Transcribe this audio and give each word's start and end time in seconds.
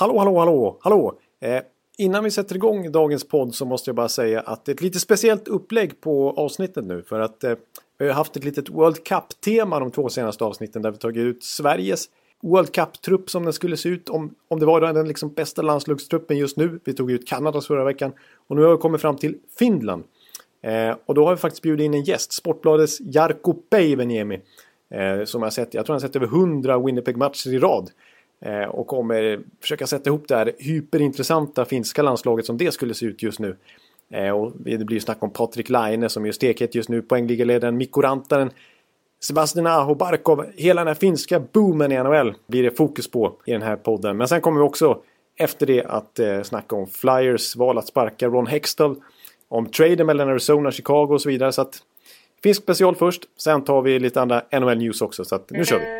Hallå, 0.00 0.18
hallå, 0.18 0.38
hallå, 0.38 0.78
hallå! 0.80 1.18
Eh, 1.40 1.62
innan 1.98 2.24
vi 2.24 2.30
sätter 2.30 2.54
igång 2.54 2.92
dagens 2.92 3.28
podd 3.28 3.54
så 3.54 3.64
måste 3.64 3.90
jag 3.90 3.96
bara 3.96 4.08
säga 4.08 4.40
att 4.40 4.64
det 4.64 4.72
är 4.72 4.74
ett 4.74 4.82
lite 4.82 5.00
speciellt 5.00 5.48
upplägg 5.48 6.00
på 6.00 6.30
avsnittet 6.30 6.84
nu. 6.84 7.02
För 7.02 7.20
att 7.20 7.44
eh, 7.44 7.54
vi 7.98 8.06
har 8.06 8.14
haft 8.14 8.36
ett 8.36 8.44
litet 8.44 8.68
World 8.68 9.04
Cup-tema 9.04 9.80
de 9.80 9.90
två 9.90 10.08
senaste 10.08 10.44
avsnitten 10.44 10.82
där 10.82 10.90
vi 10.90 10.96
tagit 10.98 11.20
ut 11.20 11.44
Sveriges 11.44 12.04
World 12.42 12.72
Cup-trupp 12.72 13.30
som 13.30 13.44
den 13.44 13.52
skulle 13.52 13.76
se 13.76 13.88
ut 13.88 14.08
om, 14.08 14.34
om 14.48 14.60
det 14.60 14.66
var 14.66 14.80
den 14.80 15.08
liksom 15.08 15.32
bästa 15.32 15.62
landslagstruppen 15.62 16.38
just 16.38 16.56
nu. 16.56 16.80
Vi 16.84 16.92
tog 16.92 17.10
ut 17.10 17.28
Kanadas 17.28 17.66
förra 17.66 17.84
veckan 17.84 18.12
och 18.48 18.56
nu 18.56 18.62
har 18.62 18.70
vi 18.70 18.76
kommit 18.76 19.00
fram 19.00 19.16
till 19.16 19.36
Finland. 19.58 20.04
Eh, 20.62 20.96
och 21.06 21.14
då 21.14 21.24
har 21.24 21.34
vi 21.34 21.40
faktiskt 21.40 21.62
bjudit 21.62 21.84
in 21.84 21.94
en 21.94 22.04
gäst, 22.04 22.32
Sportbladets 22.32 23.00
Jarkko 23.00 23.52
Päiväniemi. 23.52 24.40
Eh, 24.94 25.24
som 25.24 25.42
jag 25.42 25.52
sett, 25.52 25.74
jag 25.74 25.86
tror 25.86 25.94
han 25.94 26.02
har 26.02 26.08
sett 26.08 26.16
över 26.16 26.26
100 26.26 26.78
Winnipeg-matcher 26.78 27.54
i 27.54 27.58
rad. 27.58 27.90
Eh, 28.40 28.68
och 28.68 28.86
kommer 28.86 29.40
försöka 29.60 29.86
sätta 29.86 30.10
ihop 30.10 30.28
det 30.28 30.36
här 30.36 30.52
hyperintressanta 30.58 31.64
finska 31.64 32.02
landslaget 32.02 32.46
som 32.46 32.56
det 32.56 32.72
skulle 32.72 32.94
se 32.94 33.06
ut 33.06 33.22
just 33.22 33.38
nu. 33.38 33.56
Eh, 34.10 34.30
och 34.30 34.52
det 34.56 34.84
blir 34.84 34.96
ju 34.96 35.00
snack 35.00 35.22
om 35.22 35.30
Patrik 35.30 35.68
Laine 35.68 36.08
som 36.08 36.26
är 36.26 36.32
stekhet 36.32 36.74
just 36.74 36.88
nu, 36.88 37.02
poängligaledaren, 37.02 37.76
Mikko 37.76 38.02
Rantanen, 38.02 38.50
Sebastian 39.22 39.66
Aho, 39.66 39.94
Barkov, 39.94 40.46
hela 40.56 40.80
den 40.80 40.88
här 40.88 40.94
finska 40.94 41.40
boomen 41.40 41.92
i 41.92 42.02
NHL 42.02 42.34
blir 42.46 42.62
det 42.62 42.70
fokus 42.70 43.10
på 43.10 43.36
i 43.44 43.52
den 43.52 43.62
här 43.62 43.76
podden. 43.76 44.16
Men 44.16 44.28
sen 44.28 44.40
kommer 44.40 44.60
vi 44.60 44.66
också 44.66 45.02
efter 45.36 45.66
det 45.66 45.84
att 45.84 46.18
eh, 46.18 46.42
snacka 46.42 46.76
om 46.76 46.86
Flyers 46.86 47.56
val 47.56 47.78
att 47.78 47.86
sparka 47.86 48.26
Ron 48.26 48.46
Hextall, 48.46 48.96
om 49.48 49.66
traden 49.66 50.06
mellan 50.06 50.28
Arizona, 50.28 50.68
och 50.68 50.72
Chicago 50.72 51.08
och 51.10 51.22
så 51.22 51.28
vidare. 51.28 51.52
Så 51.52 51.62
att 51.62 51.82
finsk 52.42 52.62
special 52.62 52.96
först, 52.96 53.22
sen 53.36 53.64
tar 53.64 53.82
vi 53.82 53.98
lite 53.98 54.20
andra 54.20 54.42
NHL 54.52 54.78
news 54.78 55.02
också. 55.02 55.24
Så 55.24 55.34
att 55.34 55.50
nu 55.50 55.64
kör 55.64 55.78
vi! 55.78 55.99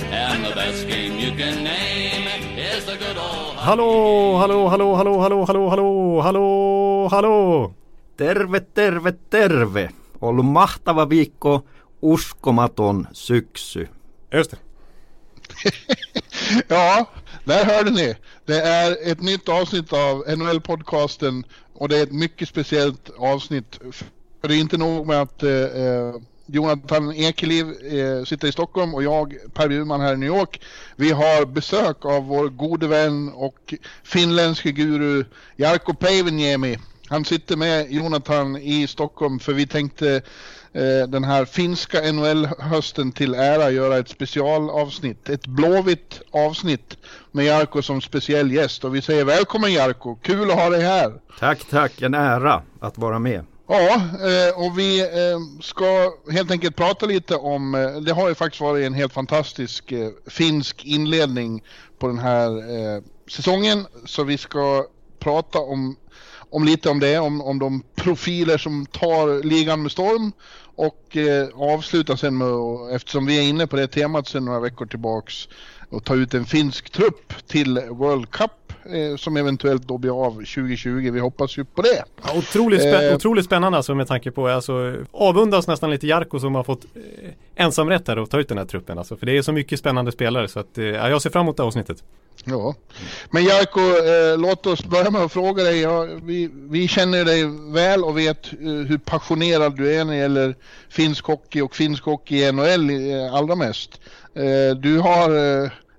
And 0.41 0.49
the 0.49 0.55
best 0.55 0.87
game 0.87 1.19
you 1.19 1.31
can 1.37 1.63
name 1.63 2.25
is 2.57 2.85
the 2.85 2.97
good 2.97 3.17
old 3.17 3.55
Hallå, 3.57 4.37
hallå, 4.37 4.67
hallå, 4.69 4.95
hallå, 4.95 5.21
hallå, 5.21 5.45
hallå, 5.45 5.69
hallå, 5.69 6.21
hallå, 6.21 7.07
hallå! 7.11 7.73
Terve, 8.17 8.59
terve, 8.59 9.11
terve! 9.29 9.89
Ollut 10.19 10.45
mahtava 10.45 11.05
viikko, 11.05 11.61
uskomaton 12.01 13.07
syksy. 13.13 13.85
Just 14.33 14.51
det. 14.51 14.57
ja, 16.67 17.05
där 17.43 17.65
hörde 17.65 17.91
ni. 17.91 18.15
Det 18.45 18.61
är 18.61 19.11
ett 19.11 19.21
nytt 19.21 19.49
avsnitt 19.49 19.93
av 19.93 20.23
NHL-podcasten 20.27 21.43
och 21.73 21.89
det 21.89 21.97
är 21.97 22.03
ett 22.03 22.11
mycket 22.11 22.49
speciellt 22.49 23.09
avsnitt. 23.17 23.79
För 24.41 24.47
det 24.47 24.55
är 24.55 24.59
inte 24.59 24.77
nog 24.77 25.07
med 25.07 25.21
att 25.21 25.43
eh, 25.43 25.51
Jonathan 26.51 27.13
Ekeliv 27.13 27.65
eh, 27.65 28.23
sitter 28.23 28.47
i 28.47 28.51
Stockholm 28.51 28.93
och 28.93 29.03
jag, 29.03 29.35
Per 29.53 29.67
Bjurman 29.67 30.01
här 30.01 30.13
i 30.13 30.17
New 30.17 30.29
York. 30.29 30.61
Vi 30.95 31.11
har 31.11 31.45
besök 31.45 32.05
av 32.05 32.27
vår 32.27 32.49
gode 32.49 32.87
vän 32.87 33.31
och 33.33 33.73
finländske 34.03 34.71
guru 34.71 35.25
Jarkko 35.55 35.93
Päiväniemi. 35.93 36.77
Han 37.07 37.25
sitter 37.25 37.55
med 37.55 37.91
Jonathan 37.91 38.57
i 38.57 38.87
Stockholm 38.87 39.39
för 39.39 39.53
vi 39.53 39.67
tänkte 39.67 40.21
eh, 40.73 41.07
den 41.07 41.23
här 41.23 41.45
finska 41.45 42.11
NHL-hösten 42.11 43.11
till 43.11 43.33
ära 43.33 43.71
göra 43.71 43.97
ett 43.97 44.09
specialavsnitt. 44.09 45.29
Ett 45.29 45.47
blåvitt 45.47 46.21
avsnitt 46.31 46.97
med 47.31 47.45
Jarko 47.45 47.81
som 47.81 48.01
speciell 48.01 48.51
gäst. 48.51 48.83
Och 48.83 48.95
vi 48.95 49.01
säger 49.01 49.25
välkommen 49.25 49.73
Jarko, 49.73 50.15
kul 50.15 50.51
att 50.51 50.57
ha 50.57 50.69
dig 50.69 50.81
här. 50.81 51.13
Tack, 51.39 51.65
tack, 51.69 52.01
en 52.01 52.13
ära 52.13 52.61
att 52.79 52.97
vara 52.97 53.19
med. 53.19 53.43
Ja, 53.73 53.95
eh, 53.95 54.65
och 54.65 54.79
vi 54.79 54.99
eh, 54.99 55.39
ska 55.61 56.11
helt 56.31 56.51
enkelt 56.51 56.75
prata 56.75 57.05
lite 57.05 57.35
om, 57.35 57.75
eh, 57.75 57.91
det 57.91 58.13
har 58.13 58.29
ju 58.29 58.35
faktiskt 58.35 58.61
varit 58.61 58.85
en 58.85 58.93
helt 58.93 59.13
fantastisk 59.13 59.93
finsk 60.27 60.85
inledning 60.85 61.63
på 61.99 62.07
den 62.07 62.19
här 62.19 62.51
säsongen. 63.31 63.85
Så 64.05 64.23
vi 64.23 64.37
ska 64.37 64.85
prata 65.19 65.59
om, 65.59 65.95
om 66.49 66.63
lite 66.63 66.89
om 66.89 66.99
det, 66.99 67.19
om, 67.19 67.41
om 67.41 67.59
de 67.59 67.83
profiler 67.95 68.57
som 68.57 68.85
tar 68.85 69.43
ligan 69.43 69.81
med 69.81 69.91
storm. 69.91 70.31
Och 70.75 71.17
avsluta 71.53 72.17
sen 72.17 72.37
med, 72.37 72.47
eftersom 72.95 73.25
vi 73.25 73.37
är 73.37 73.49
inne 73.49 73.67
på 73.67 73.75
det 73.75 73.87
temat 73.87 74.27
sen 74.27 74.45
några 74.45 74.59
veckor 74.59 74.85
tillbaks, 74.85 75.47
och 75.89 76.03
ta 76.03 76.15
ut 76.15 76.33
en 76.33 76.45
finsk 76.45 76.89
trupp 76.89 77.47
till 77.47 77.79
World 77.89 78.31
Cup 78.31 78.51
eh, 78.85 79.15
som 79.17 79.37
eventuellt 79.37 79.87
då 79.87 79.97
blir 79.97 80.25
av 80.25 80.31
2020. 80.31 81.11
Vi 81.11 81.19
hoppas 81.19 81.57
ju 81.57 81.65
på 81.65 81.81
det. 81.81 82.03
Ja, 82.23 82.37
otroligt, 82.37 82.81
spä 82.81 83.09
eh, 83.09 83.15
otroligt 83.15 83.45
spännande 83.45 83.77
alltså 83.77 83.95
med 83.95 84.07
tanke 84.07 84.31
på, 84.31 84.47
alltså 84.47 84.95
avundas 85.11 85.67
nästan 85.67 85.89
lite 85.89 86.07
Jarko 86.07 86.39
som 86.39 86.55
har 86.55 86.63
fått 86.63 86.85
eh, 86.95 87.31
ensamrätt 87.55 88.07
här 88.07 88.17
att 88.17 88.29
ta 88.29 88.39
ut 88.39 88.47
den 88.47 88.57
här 88.57 88.65
truppen 88.65 88.97
alltså. 88.97 89.17
För 89.17 89.25
det 89.25 89.37
är 89.37 89.41
så 89.41 89.51
mycket 89.51 89.79
spännande 89.79 90.11
spelare 90.11 90.47
så 90.47 90.59
att 90.59 90.77
eh, 90.77 90.85
jag 90.85 91.21
ser 91.21 91.29
fram 91.29 91.41
emot 91.41 91.57
det 91.57 91.63
avsnittet. 91.63 92.03
Ja, 92.45 92.75
men 93.31 93.43
Jarko, 93.43 93.79
eh, 93.79 94.37
låt 94.37 94.65
oss 94.65 94.85
börja 94.85 95.11
med 95.11 95.21
att 95.21 95.31
fråga 95.31 95.63
dig. 95.63 95.81
Ja, 95.81 96.07
vi, 96.23 96.49
vi 96.53 96.87
känner 96.87 97.25
dig 97.25 97.45
väl 97.73 98.03
och 98.03 98.17
vet 98.17 98.53
eh, 98.53 98.59
hur 98.59 98.97
passionerad 98.97 99.77
du 99.77 99.95
är 99.95 100.05
när 100.05 100.13
det 100.13 100.19
gäller 100.19 100.55
finsk 100.89 101.25
hockey 101.25 101.61
och 101.61 101.75
finsk 101.75 102.03
hockey 102.03 102.35
i 102.35 102.51
NHL 102.51 102.89
eh, 102.89 103.33
allra 103.33 103.55
mest. 103.55 104.01
Eh, 104.35 104.75
du 104.75 104.99
har 104.99 105.29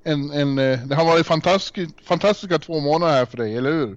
en, 0.04 0.30
en, 0.30 0.58
eh, 0.58 0.78
det 0.86 0.94
har 0.94 1.04
varit 1.04 1.26
fantastisk, 1.26 1.90
fantastiska 2.04 2.58
två 2.58 2.80
månader 2.80 3.12
här 3.12 3.26
för 3.26 3.36
dig, 3.36 3.56
eller 3.56 3.72
hur? 3.72 3.96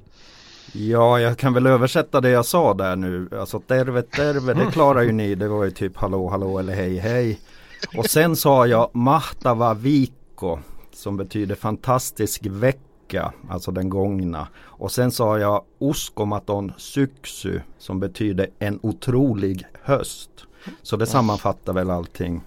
Ja, 0.74 1.20
jag 1.20 1.38
kan 1.38 1.54
väl 1.54 1.68
översätta 1.68 2.22
det 2.22 2.30
jag 2.30 2.46
sa 2.46 2.74
där 2.74 2.96
nu. 2.96 3.30
Alltså 3.40 3.60
terve, 3.60 4.02
terve, 4.02 4.54
det 4.54 4.72
klarar 4.72 5.02
ju 5.02 5.12
ni. 5.12 5.36
Det 5.36 5.48
var 5.48 5.64
ju 5.64 5.72
typ 5.72 5.98
hallå, 5.98 6.30
hallå 6.30 6.60
eller 6.60 6.76
hej, 6.76 6.98
hej. 6.98 7.40
Och 7.98 8.06
sen 8.06 8.36
sa 8.36 8.68
jag 8.68 8.96
mahtava 8.96 9.74
viko 9.74 10.60
som 10.94 11.18
betyder 11.18 11.56
fantastisk 11.56 12.46
vecka, 12.46 13.34
alltså 13.50 13.72
den 13.72 13.90
gångna. 13.90 14.48
Och 14.64 14.92
sen 14.92 15.12
sa 15.12 15.40
jag 15.40 15.64
uskomaton 15.80 16.74
syksy 16.78 17.60
som 17.78 18.00
betyder 18.00 18.48
en 18.60 18.80
otrolig 18.84 19.66
höst. 19.82 20.30
Så 20.82 20.98
det 20.98 21.06
sammanfattar 21.06 21.74
väl 21.74 21.90
allting. 21.90 22.42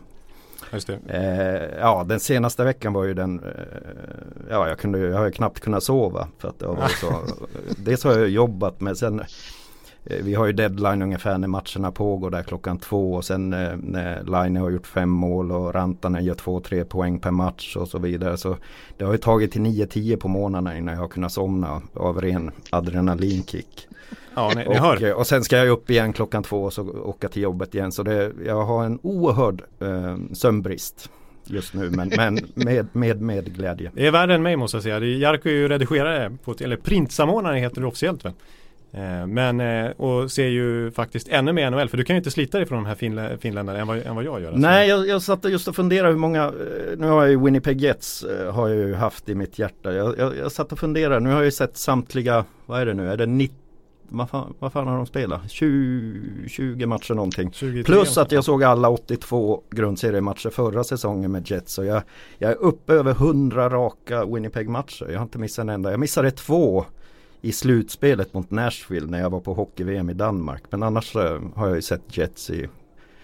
Eh, 1.09 1.79
ja, 1.81 2.05
den 2.09 2.21
senaste 2.21 2.65
veckan 2.65 2.93
var 2.93 3.05
ju 3.05 3.15
den, 3.15 3.41
eh, 3.41 3.51
ja 4.51 4.69
jag, 4.69 4.79
kunde, 4.79 4.99
jag 4.99 5.19
har 5.19 5.25
ju 5.25 5.33
knappt 5.33 5.61
kunnat 5.61 5.83
sova. 5.83 6.29
För 6.39 6.49
att 6.49 6.59
det 6.59 6.67
var 6.67 6.89
så, 6.89 7.23
dels 7.85 8.05
har 8.05 8.19
jag 8.19 8.29
jobbat 8.29 8.81
med 8.81 8.97
sen 8.97 9.21
eh, 10.05 10.23
vi 10.23 10.35
har 10.35 10.47
ju 10.47 10.53
deadline 10.53 11.03
ungefär 11.03 11.39
när 11.39 11.49
matcherna 11.49 11.93
pågår 11.93 12.31
där 12.31 12.43
klockan 12.43 12.79
två 12.79 13.15
och 13.15 13.25
sen 13.25 13.53
eh, 13.53 13.77
när 13.83 14.23
Line 14.23 14.57
har 14.57 14.71
gjort 14.71 14.87
fem 14.87 15.11
mål 15.11 15.53
och 15.53 15.75
Rantanen 15.75 16.25
gör 16.25 16.35
två, 16.35 16.61
tre 16.61 16.85
poäng 16.85 17.19
per 17.19 17.31
match 17.31 17.77
och 17.77 17.89
så 17.89 17.99
vidare. 17.99 18.37
Så 18.37 18.57
det 18.97 19.05
har 19.05 19.13
ju 19.13 19.19
tagit 19.19 19.53
till 19.53 19.63
9-10 19.63 20.17
på 20.17 20.29
morgnarna 20.29 20.79
innan 20.79 20.95
jag 20.95 21.01
har 21.01 21.09
kunnat 21.09 21.33
somna 21.33 21.83
av 21.95 22.21
ren 22.21 22.51
adrenalinkick. 22.71 23.88
Ja, 24.35 24.53
ni, 24.57 24.65
ni 24.69 24.75
hör. 24.75 25.13
Och, 25.13 25.19
och 25.19 25.27
sen 25.27 25.45
ska 25.45 25.57
jag 25.57 25.69
upp 25.69 25.91
igen 25.91 26.13
klockan 26.13 26.43
två 26.43 26.65
och 26.65 26.73
så 26.73 26.83
åka 26.83 27.29
till 27.29 27.43
jobbet 27.43 27.75
igen. 27.75 27.93
Så 27.93 28.03
det, 28.03 28.33
jag 28.47 28.65
har 28.65 28.85
en 28.85 28.99
oerhörd 29.03 29.63
eh, 29.81 30.17
sömnbrist 30.33 31.11
just 31.51 31.75
nu 31.75 31.91
men, 31.91 32.13
men 32.17 32.39
med, 32.55 32.87
med, 32.93 33.21
med 33.21 33.55
glädje. 33.55 33.91
Det 33.95 34.07
är 34.07 34.11
värre 34.11 34.35
än 34.35 34.43
mig 34.43 34.57
måste 34.57 34.77
jag 34.77 34.83
säga. 34.85 35.01
Jarko 35.01 35.49
är 35.49 35.53
ju 35.53 35.69
redigerare, 35.69 36.37
på, 36.45 36.55
eller 36.61 36.77
printsamordnare 36.77 37.59
heter 37.59 37.81
det 37.81 37.87
officiellt 37.87 38.25
väl. 38.25 38.33
Eh, 38.93 39.27
men 39.27 39.61
eh, 39.61 39.91
och 39.91 40.31
ser 40.31 40.47
ju 40.49 40.91
faktiskt 40.91 41.29
ännu 41.29 41.53
mer 41.53 41.71
NHL 41.71 41.89
för 41.89 41.97
du 41.97 42.05
kan 42.05 42.17
ju 42.17 42.19
inte 42.19 42.31
slita 42.31 42.59
dig 42.59 42.67
från 42.67 42.79
de 42.79 42.87
här 42.87 42.95
finlä 42.95 43.39
finländarna 43.39 43.79
än 43.79 43.87
vad, 43.87 43.99
än 43.99 44.15
vad 44.15 44.25
jag 44.25 44.41
gör. 44.41 44.49
Alltså. 44.49 44.61
Nej 44.61 44.89
jag, 44.89 45.09
jag 45.09 45.23
satt 45.23 45.45
just 45.45 45.69
och 45.69 45.77
funderade 45.77 46.09
hur 46.09 46.19
många, 46.19 46.45
eh, 46.45 46.53
nu 46.99 47.07
har 47.07 47.23
jag 47.23 47.31
ju 47.31 47.45
Winnipeg 47.45 47.81
Jets 47.81 48.27
har 48.53 48.69
jag 48.69 48.77
ju 48.77 48.95
haft 48.95 49.29
i 49.29 49.35
mitt 49.35 49.59
hjärta. 49.59 49.93
Jag, 49.93 50.19
jag, 50.19 50.37
jag 50.37 50.53
satt 50.53 50.73
och 50.73 50.79
funderade, 50.79 51.21
nu 51.21 51.29
har 51.29 51.37
jag 51.37 51.45
ju 51.45 51.51
sett 51.51 51.77
samtliga, 51.77 52.45
vad 52.67 52.81
är 52.81 52.87
det 52.87 52.95
nu, 52.95 53.11
är 53.11 53.17
det 53.17 53.27
90 53.27 53.68
vad 54.09 54.31
fan, 54.31 54.55
vad 54.59 54.73
fan 54.73 54.87
har 54.87 54.97
de 54.97 55.07
spelat? 55.07 55.51
20, 55.51 56.49
20 56.49 56.87
matcher 56.87 57.15
någonting. 57.15 57.51
23, 57.53 57.83
Plus 57.83 58.19
att 58.19 58.33
jag 58.33 58.45
såg 58.45 58.65
alla 58.65 58.89
82 58.89 59.63
grundseriematcher 59.71 60.51
förra 60.51 60.85
säsongen 60.85 61.33
med 61.33 61.51
Jets. 61.51 61.73
Så 61.73 61.85
jag, 61.85 62.03
jag 62.39 62.51
är 62.51 62.57
uppe 62.57 62.93
över 62.93 63.11
100 63.11 63.69
raka 63.71 64.25
Winnipeg-matcher. 64.25 65.07
Jag 65.11 65.19
har 65.19 65.23
inte 65.23 65.39
missat 65.39 65.63
en 65.63 65.69
enda. 65.69 65.91
Jag 65.91 66.01
missade 66.01 66.31
två 66.31 66.85
i 67.41 67.53
slutspelet 67.53 68.35
mot 68.35 68.51
Nashville 68.51 69.07
när 69.07 69.21
jag 69.21 69.31
var 69.31 69.41
på 69.41 69.55
hockey-VM 69.55 70.11
i 70.11 70.15
Danmark. 70.15 70.63
Men 70.71 70.83
annars 70.83 71.17
äh, 71.17 71.41
har 71.55 71.67
jag 71.67 71.77
ju 71.77 71.83
sett 71.83 72.17
Jets 72.17 72.51
i, 72.51 72.69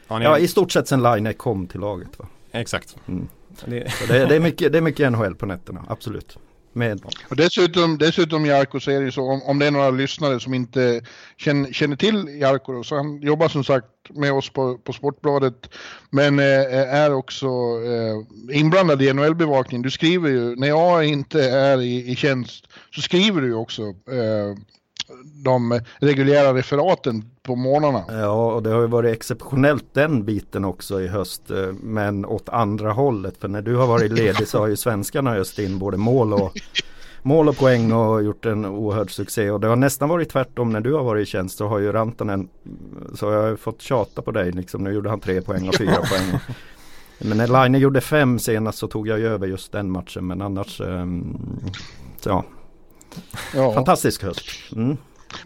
ja, 0.08 0.22
ja 0.22 0.38
i 0.38 0.48
stort 0.48 0.72
sett 0.72 0.88
sen 0.88 1.02
Line 1.02 1.34
kom 1.34 1.66
till 1.66 1.80
laget. 1.80 2.18
Va? 2.18 2.26
Exakt. 2.52 2.96
Mm. 3.06 3.28
Det... 3.64 3.92
det, 4.08 4.26
det, 4.26 4.36
är 4.36 4.40
mycket, 4.40 4.72
det 4.72 4.78
är 4.78 4.82
mycket 4.82 5.12
NHL 5.12 5.34
på 5.34 5.46
nätterna, 5.46 5.84
absolut 5.88 6.38
med 6.74 7.00
och 7.28 7.36
dessutom, 7.36 7.98
dessutom 7.98 8.46
Jarko 8.46 8.80
så 8.80 8.90
är 8.90 8.98
det 8.98 9.04
ju 9.04 9.12
så 9.12 9.30
om, 9.30 9.42
om 9.42 9.58
det 9.58 9.66
är 9.66 9.70
några 9.70 9.90
lyssnare 9.90 10.40
som 10.40 10.54
inte 10.54 11.02
känner, 11.36 11.72
känner 11.72 11.96
till 11.96 12.40
Jarko 12.40 12.72
då 12.72 12.84
så 12.84 12.96
han 12.96 13.22
jobbar 13.22 13.48
som 13.48 13.64
sagt 13.64 13.86
med 14.10 14.32
oss 14.32 14.50
på, 14.50 14.78
på 14.78 14.92
Sportbladet 14.92 15.70
men 16.10 16.38
eh, 16.38 16.94
är 16.94 17.14
också 17.14 17.46
eh, 17.84 18.56
inblandad 18.58 19.02
i 19.02 19.12
NHL-bevakningen. 19.12 19.82
Du 19.82 19.90
skriver 19.90 20.28
ju, 20.28 20.56
när 20.56 20.68
jag 20.68 21.04
inte 21.04 21.50
är 21.50 21.80
i, 21.80 22.10
i 22.10 22.16
tjänst 22.16 22.68
så 22.94 23.00
skriver 23.00 23.40
du 23.40 23.46
ju 23.46 23.54
också 23.54 23.82
eh, 23.82 24.54
de 25.44 25.80
reguljära 26.00 26.54
referaten 26.54 27.24
på 27.42 27.56
morgnarna. 27.56 28.04
Ja, 28.08 28.54
och 28.54 28.62
det 28.62 28.70
har 28.70 28.80
ju 28.80 28.86
varit 28.86 29.12
exceptionellt 29.12 29.84
den 29.92 30.24
biten 30.24 30.64
också 30.64 31.00
i 31.00 31.08
höst. 31.08 31.50
Eh, 31.50 31.72
men 31.82 32.24
åt 32.24 32.48
andra 32.48 32.92
hållet. 32.92 33.36
För 33.36 33.48
när 33.48 33.62
du 33.62 33.76
har 33.76 33.86
varit 33.86 34.12
ledig 34.12 34.48
så 34.48 34.58
har 34.58 34.66
ju 34.66 34.76
svenskarna 34.76 35.34
öst 35.34 35.58
in 35.58 35.78
både 35.78 35.96
mål 35.96 36.32
och 36.32 36.52
mål 37.22 37.48
och 37.48 37.56
poäng 37.56 37.92
och 37.92 38.22
gjort 38.22 38.46
en 38.46 38.64
oerhörd 38.64 39.10
succé. 39.10 39.50
Och 39.50 39.60
det 39.60 39.66
har 39.66 39.76
nästan 39.76 40.08
varit 40.08 40.28
tvärtom 40.28 40.72
när 40.72 40.80
du 40.80 40.92
har 40.92 41.04
varit 41.04 41.28
i 41.28 41.30
tjänst. 41.30 41.58
Så 41.58 41.68
har 41.68 41.78
ju 41.78 41.92
Rantanen, 41.92 42.48
så 43.14 43.30
jag 43.30 43.42
har 43.42 43.56
fått 43.56 43.82
tjata 43.82 44.22
på 44.22 44.30
dig 44.30 44.52
liksom. 44.52 44.84
Nu 44.84 44.92
gjorde 44.92 45.10
han 45.10 45.20
tre 45.20 45.42
poäng 45.42 45.68
och 45.68 45.74
fyra 45.74 45.96
poäng. 45.96 46.40
Men 47.18 47.38
när 47.38 47.62
Line 47.64 47.80
gjorde 47.80 48.00
fem 48.00 48.38
senast 48.38 48.78
så 48.78 48.88
tog 48.88 49.08
jag 49.08 49.18
ju 49.18 49.26
över 49.26 49.46
just 49.46 49.72
den 49.72 49.90
matchen. 49.90 50.26
Men 50.26 50.42
annars, 50.42 50.80
um, 50.80 51.38
ja. 52.24 52.44
Ja. 53.54 53.72
Fantastisk 53.72 54.22
höst. 54.22 54.44
Mm. 54.72 54.96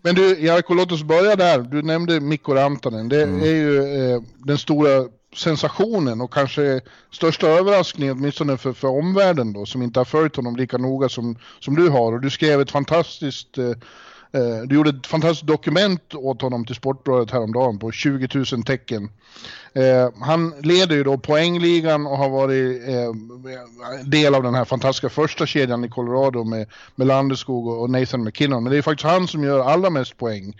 Men 0.03 0.15
du 0.15 0.41
Jarko, 0.41 0.75
låt 0.75 0.93
oss 0.93 1.03
börja 1.03 1.37
där. 1.37 1.59
Du 1.59 1.83
nämnde 1.83 2.21
Mikko 2.21 2.55
Rantanen. 2.55 3.09
Det 3.09 3.23
mm. 3.23 3.43
är 3.43 3.47
ju 3.47 3.79
eh, 3.79 4.23
den 4.45 4.59
stora 4.59 5.05
sensationen 5.37 6.21
och 6.21 6.33
kanske 6.33 6.81
största 7.13 7.47
överraskningen 7.47 8.17
åtminstone 8.19 8.57
för, 8.57 8.73
för 8.73 8.89
omvärlden 8.89 9.53
då 9.53 9.67
som 9.67 9.83
inte 9.83 10.01
har 10.01 10.05
följt 10.05 10.37
honom 10.37 10.57
lika 10.57 10.79
noga 10.79 11.09
som, 11.09 11.39
som 11.61 11.75
du 11.75 11.89
har. 11.89 12.13
Och 12.13 12.21
du 12.21 12.31
skrev 12.31 12.61
ett 12.61 12.71
fantastiskt 12.71 13.59
eh, 13.59 13.65
Eh, 13.65 13.77
Eh, 14.33 14.63
du 14.67 14.75
gjorde 14.75 14.91
ett 14.91 15.07
fantastiskt 15.07 15.47
dokument 15.47 16.15
åt 16.15 16.43
honom 16.43 16.65
till 16.65 16.75
Sportbladet 16.75 17.31
häromdagen 17.31 17.79
på 17.79 17.93
20 17.93 18.29
000 18.53 18.63
tecken. 18.65 19.11
Eh, 19.73 20.09
han 20.21 20.55
leder 20.63 20.97
ju 20.97 21.05
då 21.05 21.19
poängligan 21.19 22.07
och 22.07 22.19
har 22.19 22.29
varit 22.29 22.89
eh, 22.89 23.13
del 24.05 24.35
av 24.35 24.43
den 24.43 24.55
här 24.55 24.65
fantastiska 24.65 25.09
första 25.09 25.47
kedjan 25.47 25.85
i 25.85 25.89
Colorado 25.89 26.45
med, 26.45 26.67
med 26.95 27.07
Landeskog 27.07 27.69
och 27.69 27.91
Nathan 27.91 28.25
McKinnon. 28.25 28.63
Men 28.63 28.73
det 28.73 28.79
är 28.79 28.83
faktiskt 28.83 29.11
han 29.11 29.29
som 29.29 29.45
gör 29.45 29.61
allra 29.61 29.91
mest 29.91 30.17
poäng. 30.17 30.57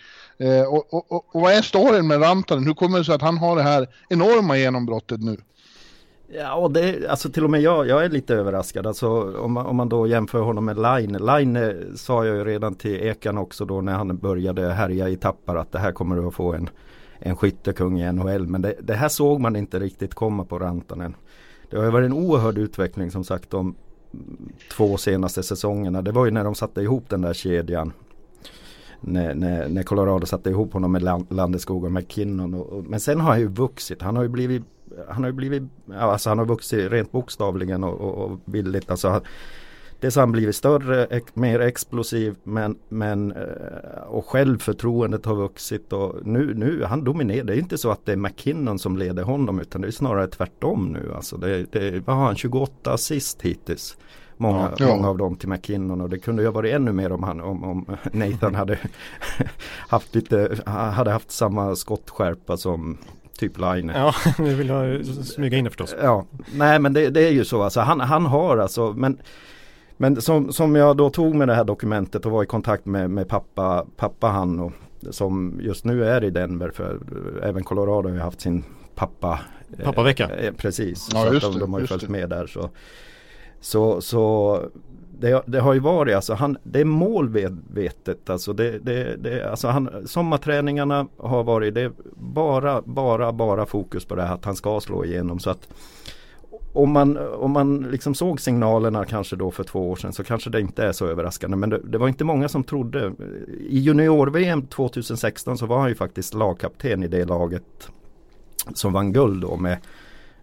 Och, 0.69 0.95
och, 0.95 1.13
och 1.35 1.43
vad 1.43 1.53
är 1.53 1.63
storyn 1.63 2.07
med 2.07 2.23
Rantanen? 2.23 2.67
Hur 2.67 2.75
kommer 2.75 2.99
det 2.99 3.05
sig 3.05 3.15
att 3.15 3.23
han 3.23 3.39
har 3.39 3.57
det 3.57 3.63
här 3.63 3.87
enorma 4.09 4.57
genombrottet 4.59 5.21
nu? 5.21 5.37
Ja, 6.31 6.55
och 6.55 6.71
det, 6.71 7.09
alltså 7.09 7.31
till 7.31 7.45
och 7.45 7.51
med 7.51 7.61
jag, 7.61 7.89
jag 7.89 8.05
är 8.05 8.09
lite 8.09 8.35
överraskad. 8.35 8.87
Alltså, 8.87 9.39
om, 9.39 9.53
man, 9.53 9.67
om 9.67 9.77
man 9.77 9.89
då 9.89 10.07
jämför 10.07 10.41
honom 10.41 10.65
med 10.65 10.77
Line. 10.77 11.13
Line 11.13 11.57
eh, 11.57 11.73
sa 11.97 12.27
jag 12.27 12.37
ju 12.37 12.45
redan 12.45 12.75
till 12.75 12.95
Ekan 12.95 13.39
också 13.39 13.65
då 13.65 13.81
när 13.81 13.95
han 13.95 14.17
började 14.17 14.73
härja 14.73 15.09
i 15.09 15.17
tappar 15.17 15.57
att 15.57 15.73
det 15.73 15.79
här 15.79 15.93
kommer 15.93 16.17
du 16.17 16.27
att 16.27 16.35
få 16.35 16.53
en, 16.53 16.71
en 17.19 17.37
skyttekung 17.37 18.01
i 18.01 18.13
NHL. 18.13 18.47
Men 18.47 18.63
det, 18.63 18.75
det 18.83 18.95
här 18.95 19.09
såg 19.09 19.41
man 19.41 19.57
inte 19.57 19.79
riktigt 19.79 20.15
komma 20.15 20.45
på 20.45 20.59
Rantanen. 20.59 21.15
Det 21.71 21.77
har 21.77 21.85
ju 21.85 21.91
varit 21.91 22.07
en 22.07 22.13
oerhörd 22.13 22.59
utveckling 22.59 23.11
som 23.11 23.25
sagt 23.25 23.51
de 23.51 23.75
två 24.77 24.97
senaste 24.97 25.43
säsongerna. 25.43 26.03
Det 26.03 26.13
var 26.13 26.25
ju 26.25 26.31
när 26.31 26.45
de 26.45 26.55
satte 26.55 26.83
ihop 26.83 27.09
den 27.09 27.21
där 27.21 27.33
kedjan 27.33 27.93
när, 29.01 29.35
när, 29.35 29.69
när 29.69 29.83
Colorado 29.83 30.27
satte 30.27 30.51
ihop 30.51 30.73
honom 30.73 30.93
med 30.93 31.03
Landeskog 31.31 31.85
och 31.85 31.93
McKinnon. 31.93 32.55
Och, 32.55 32.67
och, 32.67 32.85
men 32.85 33.01
sen 33.01 33.21
har 33.21 33.31
han 33.31 33.41
ju 33.41 33.49
vuxit. 33.49 34.03
Han 34.03 34.17
har 34.17 34.23
ju 34.23 34.29
blivit 34.29 34.63
han 35.09 35.25
har 35.25 35.33
blivit, 35.33 35.63
alltså 35.99 36.29
han 36.29 36.39
har 36.39 36.47
vuxit 36.47 36.93
rent 36.93 37.13
bokstavligen 37.13 37.85
och, 37.85 38.01
och, 38.01 38.25
och 38.25 38.39
bildligt. 38.45 38.91
Alltså, 38.91 39.21
dels 40.01 40.15
har 40.15 40.23
han 40.23 40.33
blivit 40.33 40.57
större, 40.57 41.21
mer 41.35 41.61
explosiv 41.61 42.37
men, 42.43 42.79
men 42.89 43.33
eh, 43.33 44.03
och 44.07 44.27
självförtroendet 44.27 45.25
har 45.25 45.35
vuxit 45.35 45.93
och 45.93 46.27
nu, 46.27 46.55
nu 46.55 46.85
han 46.85 47.05
dominerar. 47.05 47.45
Det 47.45 47.55
är 47.55 47.59
inte 47.59 47.79
så 47.79 47.91
att 47.91 48.07
det 48.07 48.13
är 48.13 48.17
McKinnon 48.17 48.79
som 48.79 48.97
leder 48.97 49.23
honom 49.23 49.61
utan 49.61 49.81
det 49.81 49.89
är 49.89 49.93
snarare 49.93 50.27
tvärtom 50.27 50.93
nu. 50.93 51.13
Alltså 51.15 51.37
det, 51.37 51.73
det, 51.73 52.07
vad 52.07 52.17
har 52.17 52.25
han, 52.25 52.37
28 52.37 52.93
assist 52.93 53.43
hittills. 53.43 53.97
Många, 54.41 54.73
ja. 54.79 54.87
många 54.87 55.09
av 55.09 55.19
dem 55.19 55.37
till 55.37 55.49
McKinnon 55.49 56.01
och 56.01 56.11
det 56.11 56.19
kunde 56.19 56.43
ju 56.43 56.49
ha 56.49 56.53
varit 56.53 56.75
ännu 56.75 56.93
mer 56.93 57.13
om, 57.13 57.23
han, 57.23 57.41
om, 57.41 57.65
om 57.65 57.97
Nathan 58.13 58.55
hade 58.55 58.79
haft 59.89 60.15
lite, 60.15 60.59
hade 60.67 61.11
haft 61.11 61.31
samma 61.31 61.77
skottskärpa 61.77 62.57
som 62.57 62.99
typ 63.39 63.59
Line. 63.59 63.93
Ja, 63.95 64.15
vi 64.39 64.55
vill 64.55 64.71
ha, 64.71 64.85
smyga 65.25 65.59
in 65.59 65.65
det 65.65 65.71
förstås. 65.71 65.95
Ja, 66.03 66.27
nej 66.53 66.79
men 66.79 66.93
det, 66.93 67.11
det, 67.11 67.29
är 67.29 67.31
ju 67.31 67.45
så 67.45 67.63
alltså. 67.63 67.81
Han, 67.81 68.01
han 68.01 68.27
har 68.27 68.59
alltså, 68.59 68.93
men 68.93 69.19
men 70.01 70.21
som, 70.21 70.53
som 70.53 70.75
jag 70.75 70.97
då 70.97 71.11
tog 71.11 71.35
med 71.35 71.49
det 71.49 71.55
här 71.55 71.65
dokumentet 71.65 72.27
och 72.27 72.33
var 72.33 72.43
i 72.43 72.47
kontakt 72.47 72.87
med, 72.87 73.11
med 73.11 73.29
pappa, 73.29 73.87
pappa 73.97 74.27
han 74.27 74.61
och, 74.61 74.73
som 75.11 75.59
just 75.63 75.85
nu 75.85 76.05
är 76.05 76.25
i 76.25 76.31
Denver 76.31 76.71
för 76.71 76.99
även 77.43 77.65
Colorado 77.65 78.09
har 78.09 78.15
ju 78.15 78.21
haft 78.21 78.41
sin 78.41 78.65
pappa 78.95 79.41
Pappavecka? 79.85 80.31
Eh, 80.37 80.53
precis, 80.53 81.09
ja, 81.13 81.41
så 81.41 81.51
de, 81.51 81.59
de, 81.59 81.73
har 81.73 81.81
ju 81.81 81.87
följt 81.87 82.09
med 82.09 82.29
där 82.29 82.47
så 82.47 82.71
så, 83.61 84.01
så 84.01 84.63
det, 85.21 85.43
det, 85.47 85.61
har 85.61 85.75
ju 85.75 85.81
varit 85.81 86.15
alltså, 86.15 86.35
han, 86.35 86.59
det 86.63 86.81
är 86.81 86.85
målvetet 86.85 88.31
alltså, 88.31 88.53
det, 88.53 88.79
det, 88.79 89.17
det, 89.17 89.51
alltså 89.51 89.69
han, 89.69 90.07
sommarträningarna 90.07 91.07
har 91.17 91.45
varit 91.45 91.75
det 91.75 91.93
bara, 92.15 92.83
bara, 92.83 93.33
bara 93.33 93.67
fokus 93.67 94.05
på 94.05 94.15
det 94.15 94.23
här 94.23 94.35
att 94.35 94.45
han 94.45 94.57
ska 94.57 94.81
slå 94.81 95.05
igenom 95.05 95.39
så 95.39 95.51
att 95.51 95.69
om 96.73 96.93
man, 96.93 97.17
om 97.17 97.51
man 97.51 97.83
liksom 97.83 98.15
såg 98.15 98.41
signalerna 98.41 99.05
kanske 99.05 99.37
då 99.37 99.51
för 99.51 99.65
två 99.65 99.91
år 99.91 99.97
sedan 99.97 100.13
så 100.13 100.25
kanske 100.25 100.51
det 100.51 100.61
inte 100.61 100.85
är 100.85 100.93
så 100.93 101.07
överraskande 101.07 101.57
men 101.57 101.71
det, 101.71 101.81
det 101.85 101.99
var 101.99 102.09
inte 102.09 102.25
många 102.25 102.49
som 102.49 102.65
trodde. 102.65 103.13
I 103.69 103.79
junior-VM 103.79 104.67
2016 104.67 105.59
så 105.59 105.67
var 105.67 105.79
han 105.79 105.89
ju 105.89 105.95
faktiskt 105.95 106.35
lagkapten 106.35 107.03
i 107.03 107.09
det 107.09 107.25
laget 107.25 107.91
som 108.75 108.93
vann 108.93 109.13
guld 109.13 109.43
då 109.43 109.57
med 109.57 109.79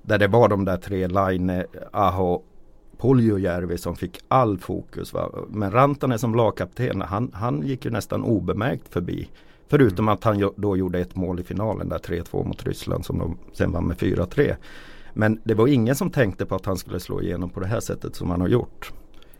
där 0.01 0.17
det 0.17 0.27
var 0.27 0.49
de 0.49 0.65
där 0.65 0.77
tre 0.77 1.07
Line, 1.07 1.63
Aho 1.91 2.41
Puljujärvi 2.97 3.77
som 3.77 3.95
fick 3.95 4.19
all 4.27 4.57
fokus. 4.57 5.13
Va? 5.13 5.29
Men 5.49 5.71
Rantanen 5.71 6.19
som 6.19 6.35
lagkapten, 6.35 7.01
han, 7.01 7.31
han 7.33 7.67
gick 7.67 7.85
ju 7.85 7.91
nästan 7.91 8.23
obemärkt 8.23 8.93
förbi. 8.93 9.29
Förutom 9.67 10.07
att 10.07 10.23
han 10.23 10.51
då 10.55 10.77
gjorde 10.77 10.99
ett 10.99 11.15
mål 11.15 11.39
i 11.39 11.43
finalen 11.43 11.89
där 11.89 11.97
3-2 11.97 12.47
mot 12.47 12.65
Ryssland 12.65 13.05
som 13.05 13.19
de 13.19 13.37
sen 13.53 13.71
vann 13.71 13.87
med 13.87 13.97
4-3. 13.97 14.55
Men 15.13 15.41
det 15.43 15.53
var 15.53 15.67
ingen 15.67 15.95
som 15.95 16.09
tänkte 16.09 16.45
på 16.45 16.55
att 16.55 16.65
han 16.65 16.77
skulle 16.77 16.99
slå 16.99 17.21
igenom 17.21 17.49
på 17.49 17.59
det 17.59 17.67
här 17.67 17.79
sättet 17.79 18.15
som 18.15 18.29
han 18.29 18.41
har 18.41 18.47
gjort. 18.47 18.91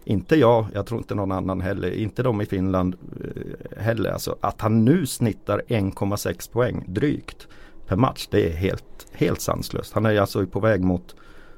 Inte 0.04 0.36
jag, 0.36 0.66
jag 0.74 0.86
tror 0.86 0.98
inte 0.98 1.16
någon 1.16 1.32
annan 1.32 1.62
heller, 1.62 1.92
inte 1.92 2.24
de 2.24 2.42
i 2.42 2.46
Finland 2.46 2.96
eh, 3.24 3.84
heller. 3.84 4.12
Alltså 4.12 4.36
att 4.42 4.62
han 4.62 4.86
nu 4.86 5.06
snittar 5.06 5.62
1,6 5.68 6.52
poäng 6.52 6.86
drygt 6.88 7.48
per 7.88 7.96
match, 7.96 8.28
det 8.32 8.50
är 8.50 8.54
helt, 8.54 9.08
helt 9.12 9.42
sanslöst. 9.42 9.94
Han 9.94 10.06
är 10.06 10.20
alltså 10.20 10.46
på 10.46 10.60
väg 10.60 10.84
mot 10.84 11.16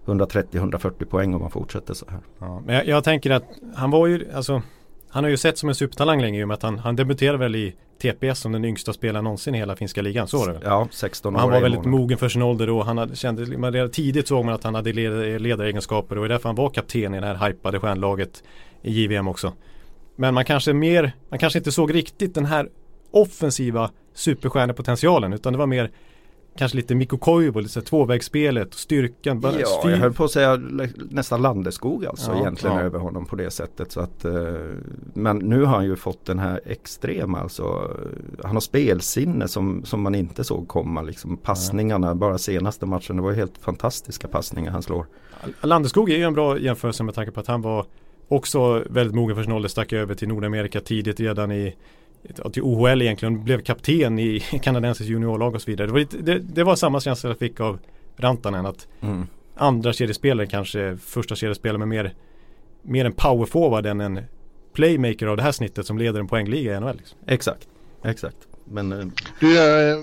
130-140 0.08 1.06
poäng 1.06 1.34
om 1.34 1.42
man 1.42 1.52
fortsätter 1.52 1.94
så 1.94 2.06
här. 2.10 2.20
Ja, 2.40 2.62
men 2.66 2.76
jag, 2.76 2.88
jag, 2.88 3.04
tänker 3.04 3.32
att 3.32 3.44
han 3.76 3.92
var 3.92 4.08
ju, 4.08 4.32
alltså 4.34 4.62
han 5.10 5.24
har 5.24 5.32
ju 5.32 5.38
sett 5.38 5.58
som 5.58 5.70
en 5.70 5.76
supertalang 5.76 6.22
länge 6.22 6.40
i 6.40 6.44
och 6.44 6.48
med 6.48 6.56
att 6.56 6.64
han, 6.64 6.80
han 6.80 6.96
debuterade 6.96 7.38
väl 7.38 7.56
i 7.56 7.76
TPS 8.02 8.40
som 8.40 8.52
den 8.52 8.66
yngsta 8.66 8.94
spelaren 8.94 9.24
någonsin 9.24 9.56
i 9.56 9.58
hela 9.58 9.76
finska 9.76 10.02
ligan, 10.02 10.28
så 10.28 10.38
var 10.38 10.48
det 10.48 10.54
väl? 10.54 10.62
Ja, 10.66 10.88
16 10.92 11.36
år 11.36 11.40
Han 11.40 11.50
var 11.50 11.62
väldigt 11.62 11.86
mogen 11.86 12.18
för 12.18 12.30
sin 12.30 12.42
ålder 12.42 12.70
och 12.70 12.86
han 12.86 12.98
hade, 12.98 13.16
kände, 13.16 13.58
man 13.58 13.74
redan 13.74 13.92
tidigt 13.92 14.28
såg 14.28 14.46
man 14.46 14.54
att 14.54 14.64
han 14.64 14.76
hade 14.76 14.94
led, 14.94 15.42
ledaregenskaper 15.42 16.10
och 16.10 16.16
det 16.16 16.22
var 16.22 16.28
därför 16.28 16.50
han 16.50 16.56
var 16.56 16.70
kapten 16.70 17.16
i 17.16 17.20
det 17.20 17.26
här 17.26 17.48
hypade 17.48 17.80
stjärnlaget 17.80 18.44
i 18.82 18.92
JVM 18.92 19.28
också. 19.28 19.54
Men 20.16 20.34
man 20.34 20.46
kanske 20.46 20.74
mer, 20.74 21.12
man 21.30 21.40
kanske 21.40 21.60
inte 21.60 21.72
såg 21.72 21.94
riktigt 21.94 22.36
den 22.36 22.46
här 22.46 22.70
offensiva 23.12 23.92
superstjärnepotentialen 24.14 25.34
utan 25.34 25.54
det 25.54 25.60
var 25.60 25.68
mer 25.68 25.92
kanske 26.58 26.78
lite 26.78 26.96
Mikko 26.96 27.18
Koivu, 27.18 27.62
lite 27.62 27.82
tvåvägsspelet, 27.82 28.74
styrkan. 28.74 29.40
Bara 29.40 29.60
ja, 29.60 29.66
styr... 29.66 29.90
jag 29.90 29.98
höll 29.98 30.14
på 30.14 30.24
att 30.24 30.32
säga 30.32 30.60
nästan 31.10 31.42
Landeskog 31.42 32.06
alltså 32.06 32.32
ja, 32.32 32.40
egentligen 32.40 32.76
ja. 32.76 32.82
över 32.82 33.00
honom 33.00 33.26
på 33.26 33.36
det 33.36 33.52
sättet. 33.52 33.92
Så 33.92 34.00
att, 34.00 34.26
eh, 34.26 34.34
men 35.14 35.38
nu 35.38 35.64
har 35.64 35.76
han 35.76 35.86
ju 35.86 35.96
fått 35.96 36.26
den 36.26 36.40
här 36.40 36.62
extrema, 36.66 37.40
alltså, 37.40 37.92
han 38.44 38.56
har 38.56 38.62
spelsinne 38.62 39.48
som, 39.48 39.86
som 39.86 40.02
man 40.02 40.16
inte 40.16 40.44
såg 40.44 40.68
komma. 40.68 41.02
Liksom, 41.02 41.38
passningarna, 41.38 42.08
ja. 42.08 42.14
bara 42.14 42.38
senaste 42.38 42.86
matchen, 42.86 43.16
det 43.16 43.22
var 43.22 43.32
helt 43.32 43.58
fantastiska 43.58 44.28
passningar 44.28 44.72
han 44.72 44.84
slår. 44.84 45.06
Landeskog 45.62 46.10
är 46.10 46.18
ju 46.18 46.24
en 46.24 46.34
bra 46.34 46.60
jämförelse 46.60 47.04
med 47.04 47.16
tanke 47.16 47.32
på 47.32 47.40
att 47.40 47.48
han 47.48 47.62
var 47.62 47.86
också 48.28 48.84
väldigt 48.90 49.16
mogen 49.16 49.36
för 49.36 49.44
sin 49.44 49.52
ålder, 49.52 49.70
stack 49.70 49.94
över 49.94 50.16
till 50.16 50.28
Nordamerika 50.28 50.82
tidigt 50.82 51.20
redan 51.20 51.52
i 51.52 51.76
till 52.54 52.64
OHL 52.64 53.02
egentligen, 53.02 53.44
blev 53.44 53.62
kapten 53.62 54.20
i 54.20 54.40
kanadensisk 54.62 55.10
juniorlag 55.10 55.56
och 55.56 55.62
så 55.62 55.72
vidare. 55.72 55.88
Det 55.88 55.94
var, 55.94 56.00
lite, 56.00 56.18
det, 56.18 56.40
det 56.40 56.64
var 56.64 56.76
samma 56.76 57.00
känsla 57.00 57.30
jag 57.30 57.40
fick 57.40 57.60
av 57.60 57.80
Rantanen 58.18 58.66
att 58.66 58.88
mm. 59.02 59.28
andra 59.56 59.94
kedjespelare 59.94 60.48
kanske, 60.48 60.98
första 60.98 61.36
kedjespelare 61.36 61.78
med 61.78 61.88
mer, 61.88 62.14
mer 62.82 63.06
en 63.06 63.14
powerforward 63.14 63.86
än 63.86 64.02
en 64.02 64.20
playmaker 64.74 65.28
av 65.28 65.38
det 65.38 65.44
här 65.44 65.52
snittet 65.52 65.86
som 65.86 65.98
leder 65.98 66.20
en 66.20 66.28
poängliga 66.28 66.78
i 66.78 66.80
NHL. 66.80 66.98
Liksom. 66.98 67.18
Exakt, 67.28 67.68
exakt. 68.04 68.47
Men 68.72 68.92
eh, 68.92 69.08
Du, 69.40 69.58
eh, 69.58 69.98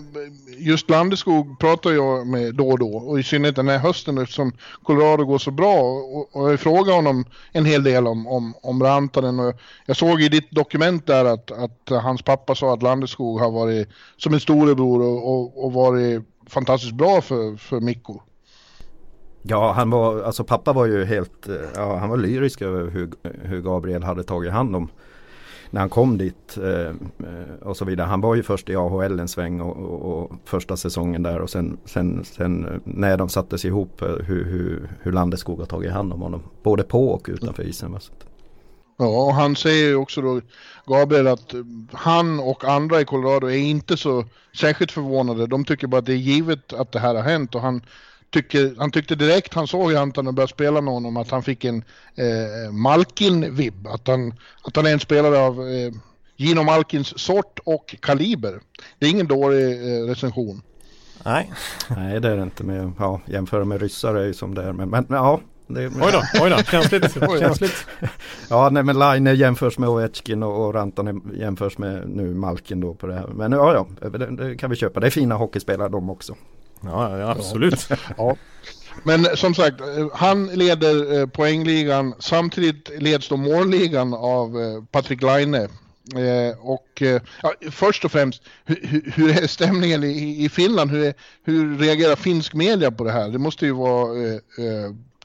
just 0.58 0.90
Landeskog 0.90 1.58
pratar 1.58 1.90
jag 1.90 2.26
med 2.26 2.54
då 2.54 2.68
och 2.68 2.78
då. 2.78 2.96
Och 2.96 3.20
i 3.20 3.22
synnerhet 3.22 3.56
den 3.56 3.68
här 3.68 3.78
hösten 3.78 4.18
eftersom 4.18 4.52
Colorado 4.82 5.24
går 5.24 5.38
så 5.38 5.50
bra. 5.50 5.74
Och, 5.82 6.36
och 6.36 6.52
jag 6.52 6.60
frågar 6.60 6.94
honom 6.94 7.24
en 7.52 7.64
hel 7.64 7.82
del 7.82 8.06
om, 8.06 8.26
om, 8.26 8.54
om 8.62 8.82
Rantanen. 8.82 9.40
Och 9.40 9.54
jag 9.86 9.96
såg 9.96 10.22
i 10.22 10.28
ditt 10.28 10.50
dokument 10.50 11.06
där 11.06 11.24
att, 11.24 11.50
att 11.50 12.02
hans 12.02 12.22
pappa 12.22 12.54
sa 12.54 12.74
att 12.74 12.82
Landeskog 12.82 13.40
har 13.40 13.50
varit 13.50 13.88
som 14.16 14.34
en 14.34 14.40
storebror 14.40 15.02
och, 15.02 15.34
och, 15.34 15.64
och 15.64 15.72
varit 15.72 16.22
fantastiskt 16.46 16.94
bra 16.94 17.20
för, 17.20 17.56
för 17.56 17.80
Mikko. 17.80 18.20
Ja, 19.42 19.72
han 19.72 19.90
var, 19.90 20.22
alltså 20.22 20.44
pappa 20.44 20.72
var 20.72 20.86
ju 20.86 21.04
helt, 21.04 21.48
eh, 21.48 21.54
ja 21.74 21.96
han 21.96 22.08
var 22.08 22.16
lyrisk 22.16 22.62
över 22.62 22.90
hur, 22.90 23.10
hur 23.42 23.62
Gabriel 23.62 24.02
hade 24.02 24.22
tagit 24.22 24.52
hand 24.52 24.76
om 24.76 24.88
när 25.74 25.80
han 25.80 25.90
kom 25.90 26.18
dit 26.18 26.58
eh, 26.58 26.94
och 27.62 27.76
så 27.76 27.84
vidare. 27.84 28.06
Han 28.06 28.20
var 28.20 28.34
ju 28.34 28.42
först 28.42 28.68
i 28.68 28.76
AHL 28.76 29.20
en 29.20 29.28
sväng 29.28 29.60
och, 29.60 29.76
och, 29.76 30.22
och 30.22 30.32
första 30.44 30.76
säsongen 30.76 31.22
där 31.22 31.40
och 31.40 31.50
sen, 31.50 31.78
sen, 31.84 32.24
sen 32.24 32.64
eh, 32.64 32.80
när 32.84 33.16
de 33.16 33.28
sattes 33.28 33.64
ihop 33.64 34.02
eh, 34.02 34.08
hur, 34.08 34.44
hur, 34.44 34.90
hur 35.02 35.12
Landeskog 35.12 35.58
har 35.58 35.66
tagit 35.66 35.92
hand 35.92 36.12
om 36.12 36.20
honom. 36.22 36.42
Både 36.62 36.82
på 36.82 37.08
och 37.08 37.26
utanför 37.28 37.62
isen. 37.62 37.92
Va? 37.92 37.98
Ja, 38.98 39.26
och 39.26 39.34
han 39.34 39.56
säger 39.56 39.88
ju 39.88 39.96
också 39.96 40.22
då, 40.22 40.40
Gabriel, 40.86 41.26
att 41.26 41.54
eh, 41.54 41.60
han 41.92 42.40
och 42.40 42.64
andra 42.64 43.00
i 43.00 43.04
Colorado 43.04 43.46
är 43.46 43.56
inte 43.56 43.96
så 43.96 44.24
särskilt 44.56 44.92
förvånade. 44.92 45.46
De 45.46 45.64
tycker 45.64 45.86
bara 45.86 45.98
att 45.98 46.06
det 46.06 46.12
är 46.12 46.16
givet 46.16 46.72
att 46.72 46.92
det 46.92 46.98
här 46.98 47.14
har 47.14 47.22
hänt 47.22 47.54
och 47.54 47.60
han 47.60 47.82
tycker, 48.34 48.74
han 48.78 48.90
tyckte 48.90 49.14
direkt 49.14 49.54
han 49.54 49.66
såg 49.66 49.94
Anton 49.94 50.26
och 50.26 50.34
började 50.34 50.52
spela 50.52 50.80
med 50.80 50.94
honom 50.94 51.16
att 51.16 51.30
han 51.30 51.42
fick 51.42 51.64
en 51.64 51.84
eh, 52.14 52.72
Malkin-vibb. 52.72 53.86
Att 53.86 54.08
han, 54.08 54.34
att 54.62 54.76
han 54.76 54.86
är 54.86 54.92
en 54.92 55.00
spelare 55.00 55.38
av 55.38 55.60
eh, 55.60 55.92
Gino 56.36 56.62
Malkins 56.62 57.18
sort 57.18 57.58
och 57.64 57.96
kaliber. 58.00 58.60
Det 58.98 59.06
är 59.06 59.10
ingen 59.10 59.26
dålig 59.26 59.72
eh, 59.72 60.06
recension. 60.06 60.62
Nej. 61.24 61.52
Nej 61.96 62.20
det 62.20 62.28
är 62.28 62.36
det 62.36 62.42
inte. 62.42 62.64
Med, 62.64 62.92
ja, 62.98 63.20
jämföra 63.26 63.64
med 63.64 63.80
ryssar 63.80 64.14
är 64.14 64.24
ju 64.24 64.34
som 64.34 64.54
det 64.54 64.62
är. 64.62 64.72
Men, 64.72 64.90
men 64.90 65.06
ja. 65.08 65.40
Det, 65.66 65.86
oj 65.86 66.12
då, 66.12 66.22
oj 66.42 66.50
då, 66.50 66.56
känsligt. 66.56 67.12
känsligt. 67.40 67.86
ja, 68.50 68.70
nej 68.70 68.82
men 68.82 68.98
Line 68.98 69.36
jämförs 69.36 69.78
med 69.78 69.88
Ovechkin 69.88 70.42
och, 70.42 70.66
och 70.66 70.74
Rantanen 70.74 71.22
jämförs 71.34 71.78
med 71.78 72.08
nu 72.08 72.34
Malkin 72.34 72.80
då 72.80 72.94
på 72.94 73.06
det 73.06 73.14
här. 73.14 73.26
Men 73.26 73.52
ja, 73.52 73.86
ja, 74.00 74.08
det, 74.08 74.26
det 74.36 74.56
kan 74.56 74.70
vi 74.70 74.76
köpa. 74.76 75.00
Det 75.00 75.06
är 75.06 75.10
fina 75.10 75.34
hockeyspelare 75.34 75.88
de 75.88 76.10
också. 76.10 76.34
Ja, 76.80 77.18
ja 77.18 77.30
absolut. 77.30 77.88
ja. 78.16 78.36
Men 79.02 79.36
som 79.36 79.54
sagt, 79.54 79.80
han 80.12 80.46
leder 80.46 81.20
eh, 81.20 81.26
poängligan. 81.26 82.14
Samtidigt 82.18 83.02
leds 83.02 83.28
då 83.28 83.36
målligan 83.36 84.14
av 84.14 84.60
eh, 84.60 84.84
Patrik 84.90 85.22
Laine. 85.22 85.54
Eh, 85.54 86.58
och 86.60 87.02
ja, 87.42 87.54
först 87.70 88.04
och 88.04 88.12
främst, 88.12 88.42
hur, 88.64 89.12
hur 89.14 89.42
är 89.42 89.46
stämningen 89.46 90.04
i, 90.04 90.44
i 90.44 90.48
Finland? 90.48 90.90
Hur, 90.90 91.04
är, 91.04 91.14
hur 91.44 91.78
reagerar 91.78 92.16
finsk 92.16 92.54
media 92.54 92.90
på 92.90 93.04
det 93.04 93.12
här? 93.12 93.28
Det 93.28 93.38
måste 93.38 93.66
ju 93.66 93.72
vara 93.72 94.32
eh, 94.32 94.40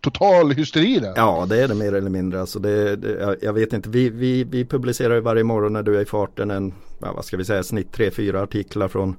total 0.02 0.52
hysteri 0.52 1.00
där. 1.00 1.14
Ja, 1.16 1.46
det 1.50 1.64
är 1.64 1.68
det 1.68 1.76
mer 1.76 1.94
eller 1.94 2.10
mindre. 2.10 2.42
Alltså 2.42 2.60
det, 2.60 2.96
det, 2.96 3.38
jag 3.42 3.54
vet 3.54 3.74
inte, 3.74 3.90
vi, 3.90 4.10
vi, 4.10 4.44
vi 4.44 4.66
publicerar 4.66 5.16
ju 5.16 5.22
varje 5.22 5.44
morgon 5.44 5.74
när 5.74 5.84
du 5.84 5.98
är 5.98 6.02
i 6.02 6.06
farten 6.06 6.52
en, 6.52 6.74
vad 7.00 7.26
ska 7.26 7.38
vi 7.38 7.46
säga, 7.46 7.64
snitt 7.64 7.92
tre 7.94 8.12
fyra 8.12 8.42
artiklar 8.42 8.88
från 8.88 9.16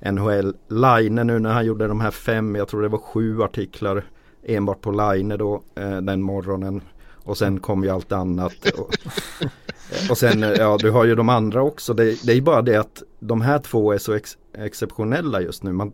NHL. 0.00 0.54
Line 0.68 1.14
nu 1.26 1.38
när 1.38 1.52
han 1.52 1.66
gjorde 1.66 1.88
de 1.88 2.00
här 2.00 2.10
fem, 2.10 2.54
jag 2.54 2.68
tror 2.68 2.82
det 2.82 2.88
var 2.88 2.98
sju 2.98 3.42
artiklar 3.42 4.04
enbart 4.46 4.80
på 4.80 4.90
Line 4.90 5.28
då 5.38 5.62
eh, 5.74 5.96
den 5.96 6.22
morgonen. 6.22 6.80
Och 7.24 7.38
sen 7.38 7.60
kom 7.60 7.84
ju 7.84 7.90
allt 7.90 8.12
annat. 8.12 8.70
Och, 8.78 8.94
och 10.10 10.18
sen, 10.18 10.40
ja 10.40 10.76
du 10.80 10.90
har 10.90 11.04
ju 11.04 11.14
de 11.14 11.28
andra 11.28 11.62
också. 11.62 11.94
Det, 11.94 12.26
det 12.26 12.32
är 12.32 12.40
bara 12.40 12.62
det 12.62 12.76
att 12.76 13.02
de 13.20 13.40
här 13.40 13.58
två 13.58 13.92
är 13.92 13.98
så 13.98 14.12
ex, 14.12 14.38
exceptionella 14.58 15.40
just 15.40 15.62
nu. 15.62 15.72
Man, 15.72 15.92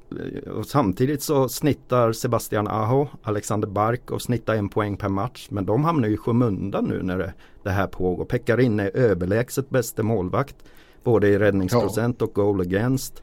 och 0.56 0.66
samtidigt 0.66 1.22
så 1.22 1.48
snittar 1.48 2.12
Sebastian 2.12 2.68
Aho, 2.68 3.08
Alexander 3.22 3.68
Bark 3.68 4.10
och 4.10 4.22
snittar 4.22 4.54
en 4.54 4.68
poäng 4.68 4.96
per 4.96 5.08
match. 5.08 5.48
Men 5.50 5.66
de 5.66 5.84
hamnar 5.84 6.08
ju 6.08 6.14
i 6.14 6.16
skymundan 6.16 6.84
nu 6.84 7.02
när 7.02 7.18
det, 7.18 7.32
det 7.62 7.70
här 7.70 7.86
pågår. 7.86 8.24
Pekkarin 8.24 8.80
är 8.80 8.96
överlägset 8.96 9.70
bäste 9.70 10.02
målvakt. 10.02 10.56
Både 11.04 11.28
i 11.28 11.38
räddningsprocent 11.38 12.16
ja. 12.18 12.26
och 12.26 12.34
goal 12.34 12.60
against. 12.60 13.22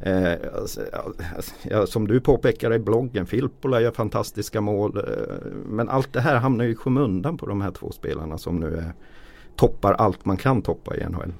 Eh, 0.00 0.32
alltså, 0.54 0.80
ja, 1.62 1.86
som 1.86 2.08
du 2.08 2.20
påpekar 2.20 2.74
i 2.74 2.78
bloggen, 2.78 3.26
Filppula 3.26 3.80
gör 3.80 3.90
fantastiska 3.90 4.60
mål. 4.60 4.96
Eh, 4.96 5.02
men 5.66 5.88
allt 5.88 6.12
det 6.12 6.20
här 6.20 6.36
hamnar 6.36 6.64
ju 6.64 6.70
i 6.70 6.74
skymundan 6.74 7.36
på 7.36 7.46
de 7.46 7.60
här 7.60 7.70
två 7.70 7.90
spelarna 7.90 8.38
som 8.38 8.60
nu 8.60 8.76
är, 8.76 8.92
toppar 9.56 9.92
allt 9.92 10.24
man 10.24 10.36
kan 10.36 10.62
toppa 10.62 10.96
i 10.96 11.04
NHL. 11.04 11.32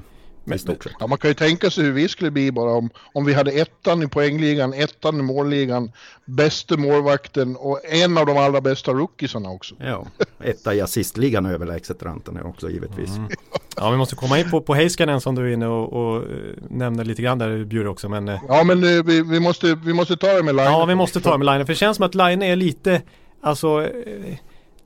Men, 0.49 0.59
ja, 1.01 1.07
man 1.07 1.19
kan 1.19 1.31
ju 1.31 1.35
tänka 1.35 1.71
sig 1.71 1.85
hur 1.85 1.93
vi 1.93 2.09
skulle 2.09 2.31
bli 2.31 2.53
bara 2.53 2.71
om, 2.71 2.91
om 3.13 3.25
vi 3.25 3.35
hade 3.35 3.51
ettan 3.51 4.03
i 4.03 4.09
poängligan, 4.09 4.73
ettan 4.73 5.21
i 5.21 5.23
målligan, 5.23 5.93
bästa 6.25 6.77
målvakten 6.77 7.57
och 7.57 7.81
en 7.85 8.19
av 8.19 8.27
de 8.27 8.39
allra 8.39 8.61
bästa 8.61 8.93
rookiesarna 8.93 9.51
också. 9.51 9.75
Ja, 9.79 10.07
etta 10.45 10.75
i 10.75 10.81
assistligan 10.81 11.47
överlägset 11.47 12.03
Rantanen 12.03 12.47
också 12.47 12.71
givetvis. 12.71 13.17
Mm. 13.17 13.29
Ja, 13.77 13.91
vi 13.91 13.97
måste 13.97 14.17
komma 14.17 14.39
in 14.39 14.51
på, 14.51 14.61
på 14.61 14.75
Heiskanen 14.75 15.21
som 15.21 15.35
du 15.35 15.43
är 15.49 15.53
inne 15.53 15.67
och, 15.67 15.93
och 15.93 16.17
eh, 16.23 16.29
nämner 16.71 17.05
lite 17.05 17.23
grann 17.23 17.39
där 17.39 17.65
Bjure 17.65 17.89
också. 17.89 18.09
Men, 18.09 18.29
eh, 18.29 18.41
ja, 18.49 18.65
men 18.65 18.85
eh, 18.85 19.05
vi, 19.05 19.23
vi, 19.23 19.41
måste, 19.41 19.75
vi 19.75 19.93
måste 19.93 20.17
ta 20.17 20.27
det 20.27 20.43
med 20.43 20.57
Line. 20.57 20.67
Ja, 20.67 20.85
vi 20.85 20.95
måste 20.95 21.21
ta 21.21 21.33
det 21.33 21.39
med 21.39 21.47
Line. 21.47 21.67
För 21.67 21.73
det 21.73 21.79
känns 21.79 21.97
som 21.97 22.07
att 22.07 22.15
Line 22.15 22.43
är 22.43 22.57
lite, 22.57 23.03
alltså, 23.41 23.89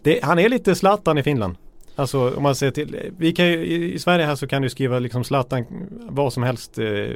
det, 0.03 0.21
han 0.23 0.39
är 0.39 0.49
lite 0.49 0.75
Zlatan 0.75 1.19
i 1.19 1.23
Finland. 1.23 1.57
Alltså 1.97 2.37
om 2.37 2.43
man 2.43 2.55
ser 2.55 2.71
till, 2.71 3.13
vi 3.19 3.33
kan 3.33 3.47
ju, 3.47 3.65
i 3.93 3.99
Sverige 3.99 4.27
här 4.27 4.35
så 4.35 4.47
kan 4.47 4.63
du 4.63 4.69
skriva 4.71 4.99
liksom 4.99 5.25
Zlatan, 5.25 5.65
vad 5.91 6.33
som 6.33 6.43
helst 6.43 6.79
eh, 6.79 7.09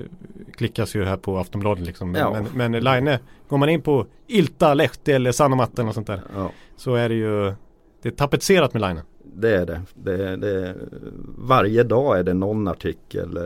klickas 0.56 0.97
ju 0.97 1.04
här 1.04 1.16
på 1.16 1.38
Aftonbladet 1.38 1.87
liksom. 1.87 2.14
Ja. 2.14 2.33
Men, 2.54 2.73
men 2.73 2.85
Line, 2.85 3.18
går 3.49 3.59
man 3.59 3.68
in 3.68 3.83
på 3.83 4.06
Ilta, 4.26 4.75
Lehti 4.75 5.12
eller 5.12 5.33
Sanomatten 5.33 5.88
och 5.88 5.95
sånt 5.95 6.06
där. 6.06 6.21
Ja. 6.35 6.50
Så 6.76 6.95
är 6.95 7.09
det 7.09 7.14
ju, 7.14 7.54
det 8.02 8.09
är 8.09 8.12
tapetserat 8.12 8.73
med 8.73 8.83
Line. 8.83 9.00
Det 9.38 9.56
är 9.56 9.66
det. 9.66 9.80
det, 9.95 10.37
det 10.37 10.75
varje 11.38 11.83
dag 11.83 12.18
är 12.18 12.23
det 12.23 12.35
någon 12.35 12.68
artikel 12.68 13.37
eh, 13.37 13.42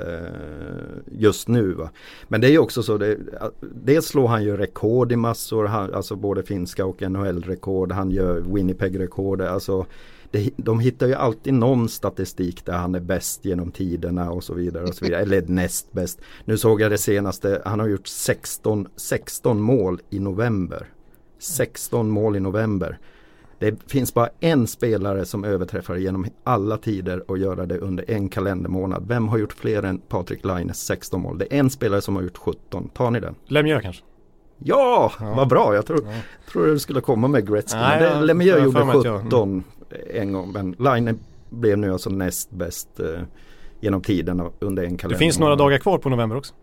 just 1.13 1.49
nu. 1.49 1.73
Va? 1.73 1.91
Men 2.29 2.41
det 2.41 2.47
är 2.47 2.51
ju 2.51 2.59
också 2.59 2.83
så, 2.83 2.99
det, 2.99 3.19
dels 3.61 4.07
slår 4.07 4.29
han 4.29 4.45
ju 4.45 4.57
rekord 4.57 5.13
i 5.13 5.17
massor, 5.17 5.67
han, 5.67 5.95
alltså 5.95 6.17
både 6.17 6.43
finska 6.43 6.87
och 6.87 7.03
NHL-rekord. 7.03 7.93
Han 7.93 8.11
gör 8.11 8.41
Winnipeg-rekord. 8.41 9.41
Alltså, 9.41 9.87
det, 10.31 10.51
de 10.57 10.81
hittar 10.81 11.07
ju 11.07 11.15
alltid 11.15 11.55
någon 11.55 11.89
statistik 11.89 12.65
där 12.65 12.73
han 12.73 12.95
är 12.95 13.01
bäst 13.01 13.45
genom 13.45 13.71
tiderna 13.71 14.31
och 14.31 14.45
så 14.45 14.55
vidare. 14.55 14.85
Och 14.85 14.95
så 14.95 15.05
vidare 15.05 15.23
eller 15.23 15.43
näst 15.43 15.93
bäst. 15.93 16.21
Nu 16.45 16.59
såg 16.59 16.81
jag 16.81 16.91
det 16.91 16.99
senaste, 16.99 17.63
han 17.65 17.81
har 17.81 17.89
gjort 17.89 18.07
16, 18.07 18.89
16 18.97 19.61
mål 19.61 20.01
i 20.11 20.19
november. 20.19 20.87
16 21.39 22.11
mål 22.11 22.37
i 22.37 22.41
november. 22.41 22.99
Det 23.59 23.91
finns 23.91 24.15
bara 24.15 24.29
en 24.41 24.67
spelare 24.67 25.25
som 25.25 25.45
överträffar 25.45 25.97
genom 25.97 26.27
alla 26.45 26.77
tider 26.77 27.31
och 27.31 27.39
göra 27.39 27.67
det 27.67 27.79
under 27.79 28.11
en 28.11 28.29
kalendermånad. 28.29 29.05
Vem 29.09 29.29
har 29.29 29.39
gjort 29.39 29.53
fler 29.53 29.83
än 29.83 29.99
Patrik 29.99 30.45
Laines 30.45 30.87
16 30.87 31.21
mål? 31.21 31.39
Det 31.39 31.55
är 31.55 31.61
en 31.61 31.71
spelare 31.71 32.01
som 32.01 32.17
har 32.17 32.23
gjort 32.23 32.37
17. 32.37 32.89
Tar 32.89 33.11
ni 33.11 33.21
den? 33.21 33.35
Lemieux 33.47 33.83
kanske? 33.83 34.03
Ja, 34.59 35.13
ja, 35.21 35.35
vad 35.37 35.49
bra. 35.49 35.75
Jag 35.75 35.87
tror, 35.87 36.05
ja. 36.05 36.13
tror 36.53 36.67
du 36.67 36.79
skulle 36.79 37.01
komma 37.01 37.29
med 37.29 37.49
Gretzky. 37.49 37.79
Nej, 37.79 38.01
men 38.01 38.21
det, 38.21 38.27
Lemieux 38.27 38.65
gjorde 38.65 39.23
17 39.23 39.65
en 40.11 40.32
gång. 40.32 40.52
Men 40.52 40.76
Line 40.78 41.18
blev 41.50 41.78
nu 41.78 41.92
alltså 41.92 42.11
näst 42.11 42.50
bäst 42.50 43.00
eh, 43.00 43.20
genom 43.80 44.02
tiden 44.02 44.42
under 44.59 44.82
en 44.82 44.97
kalender. 44.97 45.18
Det 45.18 45.25
finns 45.25 45.38
några 45.38 45.56
dagar 45.56 45.78
kvar 45.78 45.99
på 45.99 46.09
november 46.09 46.37
också. 46.37 46.54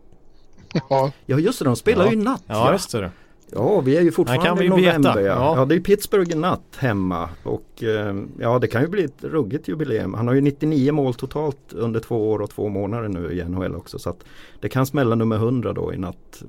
Ja, 0.90 1.12
ja 1.26 1.40
just 1.40 1.60
det, 1.60 1.66
de 1.66 1.76
spelar 1.76 2.06
ja. 2.06 2.12
ju 2.12 2.18
natt. 2.18 2.44
Ja, 2.48 2.72
just 2.72 2.92
det. 2.92 3.12
Ja, 3.52 3.80
vi 3.80 3.98
är 3.98 4.02
ju 4.02 4.12
fortfarande 4.12 4.66
i 4.66 4.70
november. 4.70 5.20
Ja. 5.20 5.58
ja, 5.58 5.66
det 5.66 5.76
är 5.76 5.80
Pittsburgh 5.80 6.32
i 6.32 6.36
natt 6.36 6.78
hemma. 6.78 7.30
Och 7.44 7.84
eh, 7.84 8.16
ja, 8.40 8.60
det 8.60 8.68
kan 8.68 8.82
ju 8.82 8.88
bli 8.88 9.04
ett 9.04 9.24
ruggigt 9.24 9.68
jubileum. 9.68 10.14
Han 10.14 10.28
har 10.28 10.34
ju 10.34 10.42
99 10.42 10.92
mål 10.92 11.14
totalt 11.14 11.74
under 11.74 12.00
två 12.00 12.32
år 12.32 12.40
och 12.40 12.50
två 12.50 12.70
månader 12.70 13.08
nu 13.08 13.32
i 13.32 13.44
NHL 13.44 13.76
också. 13.76 14.00
Så 14.00 14.10
att 14.10 14.24
det 14.62 14.70
kan 14.70 14.86
smälla 14.86 15.16
nummer 15.16 15.36
100 15.36 15.74
då 15.74 15.94
i 15.94 15.98
natt. 15.98 16.44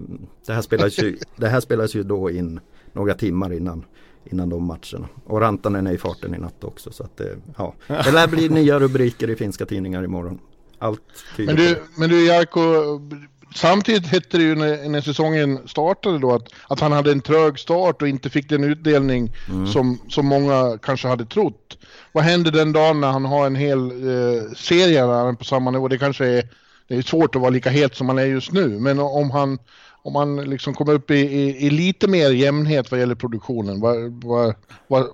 Det 0.46 0.52
här 0.52 0.62
spelas 0.62 0.98
ju, 0.98 1.18
det 1.36 1.48
här 1.48 1.60
spelas 1.60 1.94
ju 1.94 2.02
då 2.02 2.30
in 2.30 2.60
några 2.92 3.14
timmar 3.14 3.52
innan 3.52 3.84
innan 4.32 4.48
de 4.48 4.64
matcherna. 4.64 5.08
Och 5.24 5.40
Rantanen 5.40 5.86
är 5.86 5.92
i 5.92 5.98
farten 5.98 6.34
i 6.34 6.38
natt 6.38 6.64
också. 6.64 6.92
Så 6.92 7.02
att 7.02 7.16
det, 7.16 7.36
ja. 7.56 7.74
det 7.86 8.10
lär 8.10 8.28
bli 8.28 8.48
nya 8.48 8.80
rubriker 8.80 9.30
i 9.30 9.36
finska 9.36 9.66
tidningar 9.66 10.04
imorgon. 10.04 10.38
Allt 10.78 11.00
men 11.36 11.56
du, 11.56 11.82
men 11.96 12.10
du 12.10 12.26
Jarko, 12.26 12.60
samtidigt 13.54 14.06
hette 14.06 14.38
det 14.38 14.42
ju 14.42 14.54
när, 14.54 14.88
när, 14.88 15.00
säsongen 15.00 15.68
startade 15.68 16.18
då 16.18 16.34
att, 16.34 16.48
att 16.68 16.80
han 16.80 16.92
hade 16.92 17.12
en 17.12 17.20
trög 17.20 17.58
start 17.58 18.02
och 18.02 18.08
inte 18.08 18.30
fick 18.30 18.48
den 18.48 18.64
utdelning 18.64 19.32
mm. 19.48 19.66
som, 19.66 20.00
som 20.08 20.26
många 20.26 20.78
kanske 20.82 21.08
hade 21.08 21.26
trott. 21.26 21.78
Vad 22.12 22.24
händer 22.24 22.50
den 22.50 22.72
dagen 22.72 23.00
när 23.00 23.08
han 23.10 23.24
har 23.24 23.46
en 23.46 23.56
hel 23.56 23.90
eh, 23.90 24.52
serie 24.56 25.34
på 25.34 25.44
samma 25.44 25.70
nivå? 25.70 25.88
Det 25.88 25.98
kanske 25.98 26.26
är 26.26 26.48
det 26.88 26.96
är 26.96 27.02
svårt 27.02 27.34
att 27.34 27.40
vara 27.40 27.50
lika 27.50 27.70
het 27.70 27.96
som 27.96 28.08
han 28.08 28.18
är 28.18 28.26
just 28.26 28.52
nu, 28.52 28.68
men 28.68 28.98
om 28.98 29.30
han 29.30 29.58
om 30.08 30.12
man 30.12 30.36
liksom 30.36 30.74
kommer 30.74 30.94
upp 30.94 31.10
i, 31.10 31.14
i, 31.14 31.66
i, 31.66 31.70
lite 31.70 32.08
mer 32.08 32.30
jämnhet 32.30 32.90
vad 32.90 33.00
gäller 33.00 33.14
produktionen, 33.14 33.80
vad, 33.80 34.24
vad, 34.24 34.54
vad, 34.88 35.06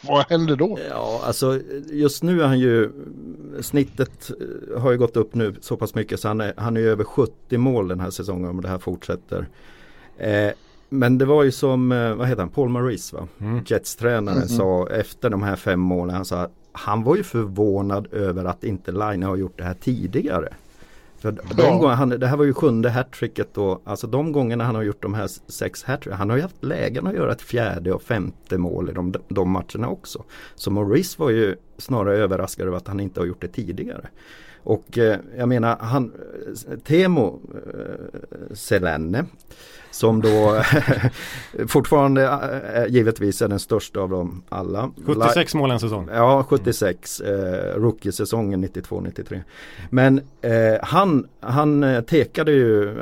vad, 0.00 0.26
händer 0.28 0.56
då? 0.56 0.78
Ja, 0.90 1.20
alltså 1.24 1.60
just 1.92 2.22
nu 2.22 2.42
är 2.42 2.46
han 2.46 2.58
ju 2.58 2.92
snittet 3.60 4.30
eh, 4.30 4.80
har 4.80 4.90
ju 4.90 4.98
gått 4.98 5.16
upp 5.16 5.34
nu 5.34 5.54
så 5.60 5.76
pass 5.76 5.94
mycket 5.94 6.20
så 6.20 6.28
han 6.28 6.40
är, 6.40 6.54
han 6.56 6.76
är 6.76 6.80
över 6.80 7.04
70 7.04 7.58
mål 7.58 7.88
den 7.88 8.00
här 8.00 8.10
säsongen 8.10 8.50
om 8.50 8.60
det 8.60 8.68
här 8.68 8.78
fortsätter. 8.78 9.48
Eh, 10.18 10.50
men 10.88 11.18
det 11.18 11.24
var 11.24 11.42
ju 11.42 11.52
som, 11.52 11.92
eh, 11.92 12.14
vad 12.14 12.28
heter 12.28 12.42
han, 12.42 12.50
Paul 12.50 12.68
Maurice 12.68 13.16
va? 13.16 13.28
Mm. 13.40 13.64
Jets-tränaren 13.66 14.36
mm. 14.36 14.48
sa 14.48 14.88
efter 14.88 15.30
de 15.30 15.42
här 15.42 15.56
fem 15.56 15.80
målen, 15.80 16.16
han 16.16 16.24
sa 16.24 16.48
han 16.72 17.02
var 17.02 17.16
ju 17.16 17.22
förvånad 17.22 18.08
över 18.12 18.44
att 18.44 18.64
inte 18.64 18.92
Line 18.92 19.22
har 19.22 19.36
gjort 19.36 19.58
det 19.58 19.64
här 19.64 19.74
tidigare. 19.74 20.48
För 21.20 21.32
de 21.32 21.42
ja. 21.56 21.70
gånger 21.70 21.88
han, 21.94 22.08
det 22.08 22.26
här 22.26 22.36
var 22.36 22.44
ju 22.44 22.54
sjunde 22.54 22.90
hattricket 22.90 23.54
då. 23.54 23.80
Alltså 23.84 24.06
de 24.06 24.32
gångerna 24.32 24.64
han 24.64 24.74
har 24.74 24.82
gjort 24.82 25.02
de 25.02 25.14
här 25.14 25.28
sex 25.46 25.82
hattrick. 25.82 26.14
Han 26.14 26.30
har 26.30 26.36
ju 26.36 26.42
haft 26.42 26.64
lägen 26.64 27.06
att 27.06 27.14
göra 27.14 27.32
ett 27.32 27.42
fjärde 27.42 27.92
och 27.92 28.02
femte 28.02 28.58
mål 28.58 28.90
i 28.90 28.92
de, 28.92 29.14
de 29.28 29.50
matcherna 29.50 29.88
också. 29.88 30.24
Så 30.54 30.70
Maurice 30.70 31.16
var 31.18 31.30
ju 31.30 31.56
snarare 31.78 32.16
överraskad 32.16 32.66
över 32.66 32.76
att 32.76 32.88
han 32.88 33.00
inte 33.00 33.20
har 33.20 33.26
gjort 33.26 33.40
det 33.40 33.48
tidigare. 33.48 34.08
Och 34.62 34.98
eh, 34.98 35.18
jag 35.36 35.48
menar 35.48 35.76
han 35.80 36.12
Temo 36.84 37.40
eh, 37.54 38.54
Selene 38.54 39.24
som 40.00 40.20
då 40.20 40.62
fortfarande 41.68 42.24
äh, 42.74 42.92
givetvis 42.92 43.42
är 43.42 43.48
den 43.48 43.58
största 43.58 44.00
av 44.00 44.10
dem 44.10 44.42
alla. 44.48 44.90
76 45.06 45.54
mål 45.54 45.70
en 45.70 45.80
säsong. 45.80 46.08
Ja, 46.12 46.44
76. 46.48 47.20
Eh, 47.20 47.74
Rookie-säsongen 47.74 48.64
92-93. 48.64 49.40
Men 49.90 50.20
eh, 50.40 50.52
han, 50.82 51.28
han 51.40 51.84
eh, 51.84 52.00
tekade 52.00 52.52
ju 52.52 52.94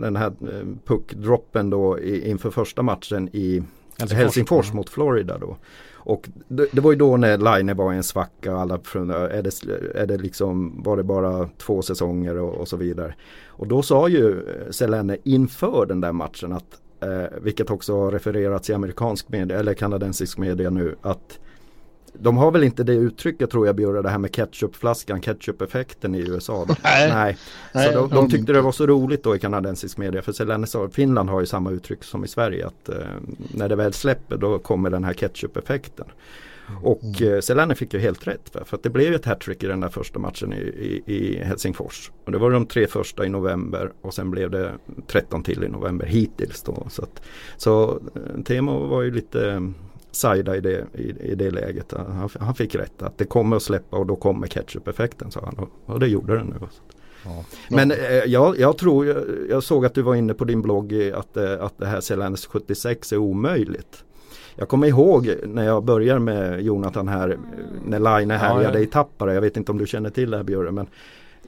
den 0.00 0.16
här 0.16 0.26
eh, 0.26 0.66
puckdroppen 0.84 1.70
då 1.70 1.98
i, 1.98 2.30
inför 2.30 2.50
första 2.50 2.82
matchen 2.82 3.28
i 3.32 3.62
Helsingfors, 3.98 4.18
Helsingfors 4.18 4.72
mot 4.72 4.90
Florida 4.90 5.38
då. 5.38 5.56
Och 6.04 6.28
det, 6.48 6.66
det, 6.72 6.80
var 6.80 6.92
ju 6.92 6.98
då 6.98 7.16
när 7.16 7.38
Line 7.38 7.76
var 7.76 7.92
i 7.92 7.96
en 7.96 8.02
svacka 8.02 8.54
och 8.54 8.60
alla 8.60 8.74
är 8.74 9.42
det, 9.42 9.62
är 9.94 10.06
det 10.06 10.18
liksom, 10.18 10.82
var 10.82 10.96
det 10.96 11.02
bara 11.02 11.48
två 11.58 11.82
säsonger 11.82 12.38
och, 12.38 12.54
och 12.54 12.68
så 12.68 12.76
vidare. 12.76 13.14
Och 13.46 13.66
då 13.66 13.82
sa 13.82 14.08
ju 14.08 14.42
Selene 14.70 15.16
inför 15.24 15.86
den 15.86 16.00
där 16.00 16.12
matchen 16.12 16.52
att, 16.52 16.80
eh, 17.00 17.38
vilket 17.40 17.70
också 17.70 17.96
har 17.96 18.10
refererats 18.10 18.70
i 18.70 18.74
amerikansk 18.74 19.28
media 19.28 19.58
eller 19.58 19.74
kanadensisk 19.74 20.38
media 20.38 20.70
nu, 20.70 20.96
att 21.02 21.38
de 22.12 22.36
har 22.36 22.50
väl 22.50 22.64
inte 22.64 22.84
det 22.84 22.92
uttrycket 22.92 23.50
tror 23.50 23.66
jag 23.66 23.76
Bjurre, 23.76 24.02
det 24.02 24.08
här 24.08 24.18
med 24.18 24.34
ketchupflaskan, 24.34 25.20
ketchup-effekten 25.20 26.14
i 26.14 26.18
USA. 26.18 26.66
Nej. 26.84 27.36
Nej. 27.72 27.92
Så 27.92 28.00
de, 28.00 28.08
de, 28.08 28.30
tyckte 28.30 28.52
det 28.52 28.60
var 28.60 28.72
så 28.72 28.86
roligt 28.86 29.24
då 29.24 29.36
i 29.36 29.38
kanadensisk 29.38 29.98
media. 29.98 30.22
För 30.22 30.32
Selene 30.32 30.66
sa, 30.66 30.88
Finland 30.88 31.30
har 31.30 31.40
ju 31.40 31.46
samma 31.46 31.70
uttryck 31.70 32.04
som 32.04 32.24
i 32.24 32.28
Sverige. 32.28 32.66
Att 32.66 32.88
eh, 32.88 32.96
när 33.54 33.68
det 33.68 33.76
väl 33.76 33.92
släpper 33.92 34.36
då 34.36 34.58
kommer 34.58 34.90
den 34.90 35.04
här 35.04 35.12
ketchup-effekten. 35.12 36.06
Och 36.82 37.02
mm. 37.02 37.34
eh, 37.34 37.40
Selene 37.40 37.74
fick 37.74 37.94
ju 37.94 38.00
helt 38.00 38.26
rätt. 38.26 38.50
För, 38.52 38.64
för 38.64 38.76
att 38.76 38.82
det 38.82 38.90
blev 38.90 39.08
ju 39.08 39.14
ett 39.14 39.24
hattrick 39.24 39.62
i 39.62 39.66
den 39.66 39.80
där 39.80 39.88
första 39.88 40.18
matchen 40.18 40.52
i, 40.52 40.56
i, 40.56 41.02
i, 41.06 41.44
Helsingfors. 41.44 42.10
Och 42.24 42.32
det 42.32 42.38
var 42.38 42.50
de 42.50 42.66
tre 42.66 42.86
första 42.86 43.26
i 43.26 43.28
november 43.28 43.92
och 44.00 44.14
sen 44.14 44.30
blev 44.30 44.50
det 44.50 44.72
13 45.06 45.42
till 45.42 45.64
i 45.64 45.68
november 45.68 46.06
hittills. 46.06 46.62
Då. 46.62 46.86
Så, 46.90 47.02
att, 47.02 47.22
så 47.56 48.00
eh, 48.14 48.42
Temo 48.42 48.86
var 48.86 49.02
ju 49.02 49.10
lite 49.10 49.72
Saida 50.12 50.56
i 50.56 50.60
det, 50.60 50.86
i, 50.94 51.30
i 51.32 51.34
det 51.34 51.50
läget. 51.50 51.92
Han, 51.96 52.28
han, 52.40 52.54
fick 52.54 52.74
rätt 52.74 53.02
att 53.02 53.18
det 53.18 53.24
kommer 53.24 53.56
att 53.56 53.62
släppa 53.62 53.96
och 53.96 54.06
då 54.06 54.16
kommer 54.16 54.46
ketchup-effekten 54.46 55.30
sa 55.30 55.40
han. 55.44 55.54
Och, 55.54 55.94
och 55.94 56.00
det 56.00 56.08
gjorde 56.08 56.36
den 56.36 56.46
nu. 56.46 56.66
Ja. 57.24 57.44
Men 57.68 57.90
eh, 57.90 57.96
jag, 58.26 58.58
jag, 58.58 58.78
tror, 58.78 59.06
jag, 59.50 59.62
såg 59.62 59.86
att 59.86 59.94
du 59.94 60.02
var 60.02 60.14
inne 60.14 60.34
på 60.34 60.44
din 60.44 60.62
blogg 60.62 61.12
att, 61.14 61.36
eh, 61.36 61.64
att 61.64 61.78
det 61.78 61.86
här 61.86 62.00
Celandes 62.00 62.46
76 62.46 63.12
är 63.12 63.16
omöjligt. 63.16 64.04
Jag 64.56 64.68
kommer 64.68 64.86
ihåg 64.86 65.34
när 65.46 65.64
jag 65.64 65.84
började 65.84 66.20
med 66.20 66.62
Jonathan 66.62 67.08
här 67.08 67.38
när 67.84 67.98
Line 67.98 68.30
härjade 68.30 68.64
ja, 68.64 68.74
ja. 68.74 68.80
i 68.80 68.86
Tappara. 68.86 69.34
Jag 69.34 69.40
vet 69.40 69.56
inte 69.56 69.72
om 69.72 69.78
du 69.78 69.86
känner 69.86 70.10
till 70.10 70.30
det 70.30 70.36
här 70.36 70.44
Björn 70.44 70.74
men 70.74 70.86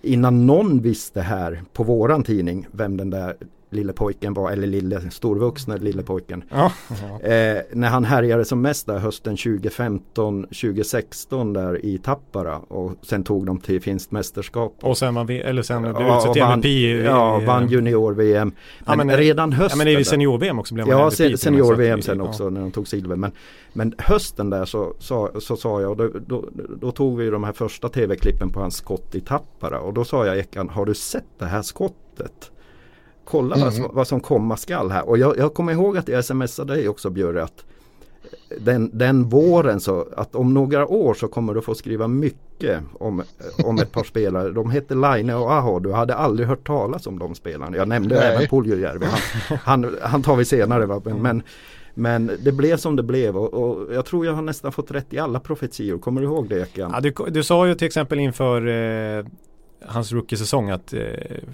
innan 0.03 0.47
någon 0.47 0.81
visste 0.81 1.21
här 1.21 1.63
på 1.73 1.83
våran 1.83 2.23
tidning 2.23 2.67
vem 2.73 2.97
den 2.97 3.11
där 3.11 3.37
lille 3.71 3.93
pojken 3.93 4.35
var, 4.35 4.51
eller 4.51 4.67
lille 4.67 5.11
storvuxne 5.11 5.79
lille 5.79 6.03
pojken. 6.03 6.45
Ja, 6.51 6.73
ja. 6.89 7.29
Eh, 7.29 7.63
när 7.73 7.89
han 7.89 8.05
härjade 8.05 8.45
som 8.45 8.61
mest 8.63 8.87
där 8.87 8.99
hösten 8.99 9.37
2015, 9.37 10.43
2016 10.43 11.53
där 11.53 11.85
i 11.85 11.99
Tappara 11.99 12.59
och 12.59 12.93
sen 13.03 13.25
tog 13.25 13.47
de 13.47 13.61
till 13.61 13.83
finskt 13.83 14.11
mästerskap. 14.11 14.77
Och 14.83 14.99
sen 14.99 15.27
vi, 15.27 15.41
eller 15.41 15.63
sen 15.63 15.83
blev 15.83 15.95
ja, 15.99 16.19
utsett 16.19 16.33
till 16.33 16.43
MVP. 16.43 17.05
Ja, 17.05 17.43
vann 17.47 17.69
junior-VM. 17.69 18.53
Men, 18.87 18.99
ja, 18.99 19.05
men, 19.05 19.17
redan 19.17 19.53
hösten. 19.53 19.79
Men 19.79 19.87
det 19.87 19.93
är 19.93 20.05
senior-VM 20.05 20.59
också 20.59 20.75
blev 20.75 20.87
man 20.87 20.99
Ja, 20.99 21.11
MVP 21.25 21.41
senior-VM 21.41 22.03
sen 22.03 22.21
också 22.21 22.51
när 22.51 22.61
de 22.61 22.71
tog 22.71 22.89
silver. 22.89 23.17
Men, 23.17 23.33
men 23.73 23.95
hösten 23.99 24.51
där 24.51 24.65
så, 24.65 24.95
så, 24.99 25.31
så 25.41 25.57
sa 25.57 25.81
jag, 25.81 25.97
då, 25.97 26.11
då, 26.27 26.49
då, 26.81 26.93
tog 26.93 27.19
vi 27.19 27.31
de 27.31 27.45
här 27.45 27.53
första 27.53 27.89
tv-klippen 27.89 28.51
på 28.51 28.61
hans 28.61 28.77
skott 28.77 29.15
i 29.15 29.21
Tappara 29.21 29.81
och 29.81 29.95
då 29.95 30.05
sa 30.05 30.27
jag 30.27 30.39
Ekan, 30.39 30.69
har 30.69 30.87
du 30.87 30.95
sett 30.95 31.39
det 31.39 31.47
här 31.47 31.63
skottet? 31.63 32.51
Kolla 33.25 33.57
mm. 33.57 33.83
vad, 33.83 33.95
vad, 33.95 34.09
som 34.09 34.21
komma 34.21 34.57
skall 34.57 34.91
här. 34.91 35.09
Och 35.09 35.19
jag, 35.19 35.39
jag 35.39 35.55
kommer 35.55 35.73
ihåg 35.73 35.97
att 35.97 36.09
jag 36.09 36.25
smsade 36.25 36.75
dig 36.75 36.89
också 36.89 37.11
Björre 37.11 37.43
att 37.43 37.65
den, 38.61 38.91
den 38.93 39.29
våren 39.29 39.81
så 39.81 40.07
att 40.17 40.35
om 40.35 40.55
några 40.55 40.87
år 40.87 41.15
så 41.15 41.29
kommer 41.29 41.55
du 41.55 41.63
få 41.63 41.75
skriva 41.75 42.09
mycket 42.09 42.81
om, 42.99 43.23
om 43.65 43.79
ett 43.79 43.93
par 43.93 44.05
spelare. 44.11 44.51
De 44.51 44.71
hette 44.71 44.95
Line 44.95 45.31
och 45.31 45.53
Aho. 45.53 45.79
Du 45.79 45.93
hade 45.93 46.15
aldrig 46.15 46.49
hört 46.49 46.67
talas 46.67 47.07
om 47.07 47.19
de 47.19 47.35
spelarna. 47.35 47.77
Jag 47.77 47.89
nämnde 47.89 48.15
Nej. 48.15 48.35
även 48.35 48.47
Puljujärvi. 48.49 49.07
Han, 49.07 49.59
han, 49.85 49.97
han, 50.03 50.23
tar 50.23 50.37
vi 50.37 50.45
senare. 50.45 50.87
Va? 50.87 51.03
Men, 51.05 51.23
men, 51.23 51.43
men, 51.95 52.31
det 52.45 52.53
blev 52.53 52.77
som 52.77 52.97
det 52.97 53.03
blev 53.03 53.37
och, 53.37 53.55
och, 53.55 53.95
jag 53.95 54.05
tror 54.05 54.27
jag 54.27 54.33
har 54.33 54.43
nästan 54.43 54.73
fått 54.73 54.91
rätt 54.91 55.13
i 55.13 55.19
alla 55.19 55.41
profetior. 55.41 55.99
Kommer 55.99 56.21
du 56.21 56.27
ihåg 56.27 56.49
det 56.49 56.61
Ekan? 56.61 56.91
Ja, 56.95 57.01
du, 57.01 57.13
du 57.31 57.43
sa 57.43 57.67
ju 57.67 57.75
till 57.75 57.87
exempel 57.87 58.19
inför 58.19 58.67
eh, 58.67 59.25
hans 59.87 60.13
rookie-säsong 60.13 60.71
att 60.71 60.93
eh, 60.93 61.01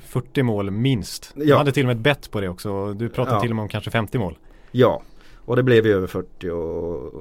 40 0.07 0.43
mål 0.43 0.71
minst. 0.71 1.33
Ja. 1.35 1.45
Du 1.45 1.55
hade 1.55 1.73
till 1.73 1.83
och 1.83 1.87
med 1.87 1.97
ett 1.97 2.03
bett 2.03 2.31
på 2.31 2.41
det 2.41 2.49
också. 2.49 2.93
Du 2.93 3.09
pratade 3.09 3.37
ja. 3.37 3.41
till 3.41 3.51
och 3.51 3.57
med 3.57 3.63
om 3.63 3.69
kanske 3.69 3.91
50 3.91 4.19
mål. 4.19 4.39
Ja, 4.71 5.03
och 5.45 5.57
det 5.57 5.63
blev 5.63 5.87
ju 5.87 5.93
över 5.93 6.07
40 6.07 6.51
och 6.51 7.13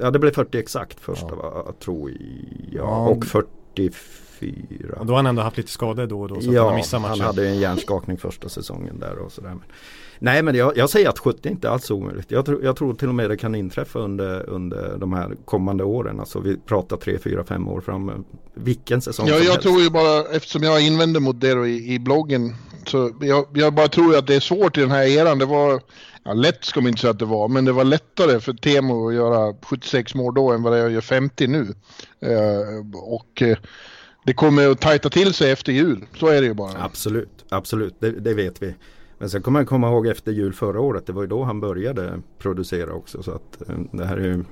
Ja 0.00 0.10
det 0.10 0.18
blev 0.18 0.30
40 0.30 0.58
exakt 0.58 1.00
första 1.00 1.28
ja. 1.30 1.36
va, 1.36 1.72
tror 1.84 2.10
jag. 2.10 2.18
Ja. 2.72 3.08
Och 3.08 3.24
44. 3.26 4.96
Och 4.98 5.06
då 5.06 5.12
har 5.12 5.16
han 5.16 5.26
ändå 5.26 5.42
haft 5.42 5.56
lite 5.56 5.70
skador 5.70 6.06
då 6.06 6.20
och 6.20 6.28
då 6.28 6.40
så 6.40 6.52
ja, 6.52 6.68
han 6.68 6.74
matchen. 6.74 7.02
han 7.02 7.20
hade 7.20 7.48
en 7.48 7.58
hjärnskakning 7.58 8.16
första 8.16 8.48
säsongen 8.48 8.98
där 8.98 9.18
och 9.18 9.32
sådär. 9.32 9.56
Nej 10.22 10.42
men 10.42 10.54
jag, 10.54 10.76
jag, 10.76 10.90
säger 10.90 11.08
att 11.08 11.18
70 11.18 11.48
är 11.48 11.52
inte 11.52 11.70
alls 11.70 11.90
omöjligt. 11.90 12.30
Jag, 12.30 12.46
tror, 12.46 12.64
jag 12.64 12.76
tror 12.76 12.94
till 12.94 13.08
och 13.08 13.14
med 13.14 13.30
det 13.30 13.36
kan 13.36 13.54
inträffa 13.54 13.98
under, 13.98 14.50
under 14.50 14.96
de 14.98 15.12
här 15.12 15.36
kommande 15.44 15.84
åren. 15.84 16.20
Alltså 16.20 16.40
vi 16.40 16.56
pratar 16.56 16.96
3, 16.96 17.18
4, 17.18 17.44
5 17.44 17.68
år 17.68 17.80
fram. 17.80 18.24
Vilken 18.54 19.00
säsong 19.00 19.26
Ja, 19.28 19.34
jag 19.34 19.44
helst. 19.44 19.60
tror 19.60 19.80
ju 19.80 19.90
bara 19.90 20.24
eftersom 20.24 20.62
jag 20.62 20.86
invänder 20.86 21.20
mot 21.20 21.40
det 21.40 21.68
i, 21.68 21.94
i 21.94 21.98
bloggen. 21.98 22.54
Så 22.86 23.12
jag, 23.20 23.46
jag 23.54 23.74
bara 23.74 23.88
tror 23.88 24.16
att 24.16 24.26
det 24.26 24.34
är 24.34 24.40
svårt 24.40 24.78
i 24.78 24.80
den 24.80 24.90
här 24.90 25.18
eran. 25.18 25.38
Det 25.38 25.46
var, 25.46 25.80
ja, 26.24 26.32
lätt 26.32 26.64
ska 26.64 26.80
man 26.80 26.88
inte 26.88 27.00
säga 27.00 27.10
att 27.10 27.18
det 27.18 27.24
var, 27.24 27.48
men 27.48 27.64
det 27.64 27.72
var 27.72 27.84
lättare 27.84 28.40
för 28.40 28.52
Temo 28.52 29.08
att 29.08 29.14
göra 29.14 29.54
76 29.62 30.14
mål 30.14 30.34
då 30.34 30.52
än 30.52 30.62
vad 30.62 30.72
det 30.72 30.90
gör 30.90 31.00
50 31.00 31.46
nu. 31.46 31.74
Eh, 32.20 32.86
och 32.94 33.42
eh, 33.42 33.58
det 34.24 34.32
kommer 34.32 34.70
att 34.70 34.80
tajta 34.80 35.10
till 35.10 35.34
sig 35.34 35.50
efter 35.50 35.72
jul. 35.72 36.04
Så 36.16 36.26
är 36.26 36.40
det 36.40 36.46
ju 36.46 36.54
bara. 36.54 36.84
Absolut, 36.84 37.44
absolut, 37.48 37.94
det, 37.98 38.10
det 38.10 38.34
vet 38.34 38.62
vi. 38.62 38.74
Men 39.20 39.30
sen 39.30 39.42
kommer 39.42 39.60
jag 39.60 39.68
komma 39.68 39.88
ihåg 39.88 40.06
efter 40.06 40.32
jul 40.32 40.52
förra 40.52 40.80
året. 40.80 41.06
Det 41.06 41.12
var 41.12 41.22
ju 41.22 41.28
då 41.28 41.44
han 41.44 41.60
började 41.60 42.20
producera 42.38 42.92
också. 42.92 43.22
Så 43.22 43.30
att 43.30 43.68
eh, 43.68 43.76
det 43.92 44.04
här 44.04 44.16
är 44.16 44.24
ju 44.24 44.44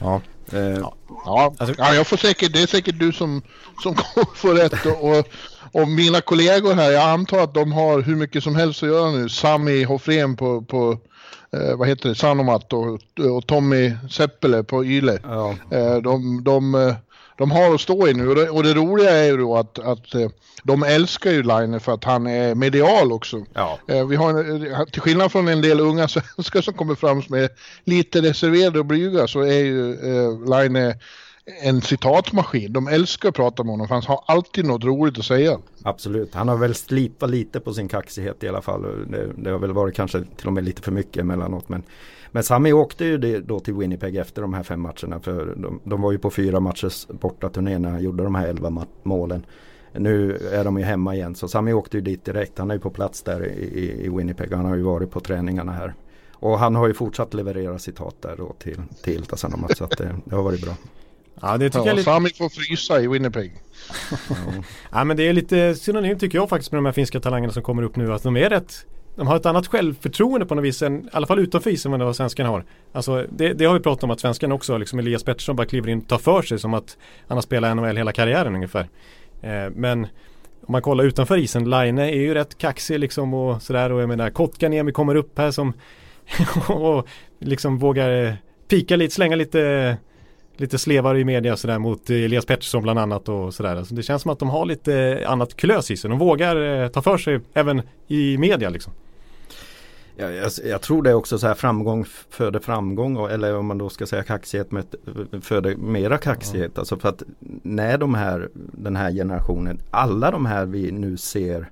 Ja. 0.00 0.20
Eh, 0.52 0.60
ja. 0.60 0.94
Ja. 1.24 1.54
Alltså, 1.58 1.74
ja, 1.78 1.94
jag 1.94 2.06
får 2.06 2.16
säkert, 2.16 2.52
det 2.52 2.62
är 2.62 2.66
säkert 2.66 2.98
du 2.98 3.12
som, 3.12 3.42
som 3.82 3.94
kommer 4.14 4.36
få 4.36 4.52
rätt. 4.52 4.86
Och, 4.86 5.10
och, 5.10 5.26
och, 5.82 5.88
mina 5.88 6.20
kollegor 6.20 6.74
här, 6.74 6.90
jag 6.90 7.10
antar 7.10 7.38
att 7.38 7.54
de 7.54 7.72
har 7.72 8.00
hur 8.00 8.16
mycket 8.16 8.44
som 8.44 8.56
helst 8.56 8.82
att 8.82 8.88
göra 8.88 9.10
nu. 9.10 9.28
Sami 9.28 9.84
Hofrén 9.84 10.36
på, 10.36 10.62
på 10.62 10.98
eh, 11.52 11.76
vad 11.76 11.88
heter 11.88 12.08
det, 12.08 12.14
Sanomat 12.14 12.72
och, 12.72 13.00
och 13.36 13.46
Tommy 13.46 13.96
Seppele 14.10 14.62
på 14.62 14.84
Yle. 14.84 15.18
Ja. 15.22 15.54
Eh, 15.70 15.96
de, 15.96 16.44
de, 16.44 16.74
eh, 16.74 16.94
de 17.40 17.50
har 17.50 17.74
att 17.74 17.80
stå 17.80 18.08
i 18.08 18.14
nu 18.14 18.28
och 18.28 18.34
det, 18.34 18.50
och 18.50 18.62
det 18.62 18.74
roliga 18.74 19.10
är 19.10 19.24
ju 19.24 19.36
då 19.36 19.56
att, 19.56 19.78
att 19.78 20.14
eh, 20.14 20.28
de 20.62 20.82
älskar 20.82 21.30
ju 21.30 21.42
Line 21.42 21.80
för 21.80 21.92
att 21.92 22.04
han 22.04 22.26
är 22.26 22.54
medial 22.54 23.12
också. 23.12 23.44
Ja. 23.54 23.78
Eh, 23.88 24.06
vi 24.06 24.16
har, 24.16 24.30
eh, 24.66 24.84
till 24.84 25.02
skillnad 25.02 25.32
från 25.32 25.48
en 25.48 25.62
del 25.62 25.80
unga 25.80 26.08
svenskar 26.08 26.60
som 26.60 26.74
kommer 26.74 26.94
fram 26.94 27.22
som 27.22 27.34
är 27.34 27.48
lite 27.84 28.20
reserverade 28.20 28.78
och 28.78 28.86
blyga 28.86 29.26
så 29.26 29.40
är 29.40 29.64
ju 29.64 29.96
Line 30.46 30.94
en 31.62 31.82
citatmaskin. 31.82 32.72
De 32.72 32.88
älskar 32.88 33.28
att 33.28 33.34
prata 33.34 33.64
med 33.64 33.70
honom 33.70 33.88
för 33.88 33.94
han 33.94 34.04
har 34.04 34.24
alltid 34.26 34.64
något 34.64 34.84
roligt 34.84 35.18
att 35.18 35.24
säga. 35.24 35.58
Absolut, 35.82 36.34
han 36.34 36.48
har 36.48 36.56
väl 36.56 36.74
slipat 36.74 37.30
lite 37.30 37.60
på 37.60 37.74
sin 37.74 37.88
kaxighet 37.88 38.44
i 38.44 38.48
alla 38.48 38.62
fall. 38.62 38.82
Det, 38.82 39.32
det 39.36 39.50
har 39.50 39.58
väl 39.58 39.72
varit 39.72 39.94
kanske 39.94 40.24
till 40.36 40.46
och 40.46 40.52
med 40.52 40.64
lite 40.64 40.82
för 40.82 40.92
mycket 40.92 41.20
emellanåt. 41.20 41.68
Men 41.68 41.82
men 42.32 42.42
Sami 42.42 42.72
åkte 42.72 43.04
ju 43.04 43.40
då 43.40 43.60
till 43.60 43.74
Winnipeg 43.74 44.16
efter 44.16 44.42
de 44.42 44.54
här 44.54 44.62
fem 44.62 44.80
matcherna. 44.80 45.20
För 45.20 45.54
de, 45.56 45.80
de 45.84 46.02
var 46.02 46.12
ju 46.12 46.18
på 46.18 46.30
fyra 46.30 46.60
matchers 46.60 47.06
bortaturné 47.08 47.78
när 47.78 47.90
han 47.90 48.02
gjorde 48.02 48.22
de 48.22 48.34
här 48.34 48.48
elva 48.48 48.86
målen. 49.02 49.46
Nu 49.92 50.36
är 50.52 50.64
de 50.64 50.78
ju 50.78 50.84
hemma 50.84 51.14
igen 51.14 51.34
så 51.34 51.48
Sami 51.48 51.72
åkte 51.72 51.96
ju 51.96 52.00
dit 52.00 52.24
direkt. 52.24 52.58
Han 52.58 52.70
är 52.70 52.74
ju 52.74 52.80
på 52.80 52.90
plats 52.90 53.22
där 53.22 53.46
i, 53.46 54.04
i 54.04 54.08
Winnipeg. 54.08 54.52
Han 54.52 54.64
har 54.64 54.76
ju 54.76 54.82
varit 54.82 55.10
på 55.10 55.20
träningarna 55.20 55.72
här. 55.72 55.94
Och 56.32 56.58
han 56.58 56.74
har 56.74 56.88
ju 56.88 56.94
fortsatt 56.94 57.34
leverera 57.34 57.78
citat 57.78 58.16
där 58.20 58.36
då 58.36 58.54
till, 58.58 58.82
till 59.02 59.24
så 59.76 59.84
att 59.84 59.98
det, 59.98 60.16
det 60.24 60.34
har 60.34 60.42
varit 60.42 60.62
bra. 60.62 60.74
Ja, 61.42 61.56
det 61.56 61.70
tycker 61.70 61.78
Ja, 61.78 61.86
jag 61.86 61.96
lite... 61.96 62.04
Sami 62.10 62.30
får 62.30 62.48
frysa 62.48 63.00
i 63.00 63.06
Winnipeg. 63.06 63.52
Ja, 64.92 65.04
men 65.04 65.16
det 65.16 65.28
är 65.28 65.32
lite 65.32 65.74
synonymt 65.74 66.20
tycker 66.20 66.38
jag 66.38 66.48
faktiskt 66.48 66.72
med 66.72 66.78
de 66.78 66.86
här 66.86 66.92
finska 66.92 67.20
talangerna 67.20 67.52
som 67.52 67.62
kommer 67.62 67.82
upp 67.82 67.96
nu. 67.96 68.12
Att 68.12 68.22
de 68.22 68.36
är 68.36 68.50
rätt 68.50 68.86
de 69.20 69.26
har 69.26 69.36
ett 69.36 69.46
annat 69.46 69.66
självförtroende 69.66 70.46
på 70.46 70.54
något 70.54 70.64
vis, 70.64 70.82
än, 70.82 71.04
i 71.04 71.08
alla 71.12 71.26
fall 71.26 71.38
utanför 71.38 71.70
isen 71.70 71.92
än 71.92 72.00
vad 72.00 72.16
svenskarna 72.16 72.48
har. 72.48 72.64
Alltså, 72.92 73.26
det, 73.30 73.52
det 73.52 73.64
har 73.64 73.74
vi 73.74 73.80
pratat 73.80 74.04
om 74.04 74.10
att 74.10 74.20
svenskarna 74.20 74.54
också. 74.54 74.78
Liksom 74.78 74.98
Elias 74.98 75.24
Pettersson 75.24 75.56
bara 75.56 75.66
kliver 75.66 75.88
in 75.88 75.98
och 75.98 76.08
tar 76.08 76.18
för 76.18 76.42
sig 76.42 76.58
som 76.58 76.74
att 76.74 76.96
han 77.28 77.36
har 77.36 77.42
spelat 77.42 77.76
NHL 77.76 77.96
hela 77.96 78.12
karriären 78.12 78.54
ungefär. 78.54 78.88
Eh, 79.42 79.70
men 79.74 80.04
om 80.66 80.72
man 80.72 80.82
kollar 80.82 81.04
utanför 81.04 81.36
isen, 81.36 81.70
Line 81.70 81.98
är 81.98 82.14
ju 82.14 82.34
rätt 82.34 82.58
kaxig 82.58 83.00
liksom 83.00 83.34
och 83.34 83.62
sådär 83.62 83.92
och 83.92 84.02
jag 84.02 84.08
menar 84.08 84.30
Kotkaniemi 84.30 84.92
kommer 84.92 85.14
upp 85.14 85.38
här 85.38 85.50
som 85.50 85.72
och 86.68 87.08
liksom 87.38 87.78
vågar 87.78 88.24
eh, 88.24 88.34
pika 88.68 88.96
lite, 88.96 89.14
slänga 89.14 89.36
lite 89.36 89.96
lite 90.56 90.78
slevar 90.78 91.16
i 91.16 91.24
media 91.24 91.56
sådär 91.56 91.78
mot 91.78 92.10
Elias 92.10 92.46
Pettersson 92.46 92.82
bland 92.82 92.98
annat 92.98 93.28
och 93.28 93.54
sådär. 93.54 93.76
Alltså 93.76 93.94
det 93.94 94.02
känns 94.02 94.22
som 94.22 94.30
att 94.30 94.38
de 94.38 94.50
har 94.50 94.66
lite 94.66 95.24
annat 95.26 95.56
klös 95.56 95.90
i 95.90 95.96
sig. 95.96 96.10
De 96.10 96.18
vågar 96.18 96.82
eh, 96.82 96.88
ta 96.88 97.02
för 97.02 97.18
sig 97.18 97.40
även 97.54 97.82
i 98.08 98.38
media 98.38 98.70
liksom. 98.70 98.92
Ja, 100.20 100.30
jag, 100.30 100.50
jag, 100.64 100.82
tror 100.82 101.02
det 101.02 101.10
är 101.10 101.14
också 101.14 101.38
så 101.38 101.46
här 101.46 101.54
framgång 101.54 102.04
föder 102.30 102.60
framgång 102.60 103.16
och, 103.16 103.30
eller 103.30 103.56
om 103.56 103.66
man 103.66 103.78
då 103.78 103.88
ska 103.88 104.06
säga 104.06 104.22
kaxighet 104.22 104.70
med, 104.70 104.84
föder 105.42 105.76
mera 105.76 106.18
kaxighet. 106.18 106.72
Ja. 106.74 106.80
Alltså 106.80 106.96
för 106.96 107.08
att 107.08 107.22
när 107.62 107.98
de 107.98 108.14
här, 108.14 108.48
den 108.54 108.96
här 108.96 109.12
generationen, 109.12 109.80
alla 109.90 110.30
de 110.30 110.46
här 110.46 110.66
vi 110.66 110.92
nu 110.92 111.16
ser 111.16 111.70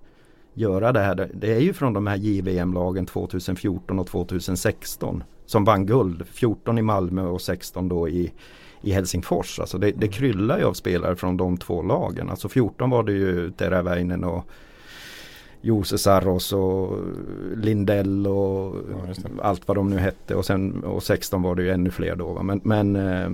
göra 0.58 0.92
det 0.92 1.00
här. 1.00 1.30
Det 1.34 1.52
är 1.54 1.60
ju 1.60 1.72
från 1.72 1.92
de 1.92 2.06
här 2.06 2.16
JVM-lagen 2.16 3.06
2014 3.06 3.98
och 3.98 4.06
2016 4.06 5.24
som 5.46 5.64
vann 5.64 5.86
guld. 5.86 6.26
14 6.26 6.78
i 6.78 6.82
Malmö 6.82 7.22
och 7.22 7.40
16 7.40 7.88
då 7.88 8.08
i, 8.08 8.32
i 8.80 8.92
Helsingfors. 8.92 9.60
Alltså 9.60 9.78
det, 9.78 9.90
det 9.90 10.08
kryllar 10.08 10.58
ju 10.58 10.64
av 10.64 10.72
spelare 10.72 11.16
från 11.16 11.36
de 11.36 11.56
två 11.56 11.82
lagen. 11.82 12.30
Alltså 12.30 12.48
14 12.48 12.90
var 12.90 13.02
det 13.02 13.12
ju 13.12 13.50
Teräväinen 13.50 14.24
och 14.24 14.44
Jose 15.60 15.98
Sarros 15.98 16.52
och 16.52 16.98
Lindell 17.56 18.26
och 18.26 18.76
ja, 18.90 19.30
allt 19.42 19.68
vad 19.68 19.76
de 19.76 19.90
nu 19.90 19.98
hette 19.98 20.34
och 20.34 20.44
sen 20.44 20.84
och 20.84 21.02
16 21.02 21.42
var 21.42 21.54
det 21.54 21.62
ju 21.62 21.70
ännu 21.70 21.90
fler 21.90 22.16
då. 22.16 22.42
Men, 22.42 22.60
men 22.64 22.96
eh, 22.96 23.30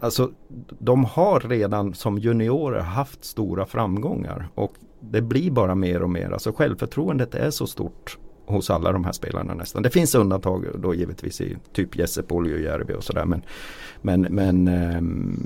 alltså 0.00 0.30
de 0.78 1.04
har 1.04 1.40
redan 1.40 1.94
som 1.94 2.18
juniorer 2.18 2.80
haft 2.80 3.24
stora 3.24 3.66
framgångar 3.66 4.48
och 4.54 4.72
det 5.00 5.22
blir 5.22 5.50
bara 5.50 5.74
mer 5.74 6.02
och 6.02 6.10
mer. 6.10 6.30
Alltså 6.30 6.52
självförtroendet 6.52 7.34
är 7.34 7.50
så 7.50 7.66
stort 7.66 8.18
hos 8.46 8.70
alla 8.70 8.92
de 8.92 9.04
här 9.04 9.12
spelarna 9.12 9.54
nästan. 9.54 9.82
Det 9.82 9.90
finns 9.90 10.14
undantag 10.14 10.66
då 10.74 10.94
givetvis 10.94 11.40
i 11.40 11.56
typ 11.72 11.96
Jesse 11.96 12.22
Puljujärvi 12.22 12.94
och 12.94 13.04
sådär. 13.04 13.24
Men, 13.24 13.42
men, 14.02 14.20
men 14.20 14.68
ähm, 14.68 15.40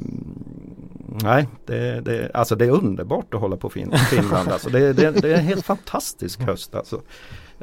nej, 1.22 1.48
det, 1.66 2.00
det, 2.00 2.30
alltså 2.34 2.56
det 2.56 2.64
är 2.64 2.70
underbart 2.70 3.34
att 3.34 3.40
hålla 3.40 3.56
på 3.56 3.70
fin 3.70 3.92
Finland. 4.10 4.48
Alltså 4.48 4.70
det, 4.70 4.92
det, 4.92 5.10
det, 5.10 5.32
är 5.32 5.38
en 5.38 5.44
helt 5.44 5.66
fantastisk 5.66 6.40
höst. 6.40 6.74
Alltså, 6.74 7.02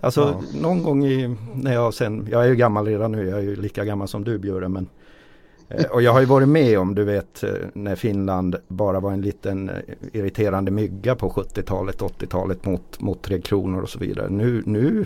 alltså 0.02 0.22
ja. 0.22 0.60
någon 0.62 0.84
gång 0.84 1.06
i, 1.06 1.36
när 1.54 1.74
jag 1.74 1.94
sen, 1.94 2.28
jag 2.32 2.44
är 2.44 2.48
ju 2.48 2.56
gammal 2.56 2.86
redan 2.86 3.12
nu, 3.12 3.30
jag 3.30 3.40
är 3.40 3.44
ju 3.44 3.56
lika 3.56 3.86
gammal 3.86 4.08
som 4.08 4.24
du 4.24 4.38
Björn. 4.38 4.74
Men, 4.74 4.90
och 5.90 6.02
jag 6.02 6.12
har 6.12 6.20
ju 6.20 6.26
varit 6.26 6.48
med 6.48 6.80
om, 6.80 6.96
du 6.96 7.04
vet, 7.04 7.44
eh, 7.44 7.50
när 7.74 7.96
Finland 7.96 8.56
bara 8.68 9.00
var 9.00 9.12
en 9.12 9.22
liten 9.22 9.70
eh, 9.70 9.76
irriterande 10.14 10.72
mygga 10.72 11.16
på 11.16 11.30
70-talet, 11.30 12.02
80-talet 12.02 12.66
mot, 12.66 13.00
mot 13.00 13.24
Tre 13.24 13.42
Kronor 13.42 13.82
och 13.82 13.90
så 13.90 14.00
vidare. 14.00 14.30
Nu, 14.30 14.64
nu 14.66 15.06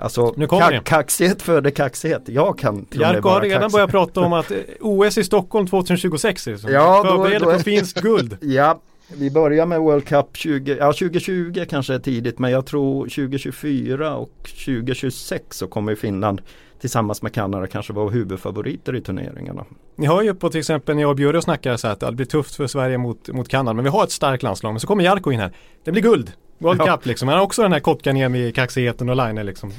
Alltså 0.00 0.34
nu 0.36 0.46
kommer 0.46 0.70
ka 0.70 0.82
kaxighet 0.82 1.42
föder 1.42 1.70
kaxighet. 1.70 2.22
Jag 2.26 2.58
kan 2.58 2.84
till 2.84 3.00
Jarko 3.00 3.28
har 3.28 3.40
redan 3.40 3.60
kaxig. 3.60 3.72
börjat 3.72 3.90
prata 3.90 4.20
om 4.20 4.32
att 4.32 4.52
OS 4.80 5.18
i 5.18 5.24
Stockholm 5.24 5.66
2026 5.66 6.46
är 6.46 6.56
som 6.56 6.72
ja, 6.72 7.04
förbereder 7.06 7.56
på 7.56 7.58
finskt 7.58 8.00
guld. 8.00 8.36
ja, 8.40 8.80
vi 9.16 9.30
börjar 9.30 9.66
med 9.66 9.80
World 9.80 10.04
Cup 10.04 10.36
20, 10.36 10.76
ja 10.78 10.92
2020 10.92 11.64
kanske 11.70 11.94
är 11.94 11.98
tidigt 11.98 12.38
men 12.38 12.50
jag 12.50 12.66
tror 12.66 13.04
2024 13.04 14.16
och 14.16 14.32
2026 14.64 15.56
så 15.56 15.66
kommer 15.66 15.94
Finland 15.94 16.40
tillsammans 16.80 17.22
med 17.22 17.34
Kanada 17.34 17.66
kanske 17.66 17.92
vara 17.92 18.10
huvudfavoriter 18.10 18.96
i 18.96 19.00
turneringarna. 19.00 19.64
Ni 19.96 20.06
hör 20.06 20.22
ju 20.22 20.34
på 20.34 20.50
till 20.50 20.58
exempel 20.60 20.94
när 20.94 21.02
jag 21.02 21.10
och 21.10 21.16
Bjurre 21.16 21.42
snackar 21.42 21.76
så 21.76 21.88
att 21.88 22.00
det 22.00 22.12
blir 22.12 22.26
tufft 22.26 22.54
för 22.54 22.66
Sverige 22.66 22.98
mot, 22.98 23.28
mot 23.28 23.48
Kanada 23.48 23.74
men 23.74 23.84
vi 23.84 23.90
har 23.90 24.04
ett 24.04 24.12
starkt 24.12 24.42
landslag 24.42 24.72
men 24.72 24.80
så 24.80 24.86
kommer 24.86 25.04
Jarko 25.04 25.32
in 25.32 25.40
här. 25.40 25.52
Det 25.84 25.92
blir 25.92 26.02
guld. 26.02 26.32
World 26.58 26.80
ja. 26.80 26.86
Cup 26.86 27.06
liksom. 27.06 27.28
Han 27.28 27.38
har 27.38 27.44
också 27.44 27.62
den 27.62 27.72
här 27.72 27.80
Kotkaniemi, 27.80 28.52
kaxigheten 28.52 29.08
och 29.08 29.16
Line 29.16 29.46
liksom. 29.46 29.72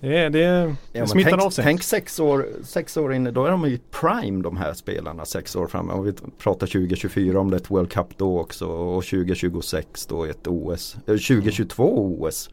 Det, 0.00 0.28
det, 0.28 0.74
ja, 0.92 1.06
smittar 1.06 1.30
tänk, 1.30 1.42
av 1.42 1.50
sig. 1.50 1.64
Tänk 1.64 1.82
sex 1.82 2.20
år, 2.20 2.46
sex 2.62 2.96
år 2.96 3.14
inne, 3.14 3.30
då 3.30 3.46
är 3.46 3.50
de 3.50 3.68
ju 3.68 3.78
prime 3.90 4.42
de 4.42 4.56
här 4.56 4.74
spelarna 4.74 5.24
sex 5.24 5.56
år 5.56 5.66
framme. 5.66 5.92
Om 5.92 6.04
vi 6.04 6.12
pratar 6.38 6.66
2024 6.66 7.40
om 7.40 7.50
det 7.50 7.56
är 7.56 7.60
ett 7.60 7.70
World 7.70 7.90
Cup 7.90 8.06
då 8.16 8.40
också 8.40 8.66
och 8.66 9.04
2026 9.04 10.06
då 10.06 10.24
ett 10.24 10.46
OS. 10.46 10.96
2022 11.06 11.84
eh, 11.84 12.22
OS. 12.22 12.50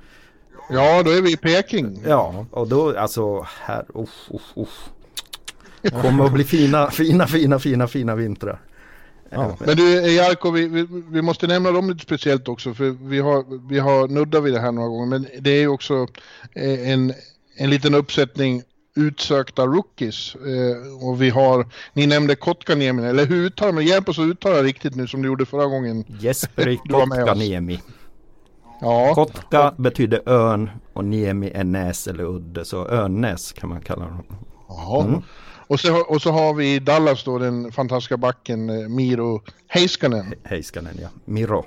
Ja, 0.70 1.04
då 1.04 1.12
är 1.12 1.22
vi 1.22 1.32
i 1.32 1.38
Peking. 1.38 2.02
Ja, 2.06 2.46
och 2.52 2.68
då 2.68 2.98
alltså 2.98 3.48
här, 3.62 3.86
uff, 3.96 4.30
uff, 4.32 4.42
uff. 4.56 4.90
Det 5.82 5.90
kommer 5.90 6.26
att 6.26 6.34
bli 6.34 6.44
fina, 6.44 6.92
fina, 6.92 7.28
fina, 7.28 7.60
fina, 7.60 7.88
fina 7.88 8.16
vintrar. 8.16 8.62
Ja. 9.30 9.58
Men 9.60 9.78
du 9.78 10.12
Jarko, 10.12 10.52
vi, 10.52 10.68
vi, 10.68 10.88
vi, 11.10 11.22
måste 11.22 11.48
nämna 11.48 11.72
dem 11.72 11.90
lite 11.90 12.04
speciellt 12.04 12.48
också 12.48 12.74
för 12.74 12.90
vi 12.90 13.20
har, 13.20 13.70
vi 13.70 13.80
har 13.80 14.08
nuddat 14.08 14.44
vid 14.44 14.54
det 14.54 14.60
här 14.60 14.72
några 14.72 14.90
gånger 14.90 15.06
men 15.06 15.28
det 15.40 15.50
är 15.50 15.60
ju 15.60 15.68
också 15.68 16.08
eh, 16.54 16.90
en, 16.92 17.14
en 17.58 17.70
liten 17.70 17.96
uppsättning 17.96 18.64
utsökta 18.98 19.66
rookies. 19.66 20.36
Eh, 20.36 21.08
och 21.08 21.22
vi 21.22 21.30
har, 21.30 21.68
ni 21.94 22.08
nämnde 22.08 22.36
Kotkaniemi, 22.36 23.06
eller 23.06 23.26
hur 23.26 23.46
uttalar 23.46 23.72
man? 23.72 23.86
Hjälp 23.86 24.10
oss 24.10 24.20
att 24.20 24.26
uttala 24.26 24.64
riktigt 24.64 24.96
nu 24.96 25.08
som 25.08 25.22
du 25.22 25.28
gjorde 25.28 25.46
förra 25.46 25.66
gången. 25.66 26.04
Jesperi 26.20 26.78
Kotkaniemi. 26.90 27.80
Ja. 28.82 29.12
Kotka 29.16 29.74
betyder 29.78 30.30
örn 30.30 30.70
och 30.94 31.06
Niemi 31.06 31.52
är 31.56 31.64
näs 31.64 32.08
eller 32.08 32.24
udde, 32.24 32.66
så 32.66 32.88
örnnäs 32.88 33.54
kan 33.54 33.70
man 33.70 33.82
kalla 33.82 34.06
dem. 34.06 34.24
Jaha. 34.68 35.06
Mm. 35.06 35.22
Och 35.68 35.80
så, 35.80 35.98
och 35.98 36.22
så 36.22 36.32
har 36.32 36.54
vi 36.54 36.76
i 36.76 36.80
Dallas 36.80 37.24
då 37.24 37.38
den 37.38 37.72
fantastiska 37.72 38.18
backen 38.18 38.70
eh, 38.70 38.90
Miro 38.90 39.42
Heiskanen. 39.68 40.34
Heiskanen 40.44 40.98
ja, 41.02 41.08
Miro. 41.26 41.66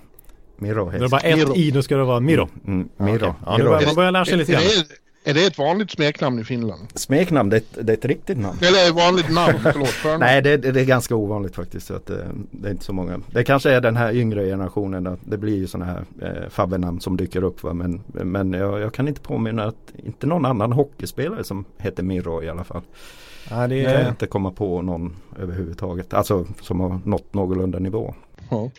Miro 0.57 0.91
Heiskanen. 0.91 1.01
Det 1.01 1.07
är 1.07 1.09
bara 1.09 1.21
ett 1.21 1.39
Miro. 1.39 1.55
i, 1.57 1.71
då 1.71 1.83
ska 1.83 1.97
det 1.97 2.05
vara 2.05 2.21
Miro. 2.21 2.49
Mm, 2.67 2.89
Miro. 2.97 3.15
Okay. 3.15 3.33
Ja, 3.47 3.59
Miro. 3.59 3.87
Man 3.87 3.95
börjar 3.95 4.13
lära 4.13 4.25
sig 4.25 4.37
lite 4.37 4.53
grann. 4.53 4.63
Är 5.25 5.35
det 5.35 5.47
ett 5.47 5.59
vanligt 5.59 5.91
smeknamn 5.91 6.39
i 6.39 6.45
Finland? 6.45 6.89
Smeknamn, 6.95 7.51
det 7.51 7.57
är 7.57 7.61
ett, 7.61 7.87
det 7.87 7.93
är 7.93 7.97
ett 7.97 8.05
riktigt 8.05 8.39
namn. 8.39 8.59
Eller 8.63 8.89
ett 8.89 8.95
vanligt 8.95 9.31
namn, 9.31 9.59
förlåt. 9.63 10.21
Nej, 10.21 10.43
det, 10.43 10.57
det, 10.57 10.81
är 10.81 10.85
ganska 10.85 11.17
ovanligt 11.17 11.55
faktiskt. 11.55 11.87
Så 11.87 11.95
att 11.95 12.07
det, 12.07 12.27
det, 12.51 12.69
är 12.69 12.73
inte 12.73 12.85
så 12.85 12.93
många. 12.93 13.21
Det 13.31 13.45
kanske 13.45 13.71
är 13.71 13.81
den 13.81 13.97
här 13.97 14.13
yngre 14.13 14.47
generationen. 14.47 15.07
Att 15.07 15.21
det 15.25 15.39
blir 15.39 15.57
ju 15.57 15.67
sådana 15.67 15.93
här 15.93 16.05
eh, 16.23 16.49
fabbenamn 16.49 17.01
som 17.01 17.17
dyker 17.17 17.45
upp. 17.45 17.63
Va? 17.63 17.73
Men, 17.73 18.03
men 18.07 18.53
jag, 18.53 18.81
jag, 18.81 18.95
kan 18.95 19.09
inte 19.09 19.21
påminna 19.21 19.65
att 19.65 19.93
inte 20.05 20.27
någon 20.27 20.47
annan 20.47 20.73
hockeyspelare 20.73 21.45
som 21.45 21.65
heter 21.79 22.03
Miro 22.03 22.43
i 22.43 22.49
alla 22.49 22.65
fall. 22.65 22.83
Ja, 23.51 23.67
det 23.67 23.85
är... 23.85 23.93
Jag 23.93 24.01
kan 24.01 24.11
inte 24.11 24.27
komma 24.27 24.51
på 24.51 24.83
någon 24.83 25.17
överhuvudtaget. 25.39 26.15
Alltså 26.15 26.47
som 26.61 26.81
har 26.81 27.01
nått 27.05 27.35
någorlunda 27.35 27.79
nivå. 27.79 28.15
Ja, 28.51 28.71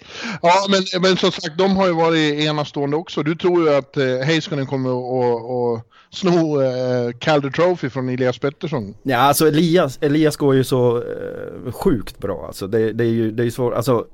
ja 0.41 0.65
men, 0.69 1.01
men 1.01 1.17
som 1.17 1.31
sagt 1.31 1.57
de 1.57 1.77
har 1.77 1.87
ju 1.87 1.93
varit 1.93 2.33
enastående 2.33 2.97
också. 2.97 3.23
Du 3.23 3.35
tror 3.35 3.63
ju 3.63 3.75
att 3.75 3.97
eh, 3.97 4.05
Heiskanen 4.05 4.67
kommer 4.67 4.89
att 4.89 5.85
sno 6.09 6.61
eh, 6.61 7.11
Calder 7.19 7.49
Trophy 7.49 7.89
från 7.89 8.09
Elias 8.09 8.39
Pettersson? 8.39 8.95
Ja 9.03 9.17
alltså 9.17 9.47
Elias, 9.47 9.97
Elias 10.01 10.37
går 10.37 10.55
ju 10.55 10.63
så 10.63 10.97
eh, 10.97 11.71
sjukt 11.71 12.17
bra. 12.17 12.45
Alltså 12.47 12.67
det, 12.67 12.93
det 12.93 13.03
är 13.03 13.09
ju 13.09 13.31
det 13.31 13.43
är 13.43 13.49
svårt. 13.49 13.73
Alltså, 13.73 14.05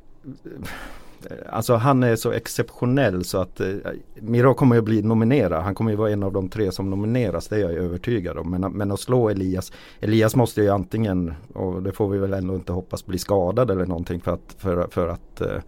Alltså 1.49 1.75
han 1.75 2.03
är 2.03 2.15
så 2.15 2.31
exceptionell 2.31 3.23
så 3.23 3.37
att 3.37 3.59
eh, 3.59 3.67
Miro 4.15 4.53
kommer 4.53 4.75
ju 4.75 4.81
bli 4.81 5.01
nominerad. 5.01 5.63
Han 5.63 5.75
kommer 5.75 5.91
ju 5.91 5.97
vara 5.97 6.11
en 6.11 6.23
av 6.23 6.33
de 6.33 6.49
tre 6.49 6.71
som 6.71 6.89
nomineras. 6.89 7.47
Det 7.47 7.55
är 7.55 7.59
jag 7.59 7.71
övertygad 7.71 8.37
om. 8.37 8.51
Men, 8.51 8.71
men 8.71 8.91
att 8.91 8.99
slå 8.99 9.29
Elias. 9.29 9.71
Elias 9.99 10.35
måste 10.35 10.61
ju 10.61 10.69
antingen, 10.69 11.33
och 11.53 11.83
det 11.83 11.91
får 11.91 12.09
vi 12.09 12.17
väl 12.17 12.33
ändå 12.33 12.55
inte 12.55 12.71
hoppas, 12.71 13.05
bli 13.05 13.17
skadad 13.17 13.71
eller 13.71 13.85
någonting 13.85 14.19
för 14.19 14.33
att, 14.33 14.55
för, 14.57 14.87
för 14.91 15.07
att 15.07 15.41
eh, 15.41 15.59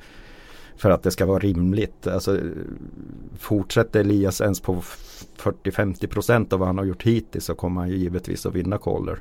för 0.79 0.89
att 0.89 1.03
det 1.03 1.11
ska 1.11 1.25
vara 1.25 1.39
rimligt. 1.39 2.07
Alltså, 2.07 2.39
fortsätter 3.37 3.99
Elias 3.99 4.41
ens 4.41 4.59
på 4.59 4.75
40-50% 5.37 6.53
av 6.53 6.59
vad 6.59 6.67
han 6.67 6.77
har 6.77 6.85
gjort 6.85 7.03
hittills 7.03 7.45
så 7.45 7.55
kommer 7.55 7.81
han 7.81 7.89
ju 7.89 7.97
givetvis 7.97 8.45
att 8.45 8.55
vinna 8.55 8.77
Calder. 8.77 9.19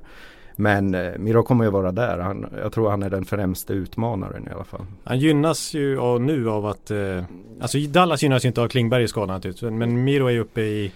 Men 0.61 0.95
eh, 0.95 1.19
Miro 1.19 1.43
kommer 1.43 1.65
ju 1.65 1.71
vara 1.71 1.93
där. 1.93 2.19
Han, 2.19 2.47
jag 2.63 2.73
tror 2.73 2.91
han 2.91 3.03
är 3.03 3.11
den 3.11 3.25
främste 3.25 3.73
utmanaren 3.73 4.49
i 4.49 4.51
alla 4.55 4.65
fall. 4.65 4.87
Han 5.05 5.19
gynnas 5.19 5.75
ju 5.75 5.99
av, 5.99 6.21
nu 6.21 6.51
av 6.51 6.67
att 6.67 6.91
eh, 6.91 7.25
Alltså 7.61 7.79
Dallas 7.79 8.23
gynnas 8.23 8.45
ju 8.45 8.49
inte 8.49 8.63
av 8.63 8.69
Klingberg 8.69 9.05
i 9.05 9.09
skadan 9.09 9.35
naturligtvis. 9.35 9.71
Men 9.71 10.05
Miro 10.05 10.27
är 10.27 10.31
ju 10.31 10.41
uppe 10.41 10.61
i 10.61 10.93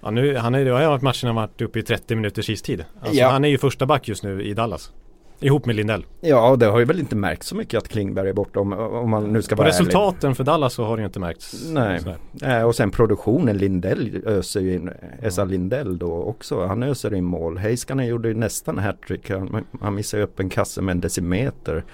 Ja 0.00 0.10
nu, 0.10 0.36
han 0.36 0.54
är, 0.54 0.64
det 0.64 0.70
har 0.70 0.86
varit 0.86 1.02
matcherna 1.02 1.32
varit 1.32 1.60
uppe 1.60 1.78
i 1.78 1.82
30 1.82 2.14
minuters 2.14 2.50
istid. 2.50 2.84
Alltså, 3.00 3.16
ja. 3.16 3.28
Han 3.30 3.44
är 3.44 3.48
ju 3.48 3.58
första 3.58 3.86
back 3.86 4.08
just 4.08 4.22
nu 4.22 4.42
i 4.42 4.54
Dallas. 4.54 4.92
Ihop 5.40 5.66
med 5.66 5.76
Lindell. 5.76 6.06
Ja, 6.20 6.56
det 6.56 6.66
har 6.66 6.78
ju 6.78 6.84
väl 6.84 6.98
inte 7.00 7.16
märkt 7.16 7.42
så 7.42 7.56
mycket 7.56 7.78
att 7.78 7.88
Klingberg 7.88 8.28
är 8.28 8.32
borta 8.32 8.60
om, 8.60 8.72
om 8.72 9.10
man 9.10 9.32
nu 9.32 9.42
ska 9.42 9.56
På 9.56 9.62
vara 9.62 9.68
resultaten 9.68 10.28
ärlig. 10.28 10.36
för 10.36 10.44
Dallas 10.44 10.74
så 10.74 10.84
har 10.84 10.96
det 10.96 11.00
ju 11.00 11.06
inte 11.06 11.20
märkts. 11.20 11.64
Nej. 11.70 12.00
Eh, 12.42 12.62
Och 12.62 12.74
sen 12.74 12.90
produktionen, 12.90 13.58
Lindell 13.58 14.22
öser 14.26 14.60
ju 14.60 14.74
in, 14.74 14.90
Esa 15.22 15.44
Lindell 15.44 15.98
då 15.98 16.12
också, 16.12 16.66
han 16.66 16.82
öser 16.82 17.14
in 17.14 17.24
mål. 17.24 17.58
Heiskanen 17.58 18.06
gjorde 18.06 18.28
ju 18.28 18.34
nästan 18.34 18.78
hattrick, 18.78 19.30
han, 19.30 19.64
han 19.80 19.94
missade 19.94 20.20
ju 20.20 20.24
upp 20.24 20.40
en 20.40 20.48
kasse 20.48 20.82
med 20.82 20.92
en 20.92 21.00
decimeter 21.00 21.84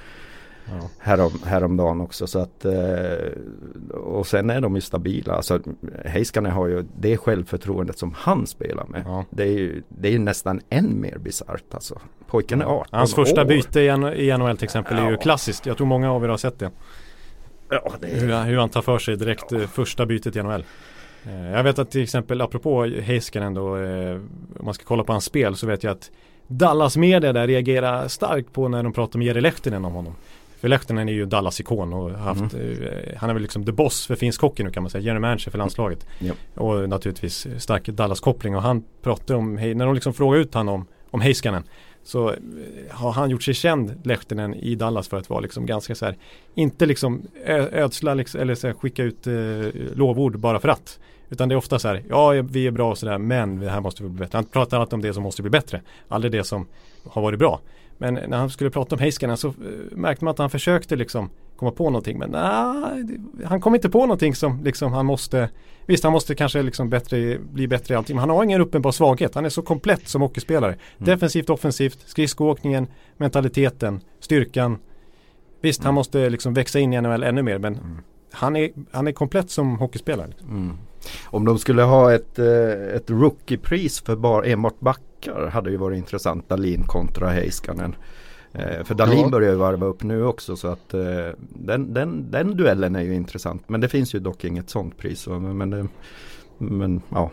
Ja. 0.70 0.88
härom, 0.98 1.32
häromdagen 1.44 2.00
också. 2.00 2.26
Så 2.26 2.38
att, 2.38 2.64
eh, 2.64 2.72
och 3.94 4.26
sen 4.26 4.50
är 4.50 4.60
de 4.60 4.74
ju 4.74 4.80
stabila. 4.80 5.34
Alltså, 5.34 5.60
Heiskanen 6.04 6.52
har 6.52 6.66
ju 6.66 6.84
det 6.98 7.16
självförtroendet 7.16 7.98
som 7.98 8.14
han 8.16 8.46
spelar 8.46 8.86
med. 8.86 9.02
Ja. 9.06 9.24
Det, 9.30 9.42
är 9.42 9.46
ju, 9.58 9.82
det 9.88 10.08
är 10.08 10.12
ju 10.12 10.18
nästan 10.18 10.60
än 10.70 11.00
mer 11.00 11.18
bisarrt 11.18 11.74
alltså. 11.74 12.00
Pojken 12.26 12.60
är 12.60 12.64
18 12.66 12.86
Hans 12.90 13.14
första 13.14 13.40
år. 13.40 13.44
byte 13.44 13.80
i 13.80 14.38
NHL 14.38 14.56
till 14.56 14.64
exempel 14.64 14.98
är 14.98 15.10
ju 15.10 15.16
klassiskt. 15.16 15.66
Jag 15.66 15.76
tror 15.76 15.86
många 15.86 16.12
av 16.12 16.24
er 16.24 16.28
har 16.28 16.36
sett 16.36 16.58
det. 16.58 16.70
Ja, 17.70 17.92
det 18.00 18.06
Hur, 18.06 18.44
hur 18.44 18.58
han 18.58 18.68
tar 18.68 18.82
för 18.82 18.98
sig 18.98 19.16
direkt 19.16 19.52
första 19.72 20.06
bytet 20.06 20.36
i 20.36 20.42
NHL. 20.42 20.64
Eh, 21.26 21.50
Jag 21.52 21.62
vet 21.64 21.78
att 21.78 21.90
till 21.90 22.02
exempel 22.02 22.40
apropå 22.40 22.84
Heiskanen 22.84 23.54
då, 23.54 23.76
eh, 23.76 24.14
om 24.58 24.64
man 24.64 24.74
ska 24.74 24.84
kolla 24.84 25.04
på 25.04 25.12
hans 25.12 25.24
spel 25.24 25.56
så 25.56 25.66
vet 25.66 25.84
jag 25.84 25.90
att 25.90 26.10
Dallas 26.46 26.96
media 26.96 27.32
där 27.32 27.46
reagerar 27.46 28.08
starkt 28.08 28.52
på 28.52 28.68
när 28.68 28.82
de 28.82 28.92
pratar 28.92 29.18
med 29.18 29.26
Jere 29.26 29.40
Lehtinen 29.40 29.84
om 29.84 29.92
honom. 29.92 30.12
För 30.60 30.68
Lehtinen 30.68 31.08
är 31.08 31.12
ju 31.12 31.26
Dallas-ikon 31.26 31.92
och 31.92 32.10
haft, 32.10 32.54
eh, 32.54 32.60
han 33.16 33.30
är 33.30 33.34
väl 33.34 33.42
liksom 33.42 33.64
the 33.64 33.72
boss 33.72 34.06
för 34.06 34.16
finsk 34.16 34.40
hockey 34.40 34.62
nu 34.62 34.70
kan 34.70 34.82
man 34.82 34.90
säga, 34.90 35.02
general 35.02 35.20
manager 35.20 35.50
för 35.50 35.58
landslaget. 35.58 36.06
Ja. 36.18 36.32
Och 36.54 36.88
naturligtvis 36.88 37.46
stark 37.58 37.86
Dallas-koppling 37.86 38.56
och 38.56 38.62
han 38.62 38.84
pratar 39.02 39.34
om, 39.34 39.54
när 39.54 39.86
de 39.86 39.94
liksom 39.94 40.14
frågar 40.14 40.38
ut 40.40 40.54
honom 40.54 40.74
om, 40.74 40.86
om 41.10 41.20
Heiskanen 41.20 41.64
så 42.02 42.28
eh, 42.28 42.36
har 42.90 43.12
han 43.12 43.30
gjort 43.30 43.42
sig 43.42 43.54
känd, 43.54 44.00
Lehtinen, 44.04 44.54
i 44.54 44.74
Dallas 44.74 45.08
för 45.08 45.16
att 45.16 45.30
vara 45.30 45.40
liksom 45.40 45.66
ganska 45.66 45.94
så 45.94 46.04
här, 46.04 46.16
inte 46.54 46.86
liksom 46.86 47.22
ödsla 47.72 48.14
liksom, 48.14 48.40
eller 48.40 48.54
så 48.54 48.66
här, 48.66 48.74
skicka 48.74 49.02
ut 49.02 49.26
eh, 49.26 49.34
lovord 49.94 50.38
bara 50.38 50.60
för 50.60 50.68
att. 50.68 50.98
Utan 51.30 51.48
det 51.48 51.54
är 51.54 51.56
ofta 51.56 51.78
så 51.78 51.88
här, 51.88 52.02
ja 52.08 52.30
vi 52.30 52.66
är 52.66 52.70
bra 52.70 52.90
och 52.90 52.98
sådär 52.98 53.18
men 53.18 53.60
det 53.60 53.70
här 53.70 53.80
måste 53.80 54.02
vi 54.02 54.08
bli 54.08 54.18
bättre. 54.18 54.36
Han 54.36 54.44
pratar 54.44 54.80
alltid 54.80 54.94
om 54.94 55.02
det 55.02 55.14
som 55.14 55.22
måste 55.22 55.42
bli 55.42 55.50
bättre, 55.50 55.80
aldrig 56.08 56.32
det 56.32 56.44
som 56.44 56.66
har 57.04 57.22
varit 57.22 57.38
bra. 57.38 57.60
Men 58.00 58.14
när 58.14 58.36
han 58.36 58.50
skulle 58.50 58.70
prata 58.70 58.94
om 58.94 59.00
Heiskanen 59.00 59.36
så 59.36 59.48
eh, 59.48 59.54
märkte 59.90 60.24
man 60.24 60.32
att 60.32 60.38
han 60.38 60.50
försökte 60.50 60.96
liksom 60.96 61.30
komma 61.56 61.70
på 61.70 61.84
någonting 61.84 62.18
men 62.18 62.30
nej, 62.30 63.18
han 63.44 63.60
kom 63.60 63.74
inte 63.74 63.90
på 63.90 64.00
någonting 64.00 64.34
som 64.34 64.64
liksom 64.64 64.92
han 64.92 65.06
måste 65.06 65.48
Visst 65.86 66.04
han 66.04 66.12
måste 66.12 66.34
kanske 66.34 66.62
liksom 66.62 66.90
bättre, 66.90 67.38
bli 67.38 67.68
bättre 67.68 67.94
i 67.94 67.96
allting 67.96 68.16
men 68.16 68.20
han 68.20 68.30
har 68.30 68.44
ingen 68.44 68.60
uppenbar 68.60 68.92
svaghet. 68.92 69.34
Han 69.34 69.44
är 69.44 69.48
så 69.48 69.62
komplett 69.62 70.08
som 70.08 70.20
hockeyspelare. 70.20 70.76
Defensivt, 70.98 71.50
offensivt, 71.50 71.98
skridskoåkningen, 72.06 72.86
mentaliteten, 73.16 74.00
styrkan. 74.20 74.78
Visst 75.60 75.84
han 75.84 75.94
måste 75.94 76.30
liksom 76.30 76.54
växa 76.54 76.78
in 76.78 76.92
i 76.92 77.00
NHL 77.00 77.22
ännu 77.22 77.42
mer 77.42 77.58
men 77.58 77.78
han, 78.32 78.56
är, 78.56 78.70
han 78.90 79.06
är 79.06 79.12
komplett 79.12 79.50
som 79.50 79.78
hockeyspelare. 79.78 80.32
Mm. 80.42 80.76
Om 81.24 81.44
de 81.44 81.58
skulle 81.58 81.82
ha 81.82 82.12
ett, 82.12 82.38
eh, 82.38 82.96
ett 82.96 83.10
rookiepris 83.10 84.00
för 84.00 84.16
bara 84.16 84.44
enbart 84.44 84.80
backar 85.20 85.50
hade 85.50 85.70
ju 85.70 85.76
varit 85.76 85.98
intressant. 85.98 86.48
Dalin 86.48 86.82
kontra 86.82 87.28
Heiskanen. 87.28 87.94
Eh, 88.52 88.84
för 88.84 88.94
Dalin 88.94 89.20
Ja. 89.20 89.28
börjar 89.28 89.50
ju 89.50 89.56
varva 89.56 89.86
upp 89.86 90.02
nu 90.02 90.24
också 90.24 90.56
så 90.56 90.68
att 90.68 90.94
eh, 90.94 91.28
den, 91.38 91.94
den, 91.94 92.30
den 92.30 92.56
duellen 92.56 92.96
är 92.96 93.02
ju 93.02 93.14
intressant. 93.14 93.68
Men 93.68 93.80
det 93.80 93.88
finns 93.88 94.14
ju 94.14 94.18
dock 94.18 94.44
inget 94.44 94.70
sånt 94.70 94.98
pris. 94.98 95.20
Så, 95.20 95.38
men, 95.38 95.70
men, 95.70 95.88
men 96.58 97.02
ja. 97.08 97.30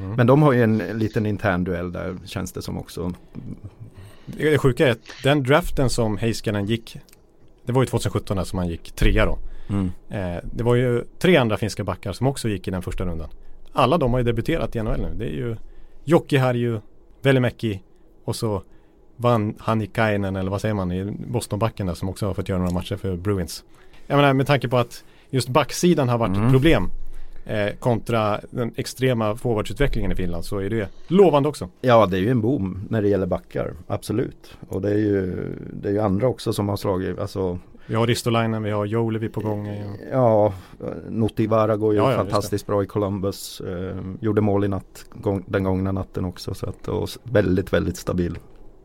Mm. 0.00 0.12
Men 0.12 0.26
de 0.26 0.42
har 0.42 0.52
ju 0.52 0.62
en 0.62 0.78
liten 0.78 1.26
intern 1.26 1.64
duell 1.64 1.92
där 1.92 2.16
känns 2.24 2.52
det 2.52 2.62
som 2.62 2.78
också. 2.78 3.12
Det 4.26 4.58
sjuka 4.58 4.88
är 4.88 4.90
att 4.90 5.22
den 5.22 5.42
draften 5.42 5.90
som 5.90 6.16
Heiskanen 6.16 6.66
gick 6.66 6.98
Det 7.64 7.72
var 7.72 7.82
ju 7.82 7.86
2017 7.86 8.36
där 8.36 8.44
som 8.44 8.58
han 8.58 8.68
gick 8.68 8.92
trea 8.92 9.26
då. 9.26 9.38
Mm. 9.68 9.90
Eh, 10.08 10.42
det 10.52 10.64
var 10.64 10.74
ju 10.74 11.04
tre 11.18 11.36
andra 11.36 11.56
finska 11.56 11.84
backar 11.84 12.12
som 12.12 12.26
också 12.26 12.48
gick 12.48 12.68
i 12.68 12.70
den 12.70 12.82
första 12.82 13.04
rundan. 13.04 13.28
Alla 13.72 13.98
de 13.98 14.12
har 14.12 14.18
ju 14.18 14.24
debuterat 14.24 14.76
i 14.76 14.82
NHL 14.82 15.00
nu. 15.00 15.14
Det 15.16 15.24
är 15.24 15.36
ju 15.36 15.56
Jokki 16.04 16.36
Harju, 16.36 16.80
Velimäki 17.22 17.82
och 18.24 18.36
så 18.36 18.62
Van 19.16 19.54
Hanikainen 19.58 20.36
eller 20.36 20.50
vad 20.50 20.60
säger 20.60 20.74
man 20.74 20.92
i 20.92 21.04
Bostonbacken 21.28 21.86
där 21.86 21.94
som 21.94 22.08
också 22.08 22.26
har 22.26 22.34
fått 22.34 22.48
göra 22.48 22.58
några 22.58 22.72
matcher 22.72 22.96
för 22.96 23.16
Bruins. 23.16 23.64
Jag 24.06 24.16
menar 24.16 24.32
med 24.32 24.46
tanke 24.46 24.68
på 24.68 24.76
att 24.76 25.04
just 25.30 25.48
backsidan 25.48 26.08
har 26.08 26.18
varit 26.18 26.36
Mm. 26.36 26.46
ett 26.46 26.52
problem 26.52 26.90
eh, 27.46 27.68
kontra 27.78 28.40
den 28.50 28.72
extrema 28.76 29.36
forwardsutvecklingen 29.36 30.12
i 30.12 30.14
Finland 30.14 30.44
så 30.44 30.58
är 30.58 30.70
det 30.70 30.88
lovande 31.08 31.48
också. 31.48 31.68
Ja 31.80 32.06
det 32.06 32.16
är 32.16 32.20
ju 32.20 32.30
en 32.30 32.40
boom 32.40 32.86
när 32.90 33.02
det 33.02 33.08
gäller 33.08 33.26
backar. 33.26 33.72
Absolut. 33.86 34.56
Och 34.68 34.80
det 34.82 34.90
är 34.90 34.98
ju, 34.98 35.46
det 35.72 35.88
är 35.88 35.92
ju 35.92 36.00
andra 36.00 36.28
också 36.28 36.52
som 36.52 36.68
har 36.68 36.76
slagit. 36.76 37.18
Alltså, 37.18 37.58
Vi 37.88 37.94
har 37.94 38.06
Ristolainen, 38.06 38.62
vi 38.62 38.70
har 38.70 38.86
Jolevi 38.86 39.28
på 39.28 39.40
gång. 39.40 39.66
eh, 39.68 39.86
Ja, 40.12 40.52
Notivara 41.08 41.76
går 41.76 41.92
ju 41.94 41.98
Ja, 42.00 42.10
ja, 42.10 42.16
fantastiskt 42.16 42.66
bra 42.66 42.82
i 42.82 42.86
Columbus. 42.86 43.60
Eh, 43.60 43.96
gjorde 44.20 44.40
mål 44.40 44.64
i 44.64 44.68
natt, 44.68 45.04
gång, 45.14 45.44
den 45.46 45.64
gångna 45.64 45.92
natten 45.92 46.24
också. 46.24 46.54
Så 46.54 46.66
att, 46.66 46.88
och 46.88 47.08
väldigt, 47.22 47.72
väldigt 47.72 47.96
stabil 47.96 48.38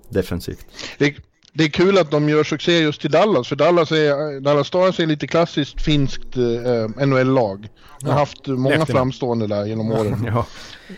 defensivt. 0.09 0.65
Det, 0.99 1.15
det 1.53 1.63
är 1.63 1.69
kul 1.69 1.97
att 1.97 2.11
de 2.11 2.29
gör 2.29 2.43
succé 2.43 2.79
just 2.79 3.05
i 3.05 3.07
Dallas, 3.07 3.47
för 3.47 3.55
Dallas, 3.55 3.91
är, 3.91 4.39
Dallas 4.39 4.67
Stars 4.67 4.99
är 4.99 5.05
lite 5.05 5.27
klassiskt 5.27 5.81
finskt 5.81 6.37
eh, 6.37 7.05
NHL-lag. 7.07 7.67
De 7.99 8.05
har 8.05 8.13
Ja, 8.13 8.19
haft 8.19 8.47
många 8.47 8.69
Lehtinen. 8.69 8.85
framstående 8.85 9.47
där 9.47 9.65
genom 9.65 9.91
åren. 9.91 10.15
Ja. 10.33 10.45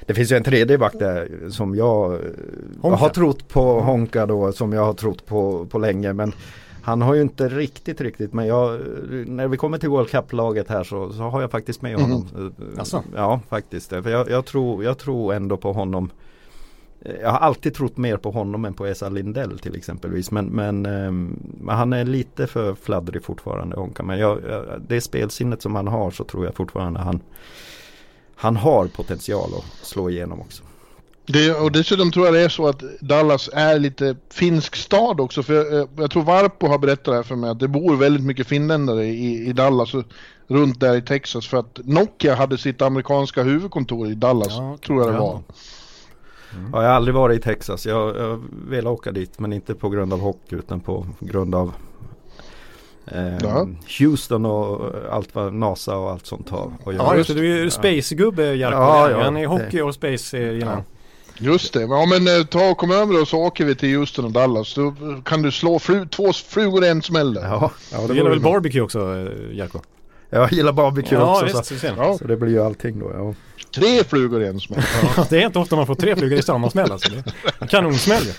Det 0.06 0.14
finns 0.14 0.32
ju 0.32 0.36
en 0.38 0.44
tredje 0.44 0.78
back 0.78 0.94
där 1.00 1.50
som 1.50 1.76
jag 1.76 2.14
eh, 2.14 2.20
Honka. 2.82 2.98
har 2.98 3.10
trott 3.10 3.48
på, 3.48 3.80
Honka 3.82 4.26
då, 4.26 4.52
som 4.52 4.74
jag 4.74 4.86
har 4.86 4.94
trott 4.94 5.26
på, 5.26 5.66
på 5.66 5.80
länge. 5.80 6.14
Men 6.14 6.34
han 6.86 7.02
har 7.02 7.14
ju 7.14 7.22
inte 7.22 7.50
riktigt, 7.50 8.02
riktigt, 8.02 8.34
men 8.34 8.48
jag, 8.48 8.80
när 9.28 9.48
vi 9.48 9.58
kommer 9.58 9.78
till 9.78 9.90
World 9.90 10.10
Cup-laget 10.10 10.70
här 10.70 10.84
så, 10.84 11.14
så 11.14 11.24
har 11.24 11.42
jag 11.42 11.52
faktiskt 11.52 11.82
med 11.82 12.00
honom. 12.00 12.28
Asså? 12.78 13.04
Ja, 13.16 13.42
faktiskt. 13.50 13.90
För 13.90 14.10
jag, 14.10 14.30
jag, 14.30 14.46
tror, 14.46 14.84
jag 14.84 14.98
tror 14.98 15.34
ändå 15.34 15.58
på 15.58 15.74
honom. 15.74 16.10
Eh, 17.02 17.16
Jag 17.22 17.32
har 17.32 17.40
alltid 17.40 17.74
trott 17.74 17.98
mer 17.98 18.18
på 18.18 18.32
honom 18.32 18.66
än 18.66 18.74
på 18.74 18.86
Esa 18.86 19.10
Lindell 19.10 19.60
till 19.60 19.76
exempelvis. 19.76 20.32
Men, 20.32 20.46
men, 20.46 20.82
men 21.62 21.76
han 21.76 21.94
är 21.94 22.06
lite 22.06 22.48
för 22.48 22.74
fladdrig 22.76 23.24
fortfarande 23.24 23.76
Honka. 23.76 24.04
Men 24.04 24.20
jag, 24.20 24.40
jag, 24.50 24.82
det 24.88 25.02
spelsinnet 25.02 25.62
som 25.62 25.76
han 25.76 25.88
har 25.88 26.12
så 26.12 26.24
tror 26.24 26.46
jag 26.46 26.56
fortfarande 26.56 27.00
han 27.00 27.20
han 28.38 28.56
har 28.56 28.88
potential 28.88 29.50
att 29.58 29.86
slå 29.88 30.10
igenom 30.10 30.40
också. 30.42 30.64
Det, 31.28 31.54
och 31.54 31.72
dessutom 31.72 32.12
tror 32.12 32.26
jag 32.26 32.34
det 32.36 32.42
är 32.42 32.50
så 32.50 32.68
att 32.68 32.84
Dallas 33.00 33.50
är 33.54 33.80
lite 33.80 34.16
finsk 34.34 34.76
stad 34.76 35.20
också. 35.20 35.44
För 35.44 35.80
eh, 35.80 35.88
jag 35.98 36.12
tror 36.12 36.24
Varpo 36.24 36.68
har 36.68 36.78
berättat 36.78 37.06
det 37.06 37.14
här 37.16 37.24
för 37.24 37.36
mig 37.36 37.50
att 37.50 37.60
det 37.60 37.68
bor 37.68 37.96
väldigt 37.96 38.24
mycket 38.24 38.48
finländare 38.48 39.06
i, 39.06 39.48
i 39.50 39.54
Dallas 39.54 39.94
och 39.94 40.04
runt 40.48 40.80
där 40.80 40.96
i 40.96 41.02
Texas. 41.02 41.48
För 41.48 41.58
att 41.58 41.80
Nokia 41.84 42.36
hade 42.36 42.58
sitt 42.58 42.82
amerikanska 42.82 43.44
huvudkontor 43.44 44.08
i 44.08 44.16
Dallas, 44.16 44.54
Ja, 44.58 44.78
tror 44.86 45.02
jag 45.04 45.10
det 45.14 45.18
Ja. 45.18 45.20
var. 45.24 45.42
Ja, 46.74 46.82
jag 46.82 46.90
har 46.90 46.96
aldrig 46.96 47.16
varit 47.16 47.40
i 47.40 47.44
Texas. 47.44 47.86
Jag, 47.86 48.18
jag 48.18 48.44
vill 48.70 48.88
åka 48.88 49.12
dit 49.12 49.40
men 49.40 49.54
inte 49.54 49.76
på 49.76 49.90
grund 49.90 50.14
av 50.14 50.20
hockey 50.20 50.56
utan 50.56 50.80
på 50.80 51.06
grund 51.20 51.56
av 51.56 51.74
eh, 53.08 53.38
Ja. 53.42 53.68
Houston 54.00 54.46
och 54.46 54.92
allt 55.12 55.36
vad 55.36 55.54
NASA 55.54 55.98
och 55.98 56.12
allt 56.12 56.26
sånt 56.26 56.50
har 56.50 56.72
att 56.86 56.94
göra. 56.94 57.04
Ja, 57.06 57.16
just 57.16 57.28
det. 57.30 57.34
Du 57.36 57.54
är 57.54 57.64
ju 57.64 57.70
space-gubbe 57.70 58.56
Jarko. 58.56 58.78
Ja, 58.78 59.10
ja, 59.12 59.24
han 59.24 59.38
är 59.38 59.48
hockey 59.48 59.82
och 59.82 59.94
space 59.94 60.38
gillar 60.38 60.72
han. 60.74 60.84
Just 61.40 61.74
det, 61.74 61.82
ja 61.82 62.06
men 62.06 62.28
eh, 62.28 62.46
ta 62.46 62.70
och 62.70 62.78
kom 62.78 62.92
över 62.92 63.22
och 63.22 63.28
så 63.28 63.38
åker 63.40 63.66
vi 63.66 63.76
till 63.76 63.98
Houston 63.98 64.26
och 64.26 64.32
Dallas. 64.32 64.74
Då 64.74 64.94
kan 65.26 65.42
du 65.42 65.52
slå 65.52 65.80
fru, 65.80 66.08
två 66.08 66.34
flugor 66.34 66.86
i 66.86 66.88
en 66.88 67.02
smäll. 67.02 67.40
Ja, 67.42 67.72
ja, 67.92 68.02
det 68.02 68.08
Du 68.08 68.14
gillar 68.14 68.24
vore 68.24 68.36
väl 68.36 68.44
barbecue 68.44 68.82
också 68.82 69.00
eh, 69.00 69.58
Jarko? 69.58 69.80
Jag 70.30 70.54
gillar 70.54 70.72
barbecue 70.72 71.18
Ja, 71.20 71.32
också. 71.44 71.46
visst. 71.46 71.82
Så. 71.82 71.88
Ja, 71.98 72.18
så 72.18 72.28
det 72.28 72.38
blir 72.38 72.52
ju 72.52 72.64
allting 72.64 73.00
då. 73.00 73.12
Ja. 73.18 73.34
tre 73.76 74.04
flugor 74.04 74.44
i 74.44 74.48
en 74.48 74.60
smäll. 74.60 74.82
Ja, 75.18 75.26
det 75.30 75.42
är 75.42 75.46
inte 75.46 75.60
ofta 75.60 75.76
man 75.76 75.88
får 75.88 75.96
tre 75.96 76.16
flugor 76.16 76.40
i 76.40 76.42
samma 76.42 76.70
smäll 76.70 76.92
alltså. 76.92 77.12
Kanonsmäll 77.70 78.24
ju. 78.24 78.32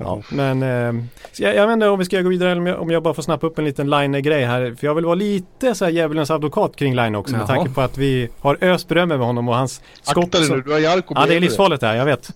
Ja, 0.00 0.22
men 0.28 0.62
eh, 0.62 1.04
jag, 1.38 1.54
jag 1.56 1.66
vet 1.66 1.72
inte 1.72 1.88
om 1.88 1.98
vi 1.98 2.04
ska 2.04 2.20
gå 2.22 2.28
vidare 2.28 2.50
eller 2.50 2.60
om 2.60 2.66
jag, 2.66 2.80
om 2.80 2.90
jag 2.90 3.02
bara 3.02 3.14
får 3.14 3.22
snappa 3.22 3.46
upp 3.46 3.58
en 3.58 3.64
liten 3.64 3.90
Line-grej 3.90 4.44
här. 4.44 4.74
För 4.78 4.86
jag 4.86 4.94
vill 4.94 5.04
vara 5.04 5.14
lite 5.14 5.74
så 5.74 5.84
här 5.84 5.92
djävulens 5.92 6.30
advokat 6.30 6.76
kring 6.76 6.94
Line 6.96 7.14
också 7.14 7.32
med 7.32 7.40
Jaha. 7.40 7.46
tanke 7.56 7.70
på 7.70 7.80
att 7.80 7.98
vi 7.98 8.28
har 8.40 8.58
öst 8.60 8.88
beröm 8.88 9.10
över 9.12 9.24
honom 9.24 9.48
och 9.48 9.54
hans 9.56 9.80
skott. 10.02 10.24
Akta 10.24 10.38
dig 10.38 10.48
nu, 10.50 10.60
du 10.62 10.72
har 10.72 10.78
Jarko 10.78 11.14
Ja, 11.16 11.26
det 11.26 11.34
är 11.36 11.40
livsfarligt 11.40 11.80
det 11.80 11.86
här, 11.86 11.96
jag 11.96 12.04
vet. 12.04 12.30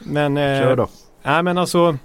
Men, 0.00 0.36
eh, 0.36 0.60
Kör 0.62 0.76
då. 0.76 0.88
Nej 1.22 1.42
men 1.42 1.58
alltså 1.58 1.96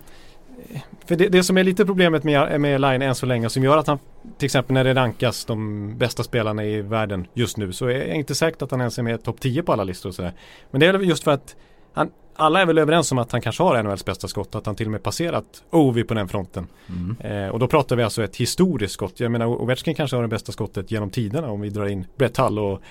För 1.07 1.15
det, 1.15 1.29
det 1.29 1.43
som 1.43 1.57
är 1.57 1.63
lite 1.63 1.85
problemet 1.85 2.23
med, 2.23 2.61
med 2.61 2.81
Line 2.81 3.01
än 3.01 3.15
så 3.15 3.25
länge 3.25 3.49
som 3.49 3.63
gör 3.63 3.77
att 3.77 3.87
han 3.87 3.99
Till 4.37 4.45
exempel 4.45 4.73
när 4.73 4.83
det 4.83 4.93
rankas 4.93 5.45
de 5.45 5.97
bästa 5.97 6.23
spelarna 6.23 6.65
i 6.65 6.81
världen 6.81 7.27
just 7.33 7.57
nu 7.57 7.73
så 7.73 7.85
är 7.85 8.07
jag 8.07 8.15
inte 8.15 8.35
säkert 8.35 8.61
att 8.61 8.71
han 8.71 8.79
ens 8.79 8.97
är 8.99 9.03
med 9.03 9.23
topp 9.23 9.39
10 9.39 9.63
på 9.63 9.73
alla 9.73 9.83
listor 9.83 10.09
och 10.09 10.15
sådär. 10.15 10.33
Men 10.71 10.79
det 10.79 10.85
är 10.85 10.93
väl 10.93 11.09
just 11.09 11.23
för 11.23 11.31
att 11.31 11.55
han, 11.93 12.11
alla 12.35 12.61
är 12.61 12.65
väl 12.65 12.77
överens 12.77 13.11
om 13.11 13.17
att 13.17 13.31
han 13.31 13.41
kanske 13.41 13.63
har 13.63 13.83
NHLs 13.83 14.05
bästa 14.05 14.27
skott 14.27 14.55
att 14.55 14.65
han 14.65 14.75
till 14.75 14.87
och 14.87 14.91
med 14.91 15.03
passerat 15.03 15.63
Ovi 15.69 16.03
på 16.03 16.13
den 16.13 16.27
fronten. 16.27 16.67
Mm. 16.89 17.45
Eh, 17.45 17.49
och 17.49 17.59
då 17.59 17.67
pratar 17.67 17.95
vi 17.95 18.03
alltså 18.03 18.23
ett 18.23 18.35
historiskt 18.35 18.93
skott. 18.93 19.19
Jag 19.19 19.31
menar 19.31 19.45
Ovechkin 19.45 19.95
kanske 19.95 20.15
har 20.17 20.23
det 20.23 20.29
bästa 20.29 20.51
skottet 20.51 20.91
genom 20.91 21.09
tiderna 21.09 21.49
om 21.51 21.61
vi 21.61 21.69
drar 21.69 21.85
in 21.85 22.05
Brett 22.17 22.37
Hull 22.37 22.59
och, 22.59 22.81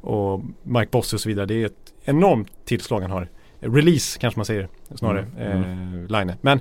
och 0.00 0.40
Mike 0.62 0.88
Bosse 0.90 1.16
och 1.16 1.20
så 1.20 1.28
vidare. 1.28 1.46
Det 1.46 1.62
är 1.62 1.66
ett 1.66 1.92
enormt 2.04 2.48
tillslag 2.64 3.00
han 3.00 3.10
har. 3.10 3.28
Release 3.60 4.18
kanske 4.18 4.38
man 4.38 4.44
säger 4.46 4.68
snarare, 4.94 5.26
Mm. 5.38 6.04
eh, 6.04 6.10
Line. 6.10 6.32
Men 6.40 6.60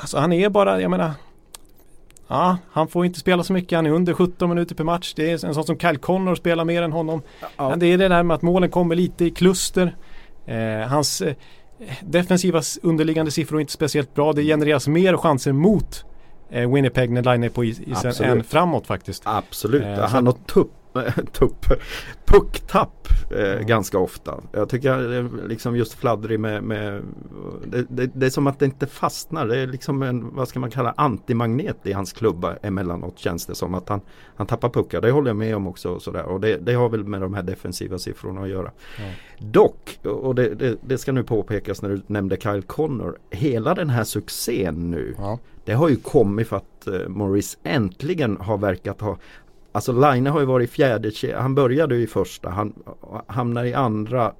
alltså 0.00 0.18
han 0.18 0.32
är 0.32 0.48
bara, 0.48 0.80
jag 0.80 0.90
menar 0.90 1.12
Ja, 2.32 2.58
han 2.70 2.88
får 2.88 3.06
inte 3.06 3.20
spela 3.20 3.44
så 3.44 3.52
mycket. 3.52 3.76
Han 3.76 3.86
är 3.86 3.90
under 3.90 4.12
17 4.14 4.48
minuter 4.48 4.74
per 4.74 4.84
match. 4.84 5.12
Det 5.16 5.30
är 5.30 5.44
en 5.44 5.54
sån 5.54 5.64
som 5.64 5.78
Kyle 5.78 5.98
Connor 5.98 6.34
spelar 6.34 6.64
mer 6.64 6.82
än 6.82 6.92
honom. 6.92 7.22
Ja. 7.56 7.68
Men 7.70 7.78
det 7.78 7.86
är 7.86 7.98
det 7.98 8.08
där 8.08 8.22
med 8.22 8.34
att 8.34 8.42
målen 8.42 8.70
kommer 8.70 8.94
lite 8.94 9.24
i 9.24 9.30
kluster. 9.30 9.96
Eh, 10.46 10.88
hans 10.88 11.20
eh, 11.20 11.34
defensiva 12.02 12.62
underliggande 12.82 13.30
siffror 13.30 13.56
är 13.56 13.60
inte 13.60 13.72
speciellt 13.72 14.14
bra. 14.14 14.32
Det 14.32 14.42
genereras 14.42 14.88
mer 14.88 15.16
chanser 15.16 15.52
mot 15.52 16.04
eh, 16.50 16.72
Winnipeg 16.72 17.10
när 17.10 17.22
Line 17.22 17.42
är 17.44 17.48
på 17.48 17.64
is, 17.64 17.80
isen 17.80 18.24
än 18.24 18.44
framåt 18.44 18.86
faktiskt. 18.86 19.22
Absolut, 19.26 19.82
Eh, 19.82 20.08
han 20.08 20.26
har 20.26 20.34
tupp, 20.46 20.72
tupp, 21.32 21.66
pucktapp 22.24 23.08
eh, 23.32 23.60
ganska 23.60 23.98
ofta. 23.98 24.40
Jag 24.52 24.68
tycker 24.68 25.48
liksom 25.48 25.76
just 25.76 25.94
fladdrig 25.94 26.40
med, 26.40 26.62
med 26.62 27.02
det, 27.66 27.86
det, 27.88 28.10
det 28.14 28.26
är 28.26 28.30
som 28.30 28.46
att 28.46 28.58
det 28.58 28.64
inte 28.64 28.86
fastnar. 28.86 29.46
Det 29.46 29.58
är 29.58 29.66
liksom 29.66 30.02
en, 30.02 30.34
vad 30.34 30.48
ska 30.48 30.60
man 30.60 30.70
kalla, 30.70 30.94
antimagnet 30.96 31.86
i 31.86 31.92
hans 31.92 32.12
klubba 32.12 32.56
emellanåt 32.56 33.18
känns 33.18 33.46
det 33.46 33.54
som 33.54 33.74
att 33.74 33.88
han, 33.88 34.00
han 34.36 34.46
tappar 34.46 34.68
puckar. 34.68 35.00
Det 35.00 35.10
håller 35.10 35.30
jag 35.30 35.36
med 35.36 35.56
om 35.56 35.66
också. 35.66 35.88
Och, 35.88 36.02
sådär. 36.02 36.24
och 36.24 36.40
det, 36.40 36.56
det 36.56 36.74
har 36.74 36.88
väl 36.88 37.04
med 37.04 37.20
de 37.20 37.34
här 37.34 37.42
defensiva 37.42 37.98
siffrorna 37.98 38.42
att 38.42 38.48
göra. 38.48 38.70
Dock, 39.38 39.98
och 40.02 40.34
det, 40.34 40.54
det, 40.54 40.76
det 40.80 40.98
ska 40.98 41.12
nu 41.12 41.22
påpekas 41.22 41.82
när 41.82 41.88
du 41.90 42.02
nämnde 42.06 42.36
Kyle 42.36 42.62
Connor. 42.62 43.18
Hela 43.30 43.74
den 43.74 43.90
här 43.90 44.04
succén 44.04 44.90
nu 44.90 45.14
Ja. 45.18 45.38
det 45.64 45.72
har 45.72 45.88
ju 45.88 45.96
kommit 45.96 46.48
för 46.48 46.56
att 46.56 46.86
eh, 46.86 47.08
Morris 47.08 47.58
äntligen 47.62 48.36
har 48.40 48.58
verkat 48.58 49.00
ha 49.00 49.16
Alltså 49.72 49.92
Line 49.92 50.26
har 50.26 50.40
ju 50.40 50.46
varit 50.46 50.68
i 50.68 50.72
fjärde 50.72 51.12
Han 51.36 51.54
började 51.54 51.96
ju 51.96 52.02
i 52.02 52.06
första 52.06 52.50
Han 52.50 52.72
hamnar 53.26 53.64
i 53.64 53.74
andra 53.74 54.32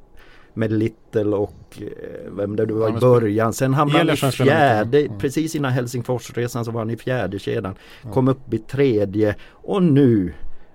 Med 0.54 0.72
Little 0.72 1.36
och 1.36 1.78
eh, 1.80 2.32
Vem 2.36 2.56
det 2.56 2.66
nu 2.66 2.72
var 2.72 2.96
i 2.96 3.00
början 3.00 3.52
Sen 3.52 3.74
hamnade 3.74 4.16
han 4.20 4.28
i 4.28 4.32
fjärde. 4.32 5.00
Mm. 5.00 5.18
Precis 5.18 5.54
innan 5.54 5.72
Helsingforsresan 5.72 6.64
så 6.64 6.70
var 6.70 6.80
han 6.80 6.90
i 6.90 6.96
fjärde 6.96 7.38
kedjan 7.38 7.74
Kom 8.12 8.28
upp 8.28 8.54
i 8.54 8.58
tredje 8.58 9.36
Och 9.50 9.82
nu 9.82 10.32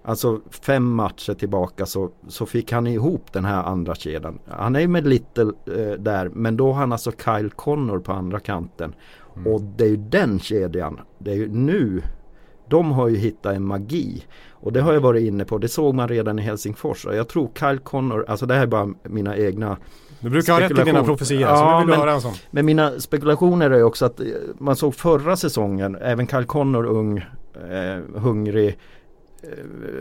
Alltså 0.08 0.42
fem 0.50 0.94
matcher 0.94 1.34
tillbaka 1.34 1.86
så, 1.86 2.10
så 2.28 2.46
fick 2.46 2.72
han 2.72 2.88
ihop 2.88 3.34
den 3.34 3.46
här 3.46 3.64
andra 3.64 3.96
kedjan. 3.96 4.40
Han 4.48 4.76
är 4.76 4.80
ju 4.80 4.88
med 4.88 5.08
Little 5.08 5.52
eh, 5.66 6.00
där 6.00 6.30
men 6.30 6.58
då 6.58 6.68
har 6.68 6.80
han 6.80 6.92
alltså 6.92 7.12
Kyle 7.12 7.50
Connor 7.50 8.00
på 8.00 8.12
andra 8.12 8.40
kanten. 8.40 8.96
Mm. 9.36 9.54
Och 9.54 9.62
det 9.62 9.84
är 9.84 9.90
ju 9.90 9.98
den 9.98 10.40
kedjan. 10.40 11.00
Det 11.18 11.32
är 11.32 11.36
ju 11.36 11.48
nu 11.48 12.02
de 12.68 12.92
har 12.92 13.08
ju 13.08 13.16
hittat 13.18 13.56
en 13.56 13.64
magi. 13.66 14.24
Och 14.52 14.74
det 14.74 14.82
har 14.82 14.94
jag 14.94 15.02
varit 15.02 15.24
inne 15.28 15.46
på. 15.46 15.58
Det 15.58 15.68
såg 15.68 15.96
man 15.96 16.08
redan 16.08 16.40
i 16.40 16.42
Helsingfors. 16.42 17.06
Och 17.06 17.16
jag 17.16 17.28
tror 17.28 17.50
Kyle 17.60 17.78
Connor, 17.80 18.26
alltså 18.28 18.46
det 18.46 18.54
här 18.54 18.62
är 18.62 18.68
bara 18.68 18.90
mina 19.04 19.38
egna 19.38 19.78
Du 20.20 20.30
brukar 20.30 20.54
ha 20.54 20.60
rätt 20.60 20.72
i 20.72 20.84
dina 20.84 21.04
profetior, 21.04 21.38
så 21.38 21.44
Ja, 21.44 21.72
nu 21.80 21.86
vill 21.86 21.88
du 21.88 21.92
men- 21.92 22.00
höra 22.00 22.12
en 22.14 22.22
sån. 22.22 22.34
Men 22.52 22.66
mina 22.66 23.00
spekulationer 23.00 23.70
är 23.72 23.84
också 23.84 24.06
att 24.06 24.20
eh, 24.20 24.26
man 24.58 24.76
såg 24.76 24.96
förra 24.96 25.36
säsongen, 25.36 25.96
även 26.02 26.28
Kyle 26.28 26.46
Connor 26.46 26.86
ung, 26.86 27.18
eh, 27.18 28.20
hungrig. 28.22 28.78
Eh, 29.44 29.50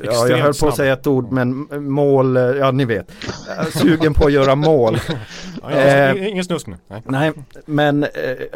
Ja, 0.05 0.29
jag 0.29 0.39
höll 0.39 0.55
på 0.55 0.69
att 0.69 0.77
säga 0.77 0.93
ett 0.93 1.07
ord 1.07 1.33
men 1.33 1.69
mål, 1.91 2.37
eh, 2.37 2.43
ja 2.43 2.71
ni 2.71 2.85
vet. 2.85 3.11
Eh, 3.59 3.65
Sugen 3.65 4.15
på 4.15 4.27
att 4.27 4.33
göra 4.33 4.55
mål. 4.55 4.99
Ja, 5.63 5.71
Eh, 5.71 6.29
ingen 6.29 6.45
snusk 6.45 6.67
nu. 6.67 6.77
Nej. 6.89 7.03
Nej, 7.05 7.33
men 7.67 8.07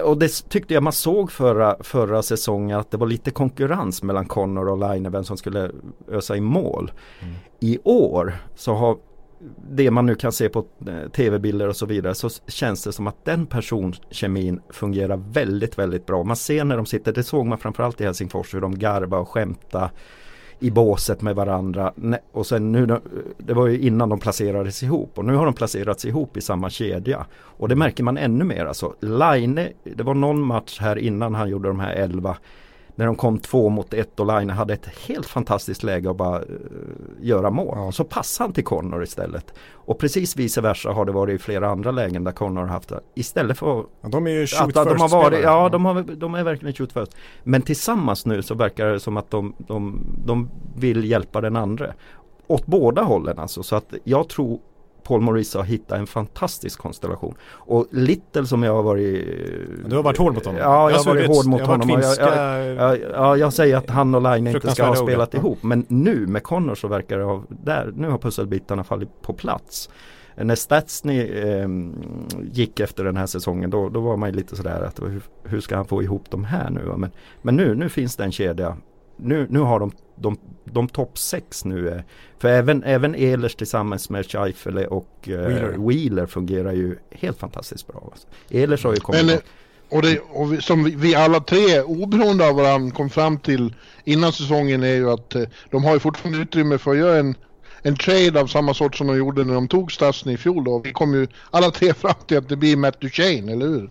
och 0.05 0.19
det 0.19 0.49
tyckte 0.49 0.75
jag 0.75 0.83
man 0.83 0.93
såg 0.93 1.33
förra, 1.33 1.77
förra 1.81 2.23
säsongen 2.23 2.79
att 2.79 2.91
det 2.91 2.97
var 2.97 3.07
lite 3.07 3.31
konkurrens 3.31 4.03
mellan 4.03 4.27
Connor 4.27 4.69
och 4.69 4.79
Line 4.79 5.11
vem 5.13 5.25
som 5.25 5.37
skulle 5.37 5.71
ösa 6.11 6.37
i 6.37 6.41
mål. 6.41 6.93
I 7.61 7.79
år 7.85 8.35
så 8.57 8.75
har 8.75 8.97
det 9.71 9.91
man 9.91 10.07
nu 10.07 10.15
kan 10.15 10.33
se 10.33 10.49
på 10.49 10.65
tv-bilder 11.17 11.69
och 11.69 11.77
så 11.77 11.87
vidare 11.87 12.15
så 12.15 12.29
känns 12.47 12.85
det 12.85 12.93
som 12.93 13.07
att 13.07 13.25
den 13.25 13.47
personkemin 13.47 14.61
fungerar 14.71 15.17
väldigt, 15.17 15.79
väldigt 15.79 16.07
bra. 16.07 16.23
Man 16.25 16.37
ser 16.37 16.65
när 16.65 16.77
de 16.77 16.87
sitter, 16.87 17.13
det 17.13 17.23
såg 17.23 17.47
man 17.47 17.59
framförallt 17.59 18.01
i 18.01 18.05
Helsingfors 18.05 18.55
hur 18.55 18.61
de 18.61 18.79
garva 18.79 19.19
och 19.19 19.29
skämta 19.29 19.91
i 20.61 20.71
båset 20.71 21.23
med 21.23 21.37
varandra. 21.37 21.93
Och 22.33 22.47
sen 22.47 22.73
nu, 22.73 23.01
det 23.39 23.55
var 23.55 23.67
ju 23.67 23.79
innan 23.79 24.09
de 24.09 24.19
placerades 24.19 24.83
ihop 24.83 25.19
och 25.19 25.25
nu 25.25 25.35
har 25.35 25.45
de 25.45 25.55
placerats 25.55 26.05
ihop 26.05 26.37
i 26.37 26.41
samma 26.41 26.71
kedja. 26.71 27.27
Och 27.33 27.69
det 27.69 27.77
märker 27.77 28.05
man 28.05 28.19
ännu 28.19 28.45
mer 28.45 28.67
alltså. 28.67 28.95
Line, 29.01 29.69
det 29.85 30.03
var 30.03 30.15
någon 30.15 30.41
match 30.41 30.79
här 30.81 30.99
innan 30.99 31.35
han 31.35 31.49
gjorde 31.49 31.69
de 31.69 31.81
här 31.81 31.93
11 31.93 32.37
när 33.01 33.07
de 33.07 33.17
kom 33.17 33.39
två 33.39 33.69
mot 33.69 33.95
ett 33.95 34.21
och 34.21 34.27
Line 34.27 34.51
hade 34.51 34.75
ett 34.75 34.87
helt 35.07 35.27
fantastiskt 35.27 35.83
läge 35.83 36.11
att 36.11 36.17
bara 36.17 36.37
eh, 36.39 36.45
göra 37.21 37.51
mål. 37.51 37.79
Ja. 37.79 37.93
Så 37.93 38.05
passade 38.05 38.47
han 38.49 38.53
till 38.55 38.65
Connor 38.65 39.03
istället. 39.03 39.55
Och 39.73 39.99
precis 39.99 40.37
vice 40.37 40.61
versa 40.61 40.93
har 40.93 41.05
det 41.05 41.13
varit 41.13 41.41
i 41.41 41.43
flera 41.43 41.69
andra 41.69 41.91
lägen 41.91 42.25
där 42.25 42.33
Connor 42.33 42.61
har 42.61 42.69
haft 42.69 42.89
det. 42.89 43.01
Istället 43.15 43.59
för 43.59 43.85
Ja, 44.01 44.09
de 44.09 44.27
är 44.27 44.31
ju 44.31 44.47
shoot 44.47 44.61
att, 44.61 44.77
att 44.77 44.89
de 44.89 45.01
har 45.01 45.09
first 45.09 45.13
varit, 45.15 45.27
spelare. 45.27 45.63
ja 45.63 45.69
de, 45.69 45.85
har, 45.85 46.03
de 46.03 46.35
är 46.35 46.45
verkligen 46.45 46.75
shoot 46.75 46.93
first. 46.93 47.17
Men 47.43 47.63
tillsammans 47.63 48.27
nu 48.27 48.43
så 48.43 48.55
verkar 48.55 48.87
det 48.87 49.01
som 49.01 49.17
att 49.17 49.31
de, 49.31 49.55
de, 49.59 50.07
de 50.27 50.51
vill 50.77 51.05
hjälpa 51.05 51.41
den 51.41 51.57
andra. 51.57 51.95
Åt 52.47 52.67
båda 52.67 53.03
hållen 53.03 53.39
alltså. 53.39 53.63
Så 53.63 53.77
att 53.77 53.95
jag 54.05 54.29
tror 54.29 54.61
Paul 55.11 55.21
Maurice 55.21 55.59
har 55.59 55.65
hittat 55.65 55.99
en 55.99 56.07
fantastisk 56.07 56.81
konstellation. 56.81 57.35
Och 57.53 57.87
Little 57.91 58.47
som 58.47 58.63
jag 58.63 58.75
har 58.75 58.83
varit 58.83 59.27
Du 59.87 59.97
har 59.97 60.03
varit 60.03 60.19
hård 60.19 60.35
mot 60.35 60.47
honom. 60.47 60.61
Ja, 60.61 60.91
jag 60.91 60.97
har 60.97 61.03
såg 61.05 61.15
varit 61.17 61.27
hård 61.27 61.47
mot 61.47 61.61
jag 61.61 61.67
har 61.67 61.73
honom. 61.73 61.89
Finska- 61.89 62.37
Jag, 62.37 62.99
jag, 62.99 62.99
ja, 63.15 63.37
jag 63.37 63.53
säger 63.53 63.77
att 63.77 63.91
han 63.91 64.15
och 64.15 64.23
Line 64.23 64.47
inte 64.47 64.71
ska 64.71 64.87
ha 64.87 64.97
spelat 64.97 65.35
ja. 65.35 65.39
ihop. 65.39 65.63
Men 65.63 65.87
nu 65.89 66.27
med 66.27 66.43
Connor 66.43 66.75
så 66.75 66.89
verkar 66.89 67.19
det 67.19 67.25
ha, 67.25 67.43
där, 67.49 67.93
nu 67.97 68.11
har 68.11 68.19
pusselbitarna 68.19 68.85
fallit 68.85 69.23
på 69.23 69.33
plats. 69.33 69.91
När 70.37 70.55
Statsny 70.55 71.21
eh, 71.21 71.69
gick 72.53 72.81
efter 72.81 73.05
den 73.05 73.17
här 73.17 73.27
säsongen 73.27 73.71
då, 73.71 73.89
då 73.89 74.01
var 74.01 74.17
man 74.17 74.29
ju 74.29 74.35
lite 74.37 74.57
sådär 74.57 74.83
att 74.83 75.01
hur, 75.03 75.23
hur 75.45 75.61
ska 75.61 75.77
han 75.77 75.85
få 75.85 76.03
ihop 76.03 76.31
de 76.31 76.45
här 76.45 76.71
nu? 76.71 76.93
Men, 76.97 77.11
men 77.43 77.57
nu, 77.57 77.75
nu 77.75 77.89
finns 77.89 78.17
det 78.17 78.25
en 78.25 78.33
kedja. 78.33 78.77
Nu, 79.17 79.47
nu 79.51 79.59
har 79.59 79.81
de, 79.81 79.91
de, 80.21 80.39
de 80.65 80.89
topp 80.89 81.19
sex 81.19 81.65
nu. 81.65 81.89
eh, 81.89 82.01
För 82.39 82.49
även, 82.49 82.85
även 82.85 83.15
Ehlers 83.15 83.55
tillsammans 83.55 84.11
med 84.11 84.27
Scheifele 84.31 84.87
och 84.87 85.29
eh, 85.29 85.31
Wheeler. 85.39 85.89
Wheeler. 85.89 86.27
fungerar 86.27 86.73
ju 86.73 86.97
helt 87.11 87.39
fantastiskt 87.39 87.87
bra. 87.87 88.09
Alltså. 88.13 88.29
Ehlers 88.51 88.85
har 88.85 88.95
ju 88.95 89.01
kommit 89.01 89.27
Men, 89.27 89.39
och, 89.89 90.03
det, 90.03 90.21
och 90.31 90.53
vi, 90.53 90.61
som 90.61 90.85
vi, 90.85 91.15
alla 91.15 91.41
tre, 91.41 91.81
oberoende 91.81 92.49
av 92.49 92.57
varandra, 92.57 92.95
kom 92.97 93.11
fram 93.11 93.39
till 93.39 93.75
innan 94.05 94.33
säsongen 94.33 94.83
är 94.83 94.95
ju 94.95 95.11
att 95.11 95.35
eh, 95.35 95.43
de 95.71 95.85
har 95.85 95.93
ju 95.95 95.99
fortfarande 96.01 96.39
utrymme 96.39 96.79
för 96.79 96.91
att 96.91 96.97
göra 96.99 97.19
en, 97.19 97.35
en 97.83 97.97
trade 97.97 98.41
av 98.41 98.47
samma 98.47 98.75
sort 98.75 98.97
som 98.97 99.07
de 99.07 99.17
gjorde 99.17 99.45
när 99.45 99.55
de 99.55 99.69
tog 99.69 99.93
Stasny 99.93 100.33
i 100.33 100.37
fjol. 100.37 100.65
Då. 100.65 100.79
Vi 100.79 100.93
kom 100.93 101.15
ju 101.15 101.27
alla 101.51 101.71
tre 101.71 101.95
fram 101.95 102.15
till 102.27 102.39
att 102.39 102.49
det 102.49 102.57
blir 102.57 102.77
Matt 102.77 103.01
Duchene, 103.01 103.53
eller 103.53 103.67
hur? 103.67 103.91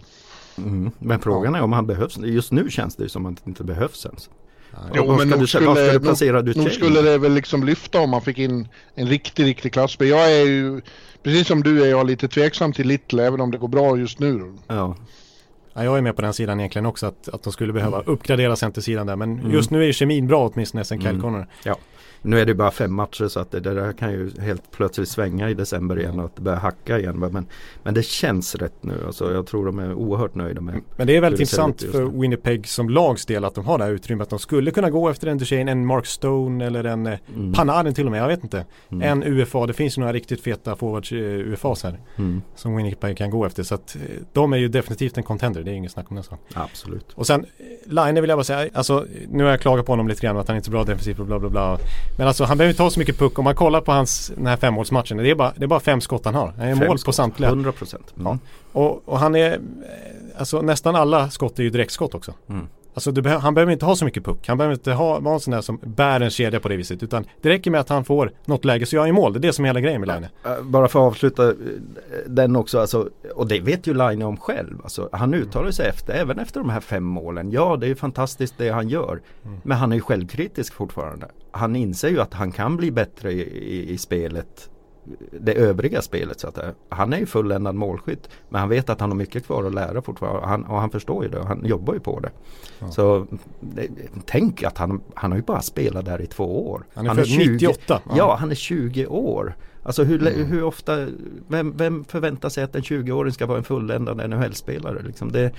Mm. 0.57 0.91
Men 0.99 1.19
frågan 1.19 1.55
är 1.55 1.61
om 1.61 1.73
han 1.73 1.87
behövs. 1.87 2.17
Just 2.17 2.51
nu 2.51 2.69
känns 2.69 2.95
det 2.95 3.03
ju 3.03 3.09
som 3.09 3.25
att 3.25 3.35
det 3.35 3.49
inte 3.49 3.63
behövs 3.63 4.05
ens. 4.05 4.29
Jo, 4.95 5.05
Var 5.05 5.17
men 5.17 5.29
nog 5.29 5.39
du, 5.39 5.47
skulle, 5.47 5.85
du 5.85 5.93
nog, 5.93 6.01
placera 6.01 6.41
Duchene? 6.41 6.63
nog 6.63 6.73
skulle 6.73 7.01
det 7.01 7.17
väl 7.17 7.33
liksom 7.33 7.63
lyfta 7.63 7.99
om 8.01 8.09
man 8.09 8.21
fick 8.21 8.37
in 8.37 8.67
en 8.95 9.07
riktig, 9.07 9.45
riktig 9.45 9.73
klassspel. 9.73 10.07
Jag 10.07 10.31
är 10.31 10.45
ju, 10.45 10.81
precis 11.23 11.47
som 11.47 11.63
du 11.63 11.83
är 11.83 11.89
jag 11.89 12.07
lite 12.07 12.27
tveksam 12.27 12.73
till 12.73 12.87
Little, 12.87 13.27
även 13.27 13.41
om 13.41 13.51
det 13.51 13.57
går 13.57 13.67
bra 13.67 13.97
just 13.97 14.19
nu. 14.19 14.53
Ja. 14.67 14.95
Ja, 15.73 15.83
jag 15.83 15.97
är 15.97 16.01
med 16.01 16.15
på 16.15 16.21
den 16.21 16.33
sidan 16.33 16.59
egentligen 16.59 16.85
också 16.85 17.05
att, 17.05 17.29
att 17.29 17.43
de 17.43 17.53
skulle 17.53 17.73
behöva 17.73 18.01
uppgradera 18.01 18.55
centersidan 18.55 19.07
där. 19.07 19.15
Men 19.15 19.39
Mm. 19.39 19.51
just 19.51 19.71
nu 19.71 19.81
är 19.81 19.85
ju 19.85 19.93
kemin 19.93 20.27
bra 20.27 20.47
åtminstone 20.53 20.83
sen 20.85 21.01
Mm. 21.01 21.21
Connor. 21.21 21.47
ja. 21.63 21.75
Nu 22.21 22.39
är 22.39 22.45
det 22.45 22.53
bara 22.53 22.71
fem 22.71 22.93
matcher 22.93 23.27
så 23.27 23.39
att 23.39 23.51
det, 23.51 23.59
det 23.59 23.73
där 23.73 23.93
kan 23.93 24.11
ju 24.11 24.31
helt 24.39 24.71
plötsligt 24.71 25.09
svänga 25.09 25.49
i 25.49 25.53
december 25.53 25.99
igen 25.99 26.19
och 26.19 26.25
att 26.25 26.35
det 26.35 26.41
börjar 26.41 26.59
hacka 26.59 26.99
igen. 26.99 27.19
Men, 27.19 27.45
men 27.83 27.93
det 27.93 28.05
känns 28.05 28.55
rätt 28.55 28.83
nu. 28.83 29.03
Alltså, 29.05 29.33
jag 29.33 29.47
tror 29.47 29.65
de 29.65 29.79
är 29.79 29.93
oerhört 29.93 30.35
nöjda 30.35 30.61
med 30.61 30.81
Men 30.95 31.07
det 31.07 31.17
är 31.17 31.21
väldigt 31.21 31.37
det 31.37 31.43
intressant 31.43 31.81
för. 31.81 32.19
Winnipeg 32.21 32.67
som 32.67 32.89
lags 32.89 33.25
del 33.25 33.45
att 33.45 33.55
de 33.55 33.65
har 33.65 33.77
det 33.77 33.83
här 33.83 33.91
utrymmet. 33.91 34.23
Att 34.23 34.29
de 34.29 34.39
skulle 34.39 34.71
kunna 34.71 34.89
gå 34.89 35.09
efter 35.09 35.27
en 35.27 35.37
Duchene, 35.37 35.71
en 35.71 35.85
Mark 35.85 36.05
Stone 36.05 36.65
eller 36.65 36.83
en 36.83 37.07
eh, 37.07 37.19
Mm. 37.35 37.53
Panarin 37.53 37.93
till 37.93 38.05
och 38.05 38.11
med. 38.11 38.21
Jag 38.21 38.27
vet 38.27 38.43
inte. 38.43 38.65
Mm. 38.91 39.23
En 39.23 39.33
UFA. 39.33 39.65
Det 39.65 39.73
finns 39.73 39.97
ju 39.97 39.99
några 39.99 40.13
riktigt 40.13 40.41
feta 40.41 40.75
forwards 40.75 41.11
eh, 41.11 41.17
UFAs 41.17 41.83
här. 41.83 41.99
Mm. 42.15 42.41
Som 42.55 42.75
Winnipeg 42.75 43.17
kan 43.17 43.29
gå 43.29 43.45
efter. 43.45 43.63
Så 43.63 43.75
att 43.75 43.95
eh, 43.95 44.01
de 44.33 44.53
är 44.53 44.57
ju 44.57 44.67
definitivt 44.67 45.17
en 45.17 45.23
contender. 45.23 45.63
Det 45.63 45.71
är 45.71 45.75
inget 45.75 45.91
snack 45.91 46.05
om 46.09 46.15
den 46.15 46.23
saken. 46.23 46.45
Absolut. 46.53 47.05
Och 47.15 47.27
sen, 47.27 47.45
Line 47.85 48.21
vill 48.21 48.29
jag 48.29 48.37
bara 48.37 48.43
säga, 48.43 48.69
alltså 48.73 49.05
nu 49.29 49.43
har 49.43 49.51
jag 49.51 49.61
klagat 49.61 49.85
på 49.85 49.91
honom 49.91 50.07
lite 50.07 50.21
grann 50.21 50.37
att 50.37 50.47
han 50.47 50.55
är 50.55 50.57
inte 50.57 50.69
är 50.69 50.71
bra 50.71 50.83
defensivt 50.83 51.19
och 51.19 51.25
bla 51.25 51.39
bla 51.39 51.49
bla. 51.49 51.77
Men 52.19 52.27
alltså 52.27 52.43
han 52.43 52.57
behöver 52.57 52.71
inte 52.73 52.83
ha 52.83 52.89
så 52.89 52.99
mycket 52.99 53.17
puck. 53.17 53.39
Om 53.39 53.43
man 53.43 53.55
kollar 53.55 53.81
på 53.81 53.91
hans, 53.91 54.31
den 54.35 54.47
här 54.47 54.57
femårsmatchen, 54.57 55.17
det 55.17 55.29
är 55.29 55.35
bara, 55.35 55.53
det 55.55 55.63
är 55.63 55.67
bara 55.67 55.79
fem 55.79 56.01
skott 56.01 56.25
han 56.25 56.35
har. 56.35 56.53
Han 56.57 56.67
är 56.67 56.75
Fem 56.75 56.87
mål 56.87 56.95
på 56.95 56.97
skott. 56.97 57.15
samtliga. 57.15 57.49
100 57.49 57.71
procent. 57.71 58.13
Mm. 58.19 58.27
Ja. 58.27 58.37
Och, 58.81 59.01
och 59.05 59.19
han 59.19 59.35
är, 59.35 59.59
alltså 60.37 60.61
nästan 60.61 60.95
alla 60.95 61.29
skott 61.29 61.59
är 61.59 61.63
ju 61.63 61.69
direktskott 61.69 62.15
också. 62.15 62.33
Mm. 62.49 62.67
Alltså 62.93 63.11
behö- 63.11 63.37
han 63.39 63.53
behöver 63.53 63.71
inte 63.73 63.85
ha 63.85 63.95
så 63.95 64.05
mycket 64.05 64.23
puck. 64.25 64.47
Han 64.47 64.57
behöver 64.57 64.73
inte 64.75 64.91
ha, 64.93 65.19
vara 65.19 65.33
en 65.33 65.39
sån 65.39 65.51
där 65.51 65.61
som 65.61 65.79
bär 65.83 66.19
en 66.21 66.29
kedja 66.29 66.59
på 66.59 66.69
det 66.69 66.77
viset. 66.77 67.03
Utan 67.03 67.25
det 67.41 67.49
räcker 67.49 67.71
med 67.71 67.79
att 67.81 67.89
han 67.89 68.05
får 68.05 68.31
något 68.45 68.65
läge 68.65 68.85
så 68.85 68.95
gör 68.95 69.01
han 69.01 69.09
i 69.09 69.11
mål. 69.11 69.33
Det 69.33 69.39
är 69.39 69.41
det 69.41 69.53
som 69.53 69.65
är 69.65 69.69
hela 69.69 69.79
grejen 69.81 70.01
med 70.01 70.07
Line. 70.07 70.27
Äh, 70.45 70.63
Bara 70.63 70.87
för 70.87 70.99
att 70.99 71.05
avsluta 71.11 71.49
äh, 71.49 71.55
den 72.27 72.55
också, 72.55 72.79
alltså, 72.79 73.09
och 73.35 73.47
det 73.47 73.59
vet 73.59 73.87
ju 73.87 73.93
Line 73.93 74.21
om 74.21 74.37
själv. 74.37 74.79
Alltså, 74.83 75.09
han 75.11 75.33
uttalar 75.33 75.71
sig 75.71 75.87
efter, 75.89 76.13
även 76.13 76.39
efter 76.39 76.59
de 76.59 76.69
här 76.69 76.79
fem 76.79 77.03
målen. 77.03 77.51
Ja, 77.51 77.77
det 77.79 77.85
är 77.85 77.89
ju 77.89 77.95
fantastiskt 77.95 78.53
det 78.57 78.69
han 78.69 78.89
gör. 78.89 79.21
Men 79.63 79.77
han 79.77 79.91
är 79.91 79.95
ju 79.95 80.01
självkritisk 80.01 80.73
fortfarande. 80.73 81.27
Han 81.51 81.75
inser 81.75 82.09
ju 82.09 82.19
att 82.21 82.33
han 82.33 82.51
kan 82.51 82.77
bli 82.77 82.91
bättre 82.91 83.31
i, 83.31 83.41
i, 83.41 83.89
i 83.93 83.97
spelet 83.97 84.69
det 85.31 85.53
övriga 85.53 86.01
spelet. 86.01 86.39
Så 86.39 86.47
att, 86.47 86.59
han 86.89 87.13
är 87.13 87.17
ju 87.17 87.25
fulländad 87.25 87.75
målskytt. 87.75 88.29
Men 88.49 88.59
han 88.59 88.69
vet 88.69 88.89
att 88.89 88.99
han 88.99 89.09
har 89.09 89.17
mycket 89.17 89.45
kvar 89.45 89.63
att 89.63 89.73
lära 89.73 90.01
fortfarande. 90.01 90.47
Han, 90.47 90.63
och 90.63 90.79
han 90.79 90.89
förstår 90.89 91.23
ju 91.23 91.29
det 91.29 91.39
och 91.39 91.47
han 91.47 91.65
jobbar 91.65 91.93
ju 91.93 91.99
på 91.99 92.19
det. 92.19 92.31
Ja. 92.79 92.91
Så 92.91 93.27
det, 93.59 93.87
tänk 94.25 94.63
att 94.63 94.77
han, 94.77 95.01
han 95.13 95.31
har 95.31 95.37
ju 95.37 95.43
bara 95.43 95.61
spelat 95.61 96.05
där 96.05 96.21
i 96.21 96.25
två 96.25 96.69
år. 96.71 96.83
Han 96.93 97.05
är, 97.05 97.09
han 97.09 97.19
är 97.19 97.23
20, 97.23 97.53
98. 97.53 98.01
Ja. 98.09 98.13
ja, 98.17 98.35
han 98.39 98.51
är 98.51 98.55
20 98.55 99.05
år. 99.07 99.55
Alltså 99.83 100.03
hur, 100.03 100.27
mm. 100.27 100.45
hur 100.45 100.63
ofta, 100.63 101.07
vem, 101.47 101.77
vem, 101.77 102.03
förväntar 102.03 102.49
sig 102.49 102.63
att 102.63 102.75
en 102.75 102.81
20-åring 102.81 103.33
ska 103.33 103.45
vara 103.45 103.57
en 103.57 103.63
fulländad 103.63 104.29
NHL-spelare? 104.29 105.01
Liksom 105.01 105.31
det, 105.31 105.51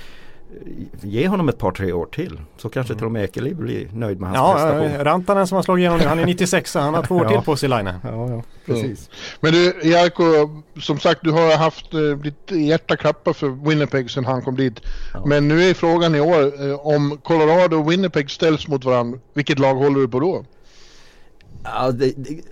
ge 1.01 1.28
honom 1.28 1.48
ett 1.48 1.59
par 1.59 1.72
tre 1.72 1.92
år 1.92 2.07
till 2.07 2.40
så 2.57 2.68
kanske 2.68 2.92
mm. 2.92 2.98
till 2.98 3.07
och 3.07 3.12
med 3.12 3.24
Ekeliv 3.24 3.57
blir 3.57 3.88
nöjd 3.92 4.20
med 4.20 4.28
hans 4.30 4.36
ja, 4.36 4.53
prestation. 4.53 4.98
Ja, 4.98 5.05
Rantanen 5.05 5.46
som 5.46 5.57
har 5.57 5.62
slagit 5.62 5.80
igenom 5.80 5.98
nu, 5.98 6.05
han 6.05 6.18
är 6.18 6.26
96 6.26 6.74
han 6.74 6.94
har 6.94 7.03
två 7.03 7.16
år 7.16 7.24
till 7.24 7.40
på 7.40 7.57
sig 7.57 7.68
Line. 7.68 7.86
Ja, 8.03 8.30
ja, 8.30 8.42
precis. 8.66 8.84
Mm. 8.84 8.98
Men 9.40 9.53
du 9.53 9.90
Jarko, 9.90 10.24
som 10.80 10.98
sagt 10.98 11.20
du 11.24 11.30
har 11.30 11.57
haft 11.57 11.94
eh, 11.94 12.01
ditt 12.01 12.51
hjärta 12.51 12.96
klappa 12.96 13.34
för 13.34 13.68
Winnipeg 13.68 14.11
sedan 14.11 14.24
han 14.24 14.42
kom 14.42 14.57
dit. 14.57 14.80
Ja. 15.14 15.22
Men 15.26 15.48
nu 15.48 15.62
är 15.62 15.74
frågan 15.74 16.14
i 16.14 16.20
år 16.20 16.68
eh, 16.68 16.86
om 16.86 17.18
Colorado 17.22 17.76
och 17.76 17.92
Winnipeg 17.92 18.30
ställs 18.30 18.68
mot 18.68 18.84
varandra, 18.84 19.18
vilket 19.34 19.59
lag 19.59 19.74
håller 19.74 20.01
du 20.01 20.09
på 20.09 20.20
då? 20.20 20.44
Ja, 21.64 21.90
det, 21.90 22.12
det, 22.16 22.42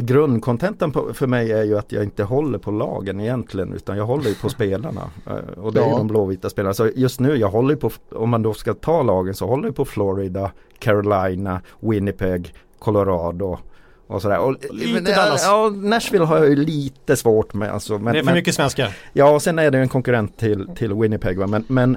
grundkontentan 0.00 0.92
för 1.14 1.26
mig 1.26 1.52
är 1.52 1.64
ju 1.64 1.78
att 1.78 1.92
jag 1.92 2.04
inte 2.04 2.22
håller 2.24 2.58
på 2.58 2.70
lagen 2.70 3.20
egentligen 3.20 3.72
utan 3.72 3.96
jag 3.96 4.06
håller 4.06 4.28
ju 4.28 4.34
på 4.34 4.48
spelarna. 4.48 5.10
Eh, 5.26 5.58
och 5.58 5.72
det 5.72 5.80
är 5.80 5.84
ja. 5.84 5.90
ju 5.90 5.96
de 5.96 6.06
blåvita 6.06 6.50
spelarna. 6.50 6.74
Så 6.74 6.90
just 6.94 7.20
nu, 7.20 7.36
jag 7.36 7.48
håller 7.48 7.76
på, 7.76 7.90
om 8.10 8.30
man 8.30 8.42
då 8.42 8.54
ska 8.54 8.74
ta 8.74 9.02
lagen 9.02 9.34
så 9.34 9.46
håller 9.46 9.68
jag 9.68 9.76
på 9.76 9.84
Florida, 9.84 10.52
Carolina, 10.78 11.60
Winnipeg, 11.80 12.54
Colorado 12.78 13.58
och 14.06 14.22
sådär. 14.22 14.38
Och, 14.38 14.56
lite 14.70 14.92
men, 14.92 15.04
Dallas. 15.04 15.44
Ja, 15.44 15.72
Nashville 15.74 16.24
har 16.24 16.38
jag 16.38 16.48
ju 16.48 16.56
lite 16.56 17.16
svårt 17.16 17.54
med. 17.54 17.70
Alltså, 17.70 17.98
men, 17.98 18.04
det 18.04 18.18
är 18.18 18.22
för 18.22 18.24
men, 18.24 18.34
mycket 18.34 18.54
svenskar. 18.54 18.96
Ja, 19.12 19.30
och 19.30 19.42
sen 19.42 19.58
är 19.58 19.70
det 19.70 19.78
en 19.78 19.88
konkurrent 19.88 20.38
till, 20.38 20.68
till 20.76 20.94
Winnipeg. 20.94 21.38
Va? 21.38 21.46
Men, 21.46 21.64
men, 21.68 21.96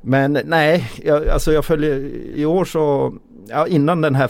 men 0.00 0.38
nej, 0.44 0.90
jag, 1.04 1.28
alltså 1.28 1.52
jag 1.52 1.64
följer 1.64 1.98
i 2.34 2.46
år 2.46 2.64
så 2.64 3.14
ja, 3.48 3.66
innan 3.66 4.00
den 4.00 4.14
här 4.14 4.28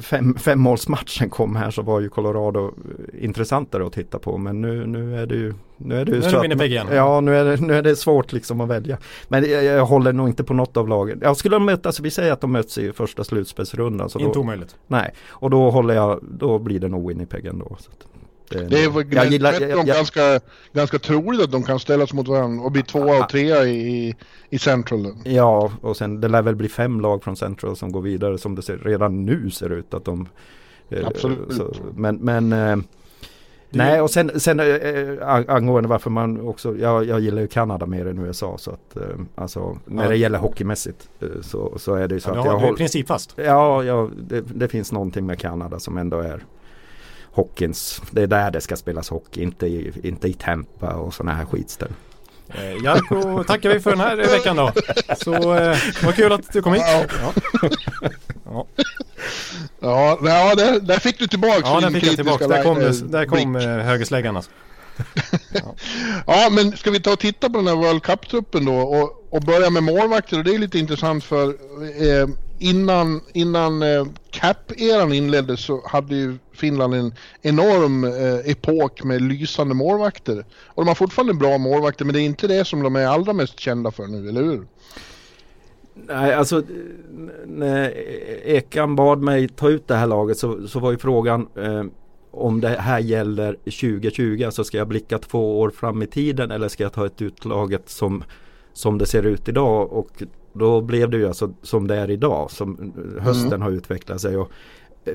fem, 0.00 0.34
femmålsmatchen 0.34 1.30
kom 1.30 1.56
här 1.56 1.70
så 1.70 1.82
var 1.82 2.00
ju 2.00 2.08
Colorado 2.08 2.74
intressantare 3.20 3.86
att 3.86 3.92
titta 3.92 4.18
på 4.18 4.38
men 4.38 4.60
nu, 4.60 4.86
nu 4.86 5.20
är 5.20 5.26
det 5.26 5.34
ju 5.34 5.54
Nu 5.76 6.00
är 6.00 6.04
det, 6.04 6.12
ju 6.12 6.20
nu 6.20 6.52
är 6.52 6.54
det 6.54 6.66
igen. 6.66 6.86
Ja 6.92 7.20
nu 7.20 7.36
är 7.36 7.44
det, 7.44 7.56
nu 7.56 7.74
är 7.74 7.82
det 7.82 7.96
svårt 7.96 8.32
liksom 8.32 8.60
att 8.60 8.68
välja. 8.68 8.98
Men 9.28 9.50
jag, 9.50 9.64
jag 9.64 9.86
håller 9.86 10.12
nog 10.12 10.28
inte 10.28 10.44
på 10.44 10.54
något 10.54 10.76
av 10.76 10.88
lagen. 10.88 11.18
Ja, 11.22 11.34
skulle 11.34 11.56
de 11.56 11.64
mötas, 11.64 12.00
vi 12.00 12.10
säger 12.10 12.32
att 12.32 12.40
de 12.40 12.52
möts 12.52 12.78
i 12.78 12.92
första 12.92 13.24
slutspelsrundan. 13.24 14.10
Så 14.10 14.18
inte 14.18 14.34
då, 14.34 14.40
omöjligt. 14.40 14.76
Nej, 14.86 15.10
och 15.26 15.50
då 15.50 15.70
håller 15.70 15.94
jag, 15.94 16.20
då 16.22 16.58
blir 16.58 16.80
det 16.80 16.88
nog 16.88 17.08
Winnipeg 17.08 17.46
ändå. 17.46 17.76
Så 17.78 17.90
att. 17.90 18.13
Det, 18.48 18.64
det 18.64 18.84
är 18.84 19.14
jag 19.14 19.26
gillar, 19.26 19.52
jag, 19.52 19.70
jag, 19.70 19.86
ganska, 19.86 20.40
ganska 20.72 20.98
troligt 20.98 21.42
att 21.42 21.52
de 21.52 21.62
kan 21.62 21.78
ställas 21.78 22.12
mot 22.12 22.28
varandra 22.28 22.64
och 22.64 22.72
bli 22.72 22.82
tvåa 22.82 23.18
och 23.18 23.28
trea 23.28 23.64
i, 23.64 24.14
i 24.50 24.58
Central. 24.58 25.06
Ja, 25.24 25.72
och 25.80 25.96
sen 25.96 26.20
det 26.20 26.28
lär 26.28 26.42
väl 26.42 26.56
bli 26.56 26.68
fem 26.68 27.00
lag 27.00 27.24
från 27.24 27.36
Central 27.36 27.76
som 27.76 27.92
går 27.92 28.02
vidare 28.02 28.38
som 28.38 28.54
det 28.54 28.62
ser, 28.62 28.78
redan 28.78 29.24
nu 29.24 29.50
ser 29.50 29.72
ut 29.72 29.94
att 29.94 30.04
de... 30.04 30.28
Eh, 30.90 31.06
Absolut. 31.06 31.52
Så, 31.52 31.74
men 31.94 32.16
men 32.16 32.52
eh, 32.52 32.76
Nej 33.74 34.00
och 34.00 34.10
sen, 34.10 34.40
sen 34.40 34.60
äh, 34.60 35.28
angående 35.48 35.88
varför 35.88 36.10
man 36.10 36.40
också, 36.40 36.76
jag, 36.76 37.04
jag 37.04 37.20
gillar 37.20 37.42
ju 37.42 37.48
Kanada 37.48 37.86
mer 37.86 38.06
än 38.06 38.18
USA 38.18 38.58
så 38.58 38.70
att 38.70 38.96
äh, 38.96 39.02
alltså 39.34 39.78
när 39.84 40.02
ja. 40.02 40.08
det 40.08 40.16
gäller 40.16 40.38
hockeymässigt 40.38 41.08
äh, 41.20 41.28
så, 41.42 41.72
så 41.76 41.94
är 41.94 42.08
det 42.08 42.14
ju 42.14 42.20
så 42.20 42.30
ja, 42.30 42.40
att 42.40 42.46
jag 42.46 42.58
håller... 42.58 42.76
principfast? 42.76 43.34
Ja, 43.36 43.84
ja 43.84 44.10
det, 44.28 44.40
det, 44.40 44.68
finns 44.68 44.92
någonting 44.92 45.26
med 45.26 45.38
Kanada 45.38 45.78
som 45.78 45.98
ändå 45.98 46.20
är 46.20 46.44
hockeyns, 47.34 48.02
det 48.10 48.22
är 48.22 48.26
där 48.26 48.50
det 48.50 48.60
ska 48.60 48.76
spelas 48.76 49.08
hockey, 49.08 49.42
inte 49.42 49.66
i, 49.66 49.92
inte 50.02 50.28
i 50.28 50.32
Tampa 50.32 50.94
och 50.94 51.14
sådana 51.14 51.34
här 51.34 51.44
skitställen. 51.44 51.94
Eh, 52.48 52.84
Jarko 52.84 53.44
tackar 53.44 53.70
vi 53.70 53.80
för 53.80 53.90
den 53.90 54.00
här 54.00 54.16
veckan 54.16 54.56
då. 54.56 54.72
Så 55.16 55.54
eh, 55.54 55.78
vad 56.04 56.14
kul 56.14 56.32
att 56.32 56.52
du 56.52 56.62
kom 56.62 56.72
hit. 56.72 56.82
Ja, 56.86 57.04
ja. 58.44 58.66
ja. 59.80 60.18
ja 60.22 60.54
där, 60.54 60.80
där 60.80 60.98
fick 60.98 61.18
du 61.18 61.26
tillbaka 61.26 61.60
Ja, 61.64 61.80
där 61.80 61.90
fick 61.90 62.04
jag 62.04 62.14
tillbaka. 62.14 62.48
Där 62.48 62.62
kom, 62.62 63.10
där 63.10 63.26
kom 63.26 63.56
eh, 63.56 63.62
högersläggan 63.62 64.36
alltså. 64.36 64.50
ja. 65.52 65.74
ja, 66.26 66.48
men 66.50 66.76
ska 66.76 66.90
vi 66.90 67.00
ta 67.00 67.12
och 67.12 67.18
titta 67.18 67.50
på 67.50 67.58
den 67.58 67.66
här 67.66 67.74
World 67.74 68.02
Cup-truppen 68.02 68.64
då 68.64 68.76
och, 68.76 69.26
och 69.30 69.40
börja 69.42 69.70
med 69.70 69.82
målvakter 69.82 70.38
och 70.38 70.44
det 70.44 70.54
är 70.54 70.58
lite 70.58 70.78
intressant 70.78 71.24
för 71.24 71.48
eh, 71.48 72.28
innan, 72.64 73.20
innan 73.32 73.82
eh, 73.82 74.06
CAP-eran 74.30 75.12
inleddes 75.12 75.60
så 75.60 75.82
hade 75.86 76.14
ju 76.14 76.38
Finland 76.52 76.94
en 76.94 77.14
enorm 77.42 78.04
eh, 78.04 78.50
epok 78.50 79.04
med 79.04 79.22
lysande 79.22 79.74
målvakter. 79.74 80.44
Och 80.64 80.82
de 80.82 80.88
har 80.88 80.94
fortfarande 80.94 81.34
bra 81.34 81.58
målvakter 81.58 82.04
men 82.04 82.14
det 82.14 82.20
är 82.20 82.24
inte 82.24 82.46
det 82.46 82.64
som 82.64 82.82
de 82.82 82.96
är 82.96 83.06
allra 83.06 83.32
mest 83.32 83.60
kända 83.60 83.90
för 83.90 84.06
nu, 84.06 84.28
eller 84.28 84.42
hur? 84.42 84.66
Nej, 85.94 86.34
alltså 86.34 86.62
när 87.46 87.90
Ekan 88.44 88.96
bad 88.96 89.22
mig 89.22 89.48
ta 89.48 89.68
ut 89.68 89.88
det 89.88 89.94
här 89.94 90.06
laget 90.06 90.38
så, 90.38 90.68
så 90.68 90.78
var 90.78 90.90
ju 90.90 90.98
frågan 90.98 91.48
eh, 91.56 91.84
om 92.30 92.60
det 92.60 92.68
här 92.68 92.98
gäller 92.98 93.52
2020, 93.52 94.42
alltså 94.46 94.64
ska 94.64 94.78
jag 94.78 94.88
blicka 94.88 95.18
två 95.18 95.60
år 95.60 95.70
fram 95.70 96.02
i 96.02 96.06
tiden 96.06 96.50
eller 96.50 96.68
ska 96.68 96.82
jag 96.82 96.92
ta 96.92 97.06
ett 97.06 97.22
utlaget 97.22 97.88
som, 97.88 98.24
som 98.72 98.98
det 98.98 99.06
ser 99.06 99.26
ut 99.26 99.48
idag? 99.48 99.92
Och 99.92 100.22
då 100.54 100.80
blev 100.80 101.10
det 101.10 101.16
ju 101.16 101.26
alltså 101.26 101.54
som 101.62 101.86
det 101.86 101.96
är 101.96 102.10
idag, 102.10 102.50
som 102.50 102.92
hösten 103.20 103.46
mm. 103.46 103.62
har 103.62 103.70
utvecklat 103.70 104.20
sig. 104.20 104.36
Och 104.36 104.50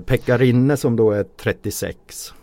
Pekka 0.05 0.37
Rinne 0.37 0.77
som 0.77 0.95
då 0.95 1.11
är 1.11 1.23
36 1.23 2.33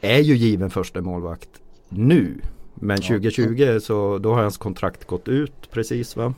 är 0.00 0.18
ju 0.18 0.36
given 0.36 0.70
första 0.70 1.00
målvakt 1.00 1.50
nu. 1.88 2.40
Men 2.74 3.00
2020 3.00 3.78
så 3.82 4.18
då 4.18 4.34
har 4.34 4.42
hans 4.42 4.58
kontrakt 4.58 5.04
gått 5.04 5.28
ut 5.28 5.70
precis 5.70 6.16
va? 6.16 6.34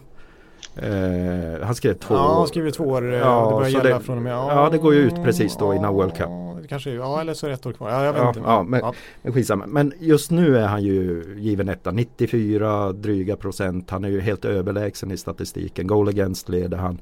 Eh, 0.76 1.66
han 1.66 1.74
skrev 1.74 1.94
två 1.94 2.14
år. 2.14 2.20
Ja, 2.20 2.34
han 2.38 2.46
skrev 2.46 2.70
två 2.70 2.84
år. 2.84 3.12
Eh, 3.12 3.18
ja, 3.18 3.44
det 3.44 3.54
börjar 3.54 3.68
gälla 3.68 3.98
det, 3.98 4.04
från 4.04 4.16
och 4.16 4.22
med. 4.22 4.32
Ja, 4.32 4.64
ja, 4.64 4.70
det 4.70 4.78
går 4.78 4.94
ju 4.94 5.00
ut 5.00 5.14
precis 5.14 5.56
då 5.56 5.74
innan 5.74 5.94
World 5.94 6.16
Cup. 6.16 6.28
Kanske, 6.68 6.90
ja, 6.90 7.20
eller 7.20 7.34
så 7.34 7.46
är 7.46 7.50
det 7.50 7.54
ett 7.54 7.66
år 7.66 7.72
kvar. 7.72 7.90
Ja, 7.90 8.04
jag 8.04 8.12
vet 8.12 8.22
ja, 8.22 8.28
inte. 8.28 8.40
Ja, 8.40 8.62
men, 8.62 8.80
ja. 8.80 8.94
men 9.22 9.32
skitsamma. 9.32 9.66
Men 9.66 9.92
just 9.98 10.30
nu 10.30 10.58
är 10.58 10.66
han 10.66 10.82
ju 10.82 11.24
given 11.38 11.68
etta. 11.68 11.90
94 11.90 12.92
dryga 12.92 13.36
procent. 13.36 13.90
Han 13.90 14.04
är 14.04 14.08
ju 14.08 14.20
helt 14.20 14.44
överlägsen 14.44 15.10
i 15.10 15.16
statistiken. 15.16 15.86
Goal 15.86 16.08
against 16.08 16.48
leder 16.48 16.76
han. 16.76 17.00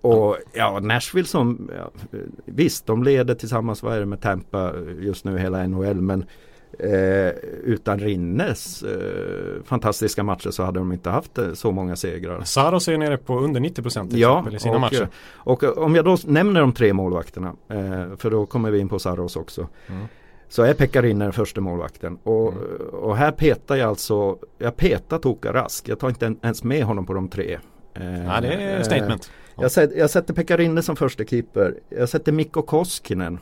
Och 0.00 0.36
ja, 0.52 0.80
Nashville 0.80 1.28
som, 1.28 1.70
ja, 1.78 1.90
visst 2.44 2.86
de 2.86 3.02
leder 3.02 3.34
tillsammans 3.34 3.82
vad 3.82 3.94
är 3.94 4.00
det, 4.00 4.06
med 4.06 4.20
Tampa 4.20 4.72
just 5.00 5.24
nu 5.24 5.38
hela 5.38 5.66
NHL 5.66 6.00
men 6.00 6.24
eh, 6.78 7.28
utan 7.64 7.98
Rinnes 7.98 8.82
eh, 8.82 9.62
fantastiska 9.64 10.22
matcher 10.22 10.50
så 10.50 10.62
hade 10.62 10.78
de 10.78 10.92
inte 10.92 11.10
haft 11.10 11.38
eh, 11.38 11.52
så 11.52 11.72
många 11.72 11.96
segrar. 11.96 12.42
Saros 12.44 12.88
är 12.88 12.98
nere 12.98 13.16
på 13.16 13.38
under 13.38 13.60
90 13.60 13.82
procent 13.82 14.12
ja, 14.12 14.46
i 14.52 14.58
sina 14.58 14.74
och, 14.74 14.80
matcher. 14.80 15.08
Och 15.32 15.78
om 15.78 15.94
jag 15.94 16.04
då 16.04 16.16
nämner 16.26 16.60
de 16.60 16.72
tre 16.72 16.92
målvakterna 16.92 17.54
eh, 17.68 18.16
för 18.16 18.30
då 18.30 18.46
kommer 18.46 18.70
vi 18.70 18.78
in 18.78 18.88
på 18.88 18.98
Saros 18.98 19.36
också. 19.36 19.68
Mm. 19.86 20.06
Så 20.48 20.62
är 20.62 20.74
Pekka 20.74 21.02
Rinne 21.02 21.32
första 21.32 21.60
målvakten 21.60 22.18
och, 22.22 22.52
mm. 22.52 22.64
och 22.92 23.16
här 23.16 23.32
petar 23.32 23.76
jag 23.76 23.88
alltså, 23.88 24.38
jag 24.58 24.76
petar 24.76 25.18
Toka 25.18 25.52
Rask. 25.52 25.88
Jag 25.88 25.98
tar 25.98 26.08
inte 26.08 26.34
ens 26.42 26.64
med 26.64 26.84
honom 26.84 27.06
på 27.06 27.14
de 27.14 27.28
tre. 27.28 27.58
Eh, 27.94 28.24
ja, 28.24 28.40
det 28.40 28.48
är 28.48 28.76
eh, 28.76 28.82
statement. 28.82 29.30
Jag, 29.56 29.70
sätter, 29.70 29.96
jag 29.96 30.10
sätter 30.10 30.34
Pekka 30.34 30.56
Rinne 30.56 30.82
som 30.82 30.96
första 30.96 31.24
keeper. 31.24 31.74
Jag 31.88 32.08
sätter 32.08 32.32
Mikko 32.32 32.62
Koskinen, 32.62 33.38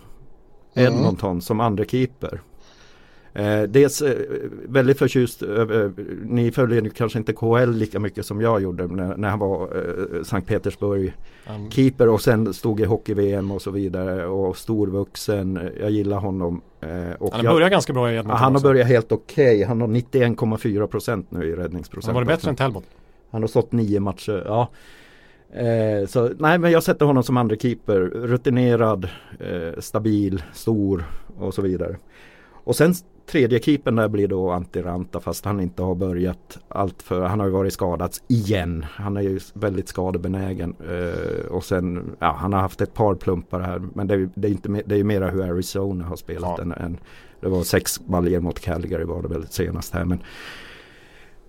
mm. 0.74 0.92
Edmonton, 0.94 1.40
som 1.40 1.60
andra 1.60 1.84
keeper. 1.84 2.40
Eh, 3.38 3.62
dels 3.62 4.02
eh, 4.02 4.16
väldigt 4.68 4.98
förtjust 4.98 5.42
över, 5.42 5.92
ni 6.24 6.50
följer 6.50 6.88
kanske 6.88 7.18
inte 7.18 7.32
KL 7.32 7.70
lika 7.70 8.00
mycket 8.00 8.26
som 8.26 8.40
jag 8.40 8.62
gjorde 8.62 8.86
när, 8.86 9.16
när 9.16 9.28
han 9.28 9.38
var 9.38 9.62
eh, 9.62 10.22
Sankt 10.22 10.48
Petersburg 10.48 11.12
mm. 11.46 11.70
keeper 11.70 12.08
och 12.08 12.20
sen 12.20 12.54
stod 12.54 12.80
i 12.80 12.84
hockey-VM 12.84 13.50
och 13.50 13.62
så 13.62 13.70
vidare 13.70 14.26
och 14.26 14.56
storvuxen. 14.56 15.70
Jag 15.80 15.90
gillar 15.90 16.18
honom. 16.18 16.60
Eh, 16.80 16.88
han 17.32 17.46
har 17.46 17.54
börjat 17.54 17.70
ganska 17.70 17.92
bra 17.92 18.12
i 18.12 18.16
Edmonton 18.16 18.38
Han 18.38 18.54
har 18.54 18.62
börjat 18.62 18.88
helt 18.88 19.12
okej. 19.12 19.56
Okay. 19.56 19.64
Han 19.64 19.80
har 19.80 19.88
91,4 19.88 20.86
procent 20.86 21.30
nu 21.30 21.44
i 21.44 21.56
räddningsprocent. 21.56 22.06
Han 22.06 22.14
var 22.14 22.22
det 22.22 22.36
bättre 22.36 22.50
än 22.50 22.56
Talbot? 22.56 22.84
Han 23.30 23.42
har 23.42 23.48
stått 23.48 23.72
nio 23.72 24.00
matcher. 24.00 24.42
Ja. 24.46 24.68
Eh, 25.52 26.06
så 26.06 26.30
nej 26.38 26.58
men 26.58 26.70
jag 26.70 26.82
sätter 26.82 27.06
honom 27.06 27.22
som 27.22 27.36
andra 27.36 27.56
keeper. 27.56 28.00
Rutinerad, 28.00 29.08
eh, 29.40 29.80
stabil, 29.80 30.42
stor 30.52 31.04
och 31.38 31.54
så 31.54 31.62
vidare. 31.62 31.96
Och 32.64 32.76
sen 32.76 32.94
tredje 33.28 33.60
keepern 33.60 33.96
där 33.96 34.08
blir 34.08 34.28
då 34.28 34.50
Antiranta 34.50 35.20
fast 35.20 35.44
han 35.44 35.60
inte 35.60 35.82
har 35.82 35.94
börjat 35.94 36.58
allt 36.68 37.02
för 37.02 37.20
Han 37.20 37.40
har 37.40 37.46
ju 37.46 37.52
varit 37.52 37.72
skadad 37.72 38.12
igen. 38.28 38.86
Han 38.90 39.16
är 39.16 39.20
ju 39.20 39.40
väldigt 39.54 39.88
skadebenägen. 39.88 40.74
Eh, 40.90 41.46
och 41.46 41.64
sen, 41.64 42.16
ja 42.18 42.36
han 42.40 42.52
har 42.52 42.60
haft 42.60 42.80
ett 42.80 42.94
par 42.94 43.14
plumpar 43.14 43.60
här. 43.60 43.82
Men 43.94 44.06
det 44.06 44.14
är, 44.14 44.28
det 44.34 44.48
är, 44.48 44.52
inte, 44.52 44.82
det 44.86 44.96
är 44.96 45.04
mera 45.04 45.30
hur 45.30 45.42
Arizona 45.42 46.04
har 46.04 46.16
spelat 46.16 46.54
ja. 46.56 46.62
än, 46.62 46.72
än, 46.72 46.98
Det 47.40 47.48
var 47.48 47.62
sex 47.62 48.00
baljer 48.00 48.40
mot 48.40 48.60
Calgary 48.60 49.04
var 49.04 49.22
det 49.22 49.28
väl 49.28 49.46
senast 49.46 49.94
här. 49.94 50.04
Men, 50.04 50.22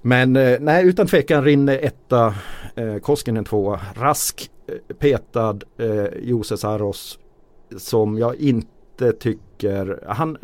men 0.01 0.35
eh, 0.35 0.57
nej 0.59 0.85
utan 0.85 1.07
tvekan 1.07 1.43
rinner 1.43 1.79
etta, 1.81 2.35
eh, 2.75 2.97
Koskinen 2.97 3.45
tvåa. 3.45 3.79
Rask, 3.95 4.51
eh, 4.67 4.95
petad, 4.95 5.63
eh, 5.77 6.05
Jose 6.21 6.57
Saros 6.57 7.19
som 7.77 8.17
jag 8.17 8.35
inte 8.35 8.78
inte 9.05 9.19
tycker, 9.19 10.03
han, 10.07 10.37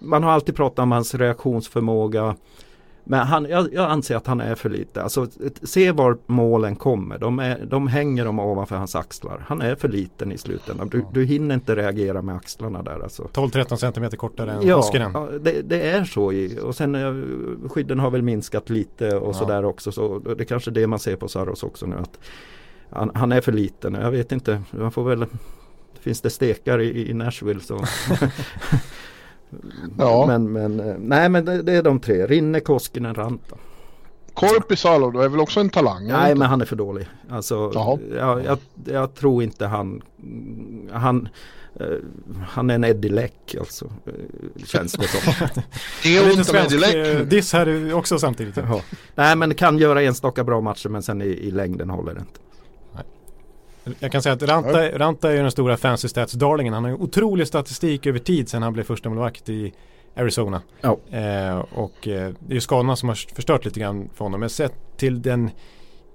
man 0.00 0.22
har 0.22 0.30
alltid 0.30 0.56
pratat 0.56 0.78
om 0.78 0.92
hans 0.92 1.14
reaktionsförmåga 1.14 2.36
men 3.06 3.26
han, 3.26 3.44
jag, 3.44 3.74
jag, 3.74 3.90
anser 3.90 4.16
att 4.16 4.26
han 4.26 4.40
är 4.40 4.54
för 4.54 4.70
lite. 4.70 5.02
Alltså, 5.02 5.26
se 5.62 5.92
var 5.92 6.18
målen 6.26 6.76
kommer. 6.76 7.18
De, 7.18 7.38
är, 7.38 7.66
de 7.66 7.88
hänger 7.88 8.24
dem 8.24 8.38
ovanför 8.38 8.76
hans 8.76 8.96
axlar. 8.96 9.44
Han 9.46 9.62
är 9.62 9.74
för 9.74 9.88
liten 9.88 10.32
i 10.32 10.38
slutändan. 10.38 10.88
Du, 10.88 11.04
du 11.12 11.24
hinner 11.24 11.54
inte 11.54 11.76
reagera 11.76 12.22
med 12.22 12.36
axlarna 12.36 12.82
där. 12.82 13.00
Alltså. 13.02 13.22
12-13 13.32 13.76
cm 13.76 14.10
kortare 14.10 14.52
än 14.52 14.66
ja, 14.66 14.76
Koskinen. 14.76 15.10
Ja, 15.14 15.28
det, 15.40 15.62
det, 15.62 15.90
är 15.90 16.04
så. 16.04 16.32
I, 16.32 16.58
och 16.62 16.76
sen 16.76 16.94
eh, 16.94 17.68
skydden 17.68 17.98
har 17.98 18.10
väl 18.10 18.22
minskat 18.22 18.70
lite 18.70 19.16
och 19.16 19.28
ja. 19.28 19.32
sådär 19.32 19.64
också. 19.64 19.92
Så 19.92 20.18
det 20.18 20.42
är 20.42 20.44
kanske 20.44 20.70
det 20.70 20.86
man 20.86 20.98
ser 20.98 21.16
på 21.16 21.28
Saros 21.28 21.62
också 21.62 21.86
nu. 21.86 21.96
Att 21.96 22.18
han, 22.90 23.10
han 23.14 23.32
är 23.32 23.40
för 23.40 23.52
liten. 23.52 23.94
Jag 23.94 24.10
vet 24.10 24.32
inte. 24.32 24.62
Man 24.70 24.92
får 24.92 25.04
väl 25.04 25.26
Finns 26.04 26.20
det 26.20 26.30
stekar 26.30 26.80
i, 26.80 27.10
i 27.10 27.14
Nashville 27.14 27.60
så 27.60 27.84
Ja. 29.98 30.26
Men, 30.26 30.52
men, 30.52 30.80
eh, 30.80 30.94
nej 30.98 31.28
men 31.28 31.44
det, 31.44 31.62
det, 31.62 31.72
är 31.72 31.82
de 31.82 32.00
tre. 32.00 32.26
Rinne, 32.26 32.60
Koskinen, 32.60 33.14
Ranta. 33.14 33.56
Korpisalo 34.34 35.10
då 35.10 35.20
är 35.20 35.28
väl 35.28 35.40
också 35.40 35.60
en 35.60 35.70
talang? 35.70 36.06
Nej 36.06 36.30
inte? 36.30 36.38
men 36.38 36.48
han 36.48 36.60
är 36.60 36.64
för 36.64 36.76
dålig. 36.76 37.06
Alltså, 37.30 37.72
jag, 37.74 38.44
jag, 38.44 38.58
jag, 38.84 39.14
tror 39.14 39.42
inte 39.42 39.66
han, 39.66 40.02
han 40.92 41.28
uh, 41.80 41.86
han 42.48 42.70
är 42.70 42.74
en 42.74 42.84
Eddie 42.84 43.08
Leck 43.08 43.56
alltså. 43.58 43.84
Uh, 43.84 44.64
känns 44.64 44.92
det 44.92 45.08
som. 45.08 45.48
det 46.02 46.16
är 46.16 46.28
lite 46.28 46.44
svensk 46.44 47.30
diss 47.30 47.52
här 47.52 47.94
också 47.94 48.18
samtidigt. 48.18 48.56
Ja. 48.56 48.80
Nej 49.14 49.36
men 49.36 49.54
kan 49.54 49.78
göra 49.78 50.02
enstaka 50.02 50.44
bra 50.44 50.60
matcher 50.60 50.88
men 50.88 51.02
sen 51.02 51.22
i, 51.22 51.26
i 51.26 51.50
längden 51.50 51.90
håller 51.90 52.14
det 52.14 52.20
inte. 52.20 52.40
Jag 53.98 54.12
kan 54.12 54.22
säga 54.22 54.32
att 54.32 54.42
Ranta, 54.42 54.98
Ranta 54.98 55.32
är 55.32 55.42
den 55.42 55.50
stora 55.50 55.76
fancy 55.76 56.08
stats-darlingen. 56.08 56.72
Han 56.72 56.84
har 56.84 56.90
en 56.90 56.96
otrolig 56.96 57.46
statistik 57.46 58.06
över 58.06 58.18
tid 58.18 58.48
sedan 58.48 58.62
han 58.62 58.72
blev 58.72 58.84
första 58.84 59.08
målvakt 59.08 59.48
i 59.48 59.72
Arizona. 60.16 60.62
Ja. 60.80 60.98
Eh, 61.10 61.58
och 61.58 62.08
eh, 62.08 62.32
det 62.38 62.52
är 62.52 62.54
ju 62.54 62.60
skadorna 62.60 62.96
som 62.96 63.08
har 63.08 63.34
förstört 63.34 63.64
lite 63.64 63.80
grann 63.80 64.08
för 64.14 64.24
honom. 64.24 64.40
Men 64.40 64.50
sett 64.50 64.74
till 64.96 65.22
den 65.22 65.50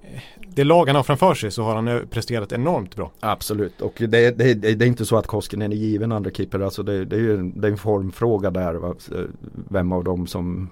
eh, 0.02 0.22
det 0.48 0.64
lag 0.64 0.86
han 0.88 0.96
har 0.96 1.04
framför 1.04 1.34
sig 1.34 1.52
så 1.52 1.64
har 1.64 1.76
han 1.76 2.08
presterat 2.10 2.52
enormt 2.52 2.96
bra. 2.96 3.12
Absolut 3.20 3.82
och 3.82 3.94
det, 3.98 4.38
det, 4.38 4.54
det 4.54 4.86
är 4.86 4.88
inte 4.88 5.06
så 5.06 5.18
att 5.18 5.28
Koskinen 5.28 5.72
är 5.72 5.76
given 5.76 6.12
andra 6.12 6.32
keeper. 6.32 6.60
Alltså 6.60 6.84
det, 6.84 7.06
det 7.06 7.16
är 7.16 7.20
ju 7.20 7.36
en, 7.36 7.62
det 7.62 7.68
är 7.68 7.72
en 7.72 7.78
formfråga 7.78 8.52
där. 8.52 8.74
Va? 8.74 8.96
Vem 9.70 9.92
av 9.92 10.04
dem 10.04 10.28
som 10.28 10.70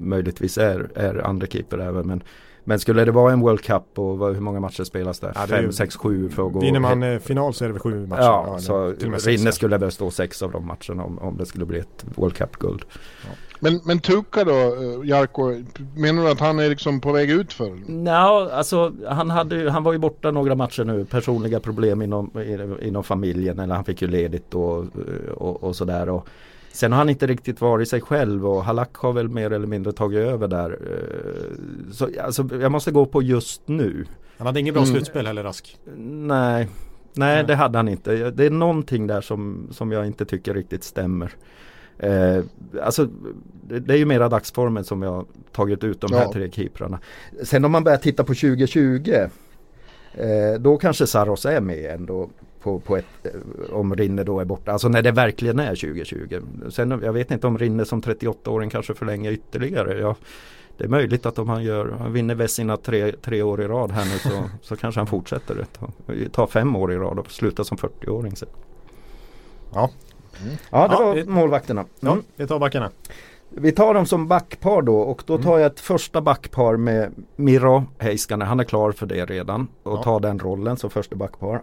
möjligtvis 0.00 0.58
är, 0.58 0.90
är 0.94 1.26
andra 1.26 1.46
keeper 1.46 1.78
även. 1.78 2.06
Men 2.06 2.22
men 2.64 2.78
skulle 2.78 3.04
det 3.04 3.12
vara 3.12 3.32
en 3.32 3.40
World 3.40 3.60
Cup 3.60 3.98
och 3.98 4.34
hur 4.34 4.40
många 4.40 4.60
matcher 4.60 4.84
spelas 4.84 5.20
där? 5.20 5.32
Ja, 5.34 5.46
Fem, 5.46 5.72
sex, 5.72 5.96
sju 5.96 6.28
för 6.28 6.46
att 6.46 6.52
gå 6.52 6.60
Vinner 6.60 6.80
man 6.80 7.02
he- 7.02 7.18
final 7.18 7.54
så 7.54 7.64
är 7.64 7.68
det 7.68 7.72
väl 7.72 7.82
sju 7.82 8.06
matcher? 8.06 8.20
Ja, 8.22 8.44
ja 8.48 8.58
så 8.58 8.94
Rinne 9.28 9.52
skulle 9.52 9.78
väl 9.78 9.90
stå 9.90 10.10
sex 10.10 10.42
av 10.42 10.52
de 10.52 10.66
matcherna 10.66 11.04
om, 11.04 11.18
om 11.18 11.36
det 11.36 11.46
skulle 11.46 11.64
bli 11.64 11.78
ett 11.78 12.04
World 12.14 12.34
Cup-guld. 12.34 12.84
Ja. 13.24 13.30
Men, 13.60 13.80
men 13.84 14.00
Tuka 14.00 14.44
då, 14.44 14.52
eh, 14.52 15.08
Jarko, 15.08 15.62
menar 15.96 16.22
du 16.22 16.30
att 16.30 16.40
han 16.40 16.58
är 16.58 16.68
liksom 16.68 17.00
på 17.00 17.12
väg 17.12 17.30
ut 17.30 17.52
för? 17.52 17.78
Nej, 17.86 18.14
alltså 18.52 18.92
han, 19.08 19.30
hade, 19.30 19.70
han 19.70 19.82
var 19.82 19.92
ju 19.92 19.98
borta 19.98 20.30
några 20.30 20.54
matcher 20.54 20.84
nu, 20.84 21.04
personliga 21.04 21.60
problem 21.60 22.02
inom, 22.02 22.30
inom 22.82 23.04
familjen 23.04 23.58
eller 23.58 23.74
han 23.74 23.84
fick 23.84 24.02
ju 24.02 24.08
ledigt 24.08 24.54
och, 24.54 24.84
och, 25.34 25.62
och 25.62 25.76
sådär. 25.76 26.08
Och, 26.08 26.28
Sen 26.72 26.92
har 26.92 26.98
han 26.98 27.08
inte 27.08 27.26
riktigt 27.26 27.60
varit 27.60 27.88
sig 27.88 28.00
själv 28.00 28.46
och 28.46 28.64
Halak 28.64 28.96
har 28.96 29.12
väl 29.12 29.28
mer 29.28 29.50
eller 29.50 29.66
mindre 29.66 29.92
tagit 29.92 30.18
över 30.18 30.48
där. 30.48 30.70
Eh, 30.70 31.92
så 31.92 32.08
alltså, 32.22 32.48
jag 32.60 32.72
måste 32.72 32.90
gå 32.90 33.06
på 33.06 33.22
just 33.22 33.68
nu. 33.68 34.04
Han 34.38 34.46
hade 34.46 34.60
inget 34.60 34.74
bra 34.74 34.82
mm. 34.82 34.94
slutspel 34.94 35.26
heller 35.26 35.42
Rask. 35.42 35.78
Nej, 35.96 36.68
nej 37.14 37.44
det 37.44 37.54
hade 37.54 37.78
han 37.78 37.88
inte. 37.88 38.30
Det 38.30 38.46
är 38.46 38.50
någonting 38.50 39.06
där 39.06 39.20
som, 39.20 39.68
som 39.70 39.92
jag 39.92 40.06
inte 40.06 40.24
tycker 40.24 40.54
riktigt 40.54 40.84
stämmer. 40.84 41.32
Eh, 41.98 42.44
alltså 42.82 43.08
det, 43.68 43.80
det, 43.80 43.94
är 43.94 43.98
ju 43.98 44.04
mera 44.04 44.28
dagsformen 44.28 44.84
som 44.84 45.02
jag 45.02 45.26
tagit 45.52 45.84
ut 45.84 46.00
de 46.00 46.08
ja. 46.12 46.18
här 46.18 46.32
tre 46.32 46.50
keeprarna. 46.50 46.98
Sen 47.42 47.64
om 47.64 47.72
man 47.72 47.84
börjar 47.84 47.98
titta 47.98 48.24
på 48.24 48.34
2020 48.34 49.12
eh, 50.14 50.60
då 50.60 50.76
kanske 50.76 51.06
Saros 51.06 51.46
är 51.46 51.60
med 51.60 51.94
ändå 51.94 52.30
på, 52.62 52.80
på 52.80 52.96
ett, 52.96 53.04
eh, 53.22 53.74
om 53.74 53.96
Rinne 53.96 54.24
då 54.24 54.40
är 54.40 54.44
borta. 54.44 54.72
Alltså 54.72 54.88
när 54.88 55.02
det 55.02 55.10
verkligen 55.10 55.58
är 55.58 55.74
2020. 55.74 56.40
Sen 56.70 57.00
jag 57.04 57.12
vet 57.12 57.30
inte 57.30 57.46
om 57.46 57.58
Rinne 57.58 57.84
som 57.84 58.02
38-åring 58.02 58.70
kanske 58.70 58.94
förlänger 58.94 59.32
ytterligare. 59.32 60.00
Jag, 60.00 60.16
det 60.76 60.84
är 60.84 60.88
möjligt 60.88 61.26
att 61.26 61.38
om 61.38 61.48
han, 61.48 61.62
gör, 61.62 61.94
han 61.98 62.12
vinner 62.12 62.34
väl 62.34 62.48
sina 62.48 62.76
tre, 62.76 63.12
tre 63.12 63.42
år 63.42 63.62
i 63.62 63.66
rad 63.66 63.90
här 63.90 64.04
nu 64.04 64.18
så, 64.18 64.50
så 64.62 64.76
kanske 64.76 65.00
han 65.00 65.06
fortsätter 65.06 65.54
det. 66.06 66.28
Ta 66.28 66.46
fem 66.46 66.76
år 66.76 66.92
i 66.92 66.96
rad 66.96 67.18
och 67.18 67.30
sluta 67.30 67.64
som 67.64 67.78
40-åring 67.78 68.36
sen. 68.36 68.48
Ja. 69.74 69.90
Mm. 70.42 70.56
Ja, 70.70 70.88
det 70.88 70.94
ja, 70.94 71.04
var 71.04 71.14
vi, 71.14 71.24
målvakterna. 71.24 71.80
Mm. 71.80 71.90
Ja, 72.00 72.18
vi 72.36 72.46
tar 72.46 72.58
backarna. 72.58 72.90
Vi 73.48 73.72
tar 73.72 73.94
dem 73.94 74.06
som 74.06 74.28
backpar 74.28 74.82
då 74.82 75.00
och 75.00 75.22
då 75.26 75.34
mm. 75.34 75.46
tar 75.46 75.58
jag 75.58 75.66
ett 75.66 75.80
första 75.80 76.20
backpar 76.20 76.76
med 76.76 77.12
Miro 77.36 77.84
Heiskanen. 77.98 78.48
Han 78.48 78.60
är 78.60 78.64
klar 78.64 78.92
för 78.92 79.06
det 79.06 79.26
redan 79.26 79.68
och 79.82 79.98
ja. 79.98 80.02
tar 80.02 80.20
den 80.20 80.38
rollen 80.38 80.76
som 80.76 80.90
första 80.90 81.16
backpar. 81.16 81.62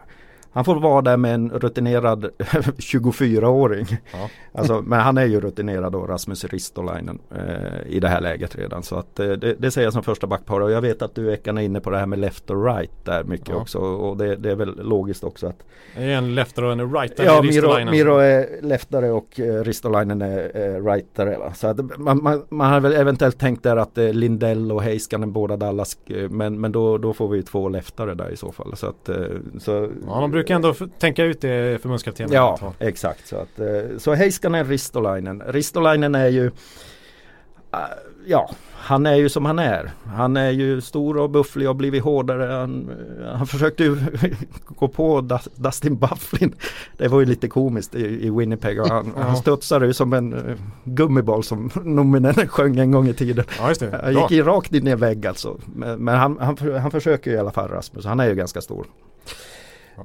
Han 0.52 0.66
får 0.66 0.76
vara 0.76 1.02
där 1.02 1.18
med 1.18 1.34
en 1.34 1.50
rutinerad 1.50 2.30
24-åring. 2.78 3.86
Ja. 4.12 4.30
Alltså, 4.52 4.82
men 4.82 5.00
han 5.00 5.18
är 5.18 5.26
ju 5.26 5.41
rutinerad 5.41 5.91
då, 5.91 6.06
Rasmus 6.06 6.45
Ristolainen 6.45 7.20
eh, 7.36 7.95
i 7.95 8.00
det 8.00 8.08
här 8.08 8.22
läget 8.22 8.56
redan. 8.56 8.84
Så 8.84 8.95
att, 8.95 9.20
eh, 9.20 9.32
det, 9.32 9.54
det 9.54 9.72
säger 9.72 9.86
jag 9.86 9.93
som 9.93 10.04
första 10.04 10.28
backpar. 10.28 10.62
Och 10.62 10.72
jag 10.72 10.82
vet 10.82 11.02
att 11.02 11.16
du 11.16 11.34
Ekan 11.34 11.58
är 11.58 11.62
inne 11.62 11.80
på 11.80 11.89
det 11.89 11.97
här 11.97 12.06
med 12.06 12.20
left 12.20 12.50
och 12.50 12.66
right 12.66 12.91
där 13.04 13.24
mycket 13.24 13.50
ja. 13.50 13.56
också. 13.56 13.78
Och 13.80 14.18
det, 14.18 14.36
det, 14.36 14.52
är 14.52 14.56
väl 14.56 14.76
logiskt 14.82 15.24
också 15.24 15.47
att 15.47 15.64
Det 15.95 16.04
är 16.04 16.18
en 16.18 16.36
leftare 16.36 16.66
och 16.66 16.72
en 16.72 16.93
rightare 16.93 17.28
Ja, 17.28 17.41
Miro, 17.41 17.91
Miro 17.91 18.18
är 18.18 18.62
leftare 18.62 19.12
och 19.12 19.39
eh, 19.39 19.64
Ristolainen 19.64 20.22
är 20.22 20.52
eh, 20.56 20.86
rightare. 20.86 21.38
Va? 21.38 21.54
Så 21.54 21.68
att 21.68 22.00
man, 22.00 22.24
man, 22.24 22.45
man 22.50 22.74
har 22.74 22.80
väl 22.80 22.93
eventuellt 22.93 23.39
tänkt 23.39 23.64
där 23.64 23.78
att 23.78 23.97
eh, 23.97 24.14
Lindell 24.14 24.72
och 24.72 24.84
Heiskanen 24.84 25.32
båda 25.32 25.58
Dallas. 25.58 25.97
Eh, 26.06 26.30
men, 26.30 26.62
men 26.62 26.72
då, 26.72 26.97
då 26.97 27.14
får 27.14 27.28
vi 27.28 27.43
två 27.43 27.70
leftare 27.70 28.14
där 28.14 28.30
i 28.30 28.38
så 28.38 28.52
fall. 28.52 28.78
Så 28.78 28.88
att, 28.88 29.10
eh, 29.10 29.16
så, 29.60 29.89
ja, 30.08 30.20
brukar 30.39 30.55
ändå 30.55 30.73
tänka 30.99 31.23
ut 31.23 31.41
det 31.41 31.81
förbundskaptenen. 31.81 32.33
Ja, 32.33 32.73
exakt. 32.79 33.27
Så, 33.27 33.35
att, 33.35 33.59
eh, 33.59 33.97
så 33.97 34.13
Heiskanen, 34.13 34.65
Ristolainen. 34.65 35.43
Ristolainen 35.47 36.15
är 36.15 36.27
ju 36.27 36.45
eh, 36.45 37.79
Ja, 38.25 38.49
han 38.73 39.05
är 39.05 39.15
ju 39.15 39.29
som 39.29 39.45
han 39.45 39.59
är. 39.59 39.91
Han 40.05 40.37
är 40.37 40.49
ju 40.49 40.81
stor 40.81 41.17
och 41.17 41.29
bufflig 41.29 41.69
och 41.69 41.75
blivit 41.75 42.03
hårdare. 42.03 42.51
Han, 42.51 42.89
eh, 42.89 43.35
han 43.35 43.47
försökte 43.47 43.83
ju 43.83 43.97
gå 44.65 44.87
på 44.87 45.21
Dustin 45.55 45.97
Bufflin. 45.97 46.55
Det 46.97 47.07
var 47.07 47.19
ju 47.19 47.25
lite 47.25 47.47
komiskt 47.47 47.95
i, 47.95 48.27
i 48.27 48.29
Winnipeg. 48.29 48.79
Han, 48.79 49.13
ja. 49.15 49.23
han 49.23 49.35
studsade 49.35 49.85
ju 49.85 49.93
som 49.93 50.13
en 50.13 50.57
gummiboll 50.83 51.43
som 51.43 51.71
Nominen 51.83 52.33
sjöng 52.33 52.79
en 52.79 52.91
gång 52.91 53.07
i 53.07 53.13
tiden. 53.13 53.45
Ja. 53.59 53.73
Han 54.03 54.13
gick 54.13 54.31
i 54.31 54.41
rakt 54.41 54.73
in 54.73 54.87
i 54.87 54.91
en 54.91 54.99
vägg 54.99 55.27
alltså. 55.27 55.57
Men, 55.65 56.03
men 56.03 56.15
han, 56.15 56.37
han, 56.39 56.57
han 56.81 56.91
försöker 56.91 57.31
i 57.31 57.37
alla 57.37 57.51
fall 57.51 57.69
Rasmus. 57.69 58.05
Han 58.05 58.19
är 58.19 58.27
ju 58.27 58.35
ganska 58.35 58.61
stor. 58.61 58.85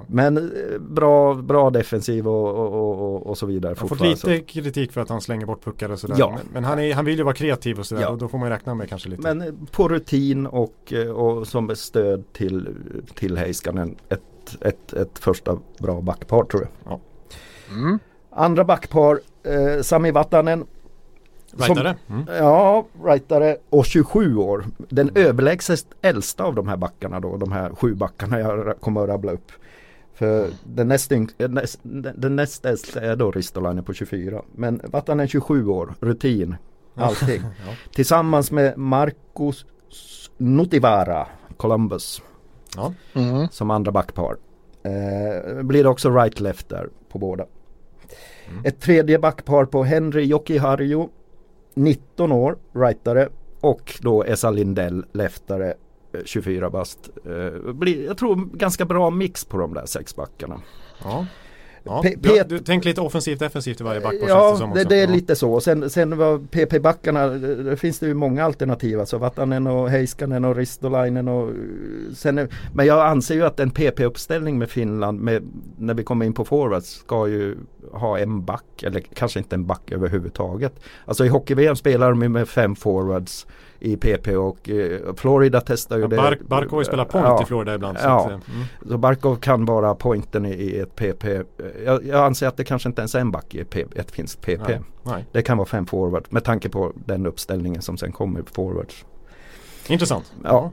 Men 0.06 0.36
eh, 0.36 0.78
bra, 0.78 1.34
bra 1.34 1.70
defensiv 1.70 2.28
och, 2.28 2.54
och, 2.54 3.14
och, 3.14 3.26
och 3.26 3.38
så 3.38 3.46
vidare. 3.46 3.74
Han 3.78 3.88
har 3.88 3.96
fått 3.96 4.06
lite 4.06 4.40
kritik 4.40 4.92
för 4.92 5.00
att 5.00 5.08
han 5.08 5.20
slänger 5.20 5.46
bort 5.46 5.64
puckar 5.64 5.88
och 5.88 5.98
sådär. 5.98 6.16
Ja. 6.18 6.30
Men, 6.30 6.46
men 6.52 6.64
han, 6.64 6.78
är, 6.78 6.94
han 6.94 7.04
vill 7.04 7.18
ju 7.18 7.22
vara 7.24 7.34
kreativ 7.34 7.78
och 7.78 7.86
sådär 7.86 8.02
ja. 8.02 8.08
och 8.08 8.18
då 8.18 8.28
får 8.28 8.38
man 8.38 8.48
räkna 8.48 8.74
med 8.74 8.88
kanske 8.88 9.08
lite. 9.08 9.22
Men 9.22 9.40
eh, 9.48 9.54
på 9.70 9.88
rutin 9.88 10.46
och, 10.46 10.92
eh, 10.92 11.10
och 11.10 11.46
som 11.46 11.76
stöd 11.76 12.32
till, 12.32 12.68
till 13.14 13.36
Heiskanen 13.36 13.96
ett, 14.08 14.56
ett, 14.60 14.92
ett 14.92 15.18
första 15.18 15.58
bra 15.78 16.00
backpar 16.00 16.44
tror 16.44 16.62
jag. 16.62 16.92
Ja. 16.92 17.00
Mm. 17.70 17.98
Andra 18.30 18.64
backpar, 18.64 19.20
eh, 19.42 19.82
Sami 19.82 20.10
Vatanen 20.10 20.64
Rightare? 21.58 21.96
Mm. 22.08 22.24
Ja, 22.28 22.86
rightare 23.04 23.56
och 23.70 23.86
27 23.86 24.36
år. 24.36 24.64
Den 24.88 25.08
mm. 25.08 25.26
överlägset 25.26 25.86
äldsta 26.02 26.44
av 26.44 26.54
de 26.54 26.68
här 26.68 26.76
backarna 26.76 27.20
då, 27.20 27.36
de 27.36 27.52
här 27.52 27.70
sju 27.70 27.94
backarna 27.94 28.40
jag 28.40 28.80
kommer 28.80 29.02
att 29.02 29.08
rabbla 29.08 29.32
upp. 29.32 29.52
För 30.14 30.50
den 30.64 30.88
näst, 30.88 31.12
näst, 31.38 31.80
den 32.14 32.36
näst 32.36 32.64
äldsta 32.64 33.00
är 33.00 33.16
då 33.16 33.30
Ristolainen 33.30 33.84
på 33.84 33.92
24. 33.92 34.42
Men 34.52 34.80
Vatanen 34.84 35.28
27 35.28 35.68
år, 35.68 35.94
rutin, 36.00 36.56
allting. 36.94 37.42
ja. 37.66 37.74
Tillsammans 37.94 38.50
med 38.50 38.78
Marcus 38.78 39.66
Nutivara, 40.36 41.26
Columbus. 41.56 42.22
Ja. 42.76 42.94
Mm. 43.14 43.48
Som 43.48 43.70
andra 43.70 43.92
backpar. 43.92 44.36
Eh, 44.82 45.62
blir 45.62 45.82
det 45.82 45.88
också 45.88 46.10
right-left 46.10 46.68
där 46.68 46.88
på 47.08 47.18
båda. 47.18 47.46
Mm. 48.48 48.64
Ett 48.64 48.80
tredje 48.80 49.18
backpar 49.18 49.64
på 49.64 49.84
Henry 49.84 50.24
Jokiharju 50.24 51.08
19 51.74 52.32
år, 52.32 52.56
rightare 52.72 53.28
och 53.60 53.98
då 54.00 54.24
Esa 54.24 54.50
Lindell, 54.50 55.04
leftare 55.12 55.74
24 56.24 56.70
bast. 56.70 57.10
Eh, 57.26 57.72
blir, 57.72 58.04
jag 58.04 58.18
tror 58.18 58.56
ganska 58.56 58.84
bra 58.84 59.10
mix 59.10 59.44
på 59.44 59.58
de 59.58 59.74
där 59.74 59.86
sex 59.86 60.16
backarna. 60.16 60.60
Ja. 61.04 61.26
Ja, 61.86 62.02
du, 62.18 62.42
du 62.48 62.58
tänk 62.58 62.84
lite 62.84 63.00
offensivt 63.00 63.38
defensivt 63.38 63.80
i 63.80 63.84
varje 63.84 64.00
känns 64.00 64.20
Ja, 64.28 64.72
det, 64.74 64.84
det 64.84 64.96
är 64.96 65.06
lite 65.06 65.36
så. 65.36 65.60
Sen, 65.60 65.90
sen 65.90 66.16
var 66.16 66.38
PP-backarna, 66.38 67.28
det 67.70 67.76
finns 67.76 67.98
det 67.98 68.06
ju 68.06 68.14
många 68.14 68.44
alternativ. 68.44 69.00
Alltså 69.00 69.18
Vatanen 69.18 69.66
och 69.66 69.90
Heiskanen 69.90 70.44
och 70.44 70.56
Ristolainen 70.56 71.28
och 71.28 71.50
sen 72.14 72.38
är, 72.38 72.48
Men 72.74 72.86
jag 72.86 73.06
anser 73.06 73.34
ju 73.34 73.44
att 73.44 73.60
en 73.60 73.70
PP-uppställning 73.70 74.58
med 74.58 74.70
Finland, 74.70 75.20
med, 75.20 75.42
när 75.78 75.94
vi 75.94 76.04
kommer 76.04 76.26
in 76.26 76.32
på 76.32 76.44
forwards, 76.44 76.90
ska 76.90 77.28
ju 77.28 77.56
ha 77.92 78.18
en 78.18 78.44
back. 78.44 78.82
Eller 78.82 79.00
kanske 79.00 79.38
inte 79.38 79.56
en 79.56 79.66
back 79.66 79.92
överhuvudtaget. 79.92 80.80
Alltså 81.04 81.24
i 81.24 81.28
hockey-VM 81.28 81.76
spelar 81.76 82.10
de 82.10 82.22
ju 82.22 82.28
med 82.28 82.48
fem 82.48 82.76
forwards 82.76 83.46
i 83.84 83.96
PP 83.96 84.36
och 84.36 84.70
eh, 84.70 85.14
Florida 85.16 85.60
testar 85.60 85.96
ju 85.96 86.02
Ja, 86.02 86.08
det. 86.08 86.16
Bark, 86.16 86.40
Barkov 86.40 86.70
har 86.70 86.80
ju 86.80 86.84
spelat 86.84 87.08
point 87.08 87.24
Ja. 87.26 87.42
i 87.42 87.46
Florida 87.46 87.74
ibland. 87.74 87.98
Så 87.98 88.04
Ja. 88.06 88.20
att, 88.20 88.30
eh, 88.30 88.32
mm. 88.54 88.64
Så 88.88 88.98
Barkov 88.98 89.36
kan 89.36 89.64
vara 89.64 89.94
pointen 89.94 90.46
i, 90.46 90.50
i 90.50 90.78
ett 90.78 90.96
PP. 90.96 91.24
Jag, 91.84 92.04
jag 92.06 92.24
anser 92.24 92.48
att 92.48 92.56
det 92.56 92.64
kanske 92.64 92.88
inte 92.88 93.00
ens 93.00 93.14
är 93.14 93.20
en 93.20 93.30
back 93.30 93.54
i 93.54 93.60
ett, 93.94 94.10
finskt 94.10 94.40
PP. 94.40 94.68
Nej. 94.68 94.80
Nej. 95.02 95.24
Det 95.32 95.42
kan 95.42 95.58
vara 95.58 95.68
fem 95.68 95.86
forwards 95.86 96.30
med 96.30 96.44
tanke 96.44 96.68
på 96.68 96.92
den 96.94 97.26
uppställningen 97.26 97.82
som 97.82 97.96
sen 97.96 98.12
kommer 98.12 98.42
forwards. 98.52 99.04
Intressant. 99.88 100.32
Ja. 100.44 100.70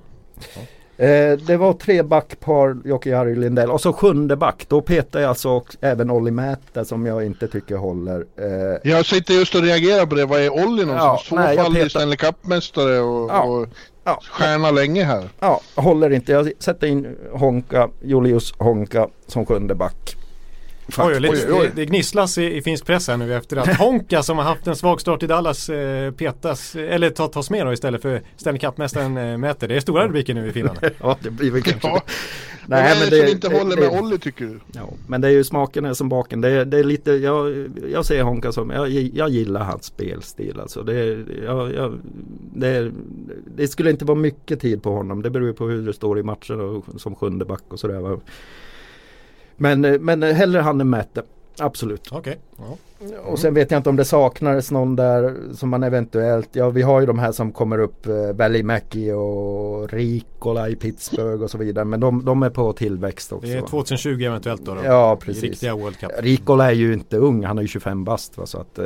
Eh, 1.02 1.38
det 1.38 1.58
var 1.58 1.74
tre 1.74 2.04
backpar, 2.04 2.78
Jocke-Jari 2.86 3.36
Lindell 3.36 3.70
och 3.72 3.82
så 3.82 3.94
sjunde 3.94 4.36
back. 4.36 4.66
Då 4.68 4.82
petar 4.82 5.20
jag 5.20 5.30
alltså 5.30 5.64
även 5.82 6.12
Olli 6.12 6.32
Mäta 6.32 6.86
som 6.86 7.06
jag 7.06 7.26
inte 7.26 7.48
tycker 7.48 7.76
håller. 7.76 8.20
Eh, 8.20 8.92
Jag 8.92 9.06
sitter 9.06 9.34
just 9.34 9.56
och 9.56 9.62
reagerar 9.62 10.06
på 10.06 10.16
det. 10.16 10.26
Vad 10.26 10.40
är 10.42 10.50
Olli 10.50 10.86
någonstans? 10.86 11.28
Ja, 11.32 11.54
Tvåfaldig 11.56 11.92
Stanley 11.92 12.18
Cup-mästare 12.18 13.00
och, 13.00 13.30
Ja. 13.30 13.44
och 13.44 13.68
ja, 14.04 14.20
stjärna 14.32 14.72
länge 14.72 15.04
här. 15.04 15.30
ja, 15.40 15.62
håller 15.76 16.10
inte. 16.14 16.32
Jag 16.32 16.52
sätter 16.60 16.88
in 16.88 17.16
Honka, 17.32 17.90
Julius 18.02 18.54
Honka 18.58 19.08
som 19.28 19.46
sjunde 19.46 19.76
back. 19.76 20.16
Oj, 21.00 21.20
lite, 21.20 21.34
Oj, 21.34 21.54
oj. 21.54 21.68
Det, 21.76 21.82
det 21.82 21.86
gnisslas 21.86 22.38
i, 22.38 22.58
i 22.58 22.62
finsk 22.62 22.86
press 22.86 23.08
här 23.08 23.18
nu 23.18 23.36
efter 23.36 23.58
att 23.58 23.76
Honka 23.78 24.24
som 24.24 24.38
har 24.38 24.44
haft 24.46 24.68
en 24.68 24.76
svag 24.76 25.02
start 25.02 25.24
i 25.24 25.28
Dallas 25.28 25.70
eh, 25.70 26.12
petas, 26.12 26.76
eller 26.76 27.10
ta, 27.10 27.28
tas 27.28 27.50
med 27.50 27.66
då 27.66 27.74
istället 27.74 28.02
för 28.02 28.22
Stanley 28.38 28.60
Cup-mästaren 28.60 29.18
eh, 29.18 29.38
Mäter. 29.38 29.68
Det 29.68 29.76
är 29.76 29.80
stora 29.80 30.08
rubriker 30.08 30.34
nu 30.34 30.48
i 30.48 30.52
Finland. 30.52 30.78
Ja, 31.00 31.18
det 31.22 31.30
blir 31.30 31.52
väl 31.52 31.62
kanske 31.64 31.88
Ja. 31.88 32.02
Nej, 32.66 32.96
men 33.00 33.10
det, 33.10 33.18
som 33.26 33.28
inte 33.36 33.50
det- 33.50 33.58
håller 33.60 33.76
det- 33.76 33.82
med 33.92 34.00
Olli 34.02 34.18
tycker 34.18 34.46
du? 34.46 34.60
Ja, 34.72 34.90
men 35.08 35.22
det 35.22 35.28
är 35.28 35.32
ju 35.32 35.44
smaken 35.44 35.86
är 35.86 35.94
som 35.94 36.10
baken. 36.10 36.42
Det 36.42 36.50
är, 36.50 36.66
det 36.66 36.78
är 36.80 36.84
lite, 36.84 37.12
jag, 37.12 37.70
jag 37.92 38.06
ser 38.06 38.24
Honka 38.24 38.52
som, 38.52 38.70
jag, 38.70 38.90
jag 38.90 39.30
gillar 39.30 39.64
hans 39.64 39.84
spelstil 39.86 40.60
alltså. 40.60 40.84
Det, 40.84 40.94
är- 41.00 41.26
jag, 41.46 41.74
jag, 41.74 42.00
det, 42.56 42.68
är- 42.68 42.92
det 43.56 43.68
skulle 43.68 43.90
inte 43.90 44.06
vara 44.06 44.18
mycket 44.18 44.60
tid 44.62 44.84
på 44.84 44.92
honom. 44.92 45.22
Det 45.22 45.30
beror 45.30 45.48
ju 45.48 45.54
på 45.54 45.68
hur 45.68 45.86
det 45.86 45.94
står 45.94 46.20
i 46.20 46.24
matchen 46.24 46.60
och, 46.62 46.86
som 46.98 47.16
sjunde 47.16 47.46
back 47.46 47.64
och 47.68 47.80
sådär. 47.80 48.20
Men, 49.62 49.86
eh, 49.86 50.00
men 50.00 50.24
hellre 50.24 50.60
han 50.62 50.82
än 50.82 50.90
Mäte. 50.90 51.22
Absolut. 51.60 52.10
Okej. 52.12 52.40
Ja. 52.58 52.78
Och 53.26 53.40
sen 53.40 53.54
vet 53.54 53.72
jag 53.72 53.80
inte 53.80 53.90
om 53.90 53.96
det 53.96 54.06
saknades 54.06 54.72
någon 54.72 54.96
där 54.96 55.36
som 55.54 55.70
man 55.70 55.84
eventuellt, 55.84 56.50
ja 56.52 56.70
vi 56.70 56.82
har 56.82 57.00
ju 57.00 57.06
de 57.06 57.20
här 57.20 57.32
som 57.32 57.52
kommer 57.52 57.78
upp, 57.78 58.08
eh, 58.08 58.14
Välimäki 58.14 59.12
och 59.12 59.94
Rikola 59.94 60.70
i 60.70 60.76
Pittsburgh 60.76 61.44
och 61.44 61.52
så 61.52 61.58
vidare. 61.58 61.86
Men 61.86 62.00
de, 62.00 62.26
de 62.26 62.44
är 62.44 62.50
på 62.50 62.74
tillväxt 62.74 63.32
också. 63.32 63.48
Det 63.48 63.58
är 63.58 63.62
va? 63.62 63.68
2020 63.68 64.24
eventuellt 64.24 64.66
då. 64.66 64.74
då 64.74 64.82
Ja, 64.86 65.14
I 65.22 65.26
precis. 65.26 65.44
riktiga 65.44 65.76
World 65.76 65.98
Cup. 65.98 66.12
Rikola 66.20 66.68
är 66.72 66.76
ju 66.76 66.94
inte 66.94 67.18
ung, 67.18 67.44
han 67.44 67.58
är 67.58 67.62
ju 67.62 67.68
25 67.68 68.04
bast. 68.04 68.38
Va, 68.38 68.46
så 68.46 68.58
att, 68.58 68.80
eh, 68.80 68.86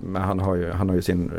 men 0.00 0.22
han 0.22 0.40
har 0.40 0.54
ju, 0.54 0.70
han 0.70 0.88
har 0.88 0.96
ju 0.96 1.02
sin, 1.02 1.30
eh, 1.30 1.36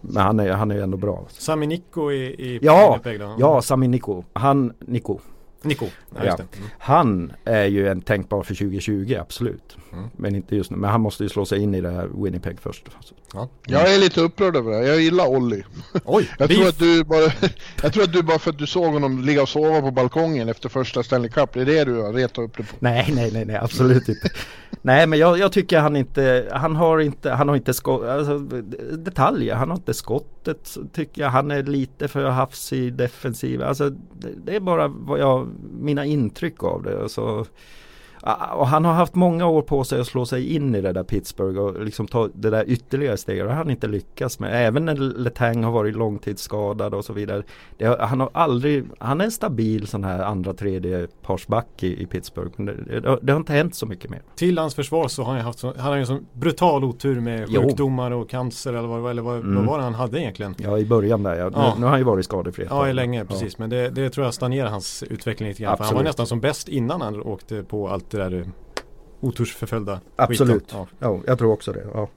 men 0.00 0.22
han 0.22 0.40
är, 0.40 0.52
han 0.52 0.70
är 0.70 0.74
ju 0.74 0.82
ändå 0.82 0.96
bra. 0.96 1.26
Sami 1.28 1.66
Nikko 1.66 2.12
i, 2.12 2.24
i 2.24 2.58
Ja, 2.62 2.90
Winnipeg 3.04 3.20
då. 3.20 3.34
Ja, 3.38 3.62
Sami 3.62 3.88
Niko. 3.88 4.24
Han, 4.32 4.72
Niko. 4.80 5.18
Niko. 5.62 5.86
Ja, 6.14 6.24
Ja. 6.24 6.34
Mm. 6.34 6.68
Han 6.78 7.32
är 7.44 7.64
ju 7.64 7.88
en 7.88 8.00
tänkbar 8.02 8.42
för 8.42 8.54
2020, 8.54 9.16
absolut. 9.20 9.76
Mm. 9.96 10.10
Men 10.16 10.34
inte 10.34 10.56
just 10.56 10.70
nu. 10.70 10.76
Men 10.76 10.90
han 10.90 11.00
måste 11.00 11.22
ju 11.22 11.28
slå 11.28 11.46
sig 11.46 11.62
in 11.62 11.74
i 11.74 11.80
det 11.80 11.90
här 11.90 12.08
Winnipeg 12.14 12.60
först. 12.60 12.88
Ja. 13.32 13.48
Jag 13.66 13.94
är 13.94 13.98
lite 13.98 14.20
upprörd 14.20 14.56
över 14.56 14.70
det. 14.70 14.76
här. 14.76 14.84
Jag 14.84 15.00
gillar 15.00 15.26
Olli. 15.26 15.64
Oj, 16.04 16.30
Jag 16.38 16.50
tror, 16.50 16.68
att 16.68 16.78
du 16.78 17.04
bara, 17.04 17.32
jag 17.82 17.92
tror 17.92 18.04
att 18.04 18.12
du 18.12 18.22
bara 18.22 18.38
för 18.38 18.50
att 18.50 18.58
du 18.58 18.66
såg 18.66 18.92
honom 18.92 19.24
ligga 19.24 19.42
och 19.42 19.48
sova 19.48 19.80
på 19.80 19.90
balkongen 19.90 20.48
efter 20.48 20.68
första 20.68 21.02
Stanley 21.02 21.30
Cup. 21.30 21.52
Det 21.52 21.60
är 21.60 21.64
det 21.64 21.84
du 21.84 22.02
har 22.02 22.12
retat 22.12 22.38
upp 22.38 22.56
dig 22.56 22.66
på. 22.66 22.76
Nej, 22.78 23.12
nej, 23.14 23.30
nej, 23.32 23.44
nej 23.44 23.56
absolut 23.56 24.08
inte. 24.08 24.30
nej, 24.82 25.06
men 25.06 25.18
jag, 25.18 25.38
jag 25.38 25.52
tycker 25.52 25.78
han 25.78 25.96
inte, 25.96 26.48
han 26.52 26.76
har 26.76 26.98
inte, 26.98 27.30
han 27.30 27.48
har 27.48 27.56
inte 27.56 27.74
skott, 27.74 28.04
alltså, 28.04 28.38
detaljer. 28.96 29.54
Han 29.54 29.70
har 29.70 29.76
inte 29.76 29.94
skottet 29.94 30.76
tycker 30.92 31.22
jag. 31.22 31.30
Han 31.30 31.50
är 31.50 31.62
lite 31.62 32.08
för 32.08 32.24
hafsig 32.24 32.94
defensiv. 32.94 33.62
Alltså, 33.62 33.90
det, 33.90 34.28
det 34.44 34.56
är 34.56 34.60
bara 34.60 34.88
vad 34.88 35.20
jag, 35.20 35.48
mina 35.80 36.04
intryck 36.04 36.62
av 36.62 36.82
det. 36.82 37.02
Alltså, 37.02 37.46
Och 38.56 38.66
han 38.66 38.84
har 38.84 38.92
haft 38.92 39.14
många 39.14 39.46
år 39.46 39.62
på 39.62 39.84
sig 39.84 40.00
att 40.00 40.06
slå 40.06 40.26
sig 40.26 40.54
in 40.54 40.74
i 40.74 40.80
det 40.80 40.92
där 40.92 41.02
Pittsburgh 41.04 41.58
och 41.60 41.84
liksom 41.84 42.06
ta 42.06 42.28
det 42.34 42.50
där 42.50 42.64
ytterligare 42.66 43.16
steget. 43.16 43.44
Det 43.44 43.50
har 43.50 43.56
han 43.56 43.70
inte 43.70 43.86
lyckats 43.86 44.38
med. 44.40 44.66
Även 44.66 44.84
när 44.84 44.94
Letang 44.96 45.64
har 45.64 45.72
varit 45.72 45.96
långtidsskadad 45.96 46.94
och 46.94 47.04
så 47.04 47.12
vidare. 47.12 47.42
Har, 47.80 47.98
han 47.98 48.20
har 48.20 48.30
aldrig, 48.32 48.84
han 48.98 49.20
är 49.20 49.24
en 49.24 49.30
stabil 49.30 49.86
sån 49.86 50.04
här 50.04 50.18
andra 50.22 50.52
tredje 50.54 51.06
parsback 51.22 51.82
i, 51.82 52.02
i 52.02 52.06
Pittsburgh. 52.06 52.50
Men 52.56 52.66
det, 52.66 53.00
det, 53.00 53.08
har- 53.08 53.18
det 53.22 53.32
har 53.32 53.40
inte 53.40 53.52
hänt 53.52 53.74
så 53.74 53.86
mycket 53.86 54.10
mer. 54.10 54.22
Till 54.36 54.58
hans 54.58 54.74
försvar 54.74 55.08
så 55.08 55.22
har 55.22 55.32
han 55.32 55.40
haft 55.42 55.58
så, 55.58 55.66
han 55.66 55.86
har 55.86 55.94
ju 55.94 56.00
en 56.00 56.06
sån 56.06 56.26
brutal 56.32 56.84
otur 56.84 57.20
med 57.20 57.48
sjukdomar 57.48 58.10
och 58.10 58.30
cancer 58.30 58.72
eller 58.74 58.88
vad, 58.88 59.10
eller 59.10 59.22
vad, 59.22 59.36
Mm. 59.36 59.54
vad 59.56 59.64
var 59.66 59.78
det 59.78 59.84
han 59.84 59.94
hade 59.94 60.20
egentligen? 60.20 60.54
Ja 60.58 60.78
i 60.78 60.84
början 60.86 61.22
där, 61.22 61.34
ja. 61.34 61.50
Ja. 61.54 61.72
Nu, 61.74 61.80
nu 61.80 61.84
har 61.84 61.90
han 61.90 61.98
ju 62.00 62.04
varit 62.04 62.24
skadefri 62.24 62.64
Ja, 62.64 62.68
tag. 62.84 62.94
länge 62.94 63.24
precis. 63.24 63.58
Men 63.58 63.70
det, 63.70 63.88
det 63.90 64.10
tror 64.10 64.24
jag 64.26 64.34
stagnerar 64.34 64.68
hans 64.68 65.02
utveckling 65.02 65.48
lite 65.48 65.62
grann. 65.62 65.76
För 65.76 65.84
han 65.84 65.94
var 65.94 66.02
nästan 66.02 66.26
som 66.26 66.40
bäst 66.40 66.68
innan 66.68 67.00
han 67.00 67.20
åkte 67.22 67.62
på 67.62 67.88
allt 67.88 68.14
det 68.18 68.28
där 68.28 68.38
eh, 68.40 68.46
otursförföljda 69.20 70.00
Absolut. 70.16 70.64
Ja. 70.72 70.86
Ja, 70.98 71.20
jag 71.26 71.38
tror 71.38 71.52
också 71.52 71.72
det. 71.72 71.86
Ja, 71.94 72.08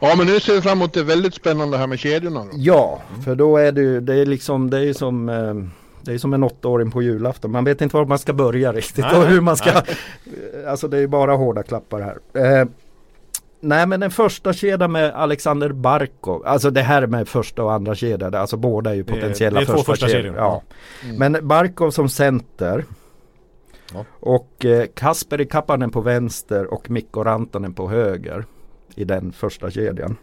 Ja 0.00 0.14
men 0.16 0.26
nu 0.26 0.40
ser 0.40 0.54
vi 0.54 0.60
fram 0.60 0.78
emot 0.78 0.92
det 0.92 1.02
väldigt 1.02 1.34
spännande 1.34 1.78
här 1.78 1.86
med 1.86 1.98
kedjorna 1.98 2.40
då. 2.40 2.48
ja 2.54 3.02
för 3.24 3.34
då 3.34 3.56
är 3.56 3.72
det 3.72 3.80
ju, 3.80 4.00
det 4.00 4.14
är 4.14 4.26
liksom, 4.26 4.70
det 4.70 4.78
är 4.88 4.92
som 4.92 5.28
eh, 5.28 5.54
det 6.02 6.12
är 6.14 6.18
som 6.18 6.34
en 6.34 6.42
åttaåring 6.44 6.90
på 6.90 7.02
julafton. 7.02 7.50
Man 7.50 7.64
vet 7.64 7.80
inte 7.80 7.96
var 7.96 8.04
man 8.04 8.18
ska 8.18 8.32
börja 8.32 8.72
riktigt 8.72 9.04
Nej, 9.04 9.16
och 9.18 9.26
hur 9.26 9.40
man 9.40 9.56
ska 9.56 9.72
nej. 9.72 9.96
Alltså 10.68 10.88
det 10.88 10.98
är 10.98 11.06
bara 11.06 11.32
hårda 11.36 11.62
klappar 11.62 12.00
här. 12.00 12.18
Eh, 12.60 12.68
nej 13.60 13.86
men 13.86 14.00
den 14.00 14.10
första 14.10 14.52
kedjan 14.52 14.92
med 14.92 15.10
Alexander 15.14 15.72
Barkov. 15.72 16.46
Alltså 16.46 16.70
det 16.70 16.82
här 16.82 17.06
med 17.06 17.28
första 17.28 17.64
och 17.64 17.72
andra 17.72 17.94
kedjan. 17.94 18.34
Alltså 18.34 18.56
båda 18.56 18.90
är 18.90 18.94
ju 18.94 19.02
Det 19.02 19.12
är- 19.12 19.14
potentiella 19.14 19.60
det 19.60 19.64
är 19.64 19.66
första, 19.66 19.92
första 19.92 20.08
kedjor, 20.08 20.34
Ja. 20.36 20.62
Mm. 21.04 21.16
Men 21.32 21.48
Barkov 21.48 21.90
som 21.90 22.08
center. 22.08 22.84
Ja. 23.94 24.04
Och 24.20 24.64
eh, 24.64 24.86
Kasperi 24.94 25.46
Kapanen 25.46 25.90
på 25.90 26.00
vänster 26.00 26.72
och 26.74 26.90
Mikko 26.90 27.24
Rantanen 27.24 27.72
på 27.74 27.88
höger. 27.88 28.44
I 28.94 29.04
den 29.04 29.32
första 29.32 29.70
kedjan. 29.70 30.16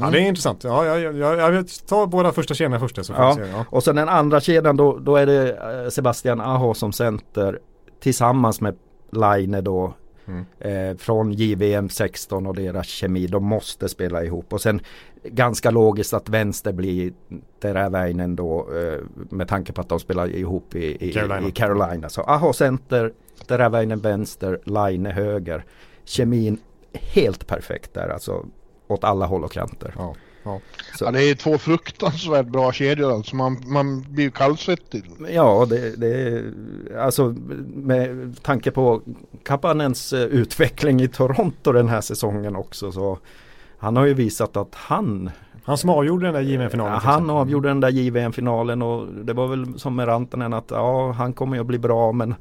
ja, 0.00 0.10
det 0.10 0.18
är 0.18 0.22
intressant. 0.28 0.64
Ja, 0.64 0.86
jag, 0.86 1.00
jag, 1.00 1.16
jag, 1.16 1.38
jag 1.38 1.50
vet, 1.50 1.86
ta 1.86 2.06
båda 2.06 2.32
första 2.32 2.54
kedjorna 2.54 2.80
först. 2.80 3.04
Så 3.04 3.12
Ja. 3.12 3.34
se. 3.34 3.40
Ja. 3.52 3.64
Och 3.70 3.84
sen 3.84 3.96
den 3.96 4.08
andra 4.08 4.40
kedjan 4.40 4.76
då, 4.76 4.98
då 4.98 5.16
är 5.16 5.26
det 5.26 5.50
eh, 5.82 5.88
Sebastian 5.90 6.40
Aho 6.40 6.74
som 6.74 6.92
center. 6.92 7.58
Tillsammans 8.00 8.60
med 8.60 8.74
Laine 9.10 9.60
då. 9.64 9.94
Mm. 10.26 10.44
Eh, 10.58 10.96
från 10.96 11.32
JVM 11.32 11.88
16 11.88 12.46
och 12.46 12.54
deras 12.54 12.86
kemi. 12.86 13.26
De 13.26 13.44
måste 13.44 13.88
spela 13.88 14.24
ihop. 14.24 14.52
Och 14.52 14.60
sen 14.60 14.80
ganska 15.24 15.70
logiskt 15.70 16.14
att 16.14 16.28
vänster 16.28 16.72
blir 16.72 17.12
Teräväinen 17.60 18.36
då. 18.36 18.68
Eh, 18.76 18.98
med 19.30 19.48
tanke 19.48 19.72
på 19.72 19.80
att 19.80 19.88
de 19.88 20.00
spelar 20.00 20.28
ihop 20.28 20.74
i, 20.74 21.08
i, 21.08 21.12
Carolina. 21.12 21.48
i 21.48 21.52
Carolina. 21.52 22.08
Så 22.08 22.22
Aho 22.22 22.52
center, 22.52 23.12
Teräväinen 23.46 24.00
vänster, 24.00 24.60
Laine 24.64 25.10
höger. 25.10 25.64
Kemin 26.04 26.58
helt 26.92 27.46
perfekt 27.46 27.94
där 27.94 28.08
alltså. 28.08 28.46
Åt 28.88 29.04
alla 29.04 29.26
håll 29.26 29.44
och 29.44 29.52
kanter. 29.52 29.94
Ja. 29.98 30.14
Ja. 30.44 30.60
Så. 30.98 31.04
Ja, 31.04 31.10
det 31.10 31.22
är 31.22 31.34
två 31.34 31.58
fruktansvärt 31.58 32.46
bra 32.46 32.72
kedjor 32.72 33.12
alltså. 33.12 33.36
Man, 33.36 33.62
man 33.66 34.02
blir 34.02 34.24
ju 34.24 34.30
kallsvettig. 34.30 35.04
Ja, 35.28 35.66
det, 35.70 35.96
det 35.96 36.08
är 36.08 36.52
alltså 36.98 37.34
med 37.66 38.36
tanke 38.42 38.70
på 38.70 39.02
Kapanens 39.42 40.12
eh, 40.12 40.20
utveckling 40.20 41.00
i 41.00 41.08
Toronto 41.08 41.72
den 41.72 41.88
här 41.88 42.00
säsongen 42.00 42.56
också 42.56 42.92
så 42.92 43.18
han 43.84 43.96
har 43.96 44.06
ju 44.06 44.14
visat 44.14 44.56
att 44.56 44.74
han 44.74 45.30
Han 45.64 45.78
som 45.78 45.90
avgjorde 45.90 46.26
den 46.26 46.34
där 46.34 46.40
JVM-finalen. 46.40 47.00
Han 47.00 47.30
avgjorde 47.30 47.68
den 47.68 47.80
där 47.80 47.88
JVM-finalen 47.90 48.82
och 48.82 49.06
det 49.24 49.32
var 49.32 49.46
väl 49.48 49.78
som 49.78 49.96
med 49.96 50.08
Rantanen 50.08 50.52
att 50.52 50.70
ja, 50.70 51.12
han 51.12 51.32
kommer 51.32 51.56
ju 51.56 51.60
att 51.60 51.66
bli 51.66 51.78
bra 51.78 52.12
men 52.12 52.34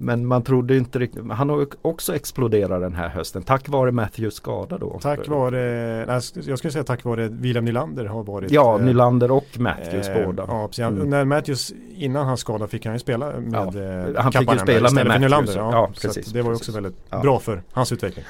men 0.00 0.26
man 0.26 0.42
trodde 0.42 0.76
inte 0.76 0.98
riktigt, 0.98 1.22
han 1.32 1.48
har 1.50 1.66
också 1.82 2.14
exploderat 2.14 2.80
den 2.80 2.94
här 2.94 3.08
hösten 3.08 3.42
tack 3.42 3.68
vare 3.68 3.92
Matthews 3.92 4.34
skada 4.34 4.78
då. 4.78 4.98
Tack 5.02 5.28
vare, 5.28 5.60
nej, 6.06 6.20
jag 6.46 6.58
skulle 6.58 6.72
säga 6.72 6.84
tack 6.84 7.04
vare 7.04 7.28
William 7.28 7.64
Nylander 7.64 8.04
har 8.04 8.22
varit 8.22 8.50
Ja, 8.50 8.78
eh, 8.78 8.84
Nylander 8.84 9.30
och 9.30 9.46
Matthews 9.58 10.08
eh, 10.08 10.26
båda. 10.26 10.44
Ja, 10.48 10.66
precis. 10.68 10.84
Mm. 10.84 11.10
När 11.10 11.24
Matthews, 11.24 11.72
innan 11.94 12.26
hans 12.26 12.40
skada 12.40 12.66
fick 12.66 12.84
han 12.86 12.94
ju 12.94 12.98
spela 12.98 13.26
med 13.40 13.74
Ja, 13.74 13.80
eh, 13.82 14.22
han 14.22 14.32
fick 14.32 14.52
ju 14.52 14.58
spela 14.58 14.90
med 14.90 15.02
för 15.02 15.04
Matthews, 15.04 15.20
Nylander. 15.20 15.56
ja. 15.56 15.70
Ja, 15.72 15.90
precis, 16.00 16.26
det 16.32 16.42
var 16.42 16.50
ju 16.50 16.56
också 16.56 16.72
väldigt 16.72 16.96
Ja. 17.10 17.20
bra 17.20 17.38
för 17.38 17.62
hans 17.72 17.92
utveckling. 17.92 18.24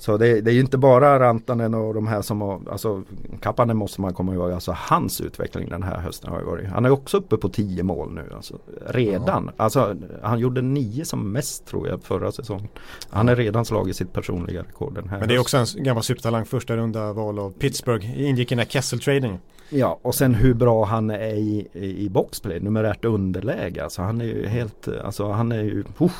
Så 0.00 0.16
det, 0.16 0.40
det 0.40 0.50
är 0.50 0.54
ju 0.54 0.60
inte 0.60 0.78
bara 0.78 1.20
Rantanen 1.20 1.74
och 1.74 1.94
de 1.94 2.06
här 2.06 2.22
som 2.22 2.40
har, 2.40 2.60
alltså 2.70 3.02
Kapanen 3.40 3.76
måste 3.76 4.00
man 4.00 4.14
komma 4.14 4.34
ihåg, 4.34 4.52
alltså 4.52 4.74
hans 4.76 5.20
utveckling 5.20 5.68
den 5.68 5.82
här 5.82 5.98
hösten 5.98 6.30
har 6.30 6.38
ju 6.38 6.44
varit, 6.44 6.68
han 6.68 6.84
är 6.84 6.90
också 6.90 7.16
uppe 7.16 7.36
på 7.36 7.48
10 7.48 7.82
mål 7.82 8.12
nu 8.12 8.32
alltså, 8.36 8.58
redan. 8.86 9.44
Ja. 9.56 9.64
Alltså 9.64 9.96
han 10.22 10.38
gjorde 10.38 10.62
nio 10.62 11.04
som 11.04 11.32
mest 11.32 11.66
tror 11.66 11.88
jag 11.88 12.02
förra 12.02 12.32
säsongen. 12.32 12.68
Han 13.10 13.28
är 13.28 13.36
redan 13.36 13.64
slagit 13.64 13.96
sitt 13.96 14.12
personliga 14.12 14.62
rekord 14.62 14.94
den 14.94 15.08
här 15.08 15.18
Men 15.18 15.28
det 15.28 15.34
är 15.34 15.38
också 15.38 15.56
en 15.56 15.66
gammal 15.84 16.02
supertalang, 16.02 16.44
första 16.44 16.76
runda 16.76 17.12
val 17.12 17.38
av 17.38 17.50
Pittsburgh, 17.50 18.20
ingick 18.22 18.52
i 18.52 18.54
den 18.54 18.58
här 18.58 18.66
Kessel-trading. 18.66 19.38
Ja, 19.70 19.98
och 20.02 20.14
sen 20.14 20.34
hur 20.34 20.54
bra 20.54 20.84
han 20.84 21.10
är 21.10 21.34
i, 21.34 21.68
i, 21.72 22.08
boxplay, 22.08 22.60
numerärt 22.60 23.04
underläge. 23.04 23.84
Alltså 23.84 24.02
han 24.02 24.20
är 24.20 24.24
ju 24.24 24.46
helt, 24.46 24.88
alltså 25.04 25.30
han 25.30 25.52
är 25.52 25.62
ju, 25.62 25.84
uh, 26.00 26.10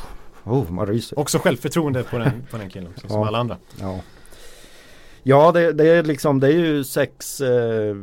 Oh, 0.45 0.70
man 0.70 0.86
ryser. 0.86 1.18
Också 1.18 1.38
självförtroende 1.38 2.03
på 2.03 2.18
den, 2.18 2.47
på 2.51 2.57
den 2.57 2.70
killen 2.70 2.88
också, 2.95 3.09
som 3.09 3.22
alla 3.28 3.38
andra. 3.38 3.57
Ja, 3.80 4.01
ja 5.22 5.53
det, 5.53 5.72
det, 5.72 5.88
är 5.88 6.03
liksom 6.03 6.41
det 6.41 6.47
är 6.47 6.59
ju 6.59 6.84
sex 6.84 7.41
eh, 7.41 7.97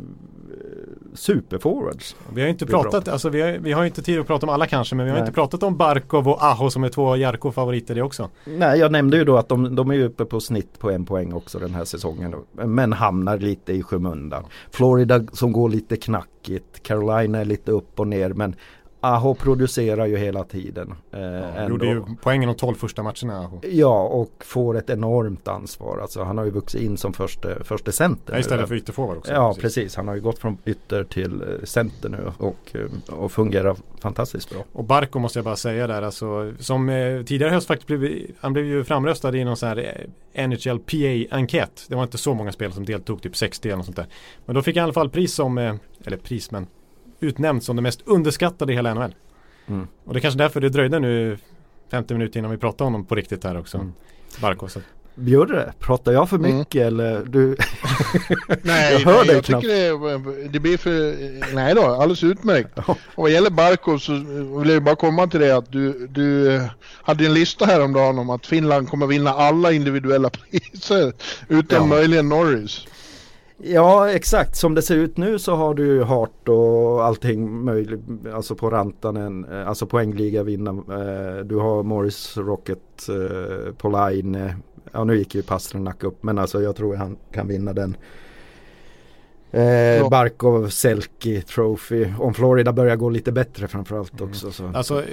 superforwards. 1.13 2.15
Vi 2.33 2.41
har 2.41 2.47
inte 2.47 2.65
pratat, 2.65 3.07
alltså 3.07 3.29
vi 3.29 3.41
har, 3.41 3.51
vi 3.51 3.71
har 3.71 3.85
inte 3.85 4.01
tid 4.01 4.19
att 4.19 4.27
prata 4.27 4.45
om 4.45 4.49
alla 4.49 4.67
kanske 4.67 4.95
men 4.95 5.05
vi 5.05 5.09
har 5.09 5.17
Nej. 5.17 5.27
inte 5.27 5.35
pratat 5.35 5.63
om 5.63 5.77
Barkov 5.77 6.27
och 6.27 6.43
Aho 6.43 6.69
som 6.69 6.83
är 6.83 6.89
två 6.89 7.15
Jarko-favoriter 7.15 7.95
det 7.95 8.01
också. 8.01 8.29
Nej 8.45 8.79
jag 8.79 8.91
nämnde 8.91 9.17
ju 9.17 9.23
då 9.23 9.37
att 9.37 9.49
de, 9.49 9.75
de 9.75 9.91
är 9.91 10.03
uppe 10.03 10.25
på 10.25 10.39
snitt 10.39 10.79
på 10.79 10.91
en 10.91 11.05
poäng 11.05 11.33
också 11.33 11.59
den 11.59 11.73
här 11.73 11.85
säsongen. 11.85 12.35
Men 12.51 12.93
hamnar 12.93 13.37
lite 13.37 13.73
i 13.73 13.83
skymundan. 13.83 14.43
Florida 14.71 15.25
som 15.33 15.51
går 15.51 15.69
lite 15.69 15.97
knackigt. 15.97 16.83
Carolina 16.83 17.39
är 17.39 17.45
lite 17.45 17.71
upp 17.71 17.99
och 17.99 18.07
ner 18.07 18.29
men 18.29 18.55
Aho 18.99 19.35
producerar 19.35 20.05
ju 20.05 20.17
hela 20.17 20.43
tiden. 20.43 20.93
Eh, 21.11 21.21
ja, 21.21 21.69
gjorde 21.69 21.85
ju 21.85 22.03
poängen 22.21 22.47
de 22.47 22.55
12 22.55 22.75
första 22.75 23.03
matcherna 23.03 23.39
Aho. 23.39 23.59
Ja 23.63 24.03
och 24.03 24.43
får 24.45 24.77
ett 24.77 24.89
enormt 24.89 25.47
ansvar. 25.47 25.99
Alltså, 26.01 26.23
han 26.23 26.37
har 26.37 26.45
ju 26.45 26.51
vuxit 26.51 26.81
in 26.81 26.97
som 26.97 27.13
första, 27.13 27.63
första 27.63 27.91
center. 27.91 28.33
Ja, 28.33 28.39
istället 28.39 28.67
för 28.67 28.75
ytterforward 28.75 29.17
också. 29.17 29.31
Ja 29.33 29.53
precis. 29.53 29.61
precis. 29.61 29.95
Han 29.95 30.07
har 30.07 30.15
ju 30.15 30.21
gått 30.21 30.39
från 30.39 30.57
ytter 30.65 31.03
till 31.03 31.41
eh, 31.41 31.47
center 31.63 32.09
nu 32.09 32.31
och, 32.37 32.75
eh, 32.75 33.13
och 33.19 33.31
fungerar 33.31 33.75
fantastiskt 33.99 34.49
bra. 34.49 34.63
Och 34.73 34.83
Barco 34.83 35.19
måste 35.19 35.39
jag 35.39 35.43
bara 35.45 35.55
säga 35.55 35.87
där 35.87 36.01
alltså. 36.01 36.53
Som 36.59 36.89
eh, 36.89 37.23
tidigare 37.23 37.51
höst 37.51 37.67
faktiskt 37.67 37.87
blev 37.87 38.27
han 38.39 38.53
blev 38.53 38.65
ju 38.65 38.83
framröstad 38.83 39.35
i 39.35 39.43
någon 39.43 39.57
sån 39.57 39.69
här 39.69 40.07
eh, 40.33 40.47
NHL 40.47 40.79
PA-enkät. 40.79 41.85
Det 41.89 41.95
var 41.95 42.03
inte 42.03 42.17
så 42.17 42.33
många 42.33 42.51
spel 42.51 42.73
som 42.73 42.85
deltog, 42.85 43.21
typ 43.21 43.35
60 43.35 43.67
eller 43.67 43.77
något 43.77 43.85
sånt 43.85 43.97
där. 43.97 44.07
Men 44.45 44.55
då 44.55 44.61
fick 44.61 44.75
han 44.75 44.81
i 44.81 44.83
alla 44.83 44.93
fall 44.93 45.09
pris 45.09 45.33
som, 45.33 45.57
eh, 45.57 45.75
eller 46.05 46.17
pris 46.17 46.51
men 46.51 46.67
utnämnd 47.19 47.63
som 47.63 47.75
det 47.75 47.81
mest 47.81 48.01
underskattade 48.05 48.73
i 48.73 48.75
hela 48.75 48.93
NHL. 48.93 49.15
Mm. 49.67 49.87
Och 50.05 50.13
det 50.13 50.19
är 50.19 50.21
kanske 50.21 50.37
därför 50.37 50.61
det 50.61 50.69
dröjde 50.69 50.99
nu 50.99 51.37
50 51.91 52.13
minuter 52.13 52.39
innan 52.39 52.51
vi 52.51 52.57
pratade 52.57 52.87
om 52.87 52.93
honom 52.93 53.05
på 53.05 53.15
riktigt 53.15 53.43
här 53.43 53.59
också. 53.59 53.77
Mm. 53.77 53.93
Barco, 54.41 54.67
så. 54.67 54.79
Bjurre, 55.19 55.73
pratar 55.79 56.11
jag 56.11 56.29
för 56.29 56.37
mm. 56.37 56.57
mycket 56.57 56.81
mm. 56.81 56.87
eller 56.87 57.25
du? 57.25 57.47
nej, 58.61 58.93
jag 58.93 58.99
hör 58.99 59.17
nej, 59.17 59.25
dig 59.25 59.35
jag 59.35 59.45
knappt. 59.45 59.63
tycker 59.63 60.43
det, 60.43 60.47
det 60.47 60.59
blir 60.59 60.77
för, 60.77 61.15
nej 61.55 61.75
då, 61.75 61.81
alldeles 61.81 62.23
utmärkt. 62.23 62.79
Och 62.87 62.97
vad 63.15 63.31
gäller 63.31 63.49
Barco 63.49 63.99
så 63.99 64.13
vill 64.59 64.69
jag 64.69 64.83
bara 64.83 64.95
komma 64.95 65.27
till 65.27 65.39
det 65.39 65.51
att 65.51 65.71
du, 65.71 66.07
du 66.07 66.61
hade 67.03 67.25
en 67.25 67.33
lista 67.33 67.65
häromdagen 67.65 68.19
om 68.19 68.29
att 68.29 68.45
Finland 68.45 68.89
kommer 68.89 69.07
vinna 69.07 69.33
alla 69.33 69.71
individuella 69.71 70.29
priser 70.51 71.13
utom 71.47 71.77
ja. 71.77 71.85
möjligen 71.85 72.29
Norris. 72.29 72.87
Ja 73.57 74.09
exakt 74.09 74.55
som 74.55 74.75
det 74.75 74.81
ser 74.81 74.95
ut 74.95 75.17
nu 75.17 75.39
så 75.39 75.55
har 75.55 75.73
du 75.73 76.03
Hart 76.03 76.49
och 76.49 77.05
allting 77.05 77.65
möjligt 77.65 77.99
Alltså 78.33 78.55
på 78.55 78.69
Rantanen 78.69 79.45
eh, 79.51 79.67
Alltså 79.67 79.85
poängliga 79.85 80.43
vinna 80.43 80.69
eh, 80.71 81.45
Du 81.45 81.55
har 81.55 81.83
Morris 81.83 82.37
Rocket 82.37 83.09
eh, 83.09 83.73
på 83.73 83.89
line 83.89 84.53
Ja 84.91 85.03
nu 85.03 85.17
gick 85.17 85.35
ju 85.35 85.41
Pasternak 85.41 86.03
upp 86.03 86.23
men 86.23 86.37
alltså 86.37 86.61
jag 86.61 86.75
tror 86.75 86.95
han 86.95 87.17
kan 87.31 87.47
vinna 87.47 87.73
den 87.73 87.97
Eh, 89.51 90.09
Barkov, 90.09 90.69
Selke, 90.69 91.41
Trophy. 91.41 92.07
Om 92.19 92.33
Florida 92.33 92.73
börjar 92.73 92.95
gå 92.95 93.09
lite 93.09 93.31
bättre 93.31 93.67
framförallt 93.67 94.13
mm. 94.13 94.29
också. 94.29 94.51
Så. 94.51 94.71
Alltså 94.73 95.03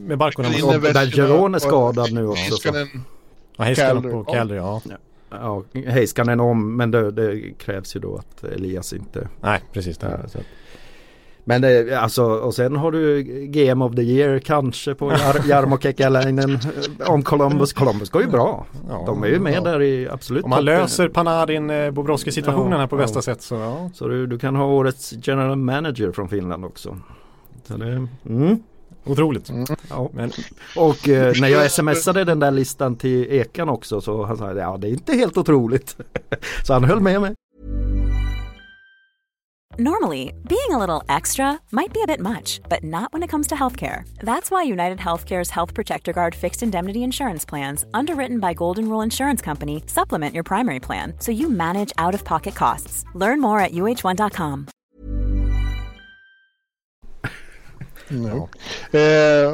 med 0.00 0.18
Barkov. 0.18 0.44
Och 0.44 0.80
Bergeron 0.80 1.54
är 1.54 1.58
skadad 1.58 2.12
nu 2.12 2.26
också. 2.26 2.56
Så. 2.56 2.86
Ja, 3.56 3.64
Heiskanen 3.64 4.10
på 4.10 4.24
Calder, 4.24 4.56
ja. 4.56 4.80
ja 4.84 4.96
ja, 5.30 5.64
Heiskanen 5.86 6.40
om 6.40 6.76
men 6.76 6.90
det, 6.90 7.10
det, 7.10 7.58
krävs 7.58 7.96
ju 7.96 8.00
då 8.00 8.16
att 8.16 8.44
Elias 8.44 8.92
inte 8.92 9.28
Nej 9.40 9.60
precis 9.72 9.98
det. 9.98 10.20
Ja, 10.34 10.40
men 11.48 11.62
det, 11.62 12.00
alltså 12.00 12.24
och 12.24 12.54
sen 12.54 12.76
har 12.76 12.92
du 12.92 13.22
Game 13.46 13.84
of 13.84 13.94
the 13.94 14.02
Year 14.02 14.38
kanske 14.38 14.94
på 14.94 15.10
Jar 15.10 15.36
Jarmo 15.48 15.78
Kekalainen 15.78 16.58
om 17.06 17.22
Columbus. 17.22 17.72
Columbus 17.72 18.10
går 18.10 18.22
ju 18.22 18.28
bra. 18.28 18.66
Ja, 18.88 19.02
De 19.06 19.22
är 19.22 19.28
ju 19.28 19.38
med 19.38 19.54
ja. 19.54 19.60
där 19.60 19.82
i 19.82 20.08
absolut 20.08 20.44
Om 20.44 20.50
man 20.50 20.64
löser 20.64 21.08
Panarin 21.08 21.70
eh, 21.70 21.90
Bobrovski 21.90 22.32
situationen 22.32 22.72
ja, 22.72 22.78
här 22.78 22.86
på 22.86 22.96
bästa 22.96 23.22
sätt 23.22 23.42
så. 23.42 23.90
Så 23.94 24.08
du, 24.08 24.26
du 24.26 24.38
kan 24.38 24.56
ha 24.56 24.64
årets 24.64 25.14
general 25.22 25.56
manager 25.56 26.12
från 26.12 26.28
Finland 26.28 26.64
också. 26.64 26.96
Så 27.64 27.76
det, 27.76 28.06
mm. 28.28 28.62
Otroligt. 29.08 29.48
Mm. 29.48 29.66
Ja. 29.90 30.10
Men, 30.12 30.32
och 30.76 31.08
eh, 31.08 31.34
när 31.40 31.48
jag 31.48 31.70
smsade 31.70 32.24
den 32.24 32.40
där 32.40 32.50
listan 32.50 32.96
till 32.96 33.26
Ekan 33.30 33.68
också 33.68 34.00
så 34.00 34.24
han 34.24 34.36
sa 34.36 34.52
ja 34.52 34.76
det 34.76 34.88
är 34.88 34.90
inte 34.90 35.16
helt 35.16 35.36
otroligt. 35.36 35.96
så 36.64 36.72
han 36.72 36.84
höll 36.84 37.00
med 37.00 37.20
mig. 37.20 37.34
Normally, 39.80 40.32
being 40.48 40.72
a 40.72 40.78
little 40.78 41.04
extra 41.08 41.60
might 41.70 41.92
be 41.92 42.02
a 42.02 42.06
bit 42.06 42.18
much, 42.18 42.60
but 42.68 42.82
not 42.82 43.12
when 43.12 43.22
it 43.22 43.30
comes 43.30 43.46
to 43.48 43.54
healthcare. 43.54 44.02
That's 44.18 44.50
why 44.50 44.64
United 44.64 44.98
Healthcare's 44.98 45.50
Health 45.50 45.72
Protector 45.72 46.12
Guard 46.12 46.34
fixed 46.34 46.64
indemnity 46.64 47.04
insurance 47.04 47.44
plans, 47.44 47.84
underwritten 47.94 48.40
by 48.40 48.54
Golden 48.54 48.88
Rule 48.88 49.02
Insurance 49.04 49.40
Company, 49.40 49.84
supplement 49.86 50.34
your 50.34 50.42
primary 50.42 50.80
plan 50.80 51.14
so 51.20 51.30
you 51.30 51.48
manage 51.48 51.92
out 51.96 52.14
of 52.14 52.24
pocket 52.24 52.56
costs. 52.56 53.04
Learn 53.14 53.40
more 53.40 53.60
at 53.60 53.70
uh1.com. 53.70 54.66
Ja. 58.08 58.48
Eh, 58.98 59.52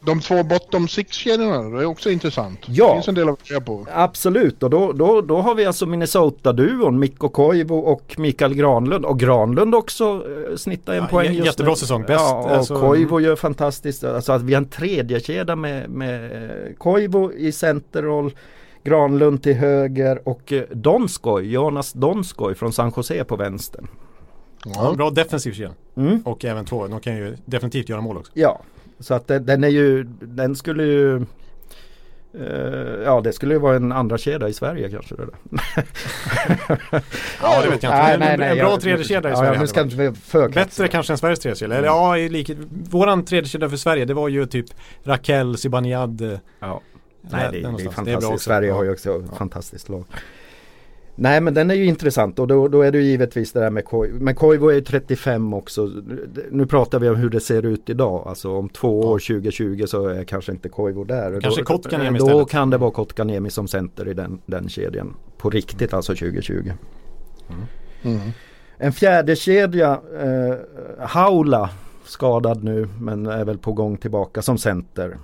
de 0.00 0.20
två 0.20 0.42
bottom 0.42 0.88
six-kedjorna, 0.88 1.62
det 1.62 1.82
är 1.82 1.86
också 1.86 2.10
intressant. 2.10 2.58
Ja, 2.66 2.88
det 2.88 2.94
finns 2.94 3.08
en 3.08 3.14
del 3.14 3.28
att 3.28 3.64
på. 3.64 3.86
Absolut, 3.92 4.62
och 4.62 4.70
då, 4.70 4.92
då, 4.92 5.20
då 5.20 5.40
har 5.40 5.54
vi 5.54 5.66
alltså 5.66 5.86
Minnesota-duon 5.86 6.98
Mikko 6.98 7.28
Koivu 7.28 7.74
och 7.74 8.14
Mikael 8.18 8.54
Granlund. 8.54 9.04
Och 9.04 9.18
Granlund 9.20 9.74
också 9.74 10.04
eh, 10.04 10.56
snittar 10.56 10.92
en 10.92 10.98
ja, 10.98 11.06
poäng 11.06 11.32
just 11.32 11.46
Jättebra 11.46 11.72
nu. 11.72 11.76
säsong, 11.76 12.02
bäst. 12.02 12.20
Ja, 12.20 12.44
och 12.44 12.50
alltså... 12.50 12.80
Koivu 12.80 13.20
gör 13.20 13.36
fantastiskt. 13.36 14.04
Alltså 14.04 14.32
att 14.32 14.42
vi 14.42 14.54
har 14.54 14.62
en 14.62 14.68
tredje 14.68 15.20
kedja 15.20 15.56
med, 15.56 15.90
med 15.90 16.30
Koivu 16.78 17.32
i 17.36 17.52
centerroll. 17.52 18.32
Granlund 18.84 19.42
till 19.42 19.54
höger 19.54 20.28
och 20.28 20.52
eh, 20.52 20.62
Donskoj, 20.72 21.52
Jonas 21.52 21.92
Donskoj 21.92 22.54
från 22.54 22.72
San 22.72 22.92
Jose 22.96 23.24
på 23.24 23.36
vänster. 23.36 23.84
Ja. 24.64 24.94
bra 24.96 25.10
defensiv 25.10 25.52
kedja. 25.52 25.72
Mm. 25.96 26.22
Och 26.24 26.44
även 26.44 26.64
två, 26.64 26.86
de 26.86 27.00
kan 27.00 27.16
ju 27.16 27.36
definitivt 27.44 27.88
göra 27.88 28.00
mål 28.00 28.16
också. 28.16 28.32
Ja, 28.34 28.62
så 28.98 29.14
att 29.14 29.28
den, 29.28 29.46
den 29.46 29.64
är 29.64 29.68
ju, 29.68 30.04
den 30.20 30.56
skulle 30.56 30.84
ju 30.84 31.26
uh, 32.34 33.02
Ja 33.04 33.20
det 33.20 33.32
skulle 33.32 33.54
ju 33.54 33.60
vara 33.60 33.76
en 33.76 33.92
andra 33.92 34.18
kedja 34.18 34.48
i 34.48 34.52
Sverige 34.52 34.90
kanske 34.90 35.14
det 35.14 35.22
Ja 37.42 37.62
det 37.62 37.70
vet 37.70 37.82
jag 37.82 37.92
inte. 37.92 38.02
Nej, 38.02 38.18
nej, 38.18 38.36
nej, 38.38 38.50
en 38.50 38.66
bra 38.66 38.76
tredje 38.76 39.04
kedja 39.04 39.32
i 39.32 39.36
Sverige. 39.36 39.60
Ja, 39.60 39.66
ska 39.66 39.80
inte 39.80 40.14
Bättre 40.54 40.88
kanske 40.88 41.12
än 41.12 41.18
Sveriges 41.18 41.40
tredje 41.40 41.56
kedja. 41.56 41.76
Eller 41.76 41.88
ja, 41.88 42.18
i 42.18 42.28
likhet. 42.28 42.58
Våran 42.90 43.24
tredje 43.24 43.48
kedja 43.48 43.68
för 43.68 43.76
Sverige 43.76 44.04
det 44.04 44.14
var 44.14 44.28
ju 44.28 44.46
typ 44.46 44.66
Raquel, 45.02 45.56
Zibanejad. 45.56 46.40
Ja. 46.60 46.80
Nej 47.30 47.48
det, 47.52 47.60
det, 47.60 47.66
är 47.66 47.90
fantastiskt. 47.90 48.32
Är 48.32 48.38
Sverige 48.38 48.72
har 48.72 48.84
ju 48.84 48.90
också 48.90 49.22
ja. 49.30 49.36
fantastiskt 49.36 49.88
lag. 49.88 50.04
Nej 51.16 51.40
men 51.40 51.54
den 51.54 51.70
är 51.70 51.74
ju 51.74 51.84
intressant 51.84 52.38
och 52.38 52.46
då, 52.46 52.68
då 52.68 52.82
är 52.82 52.92
det 52.92 52.98
ju 52.98 53.04
givetvis 53.04 53.52
det 53.52 53.60
där 53.60 53.70
med 53.70 53.84
Koivu. 53.84 54.20
Men 54.20 54.34
Koivu 54.34 54.76
är 54.76 54.80
35 54.80 55.54
också. 55.54 55.90
Nu 56.50 56.66
pratar 56.66 56.98
vi 56.98 57.08
om 57.08 57.16
hur 57.16 57.30
det 57.30 57.40
ser 57.40 57.66
ut 57.66 57.90
idag. 57.90 58.28
Alltså 58.28 58.56
om 58.56 58.68
två 58.68 59.00
år 59.00 59.18
2020 59.18 59.84
så 59.86 60.06
är 60.06 60.24
kanske 60.24 60.52
inte 60.52 60.68
Koivu 60.68 61.04
där. 61.04 61.40
Kanske 61.40 61.60
då, 61.60 61.64
Kotkaniemi 61.64 62.18
istället. 62.18 62.38
Då 62.38 62.44
kan 62.44 62.70
det 62.70 62.78
vara 62.78 62.90
Kotkaniemi 62.90 63.50
som 63.50 63.68
center 63.68 64.08
i 64.08 64.14
den, 64.14 64.40
den 64.46 64.68
kedjan. 64.68 65.16
På 65.38 65.50
riktigt 65.50 65.90
mm. 65.92 65.96
alltså 65.96 66.12
2020. 66.12 66.52
Mm. 66.52 66.76
Mm. 68.02 68.30
En 68.78 68.92
fjärde 68.92 69.36
kedja 69.36 70.00
eh, 70.20 70.56
Haula 71.06 71.70
skadad 72.04 72.64
nu 72.64 72.88
men 73.00 73.26
är 73.26 73.44
väl 73.44 73.58
på 73.58 73.72
gång 73.72 73.96
tillbaka 73.96 74.42
som 74.42 74.58
center. 74.58 75.18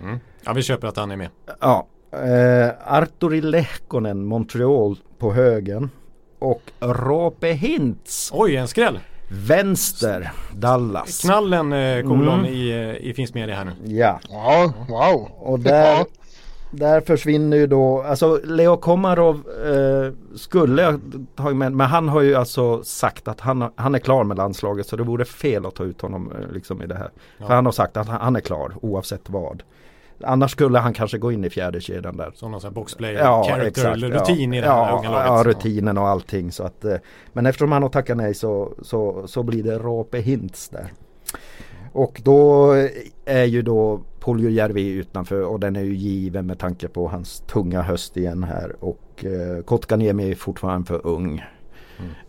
Mm. 0.00 0.18
Ja 0.44 0.52
vi 0.52 0.62
köper 0.62 0.88
att 0.88 0.96
han 0.96 1.10
är 1.10 1.16
med. 1.16 1.28
Ja 1.60 1.86
Eh, 2.12 2.70
Arturi 2.84 3.40
Lehkonen, 3.40 4.24
Montreal 4.24 4.98
på 5.20 5.32
högen. 5.32 5.90
Och 6.38 6.62
Rope 6.80 7.48
Hintz. 7.48 8.30
Oj, 8.34 8.56
en 8.56 8.68
skräll. 8.68 8.98
Vänster, 9.32 10.32
Dallas. 10.54 11.20
Knallen 11.20 11.72
eh, 11.72 12.02
kolon 12.02 12.38
mm. 12.38 12.44
i, 12.44 12.70
eh, 12.70 13.08
i 13.08 13.14
finns 13.14 13.34
media 13.34 13.56
här 13.56 13.64
nu. 13.64 13.72
Ja. 13.84 14.20
Ja, 14.28 14.72
wow. 14.88 15.28
Och 15.38 15.60
där, 15.60 16.04
där 16.70 17.00
försvinner 17.00 17.56
ju 17.56 17.66
då, 17.66 18.02
alltså 18.02 18.40
Leo 18.44 18.76
Komarov 18.76 19.36
eh, 19.66 20.36
skulle 20.36 20.98
ta 21.36 21.50
med, 21.50 21.72
men 21.72 21.86
han 21.86 22.08
har 22.08 22.20
ju 22.20 22.34
alltså 22.34 22.82
sagt 22.82 23.28
att 23.28 23.40
han, 23.40 23.70
han 23.74 23.94
är 23.94 23.98
klar 23.98 24.24
med 24.24 24.36
landslaget 24.36 24.86
så 24.86 24.96
det 24.96 25.02
vore 25.02 25.24
fel 25.24 25.66
att 25.66 25.74
ta 25.74 25.84
ut 25.84 26.00
honom 26.00 26.32
eh, 26.32 26.52
liksom 26.52 26.82
i 26.82 26.86
det 26.86 26.94
här. 26.94 27.10
Ja. 27.38 27.46
För 27.46 27.54
han 27.54 27.64
har 27.64 27.72
sagt 27.72 27.96
att 27.96 28.08
han, 28.08 28.20
han 28.20 28.36
är 28.36 28.40
klar 28.40 28.72
oavsett 28.82 29.30
vad. 29.30 29.62
Annars 30.22 30.50
skulle 30.50 30.78
han 30.78 30.92
kanske 30.92 31.18
gå 31.18 31.32
in 31.32 31.44
i 31.44 31.50
fjärde 31.50 31.80
kedjan 31.80 32.16
där. 32.16 32.32
Som 32.34 32.50
någon 32.50 32.60
sån 32.60 32.68
här 32.68 32.74
boxplay, 32.74 33.12
Ja, 33.12 33.44
character, 33.44 33.66
exakt. 33.66 34.02
rutin 34.02 34.52
ja. 34.52 34.58
i 34.58 34.60
det 34.60 34.66
här 34.66 34.88
ja, 34.88 34.98
unga 34.98 35.10
laget. 35.10 35.26
Ja, 35.26 35.52
rutinen 35.52 35.98
och 35.98 36.08
allting. 36.08 36.52
Så 36.52 36.62
att, 36.62 36.84
eh, 36.84 36.96
men 37.32 37.46
eftersom 37.46 37.72
han 37.72 37.82
har 37.82 37.90
tackat 37.90 38.16
nej 38.16 38.34
så, 38.34 38.72
så, 38.82 39.26
så 39.26 39.42
blir 39.42 39.62
det 39.62 39.78
Rape 39.78 40.18
Hintz 40.18 40.68
där. 40.68 40.92
Och 41.92 42.20
då 42.24 42.72
är 43.24 43.44
ju 43.44 43.62
då 43.62 44.00
Puljujärvi 44.20 44.88
utanför 44.88 45.42
och 45.42 45.60
den 45.60 45.76
är 45.76 45.82
ju 45.82 45.94
given 45.94 46.46
med 46.46 46.58
tanke 46.58 46.88
på 46.88 47.08
hans 47.08 47.40
tunga 47.40 47.82
höst 47.82 48.16
igen 48.16 48.42
här. 48.44 48.76
Och 48.80 49.24
eh, 49.24 49.62
Kotkaniemi 49.62 50.30
är 50.30 50.34
fortfarande 50.34 50.86
för 50.86 51.06
ung. 51.06 51.44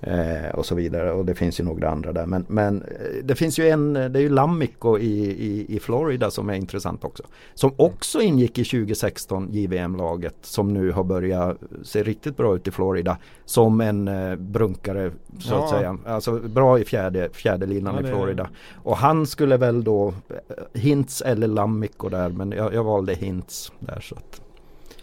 Eh, 0.01 0.49
och 0.55 0.65
så 0.65 0.75
vidare 0.75 1.11
och 1.11 1.25
det 1.25 1.35
finns 1.35 1.59
ju 1.59 1.63
några 1.63 1.89
andra 1.89 2.13
där. 2.13 2.25
Men, 2.25 2.45
men 2.47 2.81
eh, 2.81 2.87
det 3.23 3.35
finns 3.35 3.59
ju 3.59 3.69
en, 3.69 3.93
det 3.93 3.99
är 4.01 4.19
ju 4.19 4.29
Lammico 4.29 4.97
i, 4.97 5.21
i, 5.31 5.75
i 5.75 5.79
Florida 5.79 6.31
som 6.31 6.49
är 6.49 6.53
intressant 6.53 7.03
också. 7.03 7.23
Som 7.53 7.71
också 7.77 8.21
ingick 8.21 8.57
i 8.57 8.63
2016 8.63 9.47
JVM-laget 9.51 10.35
som 10.41 10.73
nu 10.73 10.91
har 10.91 11.03
börjat 11.03 11.57
se 11.83 12.03
riktigt 12.03 12.37
bra 12.37 12.55
ut 12.55 12.67
i 12.67 12.71
Florida. 12.71 13.17
Som 13.45 13.81
en 13.81 14.07
eh, 14.07 14.35
brunkare 14.35 15.11
så 15.39 15.53
Ja. 15.53 15.63
att 15.63 15.69
säga. 15.69 15.97
Alltså 16.05 16.39
bra 16.39 16.79
i 16.79 16.85
fjärde, 16.85 17.29
fjärde 17.33 17.65
linan 17.65 17.95
Ja, 18.01 18.07
i 18.07 18.11
Florida. 18.11 18.49
Och 18.83 18.97
han 18.97 19.25
skulle 19.25 19.57
väl 19.57 19.83
då 19.83 20.07
eh, 20.07 20.79
Hintz 20.81 21.21
eller 21.21 21.47
Lammico 21.47 22.09
där 22.09 22.29
men 22.29 22.51
jag, 22.51 22.73
jag 22.73 22.83
valde 22.83 23.13
Hintz 23.13 23.71
där 23.79 23.99
så 23.99 24.15
att. 24.15 24.41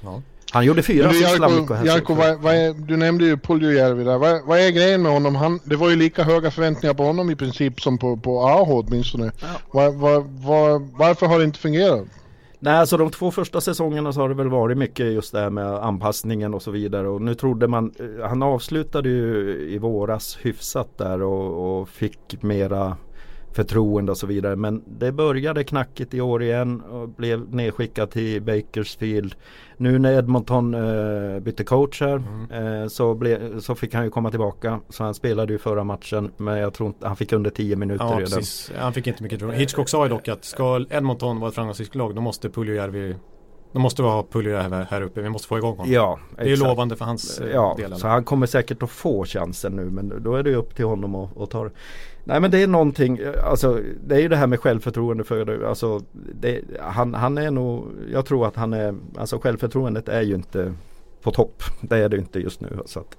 Ja. 0.01 0.23
Han 0.51 0.65
gjorde 0.65 0.83
fyra 0.83 1.11
Lammico 1.39 1.75
Jarko. 1.75 1.87
Jarko 1.87 2.15
vad, 2.15 2.39
vad 2.41 2.55
är, 2.55 2.75
du 2.75 2.97
nämnde 2.97 3.25
ju 3.25 3.37
Puljujärvi 3.37 4.05
där. 4.05 4.19
Vad, 4.19 4.45
vad 4.45 4.59
är 4.59 4.71
grejen 4.71 5.03
med 5.03 5.13
honom? 5.13 5.35
Han, 5.35 5.61
det 5.65 5.77
var 5.77 5.91
ju 5.91 5.97
lika 5.97 6.23
höga 6.23 6.51
förväntningar 6.51 6.95
på 6.95 7.03
honom 7.03 7.31
i 7.31 7.37
princip 7.37 7.81
som 7.81 7.99
på, 7.99 8.17
på 8.17 8.41
Aho 8.41 8.85
åtminstone. 8.87 9.33
Var, 9.71 9.91
var, 9.91 10.21
var, 10.47 10.99
varför 10.99 11.27
har 11.27 11.39
det 11.39 11.45
inte 11.45 11.59
fungerat? 11.59 12.05
Nej, 12.61 12.75
alltså 12.75 12.97
de 12.97 13.11
två 13.11 13.31
första 13.31 13.61
säsongerna 13.61 14.13
så 14.13 14.21
har 14.21 14.29
det 14.29 14.35
väl 14.35 14.49
varit 14.49 14.79
mycket 14.79 15.07
just 15.07 15.33
det 15.33 15.41
här 15.41 15.51
med 15.51 15.67
anpassningen 15.67 16.55
och 16.55 16.63
så 16.63 16.71
vidare. 16.71 17.09
Och 17.09 17.23
nu 17.23 17.35
trodde 17.35 17.69
man, 17.69 17.93
eh, 17.99 18.29
han 18.29 18.43
avslutade 18.43 19.09
ju 19.09 19.59
i 19.71 19.79
våras 19.79 20.39
hyfsat 20.43 20.99
där 20.99 21.23
och, 21.23 21.81
och 21.81 21.89
fick 21.89 22.43
mera 22.43 22.97
förtroende 23.53 24.13
och 24.13 24.19
så 24.19 24.27
vidare. 24.27 24.57
Men 24.57 24.83
det 24.87 25.13
började 25.13 25.65
knackigt 25.65 26.15
i 26.15 26.21
år 26.21 26.43
igen 26.43 26.81
och 26.81 27.09
blev 27.09 27.55
nedskickad 27.55 28.11
till 28.11 28.43
Bakersfield. 28.43 29.35
Nu 29.77 29.99
när 29.99 30.13
Edmonton 30.13 30.75
eh, 30.75 31.41
bytte 31.41 31.65
coach 31.65 32.01
här 32.01 32.23
eh, 32.53 32.89
så, 32.89 33.15
ble, 33.15 33.61
så 33.61 33.75
fick 33.75 33.95
han 33.95 34.05
ju 34.05 34.11
komma 34.11 34.31
tillbaka. 34.31 34.81
Så 34.89 35.05
han 35.05 35.15
spelade 35.15 35.53
ju 35.53 35.59
förra 35.59 35.85
matchen 35.85 36.31
men 36.37 36.59
jag 36.59 36.75
tror 36.75 36.87
inte, 36.87 37.07
han 37.07 37.17
fick 37.17 37.33
under 37.33 37.51
10 37.51 37.77
minuter 37.77 38.05
Ja, 38.05 38.11
redan. 38.11 38.25
precis. 38.25 38.73
Han 38.79 38.93
fick 38.93 39.07
inte 39.07 39.23
mycket 39.23 39.39
tro. 39.39 39.51
Hitchcock 39.51 39.89
sa 39.89 40.05
ju 40.05 40.11
dock 40.11 40.29
att 40.29 40.45
ska 40.45 40.85
Edmonton 40.91 41.41
vara 41.41 41.49
ett 41.49 41.55
framgångsrikt 41.55 41.95
lag 41.95 42.15
då 42.15 42.21
måste 42.21 42.49
Puljujärvi 42.51 43.17
då 43.73 43.79
måste 43.79 44.03
vi 44.03 44.09
ha 44.09 44.23
Puljujärvi 44.23 44.85
här 44.91 45.03
uppe. 45.03 45.21
Vi 45.21 45.29
måste 45.29 45.49
få 45.49 45.59
igång 45.59 45.77
honom. 45.77 45.93
Ja, 45.93 46.19
det 46.37 46.53
är 46.53 46.57
lovande 46.57 46.97
för 46.97 47.05
hans 47.05 47.41
eh, 47.41 47.51
Ja, 47.51 47.75
del. 47.79 47.97
så 47.97 48.09
han 48.09 48.25
kommer 48.25 48.47
säkert 48.47 48.83
att 48.83 48.91
få 48.91 49.25
chansen 49.25 49.73
nu 49.73 49.85
men 49.85 50.23
då 50.23 50.35
är 50.35 50.43
det 50.43 50.51
ju 50.51 50.57
upp 50.57 50.77
till 50.77 50.85
honom 50.85 51.15
att, 51.15 51.41
att 51.41 51.51
ta 51.51 51.65
det. 51.65 51.71
Nej 52.25 52.41
men 52.41 52.51
det 52.51 52.63
är 52.63 52.67
någonting, 52.67 53.21
alltså 53.45 53.81
det 54.07 54.15
är 54.15 54.21
ju 54.21 54.29
det 54.29 54.37
här 54.37 54.47
med 54.47 54.61
självförtroende 54.61 55.25
för. 55.25 55.65
Alltså, 55.65 56.03
det, 56.13 56.61
han, 56.81 57.15
han 57.15 57.39
är 57.39 57.51
nog, 57.51 57.87
jag 58.13 58.27
tror 58.27 58.47
att 58.47 58.57
han 58.57 58.73
är, 58.73 58.95
alltså 59.17 59.39
självförtroendet 59.39 60.09
är 60.09 60.23
ju 60.23 60.35
inte 60.35 60.75
på 61.23 61.31
topp. 61.31 61.63
Det 61.81 61.97
är 61.99 62.09
det 62.09 62.17
inte 62.17 62.41
just 62.41 62.61
nu. 62.61 62.79
Så 62.87 63.01
att, 63.01 63.17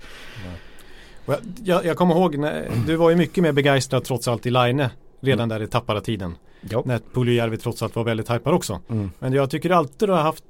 jag, 1.64 1.86
jag, 1.86 1.98
kommer 1.98 2.16
ihåg, 2.16 2.38
när, 2.38 2.70
du 2.88 2.96
var 2.96 3.10
ju 3.10 3.16
mycket 3.16 3.44
mer 3.44 3.52
begeistrad 3.52 4.04
trots 4.04 4.28
allt 4.28 4.46
i 4.46 4.50
Line 4.52 4.86
redan 5.20 5.50
där 5.50 5.62
i 5.62 5.68
tappara 5.68 6.02
tiden. 6.02 6.36
Ja. 6.62 6.84
När 6.86 7.00
Puljujärvi 7.14 7.58
trots 7.58 7.84
allt 7.84 7.96
var 7.96 8.04
väldigt 8.04 8.32
hypad 8.32 8.54
också. 8.54 8.80
Mm. 8.90 9.12
Men 9.20 9.34
jag 9.34 9.50
tycker 9.50 9.70
alltid 9.70 10.10
du 10.10 10.14
har 10.14 10.22
haft, 10.22 10.44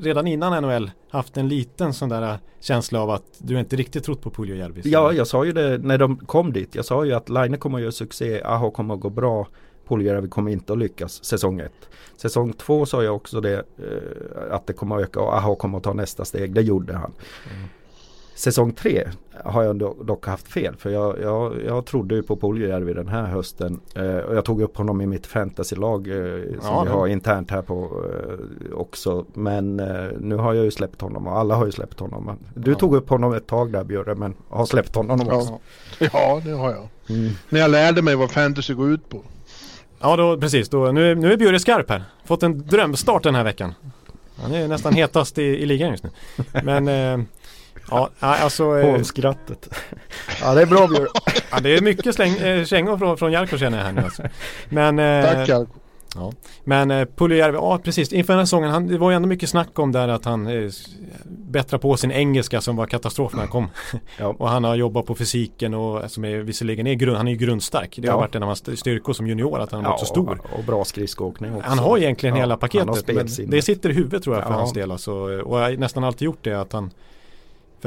redan 0.00 0.26
innan 0.26 0.62
NHL, 0.62 0.90
haft 1.10 1.36
en 1.36 1.48
liten 1.48 1.92
sån 1.94 2.08
där 2.08 2.22
äh, 2.22 2.36
känsla 2.60 3.00
av 3.00 3.10
att 3.10 3.24
du 3.38 3.60
inte 3.60 3.76
riktigt 3.76 4.04
trott 4.04 4.22
på 4.22 4.30
Puljujärvi. 4.30 4.80
Ja, 4.84 5.12
jag 5.12 5.26
sa 5.26 5.44
ju 5.44 5.52
det 5.52 5.78
när 5.78 5.98
de 5.98 6.16
kom 6.16 6.52
dit. 6.52 6.74
Jag 6.74 6.84
sa 6.84 7.04
ju 7.04 7.12
att 7.12 7.28
Line 7.28 7.58
kommer 7.58 7.78
att 7.78 7.82
göra 7.82 7.92
succé, 7.92 8.42
Aho 8.42 8.70
kommer 8.70 8.94
att 8.94 9.00
gå 9.00 9.10
bra. 9.10 9.46
Puljärvi 9.88 10.28
kommer 10.28 10.50
inte 10.50 10.72
att 10.72 10.78
lyckas 10.78 11.24
säsong 11.24 11.60
ett. 11.60 11.88
Säsong 12.16 12.52
två 12.52 12.86
sa 12.86 13.02
jag 13.02 13.16
också 13.16 13.40
det 13.40 13.54
eh, 13.54 14.54
att 14.54 14.66
det 14.66 14.72
kommer 14.72 14.96
att 14.96 15.02
öka 15.02 15.20
och 15.20 15.36
Aho 15.36 15.56
kommer 15.56 15.78
att 15.78 15.84
ta 15.84 15.92
nästa 15.92 16.24
steg. 16.24 16.54
Det 16.54 16.62
gjorde 16.62 16.96
han. 16.96 17.12
Säsong 18.36 18.72
tre 18.72 19.08
har 19.44 19.62
jag 19.62 19.76
do- 19.76 20.04
dock 20.04 20.26
haft 20.26 20.48
fel 20.48 20.74
för 20.78 20.90
jag, 20.90 21.20
jag, 21.20 21.54
jag 21.66 21.86
trodde 21.86 22.14
ju 22.14 22.22
på 22.22 22.36
Puljärvi 22.36 22.92
den 22.92 23.08
här 23.08 23.22
hösten. 23.26 23.80
Eh, 23.94 24.16
och 24.16 24.36
jag 24.36 24.44
tog 24.44 24.62
upp 24.62 24.76
honom 24.76 25.00
i 25.00 25.06
mitt 25.06 25.26
fantasylag 25.26 26.08
eh, 26.08 26.42
som 26.60 26.60
Ja, 26.62 26.82
vi 26.84 26.90
har 26.90 27.06
internt 27.06 27.50
här 27.50 27.62
på 27.62 28.04
eh, 28.14 28.76
också. 28.78 29.24
Men 29.34 29.80
eh, 29.80 30.06
nu 30.20 30.34
har 30.36 30.54
jag 30.54 30.64
ju 30.64 30.70
släppt 30.70 31.00
honom 31.00 31.26
och 31.26 31.38
alla 31.38 31.54
har 31.54 31.66
ju 31.66 31.72
släppt 31.72 32.00
honom. 32.00 32.38
Du 32.54 32.70
Ja. 32.70 32.78
tog 32.78 32.94
upp 32.96 33.08
honom 33.08 33.32
ett 33.34 33.46
tag 33.46 33.72
där 33.72 33.84
Björre 33.84 34.14
men 34.14 34.34
har 34.48 34.66
släppt 34.66 34.94
honom 34.94 35.20
också. 35.20 35.58
Ja, 35.98 36.08
ja 36.12 36.40
det 36.44 36.50
har 36.50 36.70
jag. 36.70 36.88
Mm. 37.18 37.32
När 37.48 37.60
jag 37.60 37.70
lärde 37.70 38.02
mig 38.02 38.16
vad 38.16 38.30
fantasy 38.30 38.74
går 38.74 38.90
ut 38.90 39.08
på. 39.08 39.22
Ja, 40.00 40.16
då, 40.16 40.36
precis. 40.40 40.68
Då, 40.68 40.92
nu, 40.92 41.10
är- 41.10 41.14
nu 41.14 41.32
är 41.32 41.36
Bjurre 41.36 41.58
skarp 41.60 41.90
här. 41.90 42.04
Fått 42.24 42.42
en 42.42 42.66
drömstart 42.66 43.22
den 43.22 43.34
här 43.34 43.44
veckan. 43.44 43.74
Han 44.42 44.54
är 44.54 44.68
nästan 44.68 44.92
hetast 44.94 45.38
i, 45.38 45.42
i 45.42 45.66
ligan 45.66 45.90
just 45.90 46.04
nu. 46.04 46.10
Men 46.64 46.88
eh, 46.88 47.26
ja, 47.90 48.10
alltså. 48.20 48.78
Eh, 48.78 48.90
Hånskrattet. 48.90 49.68
ja 50.40 50.54
det 50.54 50.62
är 50.62 50.66
bra 50.66 50.86
Björre. 50.86 51.08
ja, 51.50 51.60
det 51.60 51.76
är 51.76 51.80
mycket 51.80 52.14
släng, 52.14 52.32
eh, 52.36 52.64
kängor 52.64 52.98
från, 52.98 53.16
från 53.18 53.32
Jarko 53.32 53.58
känner 53.58 53.78
jag 53.78 53.84
här 53.84 53.92
nu 53.92 54.00
alltså. 54.00 54.22
Men, 54.68 54.98
eh, 54.98 55.24
Tack 55.34 55.48
Jarko. 55.48 55.72
Ja. 56.18 56.32
Men 56.64 56.90
eh, 56.90 57.04
Puljujärvi, 57.16 57.56
ja 57.56 57.78
precis. 57.78 58.12
Inför 58.12 58.32
den 58.32 58.38
här 58.38 58.44
säsongen, 58.46 58.70
han, 58.70 58.86
det 58.86 58.98
var 58.98 59.10
ju 59.10 59.16
ändå 59.16 59.28
mycket 59.28 59.48
snack 59.48 59.78
om 59.78 59.92
där 59.92 60.08
att 60.08 60.24
han 60.24 60.46
eh, 60.46 60.70
bättrar 61.24 61.78
på 61.78 61.96
sin 61.96 62.10
engelska 62.10 62.60
som 62.60 62.76
var 62.76 62.86
katastrof 62.86 63.32
när 63.32 63.40
han 63.40 63.48
kom. 63.48 63.68
Ja. 64.18 64.26
och 64.38 64.48
han 64.48 64.64
har 64.64 64.74
jobbat 64.74 65.06
på 65.06 65.14
fysiken 65.14 65.74
och 65.74 66.10
som 66.10 66.24
är, 66.24 66.38
visserligen 66.38 66.86
är 66.86 66.94
grund, 66.94 67.16
han 67.16 67.28
är 67.28 67.32
ju 67.32 67.36
grundstark. 67.38 67.98
Det 68.02 68.08
har 68.08 68.14
Ja. 68.14 68.20
varit 68.20 68.34
en 68.34 68.42
av 68.42 68.46
hans 68.48 68.78
styrkor 68.80 69.12
som 69.12 69.26
junior 69.26 69.60
att 69.60 69.72
han 69.72 69.84
har 69.84 69.90
varit 69.90 70.00
så 70.00 70.06
stor. 70.06 70.40
Och, 70.52 70.58
och 70.58 70.64
bra 70.64 70.84
skridskoåkning 70.84 71.54
också. 71.56 71.68
Han 71.68 71.78
har 71.78 71.98
egentligen 71.98 72.36
Ja, 72.36 72.42
hela 72.42 72.56
paketet. 72.56 73.06
Det 73.50 73.62
sitter 73.62 73.90
i 73.90 73.92
huvudet 73.92 74.22
tror 74.22 74.36
jag 74.36 74.44
för 74.44 74.52
Ja. 74.52 74.58
hans 74.58 74.72
del. 74.72 74.90
Alltså, 74.90 75.12
och 75.12 75.58
jag 75.60 75.64
har 75.64 75.76
nästan 75.76 76.04
alltid 76.04 76.26
gjort 76.26 76.38
det 76.42 76.54
att 76.60 76.72
han 76.72 76.90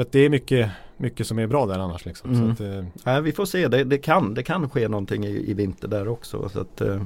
För 0.00 0.04
att 0.04 0.12
det 0.12 0.18
är 0.18 0.28
mycket, 0.28 0.70
mycket 0.96 1.26
som 1.26 1.38
är 1.38 1.46
bra 1.46 1.66
där 1.66 1.78
annars 1.78 2.04
liksom. 2.04 2.34
Mm. 2.34 2.56
Så 2.56 2.64
att, 2.64 2.70
eh, 2.70 2.84
Nej, 3.04 3.22
vi 3.22 3.32
får 3.32 3.44
se, 3.44 3.68
det, 3.68 3.84
det, 3.84 3.98
kan, 3.98 4.34
det 4.34 4.42
kan 4.42 4.70
ske 4.70 4.88
någonting 4.88 5.24
i, 5.24 5.50
i 5.50 5.54
vinter 5.54 5.88
där 5.88 6.08
också. 6.08 6.48
Så 6.48 6.60
att, 6.60 6.80
eh, 6.80 7.02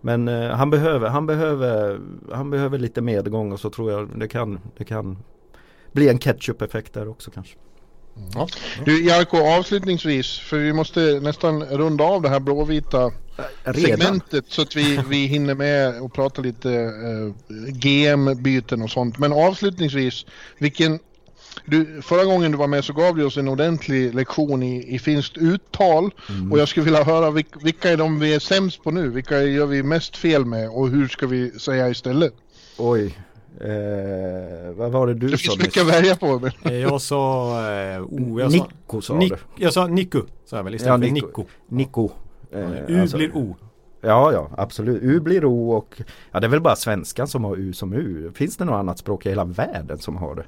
men 0.00 0.28
eh, 0.28 0.50
han, 0.50 0.70
behöver, 0.70 1.08
han, 1.08 1.26
behöver, 1.26 2.00
han 2.32 2.50
behöver 2.50 2.78
lite 2.78 3.00
medgång 3.00 3.52
och 3.52 3.60
så 3.60 3.70
tror 3.70 3.92
jag 3.92 4.08
det 4.18 4.28
kan, 4.28 4.60
det 4.76 4.84
kan 4.84 5.18
bli 5.92 6.08
en 6.08 6.18
ketchup-effekt 6.18 6.92
där 6.92 7.08
också 7.08 7.30
kanske. 7.30 7.56
ja. 8.34 8.48
Du 8.84 9.04
Jarko, 9.04 9.36
avslutningsvis, 9.36 10.38
för 10.38 10.58
vi 10.58 10.72
måste 10.72 11.00
nästan 11.22 11.64
runda 11.64 12.04
av 12.04 12.22
det 12.22 12.28
här 12.28 12.40
blåvita 12.40 13.10
segmentet 13.74 14.44
så 14.48 14.62
att 14.62 14.76
vi, 14.76 15.00
vi 15.08 15.26
hinner 15.26 15.54
med 15.54 16.02
och 16.02 16.12
prata 16.12 16.42
lite 16.42 16.72
eh, 16.72 17.54
GM-byten 17.72 18.82
och 18.82 18.90
sånt. 18.90 19.18
Men 19.18 19.32
avslutningsvis, 19.32 20.26
vilken... 20.58 20.98
Du, 21.66 22.02
förra 22.02 22.24
gången 22.24 22.52
du 22.52 22.58
var 22.58 22.66
med 22.66 22.84
så 22.84 22.92
gav 22.92 23.16
du 23.16 23.24
oss 23.24 23.36
en 23.36 23.48
ordentlig 23.48 24.14
lektion 24.14 24.62
i, 24.62 24.94
i 24.94 24.98
finskt 24.98 25.36
uttal 25.36 26.10
och 26.50 26.58
jag 26.58 26.68
skulle 26.68 26.84
vilja 26.84 27.02
höra 27.04 27.30
vilk, 27.30 27.48
vilka 27.64 27.90
är 27.90 27.96
de 27.96 28.18
vi 28.18 28.34
är 28.34 28.38
sämst 28.38 28.82
på 28.84 28.90
nu? 28.90 29.08
Vilka 29.08 29.42
gör 29.42 29.66
vi 29.66 29.82
mest 29.82 30.16
fel 30.16 30.44
med 30.44 30.68
och 30.70 30.88
hur 30.88 31.08
ska 31.08 31.26
vi 31.26 31.50
säga 31.50 31.88
istället? 31.88 32.34
Oj, 32.78 33.18
eh, 33.60 34.72
vad 34.76 34.92
var 34.92 35.06
det 35.06 35.14
du 35.14 35.28
Det 35.28 35.38
sa 35.38 35.50
finns 35.52 35.58
mycket 35.66 35.82
att 35.82 35.88
välja 35.94 36.16
på. 36.16 36.38
Men... 36.38 36.72
Eh, 36.72 36.78
Jag 36.80 37.00
sa... 37.00 37.50
Eh, 37.72 38.02
oh, 38.02 38.40
jag 38.40 38.52
sa 38.52 38.58
Nico 38.58 39.00
sa 39.00 39.14
Nick, 39.14 39.32
du. 39.56 39.64
jag 39.64 39.72
sa 39.72 39.86
Niku, 39.86 40.20
sa 40.44 40.56
jag 40.56 40.64
väl 40.64 40.74
istället 40.74 41.00
Ja, 41.02 41.06
för 41.08 41.12
Nico. 41.14 41.26
Nico. 41.26 41.46
Nico. 41.68 42.10
U 42.52 42.84
Eh, 42.94 43.00
alltså- 43.02 43.16
blir 43.16 43.36
O. 43.36 43.56
Ja, 44.00 44.32
ja, 44.32 44.50
absolut. 44.56 45.02
U 45.02 45.20
blir 45.20 45.44
O 45.44 45.70
och 45.72 46.00
ja, 46.32 46.40
det 46.40 46.46
är 46.46 46.48
väl 46.48 46.60
bara 46.60 46.76
svenskan 46.76 47.28
som 47.28 47.44
har 47.44 47.56
U 47.56 47.72
som 47.72 47.92
U. 47.92 48.30
Finns 48.34 48.56
det 48.56 48.64
något 48.64 48.74
annat 48.78 48.98
språk 48.98 49.26
i 49.26 49.28
hela 49.28 49.44
världen 49.44 49.98
som 49.98 50.16
har 50.16 50.34
det? 50.34 50.44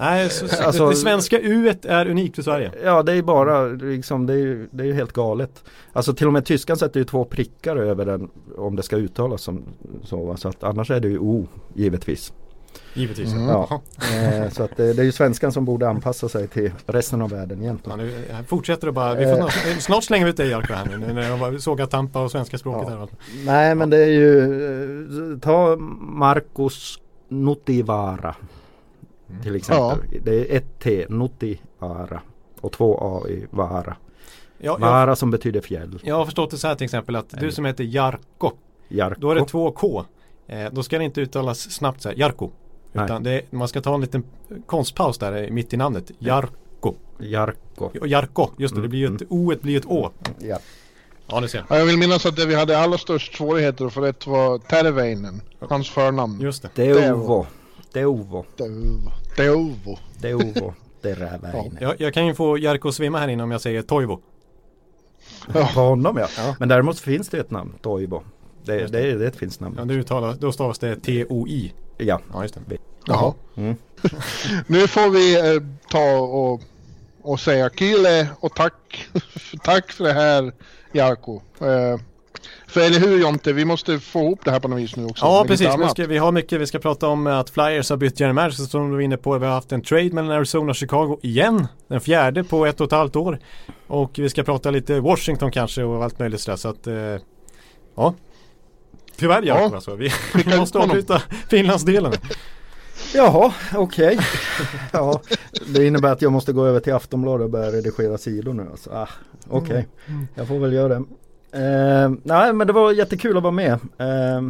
Nej, 0.00 0.30
så, 0.30 0.48
så, 0.48 0.62
Alltså- 0.66 0.88
det 0.90 0.96
svenska 0.96 1.38
U 1.40 1.74
är 1.82 2.08
unikt 2.08 2.36
för 2.36 2.42
Sverige. 2.42 2.72
Ja, 2.84 3.02
det 3.02 3.12
är 3.12 3.22
bara 3.22 3.66
liksom, 3.66 4.26
det 4.26 4.32
är 4.32 4.36
ju 4.36 4.68
det 4.70 4.84
är 4.88 4.92
helt 4.92 5.12
galet. 5.12 5.64
Alltså 5.92 6.14
till 6.14 6.26
och 6.26 6.32
med 6.32 6.44
tyskan 6.44 6.76
sätter 6.76 7.00
ju 7.00 7.04
två 7.04 7.24
prickar 7.24 7.76
över 7.76 8.06
den 8.06 8.28
om 8.56 8.76
det 8.76 8.82
ska 8.82 8.96
uttalas 8.96 9.42
som 9.42 9.62
så. 10.04 10.36
Så 10.36 10.48
att 10.48 10.64
annars 10.64 10.90
är 10.90 11.00
det 11.00 11.08
ju 11.08 11.18
O, 11.18 11.48
givetvis. 11.74 12.32
Givetvis. 12.94 13.32
Ja. 13.34 13.80
Eh, 14.14 14.48
så 14.50 14.62
att 14.62 14.76
det, 14.76 14.92
det 14.92 15.02
är 15.02 15.04
ju 15.04 15.12
svenskan 15.12 15.52
som 15.52 15.64
borde 15.64 15.88
anpassa 15.88 16.28
sig 16.28 16.48
till 16.48 16.70
resten 16.86 17.22
av 17.22 17.30
världen 17.30 17.58
Ja, 17.58 17.64
egentligen. 17.64 17.98
nu 17.98 18.12
här 18.32 18.42
fortsätter 18.42 18.86
det 18.86 18.92
bara. 18.92 19.14
Vi 19.14 19.24
får 19.24 19.30
Eh. 19.32 19.36
snart, 19.48 19.80
snart 19.82 20.04
slänger 20.04 20.24
vi 20.24 20.30
ut 20.30 20.36
dig 20.36 20.48
Jarko 20.50 20.72
här 20.72 20.98
nu. 20.98 21.12
När 21.14 21.22
jag 21.52 21.62
sågat 21.62 21.90
Tampa 21.90 22.22
och 22.22 22.30
svenska 22.30 22.58
språket 22.58 22.88
Ja. 22.90 22.98
här. 22.98 23.08
Nej, 23.46 23.74
men 23.74 23.90
det 23.90 23.96
är 23.96 24.06
ju, 24.10 25.32
eh, 25.32 25.38
ta 25.38 25.76
Marcus 26.00 26.98
Nutivara 27.28 28.34
till 29.42 29.56
exempel. 29.56 29.98
Det 30.24 30.52
är 30.52 30.56
ett 30.56 30.78
T, 30.78 31.06
Nutivara 31.08 32.20
och 32.60 32.72
två 32.72 32.98
A 33.00 33.28
i 33.28 33.46
Vara. 33.50 33.96
Ja, 34.58 34.72
jag, 34.72 34.78
Vara 34.78 35.16
som 35.16 35.30
betyder 35.30 35.60
fjäll. 35.60 35.98
jag 36.02 36.14
har 36.14 36.24
förstått 36.24 36.50
det 36.50 36.58
så 36.58 36.68
här 36.68 36.74
till 36.74 36.84
exempel 36.84 37.16
att 37.16 37.30
du 37.40 37.52
som 37.52 37.64
heter 37.64 37.84
Jarko, 37.84 38.52
Jarko. 38.88 39.20
då 39.20 39.30
är 39.30 39.34
det 39.34 39.44
två 39.44 39.70
K. 39.72 40.04
Eh, 40.46 40.66
då 40.72 40.82
ska 40.82 40.98
det 40.98 41.04
inte 41.04 41.20
uttalas 41.20 41.60
snabbt 41.60 42.02
så 42.02 42.08
här, 42.08 42.16
Jarko. 42.16 42.50
Utan 42.92 43.22
det, 43.22 43.52
man 43.52 43.68
ska 43.68 43.80
ta 43.80 43.94
en 43.94 44.00
liten 44.00 44.24
konstpaus 44.66 45.18
där 45.18 45.50
mitt 45.50 45.72
i 45.72 45.76
namnet. 45.76 46.10
Jarko. 46.18 46.94
Jarkko. 47.18 47.90
Och 48.00 48.08
Jarko, 48.08 48.50
just 48.58 48.74
det, 48.74 48.82
det 48.82 48.88
blir 48.88 49.00
ju 49.00 49.14
ett 49.14 49.22
O, 49.28 49.52
blir 49.62 49.76
ett 49.76 49.86
Å. 49.86 50.10
Ja. 50.38 50.58
Ja, 51.26 51.40
det 51.40 51.48
ser 51.48 51.58
jag. 51.58 51.66
Ja, 51.70 51.78
jag 51.78 51.86
vill 51.86 51.98
minnas 51.98 52.26
att 52.26 52.36
det 52.36 52.46
vi 52.46 52.54
hade 52.54 52.78
allra 52.78 52.98
störst 52.98 53.36
svårigheter 53.36 53.84
att 53.86 53.92
få 53.92 54.00
rätt 54.00 54.26
var 54.26 54.58
Terveinen. 54.58 55.40
Hans 55.68 55.90
förnamn. 55.90 56.40
Just 56.40 56.62
det. 56.62 56.68
Deuvo. 57.92 58.44
Deuvo. 58.56 59.12
Deuvo. 59.36 59.98
Deuvo. 60.20 60.44
Deuvo. 60.54 60.74
Teräväinen. 61.02 61.78
Jag, 61.80 62.00
jag 62.00 62.14
kan 62.14 62.26
ju 62.26 62.34
få 62.34 62.58
Jarko 62.58 62.88
att 62.88 62.94
svimma 62.94 63.18
här 63.18 63.28
inne 63.28 63.42
om 63.42 63.50
jag 63.50 63.60
säger 63.60 63.82
Toivo. 63.82 64.20
På 65.52 65.58
honom 65.80 66.16
ja. 66.16 66.56
Men 66.58 66.68
däremot 66.68 66.98
finns 67.00 67.28
det 67.28 67.38
ett 67.38 67.50
namn. 67.50 67.72
Toivo. 67.82 68.22
Det, 68.64 68.86
det, 68.86 69.00
är- 69.00 69.16
det 69.18 69.24
är 69.24 69.28
ett 69.28 69.36
finskt 69.36 69.60
namn. 69.60 69.74
Ja, 69.78 69.84
nu 69.84 70.00
uttalas, 70.00 70.38
då 70.38 70.52
stavas 70.52 70.78
det 70.78 70.96
T-O-I. 70.96 71.72
Ja. 71.98 72.20
Ja, 72.32 72.42
just 72.42 72.54
det. 72.68 72.76
Jaha. 73.06 73.34
Mm. 73.56 73.76
Nu 74.66 74.88
får 74.88 75.10
vi 75.10 75.54
eh, 75.54 75.62
ta 75.90 76.18
och, 76.20 76.62
och 77.22 77.40
säga 77.40 77.68
kille 77.70 78.28
och 78.40 78.54
tack. 78.54 79.08
tack 79.62 79.92
för 79.92 80.04
det 80.04 80.12
här 80.12 80.52
Jarko. 80.92 81.40
Eh, 81.60 82.00
för 82.66 82.80
eller 82.80 83.00
hur 83.00 83.20
Jonte, 83.20 83.52
vi 83.52 83.64
måste 83.64 83.98
få 83.98 84.18
ihop 84.18 84.44
det 84.44 84.50
här 84.50 84.60
på 84.60 84.68
något 84.68 84.78
vis 84.78 84.96
nu 84.96 85.04
också. 85.04 85.24
Ja, 85.24 85.44
precis. 85.48 85.68
Vi, 85.78 85.88
ska, 85.88 86.06
vi 86.06 86.18
har 86.18 86.32
mycket. 86.32 86.60
Vi 86.60 86.66
ska 86.66 86.78
prata 86.78 87.08
om 87.08 87.26
att 87.26 87.50
Flyers 87.50 87.90
har 87.90 87.96
bytt 87.96 88.20
general 88.20 88.34
manager 88.34 88.64
som 88.64 88.88
du 88.88 88.94
var 88.94 89.00
inne 89.00 89.16
på. 89.16 89.38
Vi 89.38 89.46
har 89.46 89.52
haft 89.52 89.72
en 89.72 89.82
trade 89.82 90.10
mellan 90.12 90.30
Arizona 90.30 90.70
och 90.70 90.76
Chicago 90.76 91.18
igen. 91.22 91.66
Den 91.88 92.00
fjärde 92.00 92.44
på 92.44 92.66
ett 92.66 92.80
och 92.80 92.86
ett 92.86 92.92
halvt 92.92 93.16
år. 93.16 93.38
Och 93.86 94.10
vi 94.18 94.28
ska 94.30 94.42
prata 94.42 94.70
lite 94.70 95.00
Washington 95.00 95.50
kanske 95.52 95.82
och 95.82 96.04
allt 96.04 96.18
möjligt 96.18 96.40
sådär. 96.40 96.56
Så 96.56 96.68
att, 96.68 96.86
eh, 96.86 96.94
ja. 97.96 98.14
Tyvärr 99.16 99.42
Jakob 99.42 99.70
Ja. 99.70 99.74
alltså. 99.74 99.94
Vi 99.94 100.10
Skicka 100.10 100.56
måste 100.60 100.78
avbryta 100.78 101.22
Finlandsdelen. 101.48 102.12
Jaha, 103.14 103.52
okej. 103.74 104.18
ja, 104.92 105.20
det 105.66 105.86
innebär 105.86 106.12
att 106.12 106.22
jag 106.22 106.32
måste 106.32 106.52
gå 106.52 106.66
över 106.66 106.80
till 106.80 106.94
Aftonbladet 106.94 107.44
och 107.44 107.50
börja 107.50 107.72
redigera 107.72 108.18
sidor 108.18 108.52
nu. 108.52 108.66
Alltså. 108.70 108.90
Ah, 108.90 109.08
okej, 109.48 109.88
jag 110.34 110.48
får 110.48 110.58
väl 110.58 110.72
göra 110.72 110.88
det. 110.88 111.04
Eh, 111.52 112.10
nej, 112.22 112.52
men 112.52 112.66
det 112.66 112.72
var 112.72 112.92
jättekul 112.92 113.36
att 113.36 113.42
vara 113.42 113.52
med. 113.52 113.72
Eh, 113.72 114.42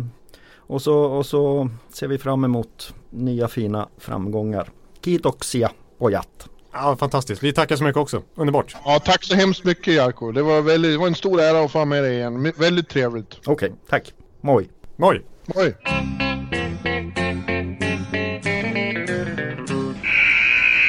och, 0.56 0.82
så, 0.82 0.98
och 0.98 1.26
så 1.26 1.68
ser 1.92 2.08
vi 2.08 2.18
fram 2.18 2.44
emot 2.44 2.94
nya 3.10 3.48
fina 3.48 3.88
framgångar. 3.98 4.68
Kiitoksia 5.04 5.70
pojat. 5.98 6.48
Ja, 6.72 6.96
fantastiskt. 6.96 7.42
Vi 7.42 7.52
tackar 7.52 7.76
så 7.76 7.84
mycket 7.84 8.00
också. 8.00 8.22
Underbart. 8.34 8.76
Ja, 8.84 8.98
tack 9.04 9.24
så 9.24 9.34
hemskt 9.34 9.64
mycket 9.64 9.94
Jarko. 9.94 10.32
Det 10.32 10.42
var, 10.42 10.62
väldigt, 10.62 10.92
det 10.92 10.98
var 10.98 11.06
en 11.06 11.14
stor 11.14 11.40
ära 11.40 11.64
att 11.64 11.70
få 11.70 11.84
med 11.84 12.02
dig 12.02 12.14
igen. 12.14 12.52
Väldigt 12.56 12.88
trevligt. 12.88 13.40
Okej, 13.46 13.72
tack. 13.88 14.14
Moi. 14.40 14.68
Oj. 14.98 15.22
Oj. 15.54 15.76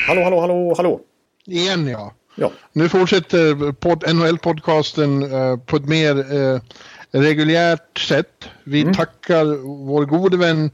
Hallå, 0.07 0.24
hallå, 0.24 0.39
hallå, 0.39 0.74
hallå. 0.78 0.99
Igen 1.45 1.88
ja. 1.88 2.14
Ja, 2.41 2.51
Nu 2.73 2.89
fortsätter 2.89 3.71
pod, 3.71 4.03
NHL-podcasten 4.03 5.23
eh, 5.33 5.57
på 5.59 5.75
ett 5.75 5.85
mer 5.87 6.17
eh, 6.53 6.59
reguljärt 7.11 7.97
sätt. 7.99 8.49
Vi 8.63 8.81
Mm. 8.81 8.93
tackar 8.93 9.45
vår 9.87 10.05
gode 10.05 10.37
vän 10.37 10.71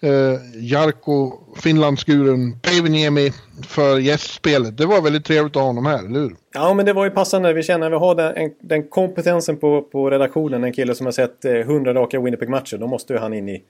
eh, 0.00 0.10
Jarko, 0.54 1.32
Finlandsskuren 1.56 2.58
Päiviniemi 2.60 3.32
för 3.66 3.98
gästspelet. 3.98 4.76
Det 4.78 4.86
var 4.86 5.00
väldigt 5.02 5.24
trevligt 5.24 5.56
att 5.56 5.60
ha 5.62 5.66
honom 5.66 5.86
här, 5.86 5.98
eller 5.98 6.20
hur? 6.20 6.36
Ja, 6.54 6.74
men 6.74 6.86
det 6.86 6.92
var 6.92 7.04
ju 7.04 7.10
passande. 7.10 7.52
Vi 7.52 7.62
känner 7.62 7.86
att 7.86 7.92
vi 7.92 7.96
har 7.96 8.14
den, 8.14 8.36
en, 8.36 8.50
den 8.60 8.88
kompetensen 8.88 9.56
på, 9.56 9.82
på 9.82 10.10
redaktionen. 10.10 10.64
En 10.64 10.72
kille 10.72 10.94
som 10.94 11.06
har 11.06 11.12
sett 11.12 11.44
eh, 11.44 11.52
100 11.52 11.94
raka 11.94 12.20
Winnipeg-matcher. 12.20 12.76
Då 12.78 12.86
måste 12.86 13.12
ju 13.12 13.18
han 13.18 13.34
in 13.34 13.48
i, 13.48 13.62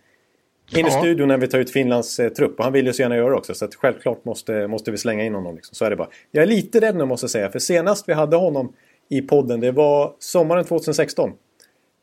in 0.78 0.86
i 0.86 0.90
studion 0.90 1.28
när 1.28 1.38
vi 1.38 1.48
tar 1.48 1.58
ut 1.58 1.70
Finlands 1.70 2.20
eh, 2.20 2.28
trupp. 2.28 2.58
Och 2.58 2.64
han 2.64 2.72
vill 2.72 2.86
ju 2.86 2.92
så 2.92 3.02
gärna 3.02 3.16
göra 3.16 3.30
det 3.30 3.36
också. 3.36 3.54
Så 3.54 3.68
självklart 3.78 4.24
måste, 4.24 4.66
måste 4.66 4.90
vi 4.90 4.98
slänga 4.98 5.24
in 5.24 5.34
honom. 5.34 5.54
Liksom. 5.54 5.74
Så 5.74 5.84
är 5.84 5.90
det 5.90 5.96
bara. 5.96 6.08
Jag 6.30 6.42
är 6.42 6.46
lite 6.46 6.80
rädd 6.80 6.96
nu 6.96 7.04
måste 7.04 7.24
jag 7.24 7.30
säga. 7.30 7.50
För 7.50 7.58
senast 7.58 8.08
vi 8.08 8.12
hade 8.12 8.36
honom 8.36 8.72
i 9.08 9.22
podden, 9.22 9.60
det 9.60 9.72
var 9.72 10.12
sommaren 10.18 10.64
2016. 10.64 11.32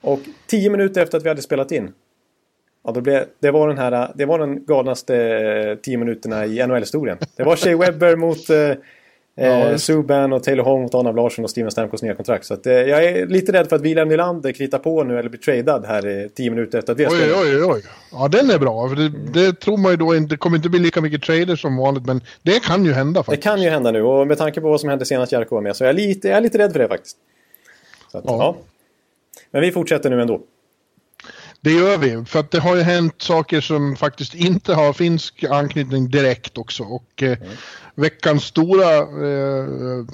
Och 0.02 0.20
tio 0.48 0.70
minuter 0.70 1.02
efter 1.02 1.18
att 1.18 1.24
vi 1.24 1.30
hade 1.30 1.42
spelat 1.42 1.72
in. 1.72 1.92
Ja, 2.84 2.92
då 2.92 3.02
blev, 3.02 3.26
det, 3.40 3.52
var 3.52 3.68
den 3.68 3.78
här, 3.78 4.12
det 4.16 4.26
var 4.26 4.40
den 4.40 4.66
galnaste 4.66 5.16
eh, 5.18 5.76
tio 5.76 5.98
minuterna 5.98 6.46
i 6.46 6.68
NHL-historien. 6.68 7.18
Det 7.36 7.44
var 7.44 7.56
Shea 7.56 7.78
Webber 7.78 8.16
mot 8.16 8.50
eh, 8.50 8.72
eh, 9.42 9.76
Subban 9.78 10.34
och 10.34 10.44
Taylor 10.44 10.64
Hong 10.64 10.82
mot 10.82 10.96
Arnav 10.96 11.16
Larsson 11.16 11.44
och 11.46 11.50
Steven 11.52 11.72
Stamkos 11.72 12.02
nya 12.04 12.16
kontrakt. 12.16 12.46
Så 12.46 12.54
att, 12.54 12.66
eh, 12.68 12.74
jag 12.74 13.04
är 13.04 13.26
lite 13.28 13.52
rädd 13.54 13.70
för 13.70 13.76
att 13.76 13.82
William 13.82 14.08
Nylander 14.08 14.52
kritar 14.52 14.78
på 14.78 15.04
nu 15.04 15.20
eller 15.20 15.30
blir 15.30 15.40
tradad 15.40 15.86
här 15.86 16.08
eh, 16.24 16.28
tio 16.28 16.50
minuter 16.50 16.78
efter 16.80 16.92
att 16.94 17.00
vi 17.00 17.04
har 17.04 17.12
Oj, 17.12 17.18
spelat. 17.20 17.38
oj, 17.46 17.64
oj. 17.64 17.82
Ja, 18.12 18.28
den 18.28 18.50
är 18.50 18.60
bra. 18.60 18.90
För 18.90 18.96
det, 18.96 19.10
det 19.34 19.60
tror 19.60 19.78
man 19.78 19.92
ju 19.92 19.98
då 19.98 20.16
inte. 20.16 20.34
Det 20.34 20.38
kommer 20.38 20.58
inte 20.58 20.70
bli 20.70 20.80
lika 20.80 21.02
mycket 21.02 21.22
trader 21.24 21.56
som 21.56 21.78
vanligt, 21.78 22.06
men 22.06 22.22
det 22.44 22.64
kan 22.64 22.86
ju 22.86 22.94
hända 22.94 23.20
Det 23.20 23.24
faktiskt. 23.24 23.44
kan 23.44 23.62
ju 23.62 23.70
hända 23.70 23.92
nu 23.92 24.02
och 24.04 24.28
med 24.28 24.38
tanke 24.38 24.62
på 24.62 24.70
vad 24.70 24.80
som 24.80 24.90
hände 24.90 25.06
senast 25.06 25.32
Jarko 25.32 25.56
var 25.56 25.62
med 25.62 25.76
så 25.76 25.84
är 25.84 25.88
jag 25.88 25.96
lite, 25.96 26.28
jag 26.28 26.38
är 26.38 26.42
lite 26.42 26.58
rädd 26.58 26.72
för 26.72 26.80
det 26.80 26.88
faktiskt. 26.88 27.18
Så 28.12 28.18
att, 28.18 28.24
Ja. 28.28 28.38
ja. 28.38 28.56
Men 29.52 29.62
vi 29.62 29.72
fortsätter 29.72 30.10
nu 30.10 30.22
ändå. 30.22 30.42
Det 31.64 31.72
gör 31.72 31.98
vi, 31.98 32.26
för 32.26 32.40
att 32.40 32.52
det 32.52 32.60
har 32.60 32.76
ju 32.76 32.82
hänt 32.82 33.16
saker 33.22 33.62
som 33.62 33.96
faktiskt 33.96 34.36
inte 34.36 34.74
har 34.74 34.94
finsk 34.94 35.44
anknytning 35.44 36.10
direkt 36.12 36.58
också. 36.58 36.84
Och 36.84 37.24
eh, 37.24 37.38
veckans 37.96 38.44
stora 38.44 38.98
eh, 38.98 40.06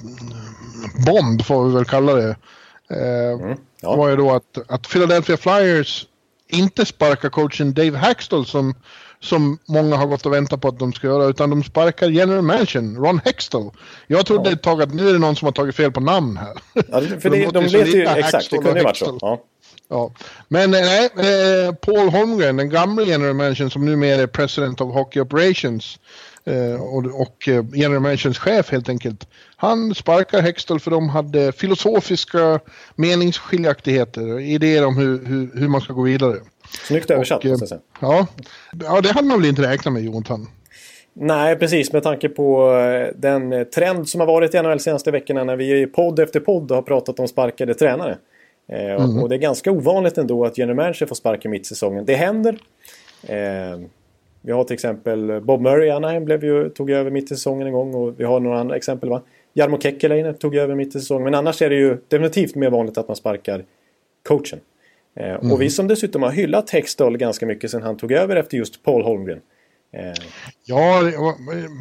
bomb, 1.06 1.42
får 1.44 1.64
vi 1.68 1.74
väl 1.74 1.84
kalla 1.84 2.14
det, 2.14 2.36
eh, 2.90 3.56
Ja. 3.80 3.96
var 3.96 4.08
ju 4.08 4.16
då 4.16 4.30
att, 4.32 4.58
att 4.70 4.88
Philadelphia 4.88 5.36
Flyers 5.36 6.06
inte 6.48 6.86
sparkar 6.86 7.28
coachen 7.28 7.74
Dave 7.74 7.98
Haxtell 7.98 8.44
som, 8.46 8.74
som 9.20 9.58
många 9.68 9.96
har 9.96 10.06
gått 10.06 10.26
och 10.26 10.32
väntat 10.32 10.60
på 10.60 10.68
att 10.68 10.78
de 10.78 10.92
ska 10.92 11.06
göra, 11.06 11.24
utan 11.24 11.50
de 11.50 11.64
sparkar 11.64 12.08
general 12.08 12.42
managern 12.42 12.96
Ron 12.96 13.20
Hextell. 13.24 13.70
Jag 14.06 14.26
trodde 14.26 14.50
ett 14.50 14.62
tag 14.62 14.82
att 14.82 14.94
nu 14.94 15.08
är 15.08 15.12
det 15.12 15.18
någon 15.18 15.36
som 15.36 15.46
har 15.46 15.52
tagit 15.52 15.76
fel 15.76 15.92
på 15.92 16.00
namn 16.00 16.36
här. 16.36 16.52
Ja, 16.88 17.00
det- 17.00 17.20
för 17.20 17.30
De 17.30 17.44
det, 17.44 17.50
de 17.50 17.64
vet 17.68 17.94
ju 17.94 18.06
exakt, 18.06 18.50
det 18.50 18.56
kunde 18.58 18.78
ju 18.80 18.84
varit 18.84 18.96
så. 18.96 19.18
Ja. 19.20 19.40
Ja, 19.88 20.12
men 20.48 20.74
eh, 20.74 20.80
nej, 20.80 21.10
eh, 21.16 21.74
Paul 21.74 22.08
Holmgren, 22.08 22.56
den 22.56 22.70
gamla 22.70 23.02
general 23.02 23.34
managern 23.34 23.70
som 23.70 23.84
numera 23.84 24.22
är 24.22 24.26
president 24.26 24.80
of 24.80 24.94
hockey 24.94 25.20
operations 25.20 25.98
eh, 26.44 26.82
och, 26.82 27.20
och 27.20 27.48
general 27.74 28.00
managers 28.00 28.38
chef 28.38 28.70
helt 28.70 28.88
enkelt. 28.88 29.28
Han 29.56 29.94
sparkar 29.94 30.42
Hextall 30.42 30.80
för 30.80 30.90
de 30.90 31.08
hade 31.08 31.52
filosofiska 31.52 32.60
meningsskiljaktigheter, 32.96 34.40
idéer 34.40 34.86
om 34.86 34.96
hur, 34.96 35.26
hur, 35.26 35.60
hur 35.60 35.68
man 35.68 35.80
ska 35.80 35.92
gå 35.92 36.02
vidare. 36.02 36.36
Snyggt 36.86 37.10
översatt 37.10 37.38
Och, 37.38 37.44
eh, 37.44 37.50
jag 37.50 37.68
säga. 37.68 37.80
Ja, 38.00 38.26
ja, 38.80 39.00
det 39.00 39.12
hade 39.12 39.28
man 39.28 39.40
väl 39.40 39.48
inte 39.48 39.62
räknat 39.62 39.94
med 39.94 40.04
Jonathan. 40.04 40.46
Nej, 41.20 41.56
precis 41.56 41.92
med 41.92 42.02
tanke 42.02 42.28
på 42.28 42.72
den 43.16 43.70
trend 43.74 44.08
som 44.08 44.20
har 44.20 44.26
varit 44.26 44.54
i 44.54 44.62
NHL 44.62 44.80
senaste 44.80 45.10
veckorna 45.10 45.44
när 45.44 45.56
vi 45.56 45.82
i 45.82 45.86
podd 45.86 46.18
efter 46.18 46.40
podd 46.40 46.70
har 46.70 46.82
pratat 46.82 47.20
om 47.20 47.28
sparkade 47.28 47.74
tränare. 47.74 48.18
Eh, 48.68 48.94
och- 48.94 49.22
Och 49.22 49.28
det 49.28 49.34
är 49.34 49.38
ganska 49.38 49.72
ovanligt 49.72 50.18
ändå 50.18 50.44
att 50.44 50.58
general 50.58 50.76
manager 50.76 51.06
får 51.06 51.14
sparka 51.14 51.48
mitt 51.48 51.62
i 51.62 51.64
säsongen. 51.64 52.04
Det 52.04 52.14
händer. 52.14 52.58
Eh, 53.22 53.80
vi 54.42 54.52
har 54.52 54.64
till 54.64 54.74
exempel 54.74 55.40
Bob 55.40 55.60
Murray 55.60 55.90
Anaheim 55.90 56.24
blev 56.24 56.44
ju, 56.44 56.68
tog 56.68 56.90
över 56.90 57.10
mitt 57.10 57.24
i 57.24 57.28
säsongen 57.28 57.66
en 57.66 57.72
gång 57.72 57.94
och 57.94 58.20
vi 58.20 58.24
har 58.24 58.40
några 58.40 58.60
andra 58.60 58.76
exempel. 58.76 59.08
va? 59.08 59.22
Jarmo 59.54 59.78
Kekkeläinen 59.80 60.34
tog 60.34 60.56
över 60.56 60.74
mitt 60.74 60.88
i 60.88 60.92
säsongen. 60.92 61.24
Men 61.24 61.34
annars 61.34 61.62
är 61.62 61.70
det 61.70 61.76
ju 61.76 61.96
definitivt 62.08 62.54
mer 62.54 62.70
vanligt 62.70 62.98
att 62.98 63.08
man 63.08 63.16
sparkar 63.16 63.64
coachen. 64.28 64.60
Eh, 65.16 65.34
Och 65.52 65.60
vi 65.62 65.70
som 65.70 65.88
dessutom 65.88 66.22
har 66.22 66.30
hyllat 66.30 66.70
Hextall 66.70 67.16
ganska 67.16 67.46
mycket 67.46 67.70
sedan 67.70 67.82
han 67.82 67.96
tog 67.96 68.12
över 68.12 68.36
efter 68.36 68.56
just 68.56 68.82
Paul 68.82 69.02
Holmgren. 69.02 69.40
Eh, 69.92 70.12
Ja, 70.64 71.02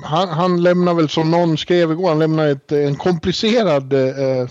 han, 0.03 0.27
han 0.29 0.63
lämnar 0.63 0.93
väl 0.93 1.09
som 1.09 1.31
någon 1.31 1.57
skrev 1.57 1.91
igår, 1.91 2.09
han 2.09 2.19
lämnar 2.19 2.47
ett, 2.47 2.71
en 2.71 2.95
komplicerad, 2.95 3.93
eh, 3.93 4.47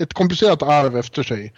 ett 0.00 0.14
komplicerat 0.14 0.62
arv 0.62 0.96
efter 0.96 1.22
sig. 1.22 1.52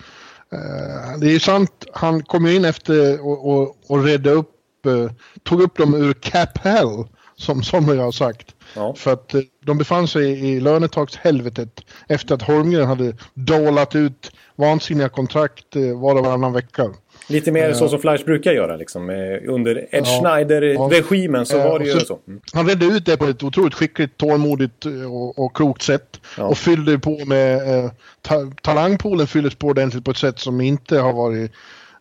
Eh, 0.52 1.18
det 1.18 1.26
är 1.26 1.30
ju 1.30 1.40
sant, 1.40 1.84
han 1.92 2.22
kom 2.22 2.46
ju 2.46 2.56
in 2.56 2.64
efter 2.64 3.26
och, 3.26 3.50
och, 3.50 3.76
och 3.86 4.04
redde 4.04 4.30
upp, 4.30 4.86
eh, 4.86 5.10
tog 5.42 5.62
upp 5.62 5.76
dem 5.76 5.94
ur 5.94 6.12
cap 6.12 6.58
hell, 6.58 7.04
som 7.36 7.62
somliga 7.62 8.02
har 8.02 8.12
sagt. 8.12 8.54
Ja. 8.74 8.94
För 8.94 9.12
att 9.12 9.34
eh, 9.34 9.40
de 9.64 9.78
befann 9.78 10.08
sig 10.08 10.48
i 10.48 10.60
lönetakshelvetet 10.60 11.80
efter 12.08 12.34
att 12.34 12.42
Holmgren 12.42 12.86
hade 12.86 13.16
dolat 13.34 13.94
ut 13.94 14.32
vansinniga 14.56 15.08
kontrakt 15.08 15.76
var 15.76 16.14
och 16.14 16.24
varannan 16.24 16.52
vecka. 16.52 16.94
Lite 17.28 17.52
mer 17.52 17.72
så 17.72 17.88
som 17.88 17.98
Flyers 18.00 18.24
brukar 18.24 18.52
göra 18.52 18.76
liksom. 18.76 19.10
Eh, 19.10 19.16
Under 19.54 19.76
Ed 19.76 19.86
Ja. 19.90 20.04
Schneider-regimen 20.04 21.46
så 21.46 21.56
Ja, 21.56 21.68
var 21.68 21.78
det 21.78 21.84
ju 21.84 21.92
så- 21.92 22.00
så. 22.06 22.18
Mm. 22.28 22.40
Han 22.52 22.68
redde 22.68 22.86
ut 22.86 23.06
det 23.06 23.16
på 23.16 23.24
ett 23.24 23.42
otroligt 23.42 23.74
skickligt, 23.74 24.16
tålmodigt 24.16 24.86
eh, 24.86 25.12
och, 25.14 25.38
och 25.38 25.56
klokt 25.56 25.82
sätt. 25.82 26.20
Ja. 26.38 26.44
Och 26.44 26.58
fyllde 26.58 26.98
på 26.98 27.24
med... 27.24 27.84
Eh, 27.84 27.90
ta, 28.22 28.52
talangpoolen 28.62 29.26
fylldes 29.26 29.54
på 29.54 29.66
ordentligt 29.66 30.04
på 30.04 30.10
ett 30.10 30.16
sätt 30.16 30.38
som 30.38 30.60
inte 30.60 30.98
har 30.98 31.12
varit... 31.12 31.52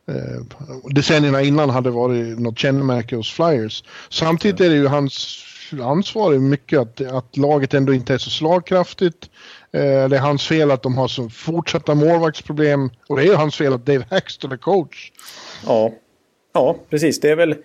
Eh, 0.10 0.44
decennierna 0.90 1.42
innan 1.42 1.70
hade 1.70 1.90
varit 1.90 2.40
något 2.40 2.60
kännemärke 2.60 3.16
hos 3.16 3.32
Flyers. 3.32 3.84
Samtidigt 4.10 4.62
är 4.62 4.70
det 4.70 4.76
ju 4.76 4.88
hans 4.88 5.44
ansvar 5.84 6.34
mycket 6.34 6.80
att, 6.80 7.02
att 7.02 7.38
laget 7.38 7.74
ändå 7.74 7.94
inte 7.94 8.14
är 8.14 8.18
så 8.18 8.30
slagkraftigt. 8.30 9.30
Eh, 9.72 10.10
det 10.10 10.16
är 10.16 10.20
hans 10.20 10.48
fel 10.48 10.72
att 10.72 10.84
de 10.84 10.98
har 10.98 11.08
så 11.08 11.30
fortsatta 11.30 11.96
målvaktsproblem. 11.96 12.90
Och 13.08 13.18
det 13.18 13.28
är 13.28 13.36
hans 13.36 13.56
fel 13.56 13.74
att 13.74 13.86
Dave 13.86 14.06
Haxton 14.10 14.52
är 14.52 14.58
coach. 14.58 15.12
Ja. 15.66 15.92
Ja, 16.54 16.76
precis. 16.90 17.20
Det 17.20 17.30
är 17.30 17.36
väl, 17.36 17.56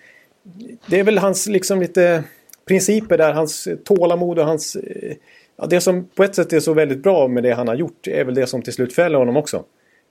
det 0.87 1.01
är 1.01 1.05
väl 1.05 1.19
hans 1.19 1.47
liksom 1.47 1.81
lite 1.81 2.25
principer 2.69 3.19
där. 3.19 3.33
Hans 3.33 3.69
tålamod 3.85 4.39
och 4.39 4.47
hans... 4.47 4.77
eh, 4.77 5.17
Ja, 5.57 5.67
det 5.67 5.81
som 5.81 6.05
på 6.05 6.25
ett 6.25 6.35
sätt 6.35 6.53
är 6.53 6.61
så 6.61 6.73
väldigt 6.75 7.03
bra 7.03 7.29
med 7.29 7.43
det 7.43 7.53
han 7.55 7.69
har 7.69 7.75
gjort 7.75 8.07
är 8.07 8.25
väl 8.25 8.35
det 8.35 8.47
som 8.47 8.63
till 8.63 8.73
slut 8.73 8.95
fäller 8.95 9.19
honom 9.19 9.37
också. 9.37 9.65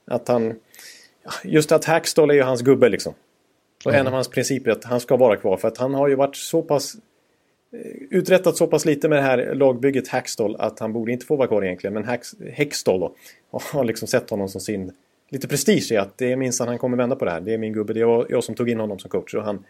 Att 0.06 0.28
han... 0.28 0.54
Just 1.44 1.72
att 1.72 1.84
Hackstall 1.84 2.30
är 2.30 2.34
ju 2.34 2.42
hans 2.42 2.62
gubbe 2.62 2.88
liksom. 2.88 3.14
Och 3.84 3.94
en 3.94 4.06
av 4.06 4.12
hans 4.12 4.28
principer 4.28 4.70
är 4.70 4.74
att 4.74 4.84
han 4.84 5.00
ska 5.00 5.16
vara 5.16 5.36
kvar. 5.36 5.56
För 5.56 5.68
att 5.68 5.78
han 5.78 5.94
har 5.94 6.08
ju 6.08 6.14
varit 6.14 6.36
så 6.36 6.62
pass... 6.62 6.94
Uträttat 8.10 8.56
så 8.56 8.66
pass 8.66 8.84
lite 8.84 9.08
med 9.08 9.18
det 9.18 9.22
här 9.22 9.54
lagbygget 9.54 10.08
Hackstall 10.08 10.56
att 10.58 10.78
han 10.78 10.92
borde 10.92 11.12
inte 11.12 11.26
få 11.26 11.36
vara 11.36 11.48
kvar 11.48 11.64
egentligen. 11.64 11.94
Men 11.94 12.04
Hacks, 12.04 12.34
Hextall 12.52 13.00
då 13.00 13.14
har 13.72 13.84
liksom 13.84 14.08
sett 14.08 14.30
honom 14.30 14.48
som 14.48 14.60
sin... 14.60 14.92
Lite 15.30 15.48
prestige 15.48 15.92
i 15.92 15.96
att 15.96 16.18
det 16.18 16.32
är 16.32 16.36
minsann 16.36 16.68
han 16.68 16.78
kommer 16.78 16.96
vända 16.96 17.16
på 17.16 17.24
det 17.24 17.30
här. 17.30 17.40
Det 17.40 17.54
är 17.54 17.58
min 17.58 17.72
gubbe, 17.72 17.92
det 17.92 18.04
var 18.04 18.26
jag 18.28 18.44
som 18.44 18.54
tog 18.54 18.70
in 18.70 18.80
honom 18.80 18.98
som 18.98 19.10
coach. 19.10 19.34
Och 19.34 19.42
han, 19.42 19.64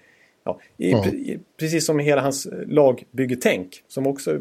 ja, 0.45 0.61
i, 0.77 0.91
i, 0.91 1.39
precis 1.59 1.87
som 1.87 1.99
hela 1.99 2.21
hans 2.21 2.49
lagbyggetänk 2.67 3.85
som 3.89 4.07
också 4.07 4.41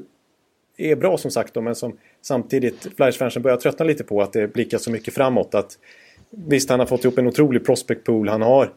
är 0.78 0.96
bra 0.96 1.18
som 1.18 1.32
sagt 1.32 1.54
då, 1.54 1.62
men 1.62 1.76
som 1.76 1.98
samtidigt 2.22 2.88
Flyers-fansen 2.96 3.42
börjar 3.42 3.58
tröttna 3.58 3.86
lite 3.86 4.04
på 4.04 4.22
att 4.22 4.34
det 4.34 4.54
blickar 4.54 4.78
så 4.78 4.92
mycket 4.92 5.14
framåt. 5.14 5.56
Att, 5.56 5.78
visst, 6.30 6.70
han 6.70 6.80
har 6.80 6.88
fått 6.88 7.04
ihop 7.04 7.18
en 7.18 7.28
otrolig 7.28 7.66
prospect 7.66 8.04
pool. 8.04 8.30
Han 8.30 8.42
har, 8.42 8.72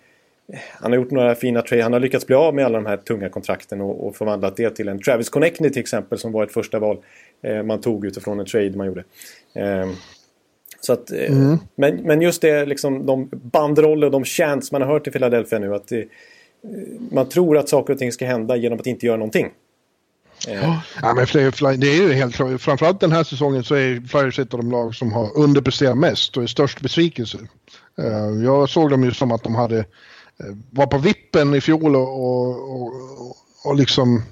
han 0.80 0.92
har 0.92 0.98
gjort 0.98 1.10
några 1.10 1.34
fina 1.34 1.62
trade. 1.62 1.82
Han 1.82 1.92
har 1.92 2.00
lyckats 2.00 2.26
bli 2.26 2.36
av 2.36 2.54
med 2.54 2.64
alla 2.64 2.78
de 2.78 2.86
här 2.86 2.96
tunga 2.96 3.28
kontrakten 3.28 3.80
och, 3.80 4.06
och 4.06 4.16
förvandlat 4.16 4.56
det 4.56 4.70
till 4.70 4.88
en 4.88 4.98
Travis 5.02 5.28
Connectney 5.28 5.70
till 5.70 5.80
exempel 5.80 6.18
som 6.18 6.32
var 6.32 6.44
ett 6.44 6.52
första 6.52 6.78
val 6.78 6.98
eh, 7.42 7.62
man 7.62 7.80
tog 7.80 8.06
utifrån 8.06 8.40
en 8.40 8.46
trade 8.46 8.76
man 8.76 8.86
gjorde. 8.86 9.04
Eh, 9.54 9.88
så 10.80 10.92
att, 10.92 11.10
eh, 11.10 11.56
men, 11.74 11.96
men 11.96 12.22
just 12.22 12.42
det, 12.42 12.66
liksom, 12.66 13.06
de 13.06 13.28
bandroller 13.32 14.06
och 14.06 14.12
de 14.12 14.24
chants 14.24 14.72
man 14.72 14.82
har 14.82 14.88
hört 14.88 15.06
i 15.06 15.10
Philadelphia 15.10 15.58
nu. 15.58 15.74
att 15.74 15.92
eh, 15.92 16.00
Man 17.10 17.28
tror 17.28 17.58
att 17.58 17.68
saker 17.68 17.92
och 17.92 17.98
ting 17.98 18.12
ska 18.12 18.26
hända 18.26 18.56
genom 18.56 18.80
att 18.80 18.86
inte 18.86 19.06
göra 19.06 19.16
någonting. 19.16 19.50
Eh, 20.48 20.78
Ja, 21.02 21.14
men 21.14 21.80
det 21.80 21.86
är 21.86 22.02
ju 22.02 22.12
helt 22.12 22.34
klart. 22.34 22.60
Framförallt 22.60 23.00
den 23.00 23.12
här 23.12 23.24
säsongen 23.24 23.64
så 23.64 23.74
är 23.74 24.08
Flyers 24.08 24.38
ett 24.38 24.54
av 24.54 24.60
de 24.60 24.70
lag 24.70 24.94
som 24.94 25.12
har 25.12 25.38
underpresterat 25.38 25.98
mest 25.98 26.36
och 26.36 26.42
är 26.42 26.46
störst 26.46 26.80
besvikelse. 26.80 27.38
Eh, 27.98 28.44
Jag 28.44 28.68
såg 28.68 28.90
dem 28.90 29.04
ju 29.04 29.10
som 29.12 29.32
att 29.32 29.42
de 29.42 29.54
hade 29.54 29.84
Eh, 30.40 30.56
var 30.70 30.86
på 30.86 30.98
vippen 30.98 31.54
i 31.54 31.60
fjol 31.60 31.96
och, 31.96 32.24
och, 32.24 32.72
och, 32.72 33.36
och 33.64 33.74
liksom 33.76 34.22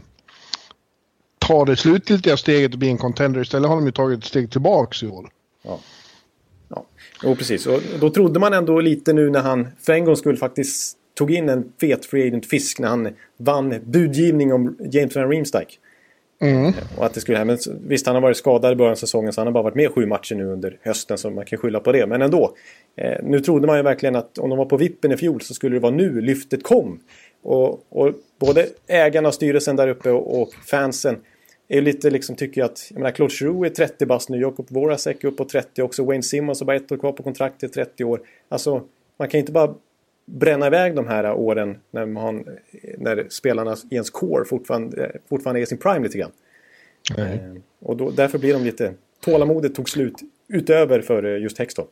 ta 1.39 1.65
det 1.65 1.77
slutgiltiga 1.77 2.37
steget 2.37 2.73
och 2.73 2.79
bli 2.79 2.89
en 2.89 2.99
contender. 2.99 3.41
Istället 3.41 3.69
har 3.69 3.77
de 3.77 3.87
ju 3.87 3.93
tagit 3.93 4.19
ett 4.19 4.25
steg 4.25 4.51
tillbaks 4.51 5.03
i 5.03 5.07
år. 5.07 5.31
Ja. 5.63 5.79
Jo, 7.23 7.37
precis. 7.37 7.67
Och 7.67 7.81
då 8.01 8.11
trodde 8.11 8.41
man 8.41 8.53
ändå 8.53 8.81
lite 8.81 9.13
nu 9.13 9.31
när 9.31 9.41
han 9.41 9.69
för 9.81 9.93
en 9.93 10.05
gångs 10.05 10.19
skull 10.19 10.37
faktiskt 10.37 10.97
tog 11.15 11.31
in 11.31 11.49
en 11.49 11.73
fet 11.81 12.07
free 12.07 12.27
agent 12.27 12.47
fisk 12.47 12.79
när 12.79 12.89
han 12.89 13.09
vann 13.37 13.81
budgivning 13.85 14.53
om 14.53 14.77
James 14.93 15.17
Van 15.17 15.29
Riemsdyk. 15.29 15.81
Mm. 16.43 16.67
Eh, 16.67 16.75
och 16.97 17.07
att 17.07 17.15
det 17.15 17.21
skulle, 17.21 17.45
men 17.45 17.59
visst, 17.81 18.07
han 18.07 18.15
har 18.15 18.23
varit 18.23 18.37
skadad 18.37 18.73
i 18.73 18.77
början 18.77 18.93
av 18.93 18.97
säsongen 18.97 19.33
så 19.33 19.41
han 19.41 19.47
har 19.47 19.53
bara 19.53 19.63
varit 19.63 19.75
med 19.75 19.91
sju 19.91 20.07
matcher 20.07 20.35
nu 20.35 20.45
under 20.45 20.79
hösten 20.83 21.19
så 21.19 21.31
man 21.31 21.45
kan 21.45 21.59
skylla 21.59 21.81
på 21.81 21.93
det. 21.93 22.07
Men 22.07 22.23
ändå. 22.23 22.55
Eh, 22.97 23.19
nu 23.23 23.41
trodde 23.41 23.67
man 23.67 23.77
ju 23.77 23.83
verkligen 23.83 24.17
att 24.17 24.39
om 24.39 24.51
de 24.51 24.59
var 24.59 24.67
på 24.67 24.77
vippen 24.77 25.13
i 25.13 25.17
fjol 25.17 25.41
så 25.41 25.55
skulle 25.55 25.77
det 25.77 25.81
vara 25.81 25.95
nu 25.95 26.21
lyftet 26.21 26.63
kom. 26.63 27.01
Och, 27.43 27.87
och 27.89 28.13
både 28.41 28.67
ägarna 28.87 29.29
och 29.29 29.35
styrelsen 29.35 29.77
där 29.77 29.89
uppe 29.89 30.11
och, 30.11 30.43
och 30.43 30.55
fansen 30.55 31.17
är 31.69 31.81
lite 31.81 32.11
liksom 32.11 32.37
tycker 32.37 32.61
jag 32.61 32.71
att, 32.71 32.87
jag 32.91 32.99
menar 32.99 33.11
Claude 33.11 33.35
Giroux 33.35 33.71
är 33.71 33.87
30 33.87 34.07
bast 34.07 34.29
nu, 34.29 34.41
Jakob 34.41 34.67
Vorasek 34.71 35.25
är 35.25 35.29
upp 35.29 35.37
på 35.37 35.45
30 35.45 35.83
också, 35.83 36.05
Wayne 36.05 36.23
Simmons 36.23 36.61
har 36.61 36.67
bara 36.67 36.77
ett 36.77 36.93
år 36.93 36.97
kvar 36.97 37.13
på 37.13 37.23
kontraktet, 37.23 37.73
30 37.73 38.05
år. 38.05 38.21
Alltså, 38.49 38.83
man 39.19 39.29
kan 39.29 39.41
inte 39.41 39.53
bara 39.53 39.75
bränna 40.27 40.67
iväg 40.67 40.97
de 40.97 41.07
här 41.07 41.33
åren 41.33 41.79
när, 41.91 42.07
man, 42.07 42.45
när 42.99 43.27
spelarna 43.31 43.77
i 43.91 43.95
ens 43.95 44.11
core 44.11 44.45
fortfarande, 44.45 45.13
fortfarande 45.29 45.61
är 45.61 45.63
i 45.63 45.67
sin 45.67 45.79
prime 45.79 46.01
lite 46.01 46.19
grann. 46.19 46.33
Eh, 47.17 47.39
och 47.81 47.97
då, 47.97 48.11
därför 48.11 48.39
blir 48.39 48.53
de 48.53 48.65
lite... 48.65 48.95
Tålamodet 49.25 49.75
tog 49.75 49.89
slut 49.89 50.15
utöver 50.49 51.01
för 51.01 51.25
eh, 51.25 51.43
just 51.43 51.59
Hextall. 51.59 51.87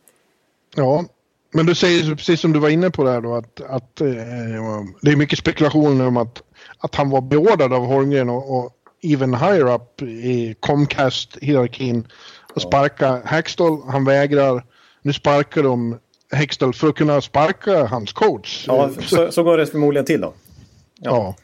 Ja, 0.77 1.05
men 1.53 1.67
du 1.67 1.75
säger 1.75 2.15
precis 2.15 2.41
som 2.41 2.53
du 2.53 2.59
var 2.59 2.69
inne 2.69 2.91
på 2.91 3.05
där 3.05 3.21
då 3.21 3.35
att, 3.35 3.61
att 3.61 4.01
eh, 4.01 4.07
det 5.03 5.11
är 5.11 5.17
mycket 5.17 5.39
spekulationer 5.39 6.07
om 6.07 6.17
att, 6.17 6.43
att 6.79 6.95
han 6.95 7.11
var 7.11 7.21
beordrad 7.21 7.73
av 7.73 7.87
Holmgren 7.87 8.31
och, 8.31 8.59
och 8.59 8.73
even 9.03 9.35
higher 9.35 9.75
up 9.75 10.03
i 10.03 10.55
Comcast-hierarkin 10.61 12.05
och 12.55 12.63
sparka 12.63 13.23
Hextall. 13.25 13.83
Han 13.87 14.05
vägrar. 14.05 14.65
Nu 15.03 15.13
sparkar 15.13 15.63
de 15.63 15.99
Hextall 16.33 16.73
för 16.75 16.89
att 16.89 16.95
kunna 16.95 17.21
sparka 17.21 17.85
hans 17.87 18.13
coach. 18.13 18.65
Ja, 18.67 18.91
så, 19.03 19.33
så 19.33 19.43
går 19.43 19.57
det 19.59 19.67
förmodligen 19.67 20.05
till 20.07 20.21
då. 20.21 20.33
Ja. 21.01 21.35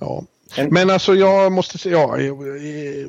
ja. 0.00 0.24
En- 0.56 0.68
Men 0.72 0.90
alltså 0.90 1.14
jag 1.14 1.52
måste 1.52 1.78
säga, 1.78 1.96
ja, 1.98 2.18
eh, 2.20 3.08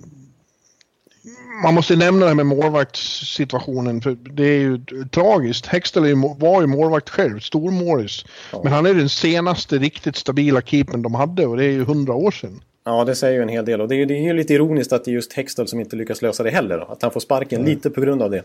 man 1.63 1.73
måste 1.73 1.95
nämna 1.95 2.19
det 2.19 2.27
här 2.27 2.35
med 2.35 2.45
målvaktssituationen 2.45 4.01
för 4.01 4.11
det 4.11 4.43
är 4.45 4.59
ju 4.59 4.79
tragiskt. 5.11 5.65
Hextall 5.65 6.15
var 6.37 6.61
ju 6.61 6.67
målvakt 6.67 7.09
själv, 7.09 7.39
stormålis. 7.39 8.25
Men 8.63 8.71
han 8.73 8.85
är 8.85 8.93
den 8.93 9.09
senaste 9.09 9.77
riktigt 9.77 10.15
stabila 10.15 10.61
keepern 10.61 11.01
de 11.01 11.13
hade 11.15 11.45
och 11.45 11.57
det 11.57 11.65
är 11.65 11.71
ju 11.71 11.83
hundra 11.85 12.13
år 12.13 12.31
sedan. 12.31 12.63
Ja, 12.83 13.05
det 13.05 13.15
säger 13.15 13.33
ju 13.35 13.41
en 13.41 13.49
hel 13.49 13.65
del. 13.65 13.81
Och 13.81 13.87
det 13.87 13.95
är, 13.95 14.05
det 14.05 14.13
är 14.13 14.21
ju 14.23 14.33
lite 14.33 14.53
ironiskt 14.53 14.93
att 14.93 15.05
det 15.05 15.11
är 15.11 15.13
just 15.13 15.33
Hextall 15.33 15.67
som 15.67 15.79
inte 15.79 15.95
lyckas 15.95 16.21
lösa 16.21 16.43
det 16.43 16.49
heller. 16.49 16.77
Då. 16.77 16.83
Att 16.85 17.01
han 17.01 17.11
får 17.11 17.19
sparken 17.19 17.63
lite 17.63 17.89
på 17.89 18.01
grund 18.01 18.21
av 18.21 18.31
det. 18.31 18.43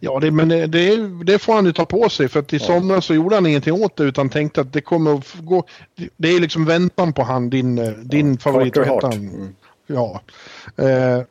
Ja, 0.00 0.20
det, 0.20 0.30
men 0.30 0.48
det, 0.48 0.66
det, 1.24 1.38
får 1.38 1.54
han 1.54 1.66
ju 1.66 1.72
ta 1.72 1.84
på 1.84 2.08
sig 2.08 2.28
för 2.28 2.40
att 2.40 2.52
i 2.52 2.58
somras 2.58 3.04
så 3.04 3.14
gjorde 3.14 3.34
han 3.34 3.46
ingenting 3.46 3.72
åt 3.72 3.96
det 3.96 4.04
utan 4.04 4.28
tänkte 4.28 4.60
att 4.60 4.72
det 4.72 4.80
kommer 4.80 5.14
att 5.14 5.34
gå. 5.40 5.64
Det 6.16 6.28
är 6.28 6.40
liksom 6.40 6.64
väntan 6.64 7.12
på 7.12 7.22
han, 7.22 7.50
din, 7.50 7.78
eh, 7.78 7.90
din 7.90 8.38
favorit. 8.38 8.76
Hart. 8.76 9.02
han? 9.02 9.12
Mm. 9.12 9.54
Ja. 9.86 10.20
Eh, 10.76 11.22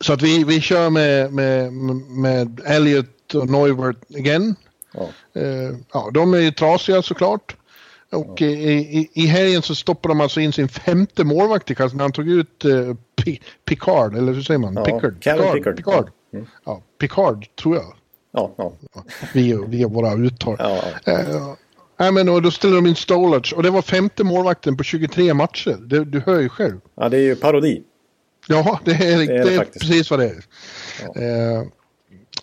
så 0.00 0.12
att 0.12 0.22
vi, 0.22 0.44
vi 0.44 0.60
kör 0.60 0.90
med, 0.90 1.32
med, 1.32 1.72
med 2.10 2.60
Elliot 2.64 3.34
och 3.34 3.50
Neuvert 3.50 3.96
igen. 4.08 4.54
Ja. 4.94 5.08
Eh, 5.40 5.76
ja, 5.92 6.10
de 6.14 6.34
är 6.34 6.38
ju 6.38 6.50
trasiga 6.50 7.02
såklart. 7.02 7.56
Och 8.12 8.42
i, 8.42 8.46
i, 8.46 9.10
i 9.12 9.26
helgen 9.26 9.62
så 9.62 9.74
stoppade 9.74 10.10
de 10.14 10.20
alltså 10.20 10.40
in 10.40 10.52
sin 10.52 10.68
femte 10.68 11.24
målvakt 11.24 11.70
i 11.70 11.74
kassan 11.74 12.00
han 12.00 12.12
tog 12.12 12.28
ut 12.28 12.64
eh, 12.64 12.94
Pi- 13.16 13.40
Picard, 13.64 14.16
eller 14.16 14.32
hur 14.32 14.42
säger 14.42 14.58
man? 14.58 14.74
Ja, 14.74 14.84
Pickard. 14.84 15.22
Calvin 15.22 15.52
Pickard. 15.52 15.76
Picard. 15.76 16.10
Mm. 16.32 16.46
Ja, 16.64 16.82
Picard 17.00 17.46
tror 17.56 17.76
jag. 17.76 17.94
Ja, 18.32 18.54
ja. 18.56 18.72
Via, 19.34 19.58
via 19.66 19.88
våra 19.88 20.14
uttal. 20.14 20.56
ja, 20.58 20.82
ja. 21.04 21.12
Eh, 21.12 21.54
nej, 21.98 22.12
men, 22.12 22.28
och 22.28 22.42
då 22.42 22.50
ställde 22.50 22.76
de 22.76 22.86
in 22.86 22.96
Stolac 22.96 23.52
och 23.52 23.62
det 23.62 23.70
var 23.70 23.82
femte 23.82 24.24
målvakten 24.24 24.76
på 24.76 24.84
23 24.84 25.34
matcher. 25.34 25.76
Det, 25.80 26.04
du 26.04 26.20
hör 26.20 26.40
ju 26.40 26.48
själv. 26.48 26.80
ja 26.94 27.08
det 27.08 27.16
är 27.16 27.22
ju 27.22 27.36
parodi. 27.36 27.82
Ja, 28.48 28.80
det 28.84 28.90
är, 28.90 29.18
det 29.18 29.24
är 29.24 29.44
det 29.44 29.54
är, 29.54 29.58
faktiskt. 29.58 29.80
precis 29.80 30.10
vad 30.10 30.20
det 30.20 30.26
är. 30.26 31.58
Eh, 31.58 31.64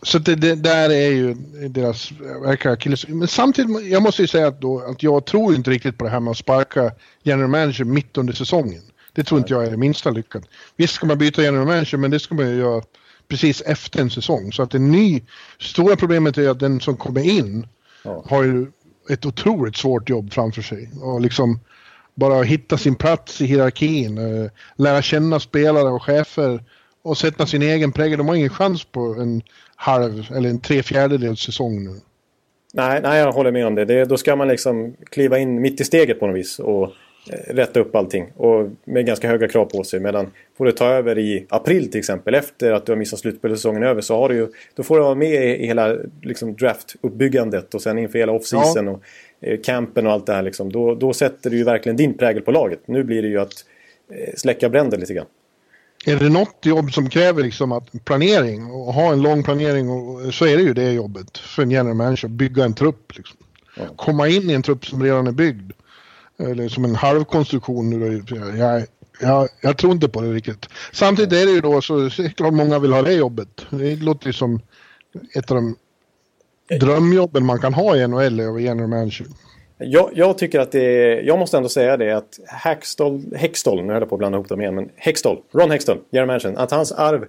så 0.01 0.20
det, 0.20 0.36
det 0.36 0.55
där 0.55 0.89
är 0.89 1.10
ju 1.10 1.34
deras 1.70 2.12
verkliga 2.43 2.74
akilles... 2.74 3.08
Men 3.08 3.28
samtidigt, 3.28 3.86
jag 3.86 4.01
måste 4.01 4.22
ju 4.22 4.28
säga 4.28 4.47
att, 4.47 4.62
då, 4.62 4.80
att 4.80 5.03
jag 5.03 5.26
tror 5.26 5.55
inte 5.55 5.72
riktigt 5.72 5.97
på 5.97 6.05
det 6.05 6.12
här 6.12 6.20
med 6.20 6.32
att 6.32 6.38
sparka 6.38 6.91
general 7.24 7.49
manager 7.49 7.84
mitt 7.84 8.18
under 8.18 8.34
säsongen. 8.34 8.82
Det 9.14 9.24
tror 9.24 9.39
inte 9.39 9.53
jag 9.53 9.66
är 9.66 9.72
det 9.72 9.78
minsta 9.78 10.10
lyckat. 10.10 10.43
Visst 10.76 10.93
ska 10.93 11.05
man 11.05 11.18
byta 11.18 11.43
general 11.43 11.68
manager, 11.68 11.97
men 11.97 12.12
det 12.12 12.20
ska 12.20 12.36
man 12.36 12.49
ju 12.49 12.55
göra 12.55 12.82
precis 13.28 13.61
efter 13.61 13.99
en 14.01 14.09
säsong. 14.09 14.51
Så 14.53 14.63
att 14.63 14.73
en 14.73 14.91
ny... 14.91 15.21
Stora 15.59 15.95
problemet 15.95 16.38
är 16.38 16.49
att 16.49 16.59
den 16.59 16.80
som 16.82 16.97
kommer 16.97 17.21
in 17.21 17.67
Ja. 18.03 18.23
har 18.30 18.43
ju 18.43 18.67
ett 19.09 19.25
otroligt 19.25 19.78
svårt 19.78 20.09
jobb 20.09 20.34
framför 20.34 20.61
sig. 20.61 20.89
Och 21.01 21.21
liksom 21.21 21.59
bara 22.15 22.43
hitta 22.43 22.78
sin 22.78 22.95
plats 22.95 23.41
i 23.41 23.45
hierarkin, 23.45 24.17
eh, 24.17 24.51
lära 24.75 25.01
känna 25.01 25.39
spelare 25.39 25.89
och 25.89 26.03
chefer 26.03 26.63
och 27.01 27.17
sätta 27.17 27.45
sin 27.45 27.61
egen 27.61 27.91
prägel. 27.91 28.17
De 28.17 28.28
har 28.28 28.36
ingen 28.36 28.49
chans 28.49 28.84
på 28.84 28.99
en 28.99 29.41
halv 29.75 30.28
eller 30.36 30.49
en 30.49 30.59
tre 30.59 30.84
fjärdedels 30.84 31.41
säsong 31.41 31.84
nu. 31.84 31.99
Nej, 32.73 32.99
nej, 33.03 33.19
jag 33.19 33.32
håller 33.32 33.51
med 33.51 33.67
om 33.67 33.75
det. 33.75 33.86
det. 33.86 34.05
Då 34.05 34.17
ska 34.17 34.36
man 34.36 34.47
liksom 34.47 34.95
kliva 35.09 35.38
in 35.38 35.61
mitt 35.61 35.82
i 35.82 35.84
steget 35.84 36.19
på 36.19 36.28
något 36.28 36.36
vis 36.36 36.59
och 36.59 36.91
rätta 37.47 37.80
upp 37.80 37.95
allting. 37.95 38.32
Och 38.36 38.69
med 38.86 39.05
ganska 39.05 39.28
höga 39.28 39.47
krav 39.47 39.65
på 39.65 39.84
sig. 39.84 39.99
Medan 39.99 40.32
får 40.57 40.65
du 40.65 40.71
ta 40.71 40.86
över 40.86 41.19
i 41.19 41.45
april 41.49 41.91
till 41.91 41.99
exempel. 41.99 42.36
Efter 42.36 42.71
att 42.71 42.86
du 42.86 42.91
har 42.91 42.97
missat 42.97 43.19
slutspelssäsongen 43.19 43.84
över 43.84 44.01
så 44.01 44.15
har 44.15 44.30
du 44.30 44.36
ju... 44.36 44.47
Då 44.75 44.84
får 44.84 44.97
du 44.97 45.03
vara 45.03 45.15
med 45.15 45.59
i, 45.59 45.65
hela 45.65 45.95
liksom, 46.21 46.55
draftuppbyggandet 46.55 47.73
och 47.73 47.82
sen 47.82 47.97
inför 47.97 48.19
hela 48.19 48.32
off-season 48.32 48.88
och 48.88 49.01
eh, 49.41 49.59
campen 49.61 50.07
och 50.07 50.13
allt 50.13 50.25
det 50.25 50.34
här. 50.34 50.43
Liksom. 50.43 50.71
Då, 50.71 50.95
då 50.95 51.13
sätter 51.13 51.49
du 51.49 51.57
ju 51.57 51.63
verkligen 51.63 51.95
din 51.95 52.17
prägel 52.17 52.41
på 52.41 52.51
laget. 52.51 52.80
Nu 52.86 53.03
blir 53.03 53.21
det 53.21 53.28
ju 53.28 53.39
att 53.39 53.65
eh, 54.11 54.34
släcka 54.36 54.69
bränder 54.69 54.97
lite 54.97 55.13
grann. 55.13 55.28
Är 56.05 56.15
det 56.15 56.30
något 56.30 56.65
jobb 56.65 56.93
som 56.93 57.09
kräver 57.09 57.43
liksom 57.43 57.71
att 57.71 58.05
planering 58.05 58.65
och 58.65 58.93
ha 58.93 59.11
en 59.11 59.21
lång 59.21 59.43
planering 59.43 59.89
och, 59.89 60.33
så 60.33 60.45
är 60.45 60.58
det 60.58 60.63
ju 60.63 60.74
det 60.74 60.91
jobbet 60.91 61.37
för 61.37 61.63
en 61.63 61.71
general 61.71 61.95
manager. 61.95 62.28
Bygga 62.28 62.63
en 62.63 62.74
trupp. 62.74 63.17
Liksom. 63.17 63.37
Komma 63.95 64.28
in 64.28 64.49
i 64.49 64.54
en 64.54 64.63
trupp 64.63 64.86
som 64.86 65.04
redan 65.04 65.28
är 65.28 65.32
byggd. 65.32 65.71
Eller 66.39 66.70
som 66.70 66.86
en 66.86 66.96
halvkonstruktion. 66.96 67.89
nu 67.89 68.22
då. 68.22 68.36
Jag, 68.58 68.86
jag, 69.22 69.50
jag 69.62 69.78
tror 69.78 69.92
inte 69.92 70.09
på 70.09 70.22
det 70.22 70.34
riktigt. 70.34 70.66
Samtidigt 70.93 71.34
är 71.34 71.46
det 71.46 71.51
ju 71.51 71.62
då 71.62 71.82
så 71.82 71.97
det 71.97 72.20
är 72.20 72.30
klart 72.30 72.54
många 72.54 72.80
vill 72.80 72.93
ha 72.93 73.01
det 73.01 73.14
jobbet. 73.14 73.66
Det 73.70 73.96
låter 73.96 74.28
ju 74.28 74.34
som 74.34 74.62
ett 75.34 75.51
av 75.51 75.55
de 75.58 75.76
drömjobben 76.80 77.46
man 77.46 77.59
kan 77.59 77.74
ha 77.74 77.96
i 77.96 78.08
NHL 78.08 78.39
och 78.39 78.62
general 78.62 78.89
manager. 78.89 79.28
Jag, 79.79 80.12
jag, 80.13 80.37
tycker 80.37 80.59
att 80.59 80.71
det 80.71 80.82
är, 80.82 81.21
jag 81.21 81.39
måste 81.39 81.58
ändå 81.58 81.70
säga 81.70 81.97
det 81.97 82.12
att 82.12 82.39
Hextall, 82.45 83.24
Hextall, 83.36 83.83
nu 83.83 83.93
höll 83.93 84.01
jag 84.01 84.09
på 84.09 84.16
att 84.16 84.20
blanda 84.20 84.37
ihop 84.37 84.49
dem 84.49 84.62
igen, 84.62 84.75
men 84.75 84.89
Hextall, 84.95 85.37
Ron 85.51 85.71
Hextall, 85.71 85.97
Jerry 86.12 86.25
Manchin, 86.25 86.58
att 86.58 86.71
hans 86.71 86.91
arv 86.91 87.25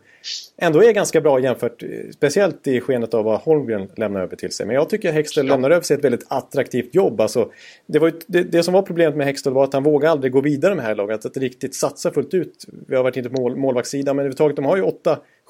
ändå 0.56 0.84
är 0.84 0.92
ganska 0.92 1.20
bra 1.20 1.40
jämfört, 1.40 1.82
speciellt 2.14 2.66
i 2.66 2.80
skenet 2.80 3.14
av 3.14 3.24
vad 3.24 3.40
Holmgren 3.40 3.88
lämnar 3.96 4.20
över 4.20 4.36
till 4.36 4.52
sig. 4.52 4.66
Men 4.66 4.74
jag 4.74 4.88
tycker 4.88 5.12
Hextall 5.12 5.46
ja. 5.46 5.52
lämnar 5.54 5.70
över 5.70 5.82
sig 5.82 5.96
ett 5.96 6.04
väldigt 6.04 6.26
attraktivt 6.28 6.94
jobb. 6.94 7.20
Alltså, 7.20 7.50
det, 7.86 7.98
var 7.98 8.08
ju, 8.08 8.14
det, 8.26 8.42
det, 8.42 8.62
som 8.62 8.74
var 8.74 8.82
problemet 8.82 9.16
med 9.16 9.26
Hextall 9.26 9.52
var 9.52 9.64
att 9.64 9.72
han 9.72 9.82
vågade 9.82 10.12
aldrig 10.12 10.32
gå 10.32 10.40
vidare 10.40 10.74
med 10.74 10.84
det 10.84 10.88
här 10.88 10.94
laget, 10.94 11.26
att 11.26 11.36
riktigt 11.36 11.74
satsa 11.74 12.10
fullt 12.10 12.34
ut. 12.34 12.66
Vi 12.88 12.96
har 12.96 13.02
varit 13.02 13.16
inne 13.16 13.28
på 13.28 13.40
mål, 13.40 13.56
målvaktssidan, 13.56 14.16
men 14.16 14.22
överhuvudtaget, 14.22 14.56
de 14.56 14.64
har 14.64 14.76
ju 14.76 14.82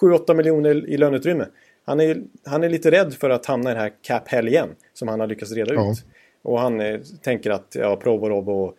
7-8 0.01 0.35
miljoner 0.35 0.89
i 0.89 0.97
löneutrymme. 0.97 1.47
Han 1.85 2.01
är, 2.01 2.23
han 2.45 2.65
är 2.65 2.69
lite 2.69 2.91
rädd 2.91 3.15
för 3.15 3.31
att 3.31 3.47
hamna 3.47 3.71
i 3.71 3.75
den 3.75 3.83
här 3.83 3.93
cap 4.03 4.33
igen, 4.33 4.69
som 4.95 5.09
han 5.09 5.21
har 5.21 5.27
lyckats 5.27 5.53
reda 5.53 5.75
ja. 5.75 5.93
ut. 5.93 6.05
Och 6.43 6.61
han 6.61 6.81
eh, 6.81 7.01
tänker 7.23 7.51
att 7.51 7.77
ja, 7.79 7.97
Provorov 7.97 8.51
och 8.51 8.77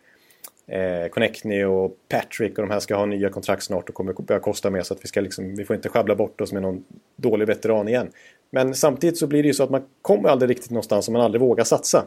eh, 0.73 1.07
Connectny 1.07 1.64
och 1.64 1.98
Patrick 2.10 2.57
och 2.57 2.68
de 2.68 2.72
här 2.72 2.80
ska 2.80 2.95
ha 2.95 3.06
nya 3.06 3.30
kontrakt 3.30 3.64
snart 3.64 3.90
och 3.90 3.95
kommer 3.95 4.14
börja 4.14 4.40
kosta 4.40 4.69
mer 4.69 4.81
så 4.81 4.94
att 4.94 5.03
vi, 5.03 5.07
ska 5.07 5.22
liksom, 5.22 5.56
vi 5.56 5.65
får 5.65 5.76
inte 5.76 5.90
sjabbla 5.90 6.15
bort 6.15 6.41
oss 6.41 6.53
med 6.53 6.61
någon 6.61 6.84
dålig 7.15 7.48
veteran 7.48 7.88
igen. 7.88 8.11
Men 8.49 8.76
samtidigt 8.76 9.18
så 9.18 9.27
blir 9.27 9.44
det 9.44 9.48
ju 9.48 9.53
så 9.53 9.64
att 9.64 9.69
man 9.69 9.81
kommer 10.02 10.30
aldrig 10.30 10.49
riktigt 10.49 10.72
någonstans 10.72 11.07
om 11.07 11.14
man 11.14 11.22
aldrig 11.22 11.41
vågar 11.41 11.64
satsa. 11.64 12.06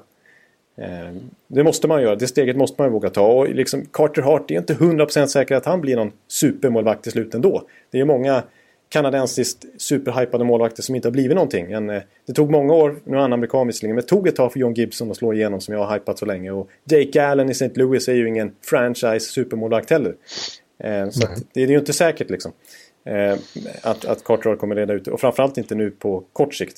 Eh, 0.76 1.12
det 1.46 1.64
måste 1.64 1.88
man 1.88 2.02
göra, 2.02 2.16
det 2.16 2.26
steget 2.26 2.56
måste 2.56 2.82
man 2.82 2.92
våga 2.92 3.10
ta. 3.10 3.26
Och 3.26 3.48
liksom 3.48 3.86
Carter 3.92 4.22
Hart 4.22 4.50
är 4.50 4.58
inte 4.58 4.74
100% 4.74 5.26
säker 5.26 5.56
att 5.56 5.66
han 5.66 5.80
blir 5.80 5.96
någon 5.96 6.12
supermålvakt 6.28 7.02
till 7.02 7.12
slut 7.12 7.34
ändå. 7.34 7.62
Det 7.90 8.00
är 8.00 8.04
många 8.04 8.42
kanadensiskt 8.93 9.64
superhypade 9.78 10.44
målvakter 10.44 10.82
som 10.82 10.94
inte 10.94 11.09
har 11.09 11.12
blivit 11.12 11.35
någonting. 11.35 11.73
En, 11.73 11.90
eh, 11.90 12.02
det 12.27 12.32
tog 12.32 12.51
många 12.51 12.73
år, 12.73 13.01
nu 13.05 13.16
är 13.16 13.20
han 13.20 13.32
amerikan 13.32 13.66
visserligen, 13.66 13.94
men 13.94 14.02
det 14.02 14.09
tog 14.09 14.28
ett 14.28 14.36
tag 14.36 14.52
för 14.52 14.60
John 14.60 14.74
Gibson 14.74 15.10
att 15.10 15.16
slå 15.16 15.32
igenom 15.32 15.60
som 15.60 15.74
jag 15.74 15.85
har 15.85 15.94
hypat 15.94 16.19
så 16.19 16.27
länge. 16.27 16.51
Och 16.51 16.70
Jake 16.90 17.27
Allen 17.27 17.48
i 17.48 17.52
St. 17.52 17.70
Louis 17.74 18.09
är 18.09 18.14
ju 18.14 18.28
ingen 18.28 18.52
franchise 18.64 19.20
supermålvakt 19.20 19.90
heller. 19.90 20.14
Eh, 20.85 21.10
så 21.10 21.28
det 21.55 21.62
är 21.62 21.66
ju 21.66 21.78
inte 21.78 21.93
säkert 21.93 22.31
liksom. 22.31 22.52
Eh, 23.06 23.39
att, 23.82 24.05
att 24.05 24.24
Carter 24.24 24.56
kommer 24.56 24.77
reda 24.77 24.94
ut. 24.94 25.09
Och 25.09 25.20
framförallt 25.20 25.59
inte 25.59 25.74
nu 25.74 25.90
på 25.90 26.24
kort 26.32 26.55
sikt. 26.55 26.77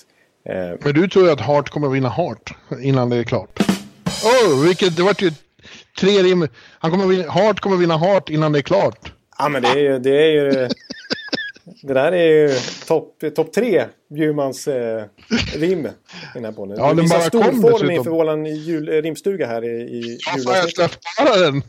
Eh, 0.48 0.78
men 0.80 0.94
du 0.94 1.08
tror 1.08 1.24
ju 1.24 1.32
att 1.32 1.40
Hart 1.40 1.70
kommer 1.70 1.86
att 1.86 1.94
vinna 1.94 2.08
Hart 2.08 2.54
innan 2.82 3.10
det 3.10 3.16
är 3.16 3.24
klart? 3.24 3.60
Oh, 4.24 4.66
vilket, 4.66 4.96
det 4.96 5.02
vart 5.02 5.22
ju 5.22 5.30
tre 6.00 6.22
rim. 6.22 6.48
Han 6.78 6.90
kommer 6.90 7.06
vinna, 7.06 7.30
Hart 7.30 7.60
kommer 7.60 7.76
vinna 7.76 7.96
Hart 7.96 8.30
innan 8.30 8.52
det 8.52 8.58
är 8.58 8.62
klart. 8.62 9.12
Ja, 9.38 9.48
men 9.48 9.62
det 9.62 9.68
är 9.68 9.78
ju... 9.78 9.98
Det 9.98 10.22
är 10.22 10.30
ju 10.30 10.68
Det 11.82 11.94
där 11.94 12.12
är 12.12 12.26
ju 12.26 12.50
topp 12.86 13.24
top 13.34 13.52
tre 13.52 13.84
Bjurmans 14.08 14.68
eh, 14.68 15.04
rim 15.56 15.86
i 15.86 15.90
den 16.34 16.44
här 16.44 16.52
bollen. 16.52 16.76
Ja, 16.78 16.94
du 16.94 17.02
visar 17.02 17.20
stor 17.20 17.42
form 17.42 17.90
inför 17.90 18.10
vår 18.10 18.46
jul, 18.46 18.88
eh, 18.88 18.92
rimstuga 18.92 19.46
här 19.46 19.64
i, 19.64 19.68
i 19.68 20.18
ja, 20.26 20.56
jag 20.56 20.70
skulle 20.70 20.88
spara 20.88 21.50
den. 21.50 21.62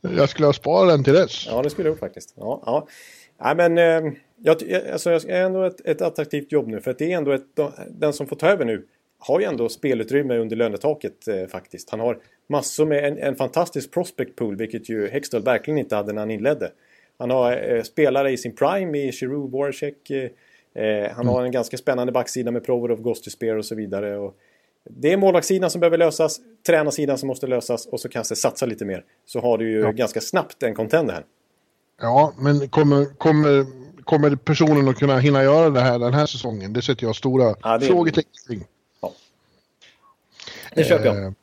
jag 0.16 0.28
skulle 0.28 0.46
ha 0.46 0.52
sparat 0.52 0.88
den 0.88 1.04
till 1.04 1.12
dess. 1.12 1.46
Ja, 1.46 1.62
det 1.62 1.70
skulle 1.70 1.88
jag 1.88 1.98
faktiskt. 1.98 2.34
Ja, 2.36 2.62
ja. 2.66 2.88
Nej, 3.42 3.54
men 3.56 3.78
eh, 3.78 4.12
jag, 4.36 4.56
alltså, 4.92 5.10
jag 5.10 5.24
är 5.24 5.44
ändå 5.44 5.64
ett, 5.64 5.86
ett 5.86 6.02
attraktivt 6.02 6.52
jobb 6.52 6.68
nu. 6.68 6.80
För 6.80 6.90
att 6.90 6.98
det 6.98 7.12
är 7.12 7.16
ändå 7.16 7.32
ett, 7.32 7.46
den 7.90 8.12
som 8.12 8.26
får 8.26 8.36
ta 8.36 8.48
över 8.48 8.64
nu 8.64 8.86
har 9.18 9.40
ju 9.40 9.46
ändå 9.46 9.68
spelutrymme 9.68 10.36
under 10.36 10.56
lönetaket 10.56 11.28
eh, 11.28 11.46
faktiskt. 11.46 11.90
Han 11.90 12.00
har 12.00 12.18
massor 12.48 12.86
med 12.86 13.04
en, 13.04 13.18
en 13.18 13.36
fantastisk 13.36 13.92
prospect 13.92 14.36
pool, 14.36 14.56
vilket 14.56 14.88
ju 14.88 15.08
Hextall 15.08 15.42
verkligen 15.42 15.78
inte 15.78 15.96
hade 15.96 16.12
när 16.12 16.20
han 16.20 16.30
inledde. 16.30 16.70
Han 17.18 17.30
har 17.30 17.76
eh, 17.76 17.82
spelare 17.82 18.30
i 18.30 18.36
sin 18.36 18.54
prime 18.56 18.98
i 18.98 19.12
Giroud, 19.12 19.50
Voracek. 19.50 20.10
Eh, 20.10 20.30
eh, 20.84 21.10
han 21.10 21.20
mm. 21.20 21.28
har 21.28 21.44
en 21.44 21.52
ganska 21.52 21.76
spännande 21.76 22.12
backsida 22.12 22.50
med 22.50 22.64
Provorov, 22.64 23.00
Gostisper 23.00 23.56
och 23.56 23.64
så 23.64 23.74
vidare. 23.74 24.16
Och 24.16 24.36
det 24.90 25.12
är 25.12 25.16
målvaktssidan 25.16 25.70
som 25.70 25.80
behöver 25.80 25.98
lösas, 25.98 26.40
tränarsidan 26.66 27.18
som 27.18 27.26
måste 27.26 27.46
lösas 27.46 27.86
och 27.86 28.00
så 28.00 28.08
kanske 28.08 28.36
satsa 28.36 28.66
lite 28.66 28.84
mer. 28.84 29.04
Så 29.26 29.40
har 29.40 29.58
du 29.58 29.70
ju 29.70 29.80
ja. 29.80 29.90
ganska 29.90 30.20
snabbt 30.20 30.62
en 30.62 30.74
contender 30.74 31.14
här. 31.14 31.24
Ja, 32.00 32.32
men 32.38 32.68
kommer, 32.68 33.04
kommer, 33.04 33.66
kommer 34.04 34.36
personen 34.36 34.88
att 34.88 34.96
kunna 34.96 35.18
hinna 35.18 35.42
göra 35.42 35.70
det 35.70 35.80
här 35.80 35.98
den 35.98 36.14
här 36.14 36.26
säsongen? 36.26 36.72
Det 36.72 36.82
sätter 36.82 37.06
jag 37.06 37.16
stora 37.16 37.54
ja, 37.62 37.78
det... 37.78 37.86
frågetecken 37.86 38.32
kring. 38.48 38.64
Ja. 39.00 39.12
Det 40.74 40.84
köper 40.84 41.06
jag. 41.06 41.34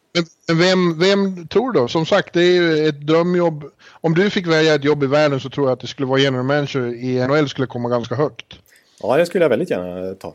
Men 0.47 0.57
vem, 0.57 0.99
vem 0.99 1.47
tror 1.47 1.71
du? 1.71 1.87
Som 1.87 2.05
sagt, 2.05 2.33
det 2.33 2.41
är 2.41 2.53
ju 2.53 2.87
ett 2.87 3.07
drömjobb. 3.07 3.71
Om 4.05 4.13
du 4.13 4.29
fick 4.29 4.47
välja 4.47 4.75
ett 4.75 4.83
jobb 4.83 5.03
i 5.03 5.07
världen 5.07 5.39
så 5.39 5.49
tror 5.49 5.67
jag 5.67 5.73
att 5.73 5.79
det 5.79 5.87
skulle 5.87 6.07
vara 6.07 6.19
general 6.19 6.45
manager 6.45 6.93
i 6.93 7.27
NHL 7.27 7.49
skulle 7.49 7.67
komma 7.67 7.89
ganska 7.89 8.15
högt. 8.15 8.59
Ja, 9.01 9.17
det 9.17 9.25
skulle 9.25 9.43
jag 9.43 9.49
väldigt 9.49 9.69
gärna 9.69 10.13
ta. 10.13 10.33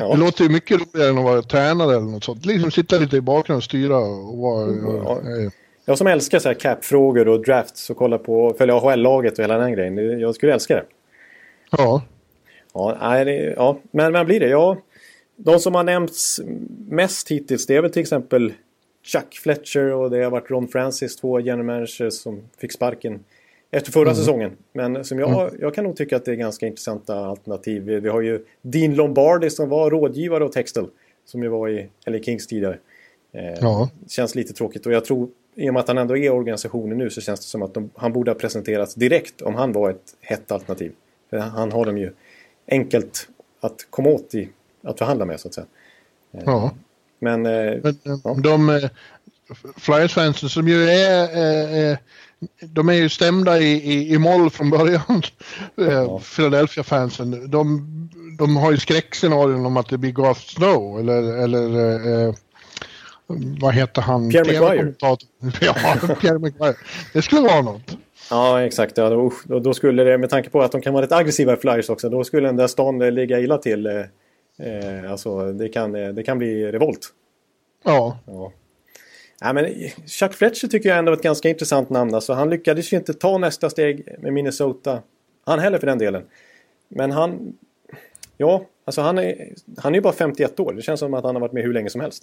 Ja. 0.00 0.08
det 0.12 0.16
låter 0.16 0.44
ju 0.44 0.50
mycket 0.50 0.80
roligare 0.80 1.10
än 1.10 1.18
att 1.18 1.24
vara 1.24 1.42
tränare 1.42 1.96
eller 1.96 2.06
något 2.06 2.24
sånt. 2.24 2.46
Liksom 2.46 2.70
sitta 2.70 2.98
lite 2.98 3.16
i 3.16 3.20
bakgrunden 3.20 3.56
och 3.56 3.64
styra 3.64 3.98
och 3.98 4.38
vara... 4.38 4.66
Ja. 4.66 5.18
Eh. 5.18 5.50
Jag 5.84 5.98
som 5.98 6.06
älskar 6.06 6.38
så 6.38 6.48
här 6.48 6.54
cap-frågor 6.54 7.28
och 7.28 7.44
drafts 7.44 7.90
och 7.90 7.96
kolla 7.96 8.18
på, 8.18 8.54
följa 8.58 8.74
AHL-laget 8.74 9.38
och 9.38 9.44
hela 9.44 9.58
den 9.58 9.72
grejen. 9.72 10.20
Jag 10.20 10.34
skulle 10.34 10.54
älska 10.54 10.74
det. 10.74 10.84
Ja. 11.70 12.02
Ja, 12.74 12.98
nej, 13.00 13.24
det, 13.24 13.54
ja. 13.56 13.78
men 13.90 14.12
vem 14.12 14.26
blir 14.26 14.40
det? 14.40 14.48
Ja, 14.48 14.76
de 15.36 15.60
som 15.60 15.74
har 15.74 15.84
nämnts 15.84 16.40
mest 16.88 17.30
hittills 17.30 17.66
det 17.66 17.76
är 17.76 17.82
väl 17.82 17.92
till 17.92 18.02
exempel 18.02 18.52
Chuck 19.08 19.34
Fletcher 19.34 19.92
och 19.92 20.10
det 20.10 20.24
har 20.24 20.30
varit 20.30 20.50
Ron 20.50 20.68
Francis, 20.68 21.16
två 21.16 21.40
general 21.40 21.88
som 22.12 22.42
fick 22.58 22.72
sparken 22.72 23.24
efter 23.70 23.92
förra 23.92 24.02
mm. 24.02 24.14
säsongen. 24.14 24.56
Men 24.72 25.04
som 25.04 25.18
jag, 25.18 25.48
mm. 25.48 25.60
jag 25.60 25.74
kan 25.74 25.84
nog 25.84 25.96
tycka 25.96 26.16
att 26.16 26.24
det 26.24 26.30
är 26.30 26.36
ganska 26.36 26.66
intressanta 26.66 27.26
alternativ. 27.26 27.82
Vi, 27.82 28.00
vi 28.00 28.08
har 28.08 28.20
ju 28.20 28.44
Dean 28.62 28.94
Lombardi 28.94 29.50
som 29.50 29.68
var 29.68 29.90
rådgivare 29.90 30.44
åt 30.44 30.54
Hextall. 30.54 30.88
Som 31.24 31.42
ju 31.42 31.48
var 31.48 31.68
i 31.68 31.88
LA 32.06 32.18
Kings 32.18 32.46
tidigare. 32.46 32.78
Eh, 33.32 33.54
ja. 33.60 33.90
Känns 34.08 34.34
lite 34.34 34.52
tråkigt 34.52 34.86
och 34.86 34.92
jag 34.92 35.04
tror 35.04 35.28
i 35.54 35.70
och 35.70 35.74
med 35.74 35.80
att 35.80 35.88
han 35.88 35.98
ändå 35.98 36.16
är 36.16 36.30
organisationen 36.30 36.98
nu 36.98 37.10
så 37.10 37.20
känns 37.20 37.40
det 37.40 37.46
som 37.46 37.62
att 37.62 37.74
de, 37.74 37.90
han 37.94 38.12
borde 38.12 38.30
ha 38.30 38.36
presenterats 38.38 38.94
direkt 38.94 39.42
om 39.42 39.54
han 39.54 39.72
var 39.72 39.90
ett 39.90 40.16
hett 40.20 40.52
alternativ. 40.52 40.92
För 41.30 41.38
han 41.38 41.72
har 41.72 41.84
dem 41.84 41.98
ju 41.98 42.12
enkelt 42.68 43.28
att 43.60 43.86
komma 43.90 44.08
åt 44.08 44.34
i, 44.34 44.48
att 44.82 44.98
förhandla 44.98 45.24
med 45.24 45.40
så 45.40 45.48
att 45.48 45.54
säga. 45.54 45.66
Eh, 46.32 46.42
ja. 46.46 46.70
Men, 47.18 47.46
eh, 47.46 47.74
Men 47.82 47.98
ja. 48.24 48.36
de 48.42 48.70
eh, 48.70 48.90
Flyers-fansen 49.76 50.48
som 50.48 50.68
ju 50.68 50.90
är 50.90 51.36
eh, 51.36 51.90
eh, 51.90 51.98
de 52.60 52.88
är 52.88 52.92
ju 52.92 53.08
stämda 53.08 53.58
i, 53.58 53.72
i, 53.72 54.14
i 54.14 54.18
moll 54.18 54.50
från 54.50 54.70
början. 54.70 55.22
Ja. 55.74 56.20
Philadelphia-fansen. 56.36 57.50
De, 57.50 57.88
de 58.38 58.56
har 58.56 58.70
ju 58.70 58.78
skräckscenarion 58.78 59.66
om 59.66 59.76
att 59.76 59.88
det 59.88 59.98
blir 59.98 60.12
Garth 60.12 60.40
Snow 60.40 61.00
eller, 61.00 61.44
eller 61.44 61.94
eh, 62.26 62.34
vad 63.60 63.74
heter 63.74 64.02
han? 64.02 64.30
Pierre 64.30 64.44
McGuire. 64.44 64.94
Ja, 65.60 65.96
Pierre 66.20 66.38
McGuire. 66.38 66.76
Det 67.12 67.22
skulle 67.22 67.40
vara 67.40 67.62
något. 67.62 67.96
Ja, 68.30 68.62
exakt. 68.62 68.96
Ja, 68.96 69.10
då, 69.10 69.32
då, 69.60 69.74
skulle 69.74 70.04
det, 70.04 70.18
med 70.18 70.30
tanke 70.30 70.50
på 70.50 70.62
att 70.62 70.72
de 70.72 70.80
kan 70.80 70.94
vara 70.94 71.04
rätt 71.04 71.12
aggressiva 71.12 71.52
i 71.52 71.56
Flyers 71.56 71.88
också, 71.88 72.08
då 72.08 72.24
skulle 72.24 72.48
den 72.48 72.56
där 72.56 72.66
stan 72.66 72.98
ligga 72.98 73.40
illa 73.40 73.58
till. 73.58 74.04
Eh, 74.58 75.10
alltså 75.10 75.52
det 75.52 75.68
kan, 75.68 75.94
eh, 75.94 76.08
det 76.08 76.22
kan 76.22 76.38
bli 76.38 76.72
revolt. 76.72 77.08
Ja. 77.84 78.18
ja. 78.26 78.52
Ja, 79.40 79.52
men 79.52 79.74
Chuck 80.06 80.34
Fletcher 80.34 80.68
tycker 80.68 80.88
jag 80.88 80.98
ändå 80.98 81.12
är 81.12 81.16
ett 81.16 81.22
ganska 81.22 81.48
intressant 81.48 81.90
namn. 81.90 82.14
Alltså, 82.14 82.32
han 82.32 82.50
lyckades 82.50 82.92
ju 82.92 82.96
inte 82.96 83.14
ta 83.14 83.38
nästa 83.38 83.70
steg 83.70 84.08
med 84.18 84.32
Minnesota. 84.32 85.02
Han 85.44 85.58
heller 85.58 85.78
för 85.78 85.86
den 85.86 85.98
delen. 85.98 86.22
Men 86.88 87.10
han... 87.10 87.58
Ja, 88.36 88.64
alltså 88.84 89.00
han 89.00 89.18
är, 89.18 89.54
han 89.78 89.92
är 89.92 89.96
ju 89.98 90.02
bara 90.02 90.12
51 90.12 90.60
år. 90.60 90.72
Det 90.72 90.82
känns 90.82 91.00
som 91.00 91.14
att 91.14 91.24
han 91.24 91.34
har 91.34 91.40
varit 91.40 91.52
med 91.52 91.62
hur 91.62 91.72
länge 91.72 91.90
som 91.90 92.00
helst. 92.00 92.22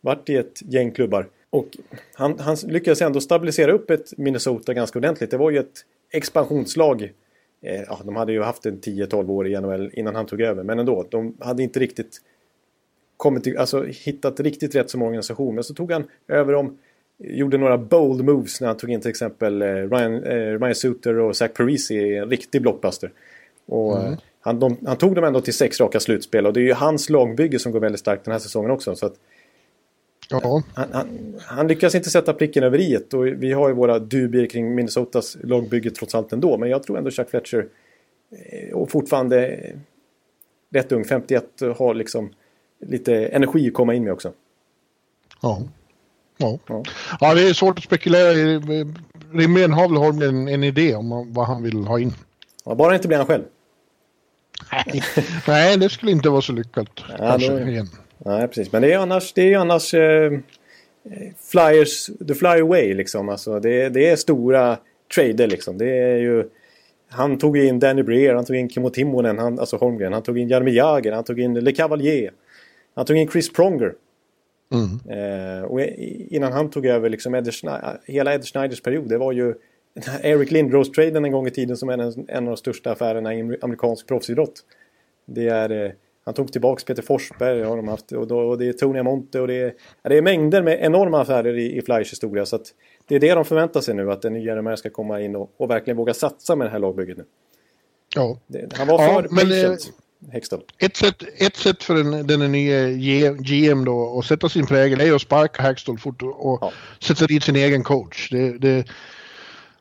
Varit 0.00 0.30
i 0.30 0.36
ett 0.36 0.62
gäng 0.62 0.90
klubbar. 0.90 1.28
Och 1.50 1.76
han, 2.14 2.38
han 2.38 2.56
lyckades 2.64 3.02
ändå 3.02 3.20
stabilisera 3.20 3.72
upp 3.72 3.90
ett 3.90 4.18
Minnesota 4.18 4.74
ganska 4.74 4.98
ordentligt. 4.98 5.30
Det 5.30 5.36
var 5.36 5.50
ju 5.50 5.58
ett 5.58 5.84
expansionslag 6.10 7.12
ja, 7.60 8.00
de 8.04 8.16
hade 8.16 8.32
ju 8.32 8.42
haft 8.42 8.66
en 8.66 8.80
10-12 8.80 9.30
år 9.30 9.48
i 9.48 9.60
NHL 9.60 9.90
innan 9.92 10.14
han 10.14 10.26
tog 10.26 10.40
över. 10.40 10.62
Men 10.62 10.78
ändå, 10.78 11.06
de 11.10 11.36
hade 11.40 11.62
inte 11.62 11.80
riktigt 11.80 12.20
kommit 13.16 13.44
till, 13.44 13.58
alltså, 13.58 13.84
hittat 13.84 14.40
riktigt 14.40 14.74
rätt 14.74 14.90
som 14.90 15.02
organisation. 15.02 15.54
Men 15.54 15.64
så 15.64 15.74
tog 15.74 15.92
han 15.92 16.04
över 16.28 16.52
dem, 16.52 16.78
gjorde 17.18 17.58
några 17.58 17.78
bold 17.78 18.24
moves 18.24 18.60
när 18.60 18.68
han 18.68 18.76
tog 18.76 18.90
in 18.90 19.00
till 19.00 19.10
exempel 19.10 19.62
eh, 19.62 19.66
Ryan, 19.66 20.22
eh, 20.22 20.60
Ryan 20.60 20.74
Suter 20.74 21.18
och 21.18 21.36
Zach 21.36 21.52
Parisi, 21.52 22.16
en 22.16 22.30
riktig 22.30 22.62
blockbuster. 22.62 23.12
Och, 23.66 24.00
mm. 24.00 24.16
han, 24.40 24.60
de, 24.60 24.76
han, 24.86 24.96
tog 24.96 25.14
dem 25.14 25.24
ändå 25.24 25.40
till 25.40 25.54
sex 25.54 25.80
raka 25.80 26.00
slutspel 26.00 26.46
och 26.46 26.52
det 26.52 26.60
är 26.60 26.64
ju 26.64 26.72
hans 26.72 27.10
lagbygge 27.10 27.58
som 27.58 27.72
går 27.72 27.80
väldigt 27.80 28.00
starkt 28.00 28.24
den 28.24 28.32
här 28.32 28.38
säsongen 28.38 28.70
också. 28.70 28.96
Så 28.96 29.06
att, 29.06 29.14
ja. 30.28 30.62
han, 30.74 30.88
han, 30.92 31.34
han, 31.40 31.68
lyckas 31.68 31.94
inte 31.94 32.10
sätta 32.10 32.32
pricken 32.32 32.64
över 32.64 32.78
i 32.78 32.98
och 33.12 33.26
vi 33.26 33.52
har 33.52 33.68
ju 33.68 33.74
våra 33.74 33.98
dubier 33.98 34.46
kring 34.46 34.74
Minnesotas 34.74 35.36
lagbygge 35.42 35.90
trots 35.90 36.14
allt 36.14 36.32
ändå. 36.32 36.58
Men 36.58 36.70
jag 36.70 36.82
tror 36.82 36.98
ändå 36.98 37.10
Chuck 37.10 37.30
Fletcher 37.30 37.68
eh, 38.30 38.74
och 38.76 38.90
fortfarande 38.90 39.60
rätt 40.70 40.92
ung, 40.92 41.04
51, 41.04 41.44
har 41.78 41.94
liksom 41.94 42.30
lite 42.80 43.26
energi 43.26 43.68
att 43.68 43.74
komma 43.74 43.94
in 43.94 44.04
med 44.04 44.12
också. 44.12 44.32
Ja. 45.42 45.62
Ja. 46.36 46.58
ja. 46.66 46.82
ja 47.20 47.34
det 47.34 47.48
är 47.48 47.52
svårt 47.52 47.78
att 47.78 47.84
spekulera. 47.84 48.30
Rimligen 49.32 49.72
har 49.72 49.88
väl 49.88 49.96
Holm 49.96 50.22
en, 50.22 50.48
en 50.48 50.64
idé 50.64 50.94
om 50.94 51.32
vad 51.32 51.46
han 51.46 51.62
vill 51.62 51.84
ha 51.84 52.00
in. 52.00 52.12
Ja, 52.64 52.74
bara 52.74 52.94
inte 52.94 53.08
blir 53.08 53.18
han 53.18 53.26
själv. 53.26 53.44
Nej, 55.46 55.76
det 55.76 55.88
skulle 55.88 56.12
inte 56.12 56.28
vara 56.28 56.42
så 56.42 56.52
lyckat. 56.52 56.88
Ja, 57.18 57.38
då, 57.38 57.86
nej, 58.18 58.48
precis. 58.48 58.72
Men 58.72 58.82
det 58.82 58.92
är 58.92 58.98
annars, 58.98 59.32
det 59.32 59.52
är 59.52 59.58
annars 59.58 59.94
eh, 59.94 60.32
Flyers, 61.50 62.06
the 62.06 62.34
fly 62.34 62.60
away 62.60 62.94
liksom. 62.94 63.28
Alltså 63.28 63.60
det, 63.60 63.88
det 63.88 64.08
är 64.08 64.16
stora 64.16 64.78
trader 65.14 65.46
liksom. 65.46 65.78
Det 65.78 65.98
är 65.98 66.16
ju... 66.16 66.48
Han 67.08 67.38
tog 67.38 67.58
in 67.58 67.78
Danny 67.78 68.02
Breer, 68.02 68.34
han 68.34 68.44
tog 68.44 68.56
in 68.56 68.70
Kimmo 68.70 68.90
Timonen, 68.90 69.38
han, 69.38 69.58
alltså 69.58 69.76
Holmgren. 69.76 70.12
Han 70.12 70.22
tog 70.22 70.38
in 70.38 70.48
Jaromir 70.48 70.74
Jagr, 70.74 71.12
han 71.12 71.24
tog 71.24 71.40
in 71.40 71.54
Le 71.54 71.72
Cavalier. 71.72 72.32
Han 72.94 73.06
tog 73.06 73.16
in 73.16 73.28
Chris 73.28 73.52
Pronger. 73.52 73.94
Mm. 74.72 75.00
Eh, 75.08 75.62
och 75.62 75.80
innan 75.80 76.52
han 76.52 76.70
tog 76.70 76.86
över 76.86 77.08
liksom 77.08 77.34
Ed 77.34 77.48
Schne- 77.48 77.98
hela 78.04 78.34
Ed 78.34 78.44
Schneiders 78.44 78.80
period, 78.80 79.08
det 79.08 79.18
var 79.18 79.32
ju 79.32 79.54
Eric 80.22 80.50
Lindros-traden 80.50 81.24
en 81.24 81.32
gång 81.32 81.46
i 81.46 81.50
tiden 81.50 81.76
som 81.76 81.88
är 81.88 81.98
en, 81.98 82.24
en 82.28 82.44
av 82.44 82.50
de 82.50 82.56
största 82.56 82.92
affärerna 82.92 83.34
i 83.34 83.58
amerikansk 83.62 84.06
proffsidrott. 84.06 84.64
Det 85.26 85.48
är, 85.48 85.70
eh, 85.84 85.90
han 86.26 86.34
tog 86.34 86.52
tillbaks 86.52 86.84
Peter 86.84 87.02
Forsberg 87.02 87.62
har 87.62 87.76
de 87.76 87.88
haft, 87.88 88.12
och, 88.12 88.26
då, 88.26 88.38
och 88.38 88.58
det 88.58 88.68
är 88.68 88.72
Tony 88.72 88.98
Amonte 88.98 89.40
och 89.40 89.46
det 89.46 89.54
är, 89.54 89.74
det 90.02 90.16
är 90.18 90.22
mängder 90.22 90.62
med 90.62 90.78
enorma 90.80 91.20
affärer 91.20 91.58
i, 91.58 91.78
i 91.78 91.82
Flyers 91.82 92.12
historia. 92.12 92.46
Så 92.46 92.56
att 92.56 92.66
det 93.08 93.14
är 93.14 93.20
det 93.20 93.34
de 93.34 93.44
förväntar 93.44 93.80
sig 93.80 93.94
nu, 93.94 94.12
att 94.12 94.22
den 94.22 94.32
nya 94.32 94.56
RMR 94.56 94.76
ska 94.76 94.90
komma 94.90 95.20
in 95.20 95.36
och, 95.36 95.50
och 95.56 95.70
verkligen 95.70 95.96
våga 95.96 96.14
satsa 96.14 96.56
med 96.56 96.66
det 96.66 96.70
här 96.70 96.78
lagbygget 96.78 97.16
nu. 97.16 97.24
Ja. 98.14 98.38
Det, 98.46 98.76
han 98.76 98.86
var 98.86 99.02
Ja, 99.02 99.22
för 99.22 99.28
men, 99.30 99.44
patient, 99.44 99.92
Hextall. 100.32 100.62
Ett 100.78 100.96
sätt, 100.96 101.22
ett 101.38 101.56
sätt 101.56 101.82
för 101.82 101.94
den, 101.94 102.26
den 102.26 102.52
nya 102.52 103.30
GM 103.32 103.84
då 103.84 104.18
att 104.18 104.24
sätta 104.24 104.48
sin 104.48 104.66
prägel 104.66 105.00
är 105.00 105.12
att 105.14 105.22
sparka 105.22 105.62
Hackstall 105.62 105.98
fort 105.98 106.22
och, 106.22 106.52
och 106.52 106.58
Ja. 106.60 106.72
sätta 107.00 107.26
dit 107.26 107.42
sin 107.42 107.56
egen 107.56 107.82
coach. 107.82 108.30
Det, 108.30 108.58
det, 108.58 108.84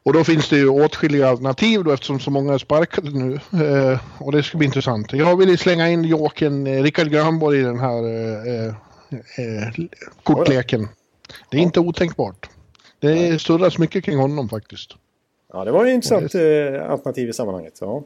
och 0.06 0.14
då 0.14 0.24
finns 0.24 0.50
det 0.50 0.58
ju 0.58 0.68
åtskilliga 0.70 1.30
alternativ 1.30 1.84
då 1.84 1.92
eftersom 1.92 2.20
så 2.20 2.32
många 2.32 2.54
är 2.54 2.58
sparkade 2.58 3.10
nu. 3.12 3.34
Eh, 3.34 4.00
och 4.20 4.32
det 4.32 4.44
ska 4.44 4.58
bli 4.58 4.66
intressant. 4.66 5.14
Jag 5.14 5.38
vill 5.38 5.58
slänga 5.58 5.90
in 5.90 6.04
Jokern 6.04 6.68
eh, 6.68 6.84
Rickard 6.84 7.08
Grönborg 7.10 7.60
i 7.60 7.64
den 7.64 7.80
här 7.80 8.04
eh, 8.04 8.66
eh, 8.66 9.86
kortleken. 10.24 10.88
Det 11.50 11.58
är 11.58 11.62
inte 11.62 11.80
otänkbart. 11.80 12.50
Det 13.00 13.42
surras 13.42 13.78
mycket 13.78 14.04
kring 14.04 14.18
honom 14.18 14.50
faktiskt. 14.50 14.92
Ja, 15.54 15.66
det 15.66 15.72
var 15.72 15.86
ju 15.86 15.90
ett 15.92 15.96
intressant 15.96 16.36
eh, 16.36 16.92
alternativ 16.92 17.30
i 17.30 17.34
sammanhanget. 17.34 17.78
Ja. 17.82 18.04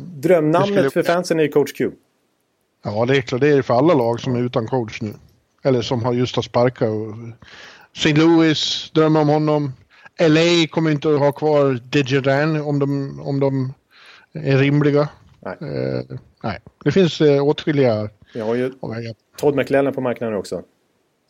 Drömnamnet 0.00 0.68
skulle- 0.68 0.90
för 0.90 1.02
fansen 1.02 1.38
är 1.38 1.42
ju 1.42 1.48
Coach 1.48 1.72
Q. 1.72 1.90
Ja, 2.84 3.06
det 3.06 3.16
är 3.16 3.20
klart. 3.20 3.40
Det 3.40 3.48
är 3.48 3.62
för 3.62 3.74
alla 3.74 3.94
lag 3.94 4.20
som 4.20 4.36
är 4.36 4.40
utan 4.40 4.66
coach 4.66 5.00
nu. 5.00 5.12
Eller 5.64 5.82
som 5.82 6.04
har 6.04 6.12
just 6.12 6.36
har 6.36 6.42
sparkat. 6.42 6.88
St. 7.96 8.12
Louis 8.14 8.90
drömmer 8.94 9.20
om 9.20 9.28
honom. 9.28 9.72
LA 10.20 10.66
kommer 10.70 10.90
inte 10.90 11.14
att 11.14 11.18
ha 11.18 11.32
kvar 11.32 11.80
Desjardins 11.90 12.66
om 12.66 12.78
de, 12.78 13.20
om 13.20 13.40
de 13.40 13.74
är 14.32 14.58
rimliga. 14.58 15.08
Nej. 15.40 15.56
Eh, 15.60 16.16
nej, 16.42 16.58
det 16.84 16.92
finns 16.92 17.20
eh, 17.20 17.44
åtskilliga 17.44 18.08
Vi 18.34 18.40
har 18.40 18.54
ju. 18.54 18.72
Todd 19.36 19.56
McLellan 19.56 19.92
på 19.92 20.00
marknaden 20.00 20.36
också. 20.36 20.62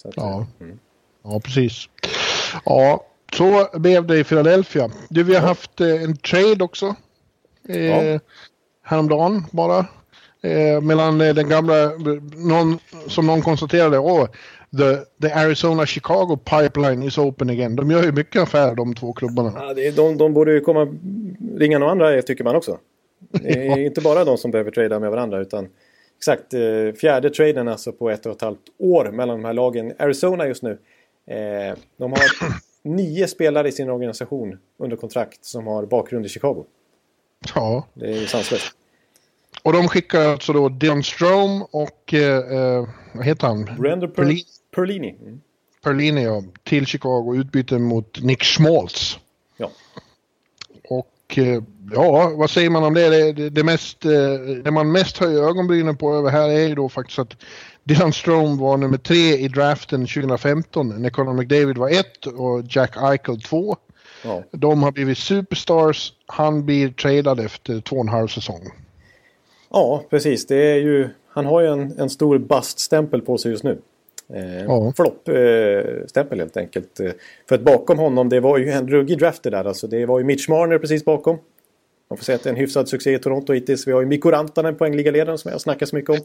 Så 0.03 0.09
att, 0.09 0.17
Ja. 0.17 0.47
mm. 0.61 0.79
Ja, 1.25 1.41
precis. 1.45 1.89
Ja, 2.65 3.07
så 3.37 3.69
blev 3.79 4.07
det 4.07 4.19
i 4.19 4.25
Philadelphia. 4.25 4.91
Du, 5.09 5.23
vi 5.23 5.35
har 5.35 5.47
haft 5.47 5.81
eh, 5.81 6.03
en 6.03 6.17
trade 6.17 6.65
också. 6.65 6.95
Eh, 7.69 7.77
Ja. 7.87 8.19
Häromdagen 8.85 9.45
bara. 9.51 9.87
Eh, 10.43 10.81
mellan 10.81 11.21
eh, 11.21 11.35
den 11.35 11.49
gamla, 11.49 11.75
någon, 12.37 12.79
som 13.09 13.27
någon 13.27 13.43
konstaterade, 13.43 13.99
åh, 13.99 14.29
the, 14.79 14.97
the 15.29 15.35
Arizona 15.35 15.87
Chicago 15.87 16.37
pipeline 16.37 17.03
is 17.03 17.19
open 17.19 17.51
again. 17.51 17.77
De 17.77 17.91
gör 17.91 18.03
ju 18.03 18.13
mycket 18.13 18.43
affärer 18.43 18.75
de 18.75 18.95
två 18.95 19.13
klubbarna. 19.13 19.53
Ja, 19.57 19.75
det 19.75 19.87
är, 19.87 19.93
de, 19.93 20.19
de 20.19 20.35
borde 20.35 20.53
ju 20.53 20.61
komma 20.61 20.89
ringa 21.57 21.79
några 21.79 21.93
andra 21.93 22.23
tycker 22.23 22.45
man 22.45 22.57
också. 22.57 22.79
Det 23.19 23.67
är 23.69 23.79
inte 23.87 24.01
bara 24.01 24.25
de 24.25 24.39
som 24.39 24.51
behöver 24.51 24.71
trada 24.71 24.99
med 25.01 25.11
varandra 25.11 25.41
utan 25.41 25.69
exakt 26.19 26.55
eh, 26.55 26.61
fjärde 27.01 27.31
traden 27.31 27.69
alltså 27.69 27.93
på 27.93 28.11
ett 28.11 28.27
och 28.27 28.33
ett 28.33 28.43
halvt 28.43 28.59
år 28.79 29.11
mellan 29.13 29.39
de 29.43 29.45
här 29.47 29.53
lagen. 29.53 29.93
Arizona 29.99 30.47
just 30.47 30.63
nu. 30.63 30.71
Eh, 31.27 31.77
de 31.97 32.13
har 32.13 32.21
nio 32.83 33.29
spelare 33.29 33.69
i 33.69 33.73
sin 33.73 33.91
organisation 33.91 34.59
under 34.79 34.97
kontrakt 34.97 35.45
som 35.45 35.67
har 35.67 35.87
bakgrund 35.87 36.27
i 36.27 36.29
Chicago. 36.29 36.65
Ja, 37.55 37.87
Det 37.95 38.07
är 38.07 38.21
ju 38.21 38.27
sanslöst. 38.27 38.73
och 39.63 39.73
de 39.73 39.89
skickar 39.89 40.21
alltså 40.29 40.53
då 40.53 40.69
Dion 40.69 41.03
Strom 41.03 41.63
och, 41.71 42.15
eh, 42.15 42.37
eh, 42.59 42.89
vad 43.15 43.25
heter 43.27 43.47
han? 43.47 43.67
Randall 43.67 44.09
per 44.11 44.23
Perlin- 44.23 44.45
Perlini. 44.75 45.17
Mm. 45.21 45.41
Perlini 45.83 46.25
ja, 46.25 46.43
till 46.65 46.87
Chicago 46.87 47.35
utbyte 47.37 47.79
mot 47.79 48.23
Nick 48.23 48.43
Schmaltz. 48.43 49.19
Ja. 49.57 49.71
Och 50.89 51.39
eh, 51.39 51.63
ja, 51.93 52.33
vad 52.37 52.51
säger 52.51 52.71
man 52.71 52.85
om 52.85 52.95
det? 52.95 53.33
Det, 53.33 53.51
det, 53.51 53.65
mest, 53.65 54.05
eh, 54.05 54.11
det 54.65 54.71
man 54.71 54.93
mest 54.93 55.19
höjer 55.19 55.43
ögonbrynen 55.43 55.97
på 55.97 56.15
över 56.15 56.31
här 56.31 56.49
är 56.49 56.69
ju 56.69 56.75
då 56.75 56.89
faktiskt 56.89 57.19
att 57.19 57.37
Dylan 57.85 58.13
Strome 58.13 58.61
var 58.61 58.77
nummer 58.77 58.99
tre 58.99 59.37
i 59.37 59.49
draften 59.49 60.01
2015 60.01 61.03
när 61.03 61.11
Conor 61.11 61.33
McDavid 61.33 61.79
var 61.79 61.91
ett 61.91 62.27
och 62.27 62.63
Jack 62.69 62.97
Eichel 62.97 63.41
två. 63.41 63.77
Ja. 64.25 64.43
De 64.51 64.83
har 64.83 64.93
blivit 64.93 65.19
superstars. 65.19 66.13
Han 66.27 66.67
blir 66.67 66.91
tradad 66.91 67.41
efter 67.41 67.81
två 67.81 67.97
och 67.97 68.03
en 68.03 68.09
halv 68.09 68.29
säsong. 68.29 68.69
ja, 69.71 70.05
precis. 70.11 70.47
Det 70.47 70.71
är 70.73 70.77
ju, 70.77 71.09
han 71.29 71.47
har 71.47 71.61
ju 71.61 71.67
en, 71.67 71.99
en 71.99 72.11
stor 72.11 72.39
baststämpel 72.39 73.21
på 73.23 73.39
sig 73.39 73.51
just 73.51 73.65
nu. 73.65 73.79
Eh, 74.35 74.63
Ja. 74.65 74.93
Flopp-stämpel 74.97 76.39
helt 76.39 76.57
enkelt. 76.57 77.01
Eh, 77.01 77.11
För 77.49 77.55
att 77.55 77.61
bakom 77.61 77.99
honom, 77.99 78.29
det 78.29 78.41
var 78.41 78.59
ju 78.59 78.71
en 78.71 78.89
ruggig 78.89 79.19
draft 79.19 79.43
det 79.43 79.51
där. 79.51 79.65
Alltså, 79.65 79.87
det 79.87 80.07
var 80.07 80.19
ju 80.19 80.25
Mitch 80.25 80.49
Marner 80.49 80.79
precis 80.79 81.05
bakom. 81.05 81.39
Man 82.11 82.17
får 82.17 82.25
säga 82.25 82.37
att 82.37 82.43
det 82.43 82.49
är 82.49 82.53
en 82.53 82.59
hyfsad 82.61 82.89
succé 82.89 83.15
i 83.15 83.19
Toronto 83.19 83.53
hittills. 83.53 83.87
Vi 83.87 83.93
har 83.93 84.01
ju 84.01 84.07
Mikko 84.07 84.31
Rantanen, 84.31 84.75
poängligaledaren, 84.77 85.39
som 85.39 85.51
jag 85.51 85.61
snackar 85.61 85.87
så 85.87 85.97
mycket 85.97 86.11
om. 86.11 86.19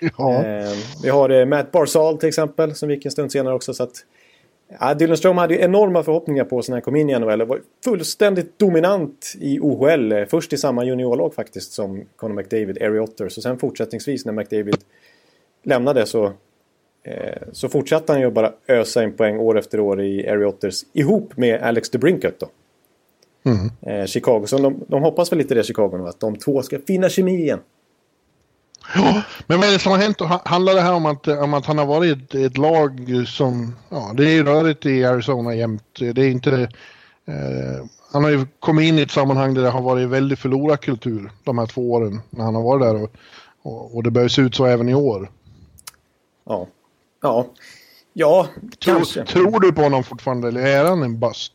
Ja, 0.18 0.44
Eh, 0.44 0.72
vi 1.02 1.08
har 1.08 1.30
eh, 1.30 1.46
Matt 1.46 1.72
Barzal 1.72 2.18
till 2.18 2.28
exempel, 2.28 2.74
som 2.74 2.90
gick 2.90 3.04
en 3.04 3.10
stund 3.10 3.32
senare 3.32 3.54
också. 3.54 3.74
Så 3.74 3.82
att, 3.82 3.92
ja, 4.80 4.94
Dylan 4.94 5.16
Strome 5.16 5.40
hade 5.40 5.54
ju 5.54 5.60
enorma 5.60 6.02
förhoppningar 6.02 6.44
på 6.44 6.62
sig 6.62 6.72
när 6.72 6.76
han 6.76 6.82
kom 6.82 6.96
in 6.96 7.10
i 7.10 7.18
NHL. 7.18 7.42
och 7.42 7.48
var 7.48 7.60
fullständigt 7.84 8.58
dominant 8.58 9.32
i 9.40 9.58
OHL. 9.60 10.12
eh, 10.12 10.24
Först 10.24 10.52
i 10.52 10.56
samma 10.56 10.84
juniorlag 10.84 11.34
faktiskt 11.34 11.72
som 11.72 12.04
Conor 12.16 12.34
McDavid, 12.34 12.78
Erie 12.80 13.00
Otters. 13.00 13.36
Och 13.36 13.42
sen 13.42 13.58
fortsättningsvis 13.58 14.24
när 14.24 14.32
McDavid 14.32 14.76
lämnade 15.62 16.06
så, 16.06 16.24
eh, 16.24 16.32
så 17.52 17.68
fortsatte 17.68 18.12
han 18.12 18.20
ju 18.20 18.30
bara 18.30 18.52
ösa 18.68 19.04
in 19.04 19.12
poäng 19.16 19.38
år 19.38 19.58
efter 19.58 19.80
år 19.80 20.02
i 20.02 20.44
Otters. 20.44 20.82
Ihop 20.92 21.36
med 21.36 21.62
Alex 21.62 21.90
DeBrincat 21.90 22.34
då. 22.40 22.46
Mm. 23.50 23.70
Eh, 24.00 24.06
Chicago. 24.06 24.46
Så 24.46 24.58
de, 24.58 24.84
de 24.88 25.02
hoppas 25.02 25.32
väl 25.32 25.38
lite 25.38 25.54
det 25.54 25.64
Chicago 25.64 26.06
att 26.08 26.20
de 26.20 26.36
två 26.36 26.62
ska 26.62 26.78
finna 26.86 27.08
kemi 27.08 27.34
igen. 27.34 27.60
Ja, 28.94 29.22
men 29.46 29.60
vad 29.60 29.68
är 29.68 29.72
det 29.72 29.78
som 29.78 29.92
har 29.92 29.98
hänt? 29.98 30.20
Ha- 30.20 30.42
Handlar 30.44 30.74
det 30.74 30.80
här 30.80 30.92
om 30.94 31.06
att, 31.06 31.28
om 31.28 31.54
att 31.54 31.66
han 31.66 31.78
har 31.78 31.86
varit 31.86 32.16
ett, 32.16 32.34
ett 32.34 32.58
lag 32.58 33.24
som, 33.26 33.74
ja 33.88 34.12
det 34.16 34.24
är 34.38 34.44
rörigt 34.44 34.86
i 34.86 35.04
Arizona 35.04 35.54
jämt. 35.54 35.98
Det 35.98 36.22
är 36.22 36.28
inte, 36.30 36.52
eh, 37.28 37.86
han 38.12 38.24
har 38.24 38.30
ju 38.30 38.46
kommit 38.60 38.88
in 38.88 38.98
i 38.98 39.02
ett 39.02 39.10
sammanhang 39.10 39.54
där 39.54 39.62
det 39.62 39.70
har 39.70 39.82
varit 39.82 40.08
väldigt 40.08 40.38
förlorarkultur 40.38 41.30
de 41.44 41.58
här 41.58 41.66
två 41.66 41.92
åren 41.92 42.20
när 42.30 42.44
han 42.44 42.54
har 42.54 42.62
varit 42.62 42.82
där 42.82 43.02
och, 43.02 43.10
och, 43.62 43.96
och 43.96 44.02
det 44.02 44.10
börjar 44.10 44.28
se 44.28 44.42
ut 44.42 44.54
så 44.54 44.64
även 44.66 44.88
i 44.88 44.94
år. 44.94 45.30
Ja. 46.46 46.66
Ja. 47.26 47.46
Ja, 48.12 48.46
Tror, 48.84 48.94
kanske. 48.94 49.24
tror 49.24 49.60
du 49.60 49.72
på 49.72 49.82
honom 49.82 50.04
fortfarande 50.04 50.48
eller 50.48 50.60
är 50.60 50.84
han 50.84 51.02
en 51.02 51.20
bust? 51.20 51.52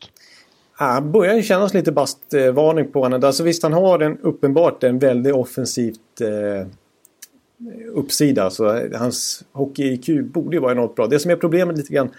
Ja, 0.78 0.84
Han 0.86 1.12
börjar 1.12 1.34
ju 1.34 1.42
kännas 1.42 1.74
lite 1.74 1.92
bastvarning 1.92 2.92
på 2.92 3.00
honom. 3.00 3.24
Alltså 3.24 3.42
visst, 3.42 3.62
han 3.62 3.72
har 3.72 3.98
en, 3.98 4.18
uppenbart 4.18 4.84
en 4.84 4.98
väldigt 4.98 5.34
offensivt 5.34 6.20
eh, 6.20 6.66
uppsida. 7.92 8.50
Så 8.50 8.88
hans 8.94 9.44
hockey-IQ 9.52 10.22
borde 10.32 10.56
ju 10.56 10.60
vara 10.60 10.72
enormt 10.72 10.94
bra. 10.94 11.06
Det 11.06 11.18
som 11.18 11.30
är 11.30 11.36
problemet 11.36 11.76
lite 11.76 11.92
grann 11.92 12.10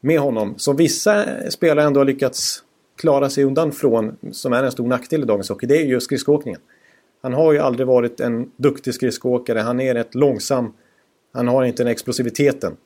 med 0.00 0.20
honom, 0.20 0.54
som 0.56 0.76
vissa 0.76 1.24
spelare 1.50 1.86
ändå 1.86 2.00
har 2.00 2.04
lyckats 2.04 2.62
klara 2.96 3.30
sig 3.30 3.44
undan 3.44 3.72
från, 3.72 4.16
som 4.32 4.52
är 4.52 4.62
en 4.62 4.72
stor 4.72 4.86
nackdel 4.86 5.22
i 5.22 5.26
dagens 5.26 5.48
hockey, 5.48 5.66
det 5.66 5.76
är 5.76 5.86
ju 5.86 6.00
skridskoåkningen. 6.00 6.60
Han 7.22 7.32
har 7.32 7.52
ju 7.52 7.58
aldrig 7.58 7.86
varit 7.86 8.20
en 8.20 8.50
duktig 8.56 8.94
skridskoåkare. 8.94 9.58
Han 9.58 9.80
är 9.80 9.94
rätt 9.94 10.14
långsam. 10.14 10.72
Han 11.34 11.48
har 11.48 11.64
inte 11.64 11.82
den 11.82 11.92
explosiviteten. 11.92 12.76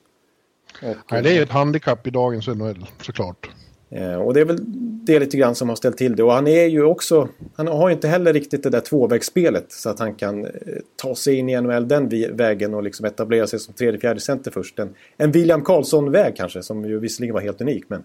Och, 0.82 0.96
Nej, 1.10 1.22
det 1.22 1.38
är 1.38 1.42
ett 1.42 1.50
handikapp 1.50 2.06
i 2.06 2.10
dagens 2.10 2.48
NHL 2.48 2.86
såklart. 3.02 3.50
Eh, 3.90 4.14
Och 4.14 4.34
det 4.34 4.40
är 4.40 4.44
väl 4.44 4.58
det 5.04 5.18
lite 5.18 5.36
grann 5.36 5.54
som 5.54 5.68
har 5.68 5.76
ställt 5.76 5.96
till 5.96 6.16
det. 6.16 6.22
Och 6.22 6.32
han 6.32 6.46
är 6.46 6.66
ju 6.66 6.84
också... 6.84 7.28
Han 7.54 7.66
har 7.66 7.90
inte 7.90 8.08
heller 8.08 8.32
riktigt 8.32 8.62
det 8.62 8.70
där 8.70 8.80
tvåvägsspelet 8.80 9.72
så 9.72 9.90
att 9.90 9.98
han 9.98 10.14
kan 10.14 10.44
eh, 10.44 10.50
ta 10.96 11.14
sig 11.14 11.34
in 11.34 11.48
i 11.48 11.60
NHL 11.60 11.88
den 11.88 12.08
vägen 12.36 12.74
och 12.74 12.82
liksom 12.82 13.06
etablera 13.06 13.46
sig 13.46 13.58
som 13.58 13.74
tredje, 13.74 14.00
fjärde 14.00 14.20
center 14.20 14.50
först. 14.50 14.78
En, 14.78 14.94
en 15.16 15.32
William 15.32 15.64
Karlsson-väg 15.64 16.36
kanske, 16.36 16.62
som 16.62 16.84
ju 16.84 16.98
visserligen 16.98 17.34
var 17.34 17.40
helt 17.40 17.60
unik. 17.60 17.84
Men 17.88 18.04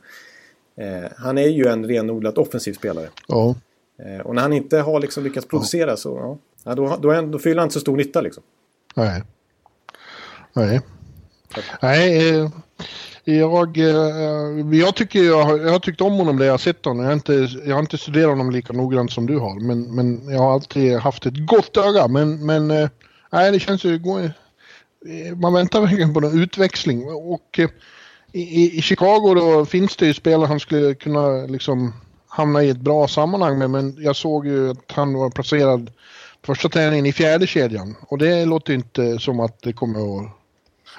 eh, 0.77 1.09
han 1.17 1.37
är 1.37 1.47
ju 1.47 1.67
en 1.67 1.85
renodlat 1.85 2.37
offensiv 2.37 2.73
spelare. 2.73 3.09
Ja. 3.27 3.55
Eh, 3.99 4.25
och 4.25 4.35
när 4.35 4.41
han 4.41 4.53
inte 4.53 4.77
har 4.77 4.99
liksom 4.99 5.23
lyckats 5.23 5.47
producera 5.47 5.97
så... 5.97 6.17
Ja, 6.17 6.37
ja, 6.63 6.75
då, 6.75 6.97
då, 7.01 7.21
då 7.21 7.39
fyller 7.39 7.57
han 7.59 7.65
inte 7.65 7.73
så 7.73 7.79
stor 7.79 7.97
nytta 7.97 8.21
liksom. 8.21 8.43
Nej. 8.95 9.23
Nej. 10.53 10.81
Nej, 11.81 12.29
eh, 12.29 12.49
jag, 13.23 13.77
eh, 13.77 14.77
jag 14.77 14.95
tycker 14.95 15.23
jag 15.23 15.43
har, 15.43 15.59
jag 15.59 15.71
har 15.71 15.79
tyckt 15.79 16.01
om 16.01 16.13
honom 16.13 16.37
det 16.37 16.45
jag 16.45 16.53
har 16.53 16.57
sett 16.57 16.85
honom. 16.85 16.99
Jag 17.03 17.09
har 17.09 17.13
inte, 17.13 17.49
jag 17.65 17.75
har 17.75 17.79
inte 17.79 17.97
studerat 17.97 18.29
honom 18.29 18.51
lika 18.51 18.73
noggrant 18.73 19.11
som 19.11 19.25
du 19.25 19.37
har. 19.37 19.59
Men, 19.59 19.95
men 19.95 20.29
jag 20.29 20.39
har 20.39 20.53
alltid 20.53 20.97
haft 20.97 21.25
ett 21.25 21.47
gott 21.47 21.77
öga. 21.77 22.07
Men, 22.07 22.45
men 22.45 22.71
eh, 22.71 22.89
nej, 23.31 23.51
det 23.51 23.59
känns 23.59 23.83
ju... 23.83 23.95
Eh, 23.95 25.35
man 25.35 25.53
väntar 25.53 25.81
verkligen 25.81 26.13
på 26.13 26.19
någon 26.19 26.41
utväxling. 26.41 27.03
Och 27.07 27.59
eh, 27.59 27.69
i, 28.31 28.77
i 28.77 28.81
Chicago 28.81 29.35
då 29.35 29.65
finns 29.65 29.95
det 29.95 30.05
ju 30.05 30.13
spelare 30.13 30.47
han 30.47 30.59
skulle 30.59 30.93
kunna 30.93 31.27
liksom 31.29 31.93
hamna 32.27 32.63
i 32.63 32.69
ett 32.69 32.77
bra 32.77 33.07
sammanhang 33.07 33.57
med 33.57 33.69
men 33.69 33.95
jag 33.99 34.15
såg 34.15 34.47
ju 34.47 34.69
att 34.71 34.91
han 34.91 35.13
var 35.13 35.29
placerad 35.29 35.91
första 36.45 36.69
träningen 36.69 37.05
i 37.05 37.13
fjärde 37.13 37.47
kedjan 37.47 37.95
och 38.07 38.17
det 38.17 38.45
låter 38.45 38.73
inte 38.73 39.19
som 39.19 39.39
att 39.39 39.61
det 39.61 39.73
kommer 39.73 40.19
att 40.19 40.42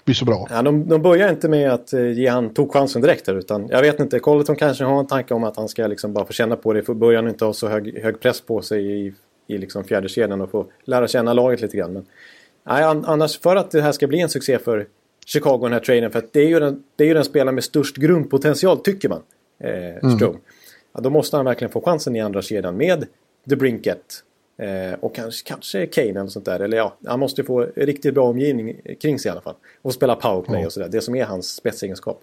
bli 0.05 0.15
så 0.15 0.25
bra. 0.25 0.47
Ja, 0.51 0.63
de, 0.63 0.89
de 0.89 1.03
börjar 1.03 1.29
inte 1.29 1.49
med 1.49 1.73
att 1.73 1.93
eh, 1.93 2.13
ge 2.13 2.29
han 2.29 2.55
tog 2.55 2.73
chansen 2.73 3.03
direkt 3.03 3.27
här, 3.27 3.35
utan 3.35 3.69
jag 3.69 3.83
vet 3.83 4.01
inte, 4.01 4.19
Colleton 4.19 4.57
kanske 4.57 4.85
har 4.85 5.01
en 5.01 5.07
tanke 5.07 5.35
om 5.35 5.45
att 5.45 5.57
han 5.57 5.69
ska 5.69 5.87
liksom 5.87 6.13
bara 6.13 6.25
få 6.25 6.33
känna 6.33 6.57
på 6.57 6.73
det. 6.73 6.83
För 6.83 6.95
början 6.95 7.29
inte 7.29 7.45
ha 7.45 7.53
så 7.53 7.69
hög, 7.69 8.03
hög 8.03 8.21
press 8.21 8.41
på 8.41 8.63
sig 8.63 9.07
i, 9.07 9.15
i 9.47 9.59
liksom 9.59 9.85
fjärde 9.85 10.09
kedjan 10.09 10.41
och 10.41 10.51
få 10.51 10.67
lära 10.85 11.09
känna 11.09 11.33
laget 11.33 11.61
lite 11.61 11.77
grann. 11.77 11.93
Men, 11.93 12.07
nej, 12.67 12.85
annars 12.85 13.41
för 13.41 13.57
att 13.57 13.71
det 13.71 13.83
här 13.83 13.93
ska 13.93 14.07
bli 14.07 14.21
en 14.21 14.29
succé 14.29 14.59
för 14.59 14.87
Chicago 15.27 15.59
den 15.63 15.73
här 15.73 15.81
traden, 15.81 16.11
för 16.11 16.19
att 16.19 16.33
det 16.33 16.41
är 16.41 16.49
ju 16.49 16.61
den, 16.61 16.83
det 16.97 17.05
är 17.05 17.09
ju 17.09 17.15
den 17.15 17.25
spelaren 17.25 17.55
med 17.55 17.65
störst 17.65 17.97
grundpotential 17.97 18.79
tycker 18.79 19.09
man. 19.09 19.23
Eh, 19.61 20.11
Strome. 20.17 20.33
Mm. 20.33 20.41
Ja, 20.95 21.01
då 21.01 21.11
måste 21.11 21.37
han 21.37 21.45
verkligen 21.45 21.73
få 21.73 21.81
chansen 21.81 22.17
i 22.17 22.21
andra 22.21 22.43
kedjan 22.43 22.77
med 22.77 23.07
The 23.49 23.57
Brinket. 23.57 24.25
Eh, 24.57 24.99
och 25.01 25.15
kanske, 25.15 25.49
kanske 25.49 25.87
Kane 25.87 26.11
eller 26.11 26.27
sånt 26.27 26.45
där. 26.45 26.61
Eller 26.61 26.77
ja, 26.77 26.97
han 27.07 27.21
måste 27.21 27.45
få 27.45 27.61
riktigt 27.77 28.15
bra 28.15 28.29
omgivning 28.29 28.77
kring 29.01 29.19
sig 29.19 29.29
i 29.29 29.33
alla 29.33 29.41
fall. 29.41 29.55
Och 29.83 29.95
spela 29.95 30.17
powerplay 30.17 30.57
mm. 30.57 30.67
och 30.67 30.73
sådär. 30.73 30.89
Det 30.89 31.01
som 31.01 31.15
är 31.15 31.25
hans 31.25 31.55
spetsegenskap. 31.55 32.23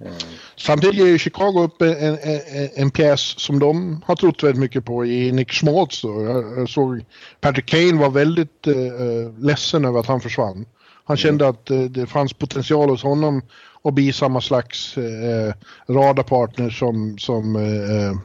Eh. 0.00 0.12
Samtidigt 0.56 0.96
ger 0.96 1.06
ju 1.06 1.18
Chicago 1.18 1.62
upp 1.64 1.82
en, 1.82 2.18
en, 2.18 2.68
en, 2.74 2.90
pjäs 2.90 3.20
som 3.20 3.58
de 3.58 4.02
har 4.06 4.16
trott 4.16 4.42
väldigt 4.42 4.60
mycket 4.60 4.84
på 4.84 5.06
i 5.06 5.32
Nick 5.32 5.52
Schmaltz. 5.52 6.02
Då. 6.02 6.24
Jag, 6.56 6.68
såg 6.68 7.04
Patrick 7.40 7.66
Kane 7.66 8.00
var 8.00 8.10
väldigt 8.10 8.66
uh, 8.66 9.38
ledsen 9.38 9.84
över 9.84 10.00
att 10.00 10.06
han 10.06 10.20
försvann. 10.20 10.66
Han 11.04 11.14
mm. 11.14 11.16
kände 11.16 11.48
att 11.48 11.70
uh, 11.70 11.84
det 11.84 12.06
fanns 12.06 12.32
potential 12.32 12.90
hos 12.90 13.02
honom 13.02 13.42
att 13.82 13.94
bli 13.94 14.12
samma 14.12 14.40
slags 14.40 14.98
uh, 14.98 15.52
radarpartner 15.88 16.70
som, 16.70 17.18
som 17.18 17.56
uh, 17.56 18.16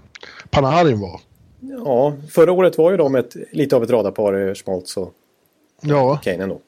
Panarin 0.49 0.99
var. 0.99 1.21
Ja, 1.61 2.13
förra 2.29 2.51
året 2.51 2.77
var 2.77 2.91
ju 2.91 2.97
de 2.97 3.15
ett, 3.15 3.35
lite 3.51 3.75
av 3.75 3.83
ett 3.83 3.89
radarpar, 3.89 4.47
eh, 4.47 4.53
Schmaltz 4.53 4.97
och 4.97 5.13
ja. 5.81 6.17
Kane 6.23 6.43
ändå. 6.43 6.59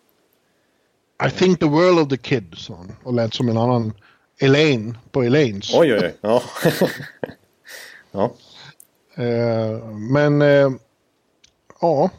I 1.28 1.30
think 1.30 1.60
the 1.60 1.65
world 1.65 1.99
of 1.99 2.10
the 2.10 2.18
kid, 2.18 2.53
sa 2.57 2.76
han. 2.76 2.91
Och 3.03 3.14
lät 3.14 3.34
som 3.34 3.49
en 3.49 3.57
annan 3.57 3.94
Elaine 4.40 4.98
på 5.11 5.24
Elaines. 5.24 5.74
Oj, 5.76 5.94
oj, 5.94 5.99
oj. 6.03 6.14
Ja. 6.22 6.41
ja. 8.11 8.32
Uh, 9.20 9.86
men, 9.95 10.41
uh, 10.41 10.72
ja. 11.82 12.10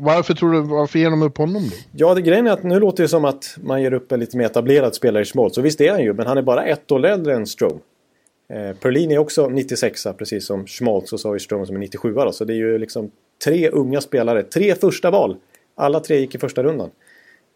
Varför 0.00 0.34
tror 0.34 0.52
du, 0.52 0.60
varför 0.60 0.98
ger 0.98 1.10
de 1.10 1.22
upp 1.22 1.38
honom 1.38 1.68
då? 1.68 1.76
Ja, 1.92 2.14
det 2.14 2.22
grejen 2.22 2.46
är 2.46 2.50
att 2.50 2.62
nu 2.62 2.80
låter 2.80 3.02
det 3.02 3.08
som 3.08 3.24
att 3.24 3.56
man 3.62 3.82
ger 3.82 3.92
upp 3.92 4.12
en 4.12 4.20
lite 4.20 4.36
mer 4.36 4.44
etablerad 4.44 4.94
spelare 4.94 5.22
i 5.22 5.26
Schmaltz. 5.26 5.58
Och 5.58 5.64
visst 5.64 5.80
är 5.80 5.90
han 5.90 6.02
ju, 6.02 6.12
men 6.12 6.26
han 6.26 6.38
är 6.38 6.42
bara 6.42 6.64
ett 6.64 6.92
år 6.92 7.04
äldre 7.04 7.34
än 7.34 7.46
Strome. 7.46 7.80
Eh, 8.50 8.76
Perlin 8.76 9.10
är 9.10 9.18
också 9.18 9.48
96 9.48 10.06
precis 10.18 10.46
som 10.46 10.66
Schmaltz 10.66 11.12
och 11.12 11.20
Söderström 11.20 11.66
som 11.66 11.76
är 11.76 11.80
97 11.80 12.14
då. 12.14 12.32
Så 12.32 12.44
det 12.44 12.52
är 12.52 12.56
ju 12.56 12.78
liksom 12.78 13.10
tre 13.44 13.68
unga 13.68 14.00
spelare. 14.00 14.42
Tre 14.42 14.74
första 14.74 15.10
val. 15.10 15.36
Alla 15.74 16.00
tre 16.00 16.20
gick 16.20 16.34
i 16.34 16.38
första 16.38 16.62
rundan. 16.62 16.90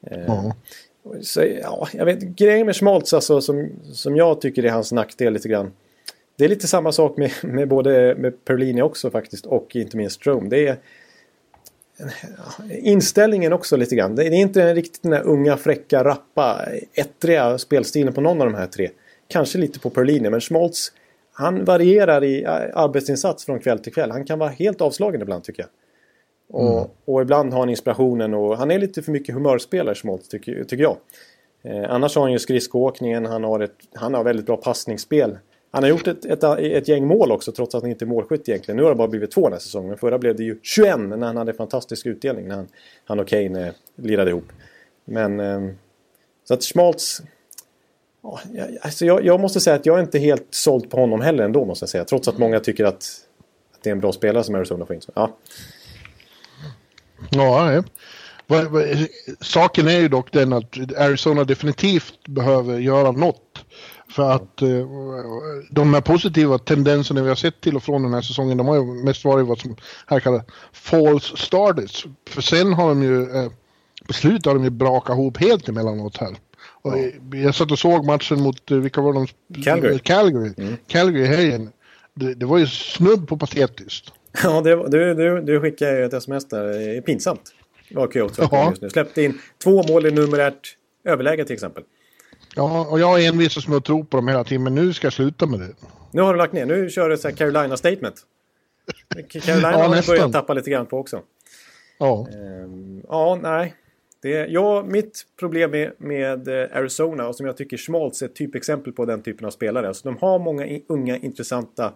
Eh, 0.07 0.51
så, 1.21 1.45
ja, 1.63 1.89
jag 1.93 2.05
vet, 2.05 2.21
grejen 2.21 2.67
med 2.67 2.77
Schmaltz 2.77 3.15
alltså, 3.15 3.41
som, 3.41 3.69
som 3.93 4.17
jag 4.17 4.41
tycker 4.41 4.65
är 4.65 4.71
hans 4.71 4.93
nackdel 4.93 5.33
lite 5.33 5.49
grann. 5.49 5.73
Det 6.37 6.45
är 6.45 6.49
lite 6.49 6.67
samma 6.67 6.93
sak 6.93 7.17
med, 7.17 7.31
med 7.43 7.69
både 7.69 8.15
med 8.19 8.45
Perlini 8.45 8.83
också 8.83 9.11
faktiskt 9.11 9.47
och 9.47 9.77
inte 9.77 9.97
minst 9.97 10.17
Strome. 10.17 10.49
Det 10.49 10.67
är 10.69 10.79
inställningen 12.71 13.53
också 13.53 13.77
lite 13.77 13.97
grann. 13.97 14.15
Det 14.15 14.25
är 14.25 14.33
inte 14.33 14.75
riktigt 14.75 15.03
den 15.03 15.11
där 15.11 15.23
unga, 15.23 15.57
fräcka, 15.57 16.05
rappa, 16.05 16.61
ettriga 16.95 17.59
spelstilen 17.59 18.13
på 18.13 18.21
någon 18.21 18.41
av 18.41 18.47
de 18.47 18.55
här 18.55 18.67
tre. 18.67 18.91
Kanske 19.29 19.59
lite 19.59 19.81
på 19.81 19.91
Perlini, 19.91 20.31
men 20.31 20.41
Schmaltz 20.41 20.93
han 21.37 21.65
varierar 21.65 22.25
i 22.25 22.45
arbetsinsats 22.75 23.45
från 23.45 23.59
kväll 23.59 23.79
till 23.79 23.95
kväll. 23.95 24.11
Han 24.11 24.25
kan 24.25 24.39
vara 24.39 24.51
helt 24.51 24.81
avslagen 24.81 25.23
ibland 25.23 25.45
tycker 25.45 25.63
jag. 25.63 25.71
Och, 26.61 26.79
mm. 26.79 26.91
och 27.05 27.23
ibland 27.23 27.53
har 27.53 27.61
han 27.61 27.71
inspirationen 27.71 28.35
och 28.35 28.57
han 28.59 28.71
är 28.71 28.79
lite 28.79 29.03
för 29.03 29.13
mycket 29.13 29.35
humörspelare 29.35 29.95
Schmaltz 29.95 30.29
tycker, 30.29 30.65
tycker 30.65 30.83
jag. 30.83 30.97
Eh, 31.63 31.91
annars 31.91 32.17
har 32.17 32.23
han 32.23 32.33
ju 32.33 32.39
skridskoåkningen, 32.39 33.27
han 33.27 33.45
har, 33.45 33.61
ett, 33.61 33.75
han 33.95 34.15
har 34.15 34.25
väldigt 34.25 34.47
bra 34.47 34.57
passningsspel. 34.57 35.39
Han 35.71 35.83
har 35.83 35.91
gjort 35.91 36.07
ett, 36.07 36.25
ett, 36.25 36.45
ett 36.61 36.89
gäng 36.89 37.07
mål 37.07 37.33
också 37.33 37.53
trots 37.53 37.75
att 37.75 37.83
han 37.83 37.91
inte 37.91 38.05
är 38.05 38.07
målskytt 38.07 38.49
egentligen. 38.49 38.77
Nu 38.77 38.83
har 38.83 38.91
det 38.91 38.97
bara 38.97 39.09
blivit 39.09 39.31
två 39.31 39.43
den 39.43 39.53
här 39.53 39.61
säsongen. 39.61 39.89
Men 39.89 39.99
förra 39.99 40.19
blev 40.19 40.37
det 40.37 40.45
ju 40.45 40.59
21 40.63 40.99
när 40.99 41.27
han 41.27 41.37
hade 41.37 41.53
fantastisk 41.53 42.07
utdelning 42.07 42.49
när 42.49 42.57
han, 42.57 42.69
han 43.05 43.21
och 43.21 43.29
Kane 43.29 43.67
eh, 43.67 43.73
lirade 43.97 44.31
ihop. 44.31 44.53
Men 45.05 45.41
eh, 45.41 45.61
så 46.45 46.55
att 46.55 46.63
Schmaltz 46.63 47.23
alltså 48.81 49.07
jag, 49.07 49.25
jag, 49.25 49.41
måste 49.41 49.61
säga 49.61 49.77
att 49.77 49.87
jag 49.87 49.99
är 49.99 50.03
inte 50.03 50.19
helt 50.19 50.47
såld 50.51 50.91
på 50.91 50.97
honom 50.97 51.21
heller 51.21 51.45
ändå 51.45 51.65
måste 51.65 51.83
jag 51.83 51.91
säga. 51.91 52.05
Trots 52.05 52.29
att 52.29 52.39
många 52.39 52.61
tycker 52.61 52.85
att, 52.85 53.05
att 53.75 53.83
det 53.83 53.91
är 53.91 53.93
en 53.93 54.01
bra 54.01 54.13
spelare 54.13 54.45
som 54.45 54.55
Arizona 54.55 54.87
får 54.87 54.97
in. 54.97 55.03
Ja, 55.15 55.31
ja 57.31 57.83
Saken 59.41 59.89
är 59.89 60.01
ju 60.01 60.09
dock 60.09 60.33
den 60.33 60.53
att 60.53 60.99
Arizona 60.99 61.45
definitivt 61.45 62.27
behöver 62.27 62.79
göra 62.79 63.13
något. 63.13 63.65
För 64.09 64.31
att 64.31 64.63
eh, 64.63 64.69
de 65.71 65.95
här 65.95 66.01
positiva 66.01 66.59
tendenserna 66.59 67.23
vi 67.23 67.29
har 67.29 67.37
sett 67.37 67.61
till 67.61 67.77
och 67.77 67.83
från 67.83 68.03
den 68.03 68.15
här 68.15 68.23
säsongen, 68.23 68.59
de 68.59 68.69
har 68.69 68.77
ju 68.77 68.83
mest 68.83 69.25
varit 69.25 69.47
vad 69.47 69.59
som 69.59 69.77
här 70.07 70.21
kallas 70.21 70.43
false 70.73 71.37
starters. 71.37 72.07
För 72.29 72.43
sen 72.43 72.73
har 72.73 72.89
de 72.89 73.03
ju, 73.03 73.37
eh, 73.37 73.51
på 74.07 74.13
slutet 74.13 74.47
har 74.47 74.55
de 74.55 74.65
ju 74.65 74.71
brakat 74.71 75.15
ihop 75.15 75.37
helt 75.37 75.69
emellanåt 75.69 76.17
här. 76.17 76.37
Och 76.85 76.95
jag 77.35 77.55
satt 77.55 77.71
och 77.71 77.79
såg 77.79 78.05
matchen 78.05 78.41
mot, 78.41 78.71
eh, 78.71 78.77
vilka 78.77 79.01
var 79.01 79.13
de? 79.13 79.27
Calgary. 79.63 79.99
Calgary, 79.99 80.53
mm. 80.57 80.77
Calgary 80.87 81.27
helgen. 81.27 81.73
Det, 82.15 82.35
det, 82.35 82.47
var 82.47 82.59
ju 82.59 82.67
snudd 82.67 83.29
på 83.29 83.37
patetiskt. 83.37 84.13
Ja, 84.43 84.61
det, 84.61 84.89
du, 84.89 85.15
du, 85.15 85.41
du 85.41 85.61
skickade 85.61 85.99
ju 85.99 86.05
ett 86.05 86.13
sms 86.13 86.49
där. 86.49 86.65
Det 86.65 86.97
är 86.97 87.01
pinsamt. 87.01 87.55
Vad 87.91 88.13
Kyoto 88.13 88.71
just 88.71 88.83
nu. 88.83 88.91
Släppte 88.91 89.23
in 89.23 89.39
två 89.63 89.83
mål 89.83 90.07
i 90.07 90.11
numerärt 90.11 90.77
överläge 91.05 91.45
till 91.45 91.55
exempel. 91.55 91.83
Ja, 92.57 92.87
och 92.91 93.01
jag 93.01 93.25
envisas 93.25 93.69
med 93.69 93.77
att 93.77 93.85
tro 93.85 94.05
på 94.05 94.17
dem 94.17 94.29
hela 94.29 94.45
tiden, 94.45 94.63
men 94.63 94.75
nu 94.75 94.93
ska 94.93 95.07
jag 95.07 95.13
sluta 95.13 95.47
med 95.47 95.61
det. 95.61 95.75
Nu 96.13 96.23
har 96.23 96.35
du 96.35 96.39
lagt 96.39 96.53
ner. 96.53 96.67
Nu 96.67 96.91
kör 96.91 97.09
du 97.09 97.19
så 97.19 97.33
Carolina 97.33 97.77
statement. 97.77 98.15
Carolina 99.31 99.73
ja, 99.73 99.79
har 99.79 100.07
börjat 100.07 100.33
tappa 100.33 100.55
lite 100.55 100.71
grann 100.71 100.87
på 100.87 100.99
också. 100.99 101.23
Ja. 101.99 102.29
Ehm, 102.33 103.03
ja, 103.09 103.39
nej. 103.43 103.75
Det, 104.25 104.47
ja, 104.47 104.85
mitt 104.89 105.27
problem 105.39 105.71
med, 105.71 105.93
med 105.99 106.49
eh, 106.49 106.77
Arizona 106.77 107.29
och 107.29 107.37
som 107.37 107.47
jag 107.47 107.57
tycker 107.57 107.77
Schmaltz 107.77 108.23
är 108.23 108.27
ett 108.27 108.35
typexempel 108.35 108.93
på 108.93 109.05
den 109.05 109.23
typen 109.23 109.47
av 109.47 109.51
spelare. 109.51 109.89
Alltså 109.89 110.09
de 110.09 110.17
har 110.21 110.39
många 110.39 110.79
unga, 110.87 111.17
intressanta, 111.17 111.93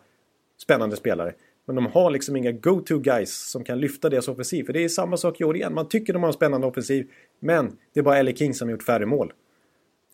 spännande 0.63 0.97
spelare. 0.97 1.35
Men 1.67 1.77
de 1.77 1.87
har 1.87 2.11
liksom 2.11 2.37
inga 2.37 2.53
go-to 2.53 2.99
guys 2.99 3.51
som 3.51 3.65
kan 3.65 3.81
lyfta 3.81 4.09
deras 4.09 4.29
offensiv. 4.29 4.65
För 4.65 4.73
det 4.73 4.85
är 4.85 4.89
samma 4.89 5.17
sak 5.17 5.41
i 5.41 5.45
år 5.45 5.57
igen. 5.57 5.75
Man 5.75 5.89
tycker 5.89 6.13
de 6.13 6.23
har 6.23 6.29
en 6.29 6.35
spännande 6.35 6.67
offensiv. 6.67 7.11
Men 7.41 7.77
det 7.95 8.01
är 8.01 8.05
bara 8.05 8.19
Ellie 8.19 8.37
King 8.37 8.55
som 8.55 8.69
har 8.69 8.73
gjort 8.73 8.83
färre 8.83 9.07
mål. 9.07 9.33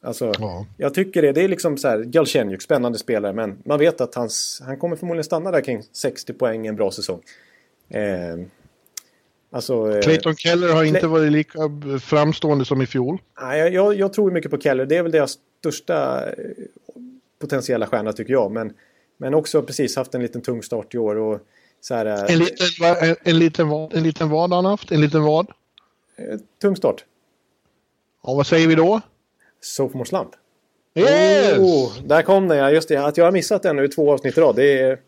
Alltså, 0.02 0.32
ja. 0.38 0.66
jag 0.76 0.94
tycker 0.94 1.22
det. 1.22 1.32
Det 1.32 1.44
är 1.44 1.48
liksom 1.48 1.76
så 1.76 1.88
här, 1.88 1.98
Galchenjuk, 2.02 2.62
spännande 2.62 2.98
spelare. 2.98 3.32
Men 3.32 3.58
man 3.64 3.78
vet 3.78 4.00
att 4.00 4.14
hans, 4.14 4.62
han 4.66 4.78
kommer 4.78 4.96
förmodligen 4.96 5.24
stanna 5.24 5.50
där 5.50 5.60
kring 5.60 5.82
60 5.92 6.32
poäng 6.32 6.66
en 6.66 6.76
bra 6.76 6.90
säsong. 6.90 7.20
Eh, 7.88 8.46
Alltså, 9.54 9.92
eh, 9.92 10.00
Clayton 10.00 10.36
Keller 10.36 10.68
har 10.68 10.84
inte 10.84 11.06
varit 11.06 11.32
lika 11.32 11.58
framstående 12.02 12.64
som 12.64 12.82
i 12.82 12.86
fjol. 12.86 13.18
Nej, 13.40 13.72
jag, 13.72 13.94
jag 13.94 14.12
tror 14.12 14.30
mycket 14.30 14.50
på 14.50 14.58
Keller. 14.58 14.86
Det 14.86 14.96
är 14.96 15.02
väl 15.02 15.12
deras 15.12 15.38
största 15.58 16.26
eh, 16.26 16.34
potentiella 17.40 17.86
stjärna 17.86 18.12
tycker 18.12 18.32
jag. 18.32 18.52
Men, 18.52 18.72
men 19.16 19.34
också 19.34 19.62
precis 19.62 19.96
haft 19.96 20.14
en 20.14 20.22
liten 20.22 20.42
tung 20.42 20.62
start 20.62 20.94
i 20.94 20.98
år. 20.98 21.16
Och 21.16 21.40
så 21.80 21.94
här, 21.94 22.06
eh, 22.06 22.32
en, 22.32 22.38
liten, 22.38 22.66
en, 23.00 23.16
en, 23.22 23.38
liten, 23.38 23.70
en 23.70 24.02
liten 24.02 24.28
vad 24.28 24.50
har 24.50 24.56
han 24.56 24.64
haft? 24.64 24.92
En 24.92 25.00
liten 25.00 25.22
vad? 25.22 25.46
Tung 26.60 26.76
start. 26.76 27.04
Ja, 28.22 28.34
vad 28.34 28.46
säger 28.46 28.68
vi 28.68 28.74
då? 28.74 29.00
Sophomore 29.60 30.08
slump. 30.08 30.30
Yes! 30.94 31.58
Oh, 31.58 31.92
där 32.04 32.22
kom 32.22 32.48
det, 32.48 32.70
just 32.70 32.88
det. 32.88 32.96
Att 32.96 33.16
jag 33.16 33.24
har 33.24 33.32
missat 33.32 33.62
den 33.62 33.76
nu 33.76 33.84
i 33.84 33.88
två 33.88 34.12
avsnitt 34.12 34.38
i 34.38 34.40
rad, 34.40 34.56
det 34.56 34.80
är, 34.80 34.98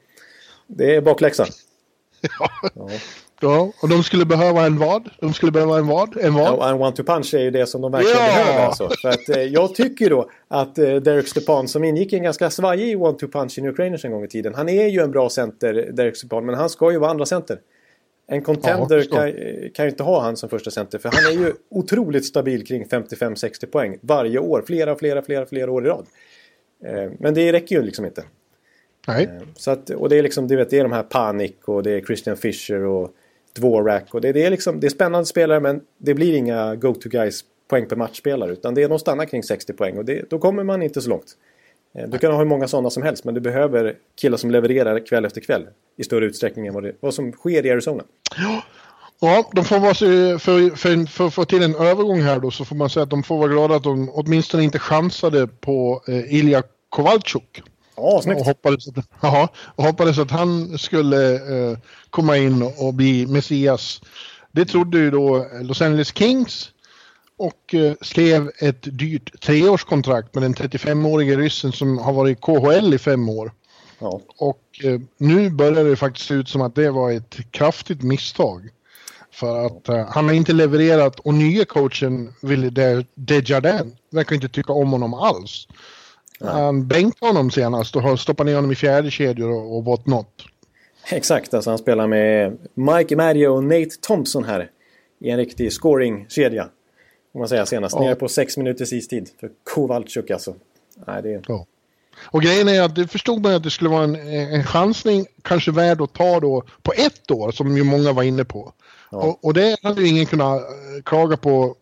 det 0.66 0.94
är 0.94 1.00
bakläxa. 1.00 1.46
ja. 2.20 2.50
ja. 2.74 2.90
Ja, 3.40 3.72
och 3.82 3.88
de 3.88 4.02
skulle 4.02 4.24
behöva 4.24 4.66
en 4.66 4.78
vad? 4.78 5.08
De 5.20 5.32
skulle 5.32 5.52
behöva 5.52 5.78
en 5.78 5.86
vad? 5.86 6.16
En 6.16 6.34
vad? 6.34 6.44
Ja, 6.44 6.70
en 6.70 6.82
one-to-punch 6.82 7.34
är 7.34 7.42
ju 7.42 7.50
det 7.50 7.66
som 7.66 7.80
de 7.80 7.92
verkligen 7.92 8.16
ja! 8.16 8.26
behöver. 8.26 8.66
Alltså. 8.66 8.90
För 9.02 9.08
att, 9.08 9.28
eh, 9.28 9.42
jag 9.42 9.74
tycker 9.74 10.10
då 10.10 10.30
att 10.48 10.78
eh, 10.78 10.94
Derek 10.94 11.28
Stepan 11.28 11.68
som 11.68 11.84
ingick 11.84 12.12
i 12.12 12.16
en 12.16 12.22
ganska 12.22 12.50
svajig 12.50 13.02
one-to-punch 13.02 13.58
i 13.58 13.62
New 13.62 13.72
Ukrainers 13.72 14.04
en 14.04 14.12
gång 14.12 14.24
i 14.24 14.28
tiden. 14.28 14.54
Han 14.54 14.68
är 14.68 14.86
ju 14.86 15.00
en 15.00 15.10
bra 15.10 15.30
center, 15.30 15.90
Derek 15.92 16.16
Stepan, 16.16 16.46
men 16.46 16.54
han 16.54 16.70
ska 16.70 16.92
ju 16.92 16.98
vara 16.98 17.10
andra 17.10 17.26
center. 17.26 17.58
En 18.28 18.42
contender 18.42 19.06
ja, 19.10 19.16
kan, 19.16 19.32
kan 19.74 19.84
ju 19.84 19.90
inte 19.90 20.02
ha 20.02 20.20
han 20.20 20.36
som 20.36 20.48
första 20.48 20.70
center 20.70 20.98
för 20.98 21.08
han 21.08 21.32
är 21.32 21.46
ju 21.46 21.52
otroligt 21.70 22.24
stabil 22.24 22.66
kring 22.66 22.84
55-60 22.84 23.66
poäng 23.66 23.98
varje 24.00 24.38
år. 24.38 24.62
Flera, 24.66 24.96
flera, 24.96 25.22
flera, 25.22 25.46
flera 25.46 25.70
år 25.70 25.86
i 25.86 25.88
rad. 25.88 26.06
Eh, 26.84 27.10
men 27.18 27.34
det 27.34 27.52
räcker 27.52 27.76
ju 27.76 27.82
liksom 27.82 28.04
inte. 28.04 28.24
Nej. 29.06 29.24
Eh, 29.24 29.42
så 29.56 29.70
att, 29.70 29.90
och 29.90 30.08
det 30.08 30.18
är 30.18 30.22
liksom, 30.22 30.48
du 30.48 30.56
vet, 30.56 30.70
det 30.70 30.78
är 30.78 30.82
de 30.82 30.92
här 30.92 31.02
Panik 31.02 31.68
och 31.68 31.82
det 31.82 31.90
är 31.90 32.00
Christian 32.00 32.36
Fischer 32.36 32.84
och 32.84 33.14
Dvorak. 33.56 34.14
Och 34.14 34.20
det, 34.20 34.32
det, 34.32 34.44
är 34.44 34.50
liksom, 34.50 34.80
det 34.80 34.86
är 34.86 34.90
spännande 34.90 35.26
spelare 35.26 35.60
men 35.60 35.80
det 35.98 36.14
blir 36.14 36.34
inga 36.34 36.74
go-to 36.74 37.08
guys 37.08 37.44
poäng 37.68 37.86
per 37.86 37.96
matchspelare. 37.96 38.52
Utan 38.52 38.74
det 38.74 38.82
är 38.82 38.88
de 38.88 38.98
stannar 38.98 39.24
kring 39.24 39.42
60 39.42 39.72
poäng 39.72 39.98
och 39.98 40.04
det, 40.04 40.30
då 40.30 40.38
kommer 40.38 40.64
man 40.64 40.82
inte 40.82 41.00
så 41.00 41.10
långt. 41.10 41.36
Eh, 41.94 42.08
du 42.08 42.18
kan 42.18 42.32
ha 42.32 42.38
hur 42.38 42.46
många 42.46 42.68
sådana 42.68 42.90
som 42.90 43.02
helst 43.02 43.24
men 43.24 43.34
du 43.34 43.40
behöver 43.40 43.96
killar 44.20 44.36
som 44.36 44.50
levererar 44.50 45.06
kväll 45.06 45.24
efter 45.24 45.40
kväll. 45.40 45.66
I 45.96 46.04
större 46.04 46.24
utsträckning 46.24 46.66
än 46.66 46.74
vad, 46.74 46.82
det, 46.82 46.92
vad 47.00 47.14
som 47.14 47.32
sker 47.32 47.66
i 47.66 47.70
Arizona. 47.70 48.02
Ja, 49.20 49.50
de 49.52 49.64
får 49.64 49.78
vara 49.78 49.94
för, 49.94 50.38
för, 50.76 51.06
för 51.06 51.26
att 51.26 51.34
få 51.34 51.44
till 51.44 51.62
en 51.62 51.74
övergång 51.74 52.20
här 52.20 52.40
då 52.40 52.50
så 52.50 52.64
får 52.64 52.76
man 52.76 52.90
säga 52.90 53.02
att 53.02 53.10
de 53.10 53.22
får 53.22 53.38
vara 53.38 53.48
glada 53.48 53.74
att 53.76 53.82
de 53.82 54.10
åtminstone 54.12 54.62
inte 54.62 54.78
chansade 54.78 55.46
på 55.46 56.02
eh, 56.08 56.34
Ilja 56.34 56.62
Kovalchuk. 56.88 57.62
Ja, 57.96 58.20
snyggt. 58.22 58.40
Och 58.40 58.46
hoppades, 58.46 58.88
att, 58.88 58.94
aha, 59.24 59.48
och 59.56 59.84
hoppades 59.84 60.18
att 60.18 60.30
han 60.30 60.78
skulle 60.78 61.34
eh, 61.34 61.78
komma 62.10 62.36
in 62.36 62.62
och, 62.78 62.94
bli 62.94 63.26
Messias. 63.26 64.00
Det 64.52 64.64
trodde 64.64 64.98
ju 64.98 65.10
då 65.10 65.46
Los 65.60 65.82
Angeles 65.82 66.14
Kings 66.14 66.70
och 67.38 67.74
eh, 67.74 67.92
skrev 68.00 68.50
ett 68.58 68.98
dyrt 68.98 69.40
treårskontrakt 69.40 70.34
med 70.34 70.42
den 70.42 70.54
35-årige 70.54 71.36
ryssen 71.36 71.72
som 71.72 71.98
har 71.98 72.12
varit 72.12 72.38
i 72.38 72.40
KHL 72.40 72.94
i 72.94 72.98
fem 72.98 73.28
år. 73.28 73.52
Ja. 73.98 74.20
Och 74.38 74.62
eh, 74.84 75.00
nu 75.18 75.50
börjar 75.50 75.84
det 75.84 75.96
faktiskt 75.96 76.26
se 76.26 76.34
ut 76.34 76.48
som 76.48 76.60
att 76.62 76.74
det 76.74 76.90
var 76.90 77.12
ett 77.12 77.36
kraftigt 77.50 78.02
misstag. 78.02 78.68
För 79.32 79.66
att 79.66 79.88
eh, 79.88 80.06
han 80.08 80.24
har 80.24 80.32
inte 80.32 80.52
levererat 80.52 81.20
och 81.20 81.34
nya 81.34 81.64
coachen, 81.64 82.34
Willy 82.42 82.70
De- 82.70 83.04
Desjardins, 83.14 83.94
verkar 84.10 84.34
inte 84.34 84.48
tycka 84.48 84.72
om 84.72 84.92
honom 84.92 85.14
alls. 85.14 85.68
Han 86.40 86.88
bänkade 86.88 87.32
honom 87.32 87.50
senast 87.50 87.96
och 87.96 88.02
har 88.02 88.16
stoppat 88.16 88.46
ner 88.46 88.54
honom 88.54 88.72
i 88.72 88.74
fjärde 88.74 89.10
kedjor 89.10 89.50
och, 89.50 89.76
och 89.76 89.84
whatnot. 89.84 90.28
Exakt, 91.10 91.54
alltså 91.54 91.70
han 91.70 91.78
spelar 91.78 92.06
med 92.06 92.58
Mike 92.74 93.16
Mario 93.16 93.48
och 93.48 93.64
Nate 93.64 93.90
Thompson 94.00 94.44
här. 94.44 94.70
I 95.20 95.30
en 95.30 95.36
riktig 95.36 95.72
scoring-kedja. 95.72 96.68
Om 97.32 97.38
man 97.38 97.48
säger 97.48 97.64
senast. 97.64 97.94
Ja. 97.94 98.02
Nere 98.02 98.14
på 98.14 98.28
sex 98.28 98.56
minuters 98.56 98.92
istid. 98.92 99.28
För 99.40 99.50
Kowalczyk 99.74 100.30
alltså. 100.30 100.54
Nej, 101.06 101.22
det 101.22 101.34
är... 101.34 101.42
Ja. 101.48 101.66
Och 102.24 102.42
grejen 102.42 102.68
är 102.68 102.82
att 102.82 102.94
det 102.94 103.08
förstod 103.08 103.42
man 103.42 103.54
att 103.54 103.62
det 103.62 103.70
skulle 103.70 103.90
vara 103.90 104.04
en, 104.04 104.14
en 104.54 104.64
chansning 104.64 105.26
kanske 105.42 105.70
värd 105.70 106.00
att 106.00 106.12
ta 106.12 106.40
då 106.40 106.62
på 106.82 106.92
ett 106.92 107.30
år 107.30 107.50
som 107.52 107.76
ju 107.76 107.84
många 107.84 108.12
var 108.12 108.22
inne 108.22 108.44
på. 108.44 108.72
Ja. 109.10 109.18
Och, 109.18 109.44
och 109.44 109.54
det 109.54 109.76
hade 109.82 110.02
ju 110.02 110.08
ingen 110.08 110.26
kunnat 110.26 110.60
eh, 110.60 111.02
klaga 111.04 111.36
på 111.36 111.74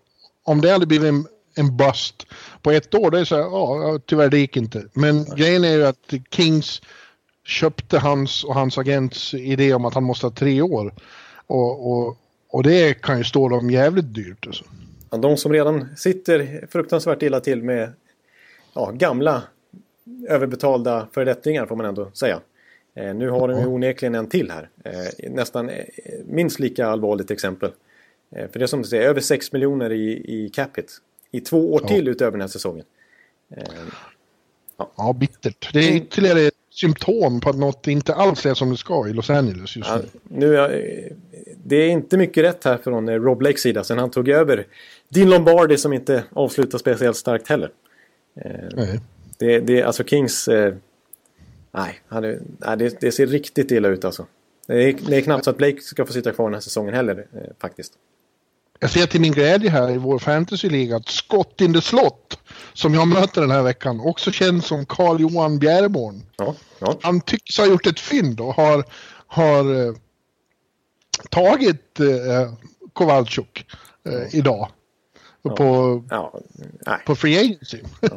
om 0.44 0.60
det 0.60 0.70
hade 0.70 0.86
blivit 0.86 1.08
en, 1.08 1.26
en 1.54 1.76
bust 1.76 2.26
på 2.62 2.70
ett 2.70 2.94
år. 2.94 3.10
Det 3.10 3.20
är 3.20 3.24
så 3.24 3.36
här, 3.36 3.42
ja 3.42 4.00
tyvärr 4.06 4.28
det 4.28 4.38
gick 4.38 4.56
inte. 4.56 4.84
Men 4.92 5.24
grejen 5.36 5.64
är 5.64 5.72
ju 5.72 5.86
att 5.86 6.14
Kings 6.30 6.82
köpte 7.44 7.98
hans 7.98 8.44
och 8.44 8.54
hans 8.54 8.78
agents 8.78 9.34
idé 9.34 9.74
om 9.74 9.84
att 9.84 9.94
han 9.94 10.04
måste 10.04 10.26
ha 10.26 10.30
tre 10.30 10.62
år. 10.62 10.94
Och, 11.46 11.92
och, 11.92 12.16
och 12.48 12.62
det 12.62 12.94
kan 12.94 13.18
ju 13.18 13.24
stå 13.24 13.48
dem 13.48 13.70
jävligt 13.70 14.14
dyrt. 14.14 14.46
Alltså. 14.46 14.64
Ja, 15.10 15.18
de 15.18 15.36
som 15.36 15.52
redan 15.52 15.96
sitter 15.96 16.66
fruktansvärt 16.70 17.22
illa 17.22 17.40
till 17.40 17.62
med 17.62 17.92
ja, 18.74 18.90
gamla 18.90 19.42
överbetalda 20.28 21.08
föredettingar 21.12 21.66
får 21.66 21.76
man 21.76 21.86
ändå 21.86 22.10
säga. 22.12 22.40
Eh, 22.94 23.14
nu 23.14 23.28
har 23.30 23.48
de 23.48 23.60
ju 23.60 23.66
onekligen 23.66 24.14
en 24.14 24.28
till 24.28 24.50
här. 24.50 24.68
Eh, 24.84 25.30
nästan 25.30 25.68
eh, 25.68 25.84
minst 26.24 26.60
lika 26.60 26.86
allvarligt 26.86 27.30
exempel. 27.30 27.70
Eh, 28.36 28.48
för 28.50 28.58
det 28.58 28.64
är 28.64 28.66
som 28.66 28.82
du 28.82 28.88
säger, 28.88 29.08
över 29.08 29.20
6 29.20 29.52
miljoner 29.52 29.92
i, 29.92 30.24
i 30.44 30.50
cap 30.52 30.78
hit. 30.78 30.98
I 31.36 31.40
två 31.40 31.72
år 31.74 31.80
Ja. 31.82 31.88
till 31.88 32.08
utöver 32.08 32.30
den 32.32 32.40
här 32.40 32.48
säsongen. 32.48 32.84
Eh, 33.56 33.62
Ja, 34.96 35.12
bittert. 35.20 35.72
Det 35.72 35.78
är 35.78 35.96
ytterligare 35.96 36.40
ett 36.40 36.54
symptom 36.70 37.40
på 37.40 37.50
att 37.50 37.56
något 37.56 37.86
inte 37.86 38.14
alls 38.14 38.46
är 38.46 38.54
som 38.54 38.70
det 38.70 38.76
ska 38.76 39.08
i 39.08 39.12
Los 39.12 39.30
Angeles 39.30 39.76
just 39.76 39.90
Ja, 39.90 40.00
nu. 40.22 40.56
är, 40.56 41.12
det 41.64 41.76
är 41.76 41.88
inte 41.88 42.16
mycket 42.16 42.44
rätt 42.44 42.64
här 42.64 42.76
från 42.76 43.08
eh, 43.08 43.14
Rob 43.14 43.42
Lakes 43.42 43.60
sida 43.60 43.84
sen 43.84 43.98
han 43.98 44.10
tog 44.10 44.28
över 44.28 44.66
Dean 45.08 45.30
Lombardi 45.30 45.76
som 45.76 45.92
inte 45.92 46.24
avslutar 46.32 46.78
speciellt 46.78 47.16
starkt 47.16 47.48
heller. 47.48 47.70
Eh, 48.40 48.50
Nej. 48.72 49.00
det, 49.38 49.58
det, 49.60 49.82
alltså 49.82 50.04
Kings... 50.04 50.48
Eh, 50.48 50.74
nej, 51.72 52.00
han 52.08 52.22
nej 52.58 52.76
det, 52.78 53.00
det 53.00 53.12
ser 53.12 53.26
riktigt 53.26 53.70
illa 53.70 53.88
ut 53.88 54.04
alltså. 54.04 54.26
Det 54.66 54.74
är, 54.84 54.96
det 55.08 55.16
är 55.16 55.20
knappt 55.20 55.44
så 55.44 55.50
att 55.50 55.56
Blake 55.56 55.80
ska 55.80 56.06
få 56.06 56.12
sitta 56.12 56.32
kvar 56.32 56.46
den 56.46 56.54
här 56.54 56.60
säsongen 56.60 56.94
heller 56.94 57.26
eh, 57.32 57.40
faktiskt. 57.58 57.92
Jag 58.84 58.90
ser 58.90 59.06
till 59.06 59.20
min 59.20 59.32
glädje 59.32 59.70
här 59.70 59.90
i 59.90 59.98
vår 59.98 60.18
fantasyliga 60.18 60.96
att 60.96 61.08
Scott 61.08 61.60
in 61.60 61.74
the 61.74 61.80
Slot, 61.80 62.38
som 62.72 62.94
jag 62.94 63.08
möter 63.08 63.40
den 63.40 63.50
här 63.50 63.62
veckan, 63.62 64.00
också 64.00 64.30
känd 64.32 64.64
som 64.64 64.86
Carl 64.86 65.20
Johan 65.20 65.58
Bjärborn. 65.58 66.22
Ja, 66.36 66.54
ja. 66.78 66.98
Han 67.02 67.20
tycks 67.20 67.58
ha 67.58 67.66
gjort 67.66 67.86
ett 67.86 68.00
fynd 68.00 68.40
och 68.40 68.54
har, 68.54 68.84
har 69.26 69.86
eh, 69.88 69.94
tagit 71.30 72.00
eh, 72.00 72.52
Kowalczyk 72.92 73.66
eh, 74.08 74.38
idag. 74.38 74.68
På, 75.56 76.04
ja 76.10 76.40
på 77.06 77.14
Free 77.14 77.38
Agency. 77.38 77.78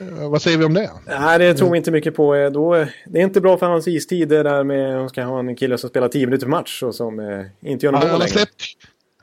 Eh, 0.00 0.28
Vad 0.30 0.42
säger 0.42 0.58
vi 0.58 0.64
om 0.64 0.74
det? 0.74 0.90
nej, 1.06 1.38
det 1.38 1.54
tror 1.54 1.70
vi 1.70 1.78
inte 1.78 1.90
mycket 1.90 2.14
på. 2.14 2.34
Eh, 2.34 2.50
Då, 2.50 2.74
eh, 2.74 2.88
det 3.06 3.18
är 3.18 3.24
inte 3.24 3.40
bra 3.40 3.58
för 3.58 3.66
hans 3.66 3.88
istider 3.88 4.44
där 4.44 4.64
med 4.64 5.04
att 5.04 5.10
ska 5.10 5.22
ha 5.22 5.38
en 5.38 5.56
kille 5.56 5.78
som 5.78 5.90
spelar 5.90 6.08
10 6.08 6.26
minuter 6.26 6.46
match 6.46 6.82
och 6.82 6.94
som 6.94 7.18
eh, 7.20 7.70
inte 7.70 7.86
gör 7.86 7.92
något 7.92 8.02
mål 8.02 8.18
längre. 8.18 8.28
släppt, 8.28 8.62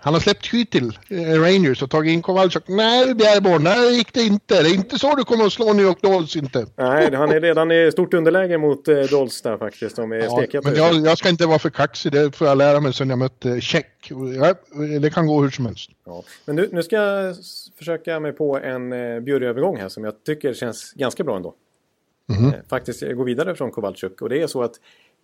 han 0.05 0.13
har 0.13 0.21
släppt 0.21 0.71
till 0.71 0.91
eh, 1.09 1.41
Rangers 1.41 1.83
och 1.83 1.89
tagit 1.89 2.13
in 2.13 2.21
Kowalczyk. 2.21 2.63
Nej, 2.67 3.15
Bjärborn, 3.15 3.63
nej 3.63 3.97
gick 3.97 4.13
det 4.13 4.21
inte. 4.21 4.63
Det 4.63 4.69
är 4.69 4.75
inte 4.75 4.99
så 4.99 5.15
du 5.15 5.23
kommer 5.23 5.45
att 5.45 5.53
slå 5.53 5.73
New 5.73 5.85
York 5.85 6.01
Dolls 6.01 6.35
inte. 6.35 6.65
Nej, 6.75 7.15
han 7.15 7.31
är 7.31 7.41
redan 7.41 7.71
i 7.71 7.91
stort 7.91 8.13
underläge 8.13 8.57
mot 8.57 8.87
eh, 8.87 8.99
Dolls 8.99 9.41
där 9.41 9.57
faktiskt. 9.57 9.95
De 9.95 10.11
är 10.11 10.17
Ja, 10.51 10.61
men 10.63 10.75
jag, 10.75 10.95
jag 10.95 11.17
ska 11.17 11.29
inte 11.29 11.45
vara 11.45 11.59
för 11.59 11.69
kaxig, 11.69 12.11
det 12.11 12.35
får 12.35 12.47
jag 12.47 12.57
lära 12.57 12.79
mig 12.79 12.93
sen 12.93 13.09
jag 13.09 13.19
mötte 13.19 13.61
Tjeck. 13.61 14.11
Ja, 14.39 14.53
det 15.01 15.13
kan 15.13 15.27
gå 15.27 15.41
hur 15.41 15.49
som 15.49 15.65
helst. 15.65 15.89
Ja. 16.05 16.23
Men 16.45 16.55
nu, 16.55 16.69
nu 16.71 16.83
ska 16.83 16.95
jag 16.95 17.35
försöka 17.77 18.19
mig 18.19 18.31
på 18.31 18.59
en 18.59 18.93
eh, 18.93 19.19
Bjury-övergång 19.19 19.77
här 19.77 19.89
som 19.89 20.03
jag 20.03 20.23
tycker 20.23 20.53
känns 20.53 20.93
ganska 20.93 21.23
bra 21.23 21.35
ändå. 21.35 21.53
Mhm. 22.29 22.47
Eh, 22.47 22.59
faktiskt 22.69 23.01
gå 23.15 23.23
vidare 23.23 23.55
från 23.55 23.71
Kowalczyk. 23.71 24.21
Och 24.21 24.29
det 24.29 24.41
är 24.41 24.47
så 24.47 24.63
att 24.63 24.73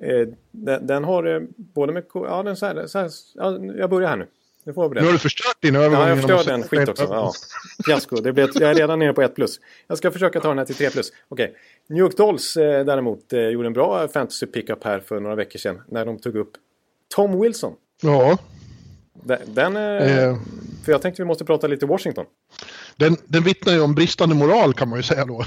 eh, 0.03 0.27
den, 0.51 0.87
den 0.87 1.03
har 1.03 1.35
eh, 1.35 1.41
både 1.55 1.93
med... 1.93 2.03
Ja, 2.13 2.43
den 2.43 2.55
så 2.55 2.65
här, 2.65 2.87
så 2.87 2.99
här, 2.99 3.09
ja, 3.35 3.59
jag 3.77 3.89
börjar 3.89 4.09
här 4.09 4.17
nu. 4.17 4.27
Nu 4.63 4.73
får 4.73 4.83
jag 4.83 4.95
Nu 4.95 5.05
har 5.05 5.11
du 5.13 5.19
förstört 5.19 5.61
din 5.61 5.75
övergång. 5.75 5.99
Ja, 5.99 6.09
jag 6.09 6.17
förstörde 6.17 6.53
en 6.53 6.63
sätta- 6.63 6.77
skit 6.77 6.89
också. 6.89 7.03
Ja. 7.03 7.33
Fiasko. 7.85 8.15
Det 8.15 8.33
blev, 8.33 8.49
jag 8.53 8.69
är 8.69 8.75
redan 8.75 8.99
nere 8.99 9.13
på 9.13 9.21
1 9.21 9.35
plus. 9.35 9.59
Jag 9.87 9.97
ska 9.97 10.11
försöka 10.11 10.39
ta 10.39 10.47
den 10.47 10.57
här 10.57 10.65
till 10.65 10.75
3 10.75 10.89
plus. 10.89 11.11
Okej. 11.29 11.55
New 11.89 11.99
York 11.99 12.17
Dolls 12.17 12.57
eh, 12.57 12.85
däremot 12.85 13.33
eh, 13.33 13.39
gjorde 13.39 13.67
en 13.67 13.73
bra 13.73 14.07
fantasy 14.07 14.45
pickup 14.45 14.83
här 14.83 14.99
för 14.99 15.19
några 15.19 15.35
veckor 15.35 15.59
sedan. 15.59 15.81
När 15.87 16.05
de 16.05 16.19
tog 16.19 16.35
upp 16.35 16.51
Tom 17.15 17.41
Wilson. 17.41 17.73
Ja, 18.01 18.37
Den, 19.23 19.39
den 19.47 19.75
eh, 19.77 20.23
Eh. 20.23 20.37
För 20.85 20.91
jag 20.91 21.01
tänkte 21.01 21.21
vi 21.21 21.25
måste 21.27 21.45
prata 21.45 21.67
lite 21.67 21.85
Washington. 21.85 22.25
den, 22.95 23.17
den 23.25 23.43
vittnar 23.43 23.73
ju 23.73 23.81
om 23.81 23.95
bristande 23.95 24.35
moral 24.35 24.73
kan 24.73 24.89
man 24.89 24.99
ju 24.99 25.03
säga 25.03 25.25
då. 25.25 25.45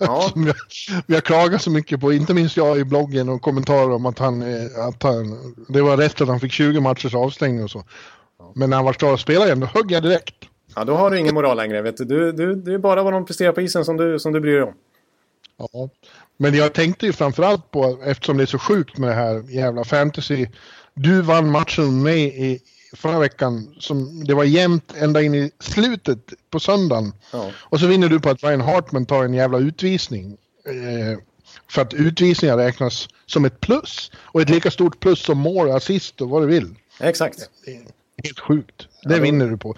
Ja. 0.00 0.30
Vi 1.06 1.14
har 1.14 1.20
klagat 1.20 1.62
så 1.62 1.70
mycket 1.70 2.00
på, 2.00 2.12
inte 2.12 2.34
minst 2.34 2.56
jag 2.56 2.78
i 2.78 2.84
bloggen 2.84 3.28
och 3.28 3.42
kommentarer 3.42 3.90
om 3.92 4.06
att 4.06 4.18
han, 4.18 4.42
eh, 4.42 4.86
att 4.88 5.02
han 5.02 5.54
det 5.68 5.82
var 5.82 5.96
rätt 5.96 6.20
att 6.20 6.28
han 6.28 6.40
fick 6.40 6.52
20 6.52 6.80
matchers 6.80 7.14
avstängning 7.14 7.64
och 7.64 7.70
så. 7.70 7.84
Men 8.54 8.70
när 8.70 8.76
han 8.76 8.86
var 8.86 8.92
klar 8.92 9.14
att 9.14 9.20
spela 9.20 9.44
igen, 9.44 9.60
då 9.60 9.66
högg 9.66 9.90
jag 9.90 10.02
direkt. 10.02 10.34
Ja, 10.76 10.84
då 10.84 10.94
har 10.94 11.10
du 11.10 11.18
ingen 11.18 11.34
moral 11.34 11.56
längre. 11.56 11.82
Vet 11.82 11.96
du. 11.96 12.04
Du, 12.04 12.32
du, 12.32 12.54
det 12.54 12.74
är 12.74 12.78
bara 12.78 13.02
vad 13.02 13.12
de 13.12 13.26
presterar 13.26 13.52
på 13.52 13.60
isen 13.60 13.84
som 13.84 13.96
du, 13.96 14.18
som 14.18 14.32
du 14.32 14.40
bryr 14.40 14.54
dig 14.54 14.62
om. 14.62 14.74
Ja. 15.56 15.88
Men 16.36 16.54
jag 16.54 16.72
tänkte 16.72 17.06
ju 17.06 17.12
framförallt 17.12 17.70
på, 17.70 17.98
eftersom 18.04 18.36
det 18.36 18.44
är 18.44 18.46
så 18.46 18.58
sjukt 18.58 18.98
med 18.98 19.08
det 19.08 19.14
här 19.14 19.42
jävla 19.50 19.84
fantasy. 19.84 20.46
Du 20.94 21.22
vann 21.22 21.50
matchen 21.50 21.84
med 21.84 22.02
mig 22.02 22.52
i 22.52 22.60
förra 22.96 23.18
veckan. 23.18 23.74
Som, 23.78 24.24
det 24.24 24.34
var 24.34 24.44
jämnt 24.44 24.94
ända 24.96 25.22
in 25.22 25.34
i 25.34 25.50
slutet 25.60 26.32
på 26.50 26.60
söndagen. 26.60 27.12
Ja. 27.32 27.50
Och 27.56 27.80
så 27.80 27.86
vinner 27.86 28.08
du 28.08 28.20
på 28.20 28.30
att 28.30 28.42
Ryan 28.42 28.60
Hartman 28.60 29.06
tar 29.06 29.24
en 29.24 29.34
jävla 29.34 29.58
utvisning. 29.58 30.36
Eh, 30.66 31.18
för 31.70 31.82
att 31.82 31.94
utvisningar 31.94 32.56
räknas 32.56 33.08
som 33.26 33.44
ett 33.44 33.60
plus. 33.60 34.10
Och 34.16 34.40
ett 34.40 34.50
lika 34.50 34.70
stort 34.70 35.00
plus 35.00 35.24
som 35.24 35.38
mål, 35.38 35.70
assist 35.70 36.20
och 36.20 36.28
vad 36.28 36.42
du 36.42 36.46
vill. 36.46 36.74
Exakt. 37.00 37.50
Helt 38.24 38.40
sjukt. 38.40 38.88
Det 39.02 39.16
Ja, 39.16 39.22
vinner 39.22 39.46
du 39.46 39.56
på. 39.56 39.74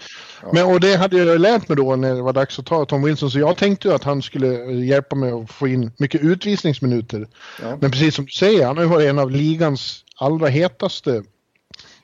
Men, 0.53 0.65
och 0.65 0.79
det 0.79 0.95
hade 0.95 1.17
jag 1.17 1.41
lärt 1.41 1.69
mig 1.69 1.75
då 1.75 1.95
när 1.95 2.15
det 2.15 2.21
var 2.21 2.33
dags 2.33 2.59
att 2.59 2.65
ta 2.65 2.85
Tom 2.85 3.03
Wilson. 3.03 3.31
Så 3.31 3.39
jag 3.39 3.57
tänkte 3.57 3.87
ju 3.87 3.93
att 3.93 4.03
han 4.03 4.21
skulle 4.21 4.63
eh, 4.63 4.85
hjälpa 4.85 5.15
mig 5.15 5.31
att 5.31 5.51
få 5.51 5.67
in 5.67 5.91
mycket 5.97 6.21
utvisningsminuter. 6.21 7.27
Ja. 7.61 7.77
Men 7.81 7.91
precis 7.91 8.15
som 8.15 8.25
du 8.25 8.31
säger, 8.31 8.65
han 8.65 8.77
har 8.77 8.83
ju 8.83 8.89
varit 8.89 9.09
en 9.09 9.19
av 9.19 9.31
ligans 9.31 10.03
allra 10.15 10.47
hetaste. 10.47 11.23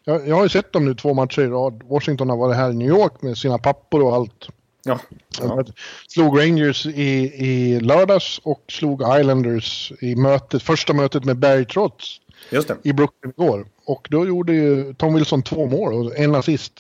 Jag, 0.04 0.28
jag 0.28 0.36
har 0.36 0.44
ju 0.44 0.50
sett 0.50 0.74
dem 0.74 0.86
nu 0.86 0.96
två 0.96 1.14
matcher 1.14 1.42
i 1.42 1.48
rad. 1.48 1.82
Washington 1.84 2.30
har 2.30 2.38
varit 2.38 2.56
här 2.56 2.70
i 2.70 2.74
New 2.74 2.88
York 2.88 3.22
med 3.22 3.38
sina 3.38 3.58
pappor 3.58 4.04
och 4.04 4.16
allt. 4.16 4.48
Ja. 4.86 5.00
ja. 5.40 5.64
Slog 6.08 6.40
Rangers 6.40 6.86
i, 6.86 7.34
i 7.46 7.80
lördags 7.80 8.40
och 8.44 8.64
slog 8.68 9.02
Islanders 9.20 9.94
i 10.02 10.16
mötet, 10.16 10.64
första 10.64 10.94
mötet 10.94 11.26
med 11.26 11.38
Barry 11.38 11.66
Trotz 11.66 12.20
Just 12.50 12.68
det. 12.68 12.78
i 12.84 12.94
Brooklyn 12.94 13.34
igår. 13.38 13.66
Och 13.86 14.08
då 14.12 14.28
gjorde 14.28 14.54
ju 14.54 14.94
Tom 14.94 15.14
Wilson 15.16 15.44
två 15.44 15.66
mål 15.68 15.94
och 15.94 16.18
en 16.20 16.36
assist. 16.36 16.74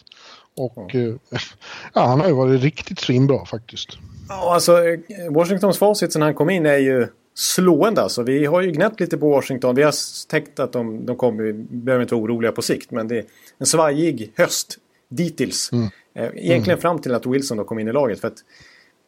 Och 0.57 0.95
eh, 0.95 1.15
ja, 1.93 2.05
han 2.05 2.19
har 2.19 2.27
ju 2.27 2.33
varit 2.33 2.61
riktigt 2.61 2.99
svinbra 2.99 3.45
faktiskt. 3.45 3.89
Ja, 4.29 4.53
alltså 4.53 4.77
eh, 4.87 4.99
Washingtons 5.29 5.77
facit 5.77 6.13
sen 6.13 6.21
han 6.21 6.33
kom 6.33 6.49
in 6.49 6.65
är 6.65 6.77
ju 6.77 7.07
slående 7.35 8.01
alltså. 8.01 8.23
Vi 8.23 8.45
har 8.45 8.61
ju 8.61 8.71
gnällt 8.71 8.99
lite 8.99 9.17
på 9.17 9.29
Washington. 9.29 9.75
Vi 9.75 9.83
har 9.83 9.93
tänkt 10.29 10.59
att 10.59 10.73
de, 10.73 11.05
de 11.05 11.15
kommer, 11.15 11.53
behöver 11.53 12.01
inte 12.03 12.15
vara 12.15 12.23
oroliga 12.25 12.51
på 12.51 12.61
sikt. 12.61 12.91
Men 12.91 13.07
det 13.07 13.17
är 13.17 13.25
en 13.57 13.65
svajig 13.65 14.33
höst 14.37 14.77
dittills. 15.09 15.69
Eh, 15.73 15.79
Egentligen 16.15 16.63
Mm. 16.63 16.81
fram 16.81 16.99
till 16.99 17.13
att 17.15 17.25
Wilson 17.25 17.57
då 17.57 17.63
kom 17.63 17.79
in 17.79 17.87
i 17.87 17.91
laget. 17.91 18.19
För 18.19 18.27
att 18.27 18.37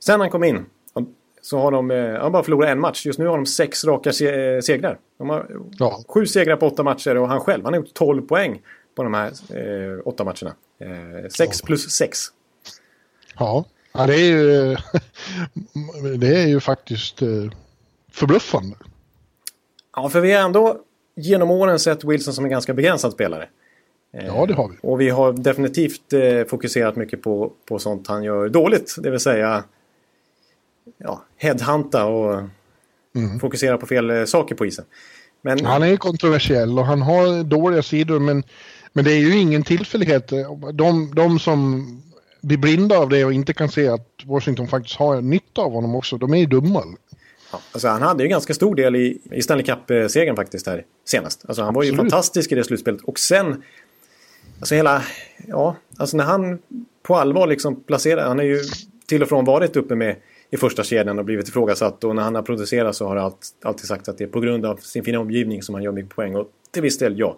sen 0.03 0.19
han 0.19 0.29
kom 0.29 0.43
in 0.43 0.65
så 1.45 1.59
har 1.59 1.71
de, 1.71 1.91
eh, 1.91 2.13
han 2.21 2.31
bara 2.31 2.43
förlorat 2.43 2.69
en 2.69 2.79
match. 2.79 3.05
Just 3.05 3.19
nu 3.19 3.25
har 3.27 3.37
de 3.37 3.45
sex 3.45 3.83
raka 3.85 4.13
se- 4.13 4.55
eh, 4.55 4.61
segrar. 4.61 4.97
De 5.17 5.29
har 5.29 5.47
Ja. 5.79 6.03
sju 6.07 6.25
segrar 6.25 6.55
på 6.55 6.67
åtta 6.67 6.83
matcher 6.83 7.17
och 7.17 7.27
han 7.29 7.39
själv, 7.39 7.63
han 7.63 7.73
har 7.73 7.79
gjort 7.81 7.93
12 7.93 8.21
poäng 8.21 8.61
på 8.95 9.03
de 9.03 9.13
här 9.13 9.27
eh, 9.27 9.99
åtta 10.05 10.23
matcherna. 10.23 10.55
Eh, 10.79 11.29
sex 11.29 11.61
plus 11.61 11.91
sex. 11.91 12.19
Ja, 13.39 13.65
ja 13.93 14.07
det 14.07 14.13
är 14.15 14.27
ju, 14.29 14.75
det 16.17 16.27
är 16.43 16.47
ju 16.47 16.59
faktiskt 16.59 17.21
eh, 17.21 17.27
förbluffande. 18.11 18.75
Ja, 19.95 20.09
för 20.09 20.21
vi 20.21 20.31
har 20.33 20.41
ändå 20.45 20.77
genom 21.15 21.51
åren 21.51 21.79
sett 21.79 22.03
Wilson 22.03 22.33
som 22.33 22.45
en 22.45 22.51
ganska 22.51 22.73
begränsad 22.73 23.11
spelare. 23.13 23.49
Ja, 24.11 24.45
det 24.45 24.53
har 24.53 24.69
vi. 24.69 24.75
Och 24.81 25.01
vi 25.01 25.09
har 25.09 25.33
definitivt 25.33 26.13
fokuserat 26.49 26.95
mycket 26.95 27.21
på, 27.21 27.51
på 27.65 27.79
sånt 27.79 28.07
han 28.07 28.23
gör 28.23 28.49
dåligt. 28.49 28.95
Det 28.99 29.09
vill 29.11 29.19
säga 29.19 29.63
ja, 30.97 31.23
headhunta 31.37 32.05
och 32.05 32.43
fokusera 33.41 33.77
på 33.77 33.85
fel 33.85 34.09
eh, 34.09 34.25
saker 34.25 34.55
på 34.55 34.65
isen. 34.65 34.85
Men 35.41 35.65
Han 35.65 35.83
är 35.83 35.97
kontroversiell 35.97 36.79
och 36.79 36.85
han 36.85 37.01
har 37.01 37.43
dåliga 37.43 37.83
sidor 37.83 38.19
men, 38.19 38.43
men 38.93 39.05
det 39.05 39.11
är 39.11 39.19
ju 39.19 39.37
ingen 39.37 39.63
tillfällighet. 39.63 40.31
De, 40.73 41.11
de 41.15 41.39
som 41.39 41.85
blir 42.41 42.57
blinda 42.57 42.97
av 42.97 43.09
det 43.09 43.25
och 43.25 43.33
inte 43.33 43.53
kan 43.53 43.69
se 43.69 43.87
att 43.87 44.09
Washington 44.25 44.67
faktiskt 44.67 44.95
har 44.95 45.21
nytta 45.21 45.61
av 45.61 45.71
honom 45.71 45.95
också, 45.95 46.17
de 46.17 46.33
är 46.33 46.37
ju 46.37 46.45
dumma. 46.45 46.83
ja, 47.51 47.59
alltså, 47.71 47.87
han 47.87 48.01
hade 48.01 48.23
ju 48.23 48.29
ganska 48.29 48.53
stor 48.53 48.75
del 48.75 48.95
i, 48.95 49.19
i 49.31 49.41
Stanley 49.41 49.65
Cup-segern 49.65 50.35
faktiskt 50.35 50.67
här 50.67 50.83
senast. 51.05 51.45
Alltså, 51.47 51.63
han 51.63 51.73
var 51.73 51.83
ju 51.83 51.95
fantastisk 51.95 52.51
i 52.51 52.55
det 52.55 52.63
slutspelet. 52.63 53.01
Och 53.01 53.19
sen, 53.19 53.63
alltså 54.59 54.75
hela, 54.75 55.03
ja, 55.47 55.75
alltså 55.97 56.17
när 56.17 56.23
han 56.23 56.59
på 57.03 57.15
allvar 57.15 57.47
liksom 57.47 57.83
placerar, 57.83 58.27
han 58.27 58.37
har 58.37 58.45
ju 58.45 58.59
till 59.05 59.21
och 59.23 59.29
från 59.29 59.45
varit 59.45 59.75
uppe 59.75 59.95
med 59.95 60.15
i 60.55 60.57
första 60.57 60.83
kedjan 60.83 61.19
och 61.19 61.25
blivit 61.25 61.47
ifrågasatt. 61.47 62.03
Och 62.03 62.15
när 62.15 62.23
han 62.23 62.35
har 62.35 62.41
producerat 62.41 62.95
så 62.95 63.07
har 63.07 63.15
han 63.15 63.25
allt, 63.25 63.47
alltid 63.63 63.85
sagt 63.85 64.07
att 64.07 64.17
det 64.17 64.23
är 64.23 64.27
på 64.27 64.39
grund 64.39 64.65
av 64.65 64.75
sin 64.75 65.03
fina 65.03 65.19
omgivning 65.19 65.61
som 65.63 65.75
han 65.75 65.83
gör 65.83 65.91
mycket 65.91 66.15
poäng. 66.15 66.35
Och 66.35 66.47
till 66.71 66.81
viss 66.81 66.97
del 66.97 67.19
ja. 67.19 67.37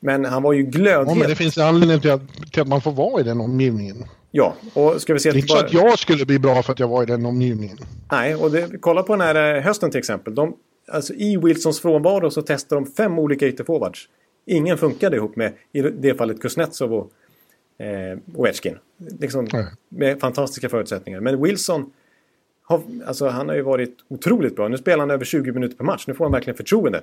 Men 0.00 0.24
han 0.24 0.42
var 0.42 0.52
ju 0.52 0.62
Ja, 0.64 0.70
glödhet. 0.70 1.16
men 1.18 1.28
det 1.28 1.34
finns 1.36 1.58
anledning 1.58 2.00
till 2.00 2.10
att, 2.10 2.20
till 2.52 2.62
att 2.62 2.68
man 2.68 2.80
får 2.80 2.92
vara 2.92 3.20
i 3.20 3.24
den 3.24 3.40
omgivningen. 3.40 4.04
Ja, 4.30 4.54
och 4.74 5.02
ska 5.02 5.12
vi 5.12 5.18
se... 5.20 5.30
Det 5.30 5.36
är 5.36 5.38
inte 5.38 5.48
så 5.48 5.58
att 5.58 5.72
jag 5.72 5.98
skulle 5.98 6.24
bli 6.26 6.38
bra 6.38 6.62
för 6.62 6.72
att 6.72 6.78
jag 6.78 6.88
var 6.88 7.02
i 7.02 7.06
den 7.06 7.26
omgivningen. 7.26 7.78
Nej, 8.12 8.34
och 8.34 8.50
det, 8.50 8.70
kolla 8.80 9.02
på 9.02 9.12
den 9.12 9.20
här 9.20 9.56
eh, 9.56 9.62
hösten 9.62 9.90
till 9.90 9.98
exempel. 9.98 10.34
De, 10.34 10.56
alltså, 10.88 11.14
I 11.14 11.36
Wilsons 11.36 11.80
frånvaro 11.80 12.30
så 12.30 12.42
testade 12.42 12.80
de 12.80 12.86
fem 12.92 13.18
olika 13.18 13.46
ytterforwards. 13.46 14.08
Ingen 14.46 14.78
funkade 14.78 15.16
ihop 15.16 15.36
med, 15.36 15.52
i 15.72 15.82
det 15.82 16.14
fallet, 16.14 16.40
Kuznetsov 16.40 16.92
och 16.92 17.10
eh, 17.84 18.18
Ovechkin. 18.34 18.78
Liksom, 19.20 19.46
med 19.88 20.20
fantastiska 20.20 20.68
förutsättningar. 20.68 21.20
Men 21.20 21.42
Wilson, 21.42 21.90
har, 22.62 22.82
alltså, 23.06 23.26
han 23.26 23.48
har 23.48 23.56
ju 23.56 23.62
varit 23.62 23.96
otroligt 24.08 24.56
bra. 24.56 24.68
Nu 24.68 24.78
spelar 24.78 24.98
han 24.98 25.10
över 25.10 25.24
20 25.24 25.52
minuter 25.52 25.76
per 25.76 25.84
match. 25.84 26.04
Nu 26.06 26.14
får 26.14 26.24
han 26.24 26.32
verkligen 26.32 26.56
förtroende. 26.56 27.02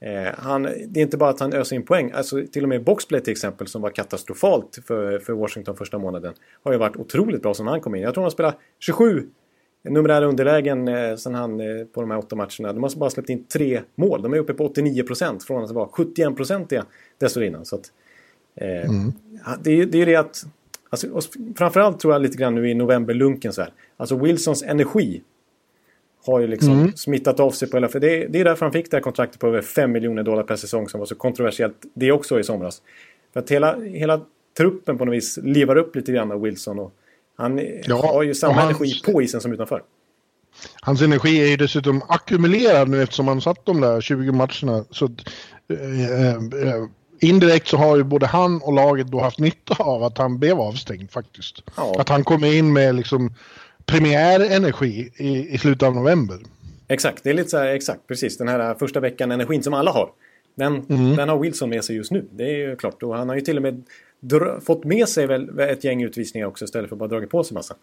Eh, 0.00 0.34
han, 0.38 0.62
det 0.62 1.00
är 1.00 1.02
inte 1.02 1.16
bara 1.16 1.30
att 1.30 1.40
han 1.40 1.52
öser 1.52 1.76
in 1.76 1.82
poäng. 1.82 2.10
Alltså, 2.14 2.42
till 2.52 2.62
och 2.62 2.68
med 2.68 2.84
boxplay 2.84 3.20
till 3.20 3.32
exempel 3.32 3.66
som 3.66 3.82
var 3.82 3.90
katastrofalt 3.90 4.78
för, 4.86 5.18
för 5.18 5.32
Washington 5.32 5.76
första 5.76 5.98
månaden. 5.98 6.34
Har 6.62 6.72
ju 6.72 6.78
varit 6.78 6.96
otroligt 6.96 7.42
bra 7.42 7.54
som 7.54 7.66
han 7.66 7.80
kom 7.80 7.94
in. 7.94 8.02
Jag 8.02 8.14
tror 8.14 8.22
han 8.24 8.30
spelar 8.30 8.54
27 8.78 9.26
numerära 9.88 10.24
underlägen 10.26 10.88
eh, 10.88 11.16
sen 11.16 11.34
han 11.34 11.60
eh, 11.60 11.84
på 11.84 12.00
de 12.00 12.10
här 12.10 12.18
åtta 12.18 12.36
matcherna. 12.36 12.72
De 12.72 12.82
har 12.82 12.98
bara 12.98 13.10
släppt 13.10 13.30
in 13.30 13.44
tre 13.44 13.80
mål. 13.94 14.22
De 14.22 14.34
är 14.34 14.38
uppe 14.38 14.54
på 14.54 14.64
89 14.66 15.02
procent 15.02 15.44
från 15.44 15.64
att 15.64 15.70
vara 15.70 15.88
71 15.88 16.36
procentiga 16.36 16.84
dessförinnan. 17.18 17.64
Så 17.64 17.76
att, 17.76 17.92
eh, 18.54 18.90
ha- 19.44 19.56
det, 19.62 19.70
är 19.70 19.86
det 19.86 19.96
är 19.96 20.00
ju 20.00 20.04
det 20.04 20.16
att... 20.16 20.44
Alltså, 21.04 21.08
och 21.10 21.54
framförallt 21.58 22.00
tror 22.00 22.12
jag 22.12 22.22
lite 22.22 22.36
grann 22.38 22.54
nu 22.54 22.70
i 22.70 22.74
novemberlunken 22.74 23.52
så 23.52 23.60
här. 23.62 23.70
Alltså 23.96 24.16
Wilsons 24.16 24.62
energi 24.62 25.22
har 26.26 26.40
ju 26.40 26.46
liksom 26.46 26.92
smittat 26.96 27.40
av 27.40 27.50
sig 27.50 27.70
på 27.70 27.76
hela... 27.76 27.88
För 27.88 28.00
det, 28.00 28.22
är- 28.22 28.28
det 28.28 28.40
är 28.40 28.44
därför 28.44 28.64
han 28.66 28.72
fick 28.72 28.90
det 28.90 28.96
här 28.96 29.02
kontraktet 29.02 29.40
på 29.40 29.46
över 29.46 29.62
5 29.62 29.92
miljoner 29.92 30.22
dollar 30.22 30.42
per 30.42 30.56
säsong 30.56 30.88
som 30.88 31.00
var 31.00 31.06
så 31.06 31.14
kontroversiellt 31.14 31.76
det 31.94 32.12
också 32.12 32.40
i 32.40 32.44
somras. 32.44 32.82
För 33.32 33.40
att 33.40 33.50
hela, 33.50 33.80
hela 33.80 34.20
truppen 34.56 34.98
på 34.98 35.04
något 35.04 35.14
vis 35.14 35.38
livar 35.42 35.76
upp 35.76 35.96
lite 35.96 36.12
grann 36.12 36.32
av 36.32 36.40
Wilson. 36.40 36.78
Och 36.78 36.92
han 37.36 37.60
Ja, 37.84 37.96
har 38.12 38.22
ju 38.22 38.34
samma 38.34 38.52
hans- 38.54 38.80
energi 38.80 39.12
på 39.12 39.22
isen 39.22 39.40
som 39.40 39.52
utanför. 39.52 39.82
Hans 40.82 41.02
energi 41.02 41.42
är 41.42 41.46
ju 41.46 41.56
dessutom 41.56 42.02
ackumulerad 42.08 42.88
nu 42.88 43.02
eftersom 43.02 43.28
han 43.28 43.40
satt 43.40 43.66
de 43.66 43.80
där 43.80 44.00
20 44.00 44.32
matcherna. 44.32 44.84
Så 44.90 45.04
att, 45.04 45.10
eh, 45.70 46.30
eh, 46.34 46.84
indirekt 47.20 47.68
så 47.68 47.76
har 47.76 47.96
ju 47.96 48.02
både 48.02 48.26
han 48.26 48.62
och 48.62 48.72
laget 48.72 49.06
då 49.06 49.20
haft 49.20 49.38
nytta 49.38 49.74
av 49.78 50.02
att 50.02 50.18
han 50.18 50.38
blev 50.38 50.60
avstängd 50.60 51.10
faktiskt. 51.10 51.62
Ja. 51.76 51.94
Att 51.98 52.08
han 52.08 52.24
kom 52.24 52.44
in 52.44 52.72
med 52.72 52.94
liksom 52.94 53.34
premiärenergi 53.86 55.10
i, 55.16 55.54
i 55.54 55.58
slutet 55.58 55.82
av 55.82 55.94
november. 55.94 56.38
Exakt, 56.88 57.24
det 57.24 57.30
är 57.30 57.34
lite 57.34 57.50
så 57.50 57.58
här, 57.58 57.66
exakt, 57.66 58.06
precis. 58.06 58.38
Den 58.38 58.48
här 58.48 58.74
första 58.74 59.00
veckan, 59.00 59.30
energin 59.30 59.62
som 59.62 59.74
alla 59.74 59.90
har. 59.90 60.10
Den, 60.54 60.86
Mm. 60.88 61.16
den 61.16 61.28
har 61.28 61.38
Wilson 61.38 61.70
med 61.70 61.84
sig 61.84 61.96
just 61.96 62.10
nu. 62.10 62.24
Det 62.30 62.44
är 62.44 62.56
ju 62.68 62.76
klart. 62.76 63.02
Och 63.02 63.16
han 63.16 63.28
har 63.28 63.36
ju 63.36 63.40
till 63.42 63.56
och 63.56 63.62
med 63.62 63.82
fått 64.62 64.84
med 64.84 65.08
sig 65.08 65.26
väl 65.26 65.58
ett 65.58 65.84
gäng 65.84 66.02
utvisningar 66.02 66.46
också 66.46 66.64
istället 66.64 66.88
för 66.88 66.96
att 66.96 66.98
bara 66.98 67.08
dragit 67.08 67.30
på 67.30 67.44
sig 67.44 67.54
massa. 67.54 67.74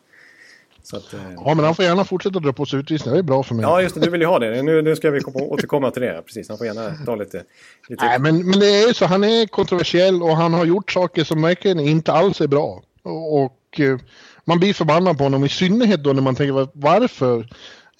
Att, 0.94 1.14
eh, 1.14 1.20
Ja, 1.36 1.54
men 1.56 1.66
han 1.66 1.76
får 1.76 1.86
gärna 1.86 2.06
fortsätta 2.06 2.40
dra 2.40 2.54
på 2.54 2.66
sig 2.66 2.80
utvisningar. 2.80 3.14
Det 3.16 3.20
är 3.20 3.24
bra 3.24 3.44
för 3.44 3.56
mig. 3.56 3.64
ja, 3.64 3.82
just 3.82 3.96
det. 3.96 4.02
Du 4.02 4.10
vill 4.10 4.22
ju 4.22 4.28
ha 4.28 4.40
det. 4.40 4.64
Nu, 4.64 4.82
nu 4.82 4.96
ska 4.96 5.12
vi 5.12 5.20
komma, 5.20 5.40
återkomma 5.40 5.92
till 5.92 6.02
det. 6.02 6.22
Precis, 6.26 6.50
han 6.50 6.58
får 6.58 6.68
gärna 6.68 6.92
ta 7.06 7.16
lite... 7.16 7.44
lite 7.90 8.06
Nej, 8.06 8.20
men, 8.20 8.50
men 8.50 8.60
det 8.60 8.66
är 8.84 8.88
ju 8.88 8.94
så. 8.94 9.06
Han 9.06 9.24
är 9.24 9.46
kontroversiell 9.48 10.24
och 10.24 10.38
han 10.38 10.54
har 10.54 10.66
gjort 10.66 10.92
saker 10.92 11.24
som 11.24 11.42
verkligen 11.42 11.80
inte 11.80 12.12
alls 12.14 12.42
är 12.42 12.48
bra. 12.48 12.84
Och, 13.04 13.44
och 13.44 13.80
eh, 13.80 13.98
man 14.46 14.60
blir 14.60 14.74
förbannad 14.74 15.18
på 15.18 15.24
honom. 15.24 15.44
I 15.46 15.50
synnerhet 15.50 16.04
då 16.04 16.14
när 16.14 16.22
man 16.22 16.36
tänker 16.36 16.54
var- 16.54 16.70
varför 16.74 17.48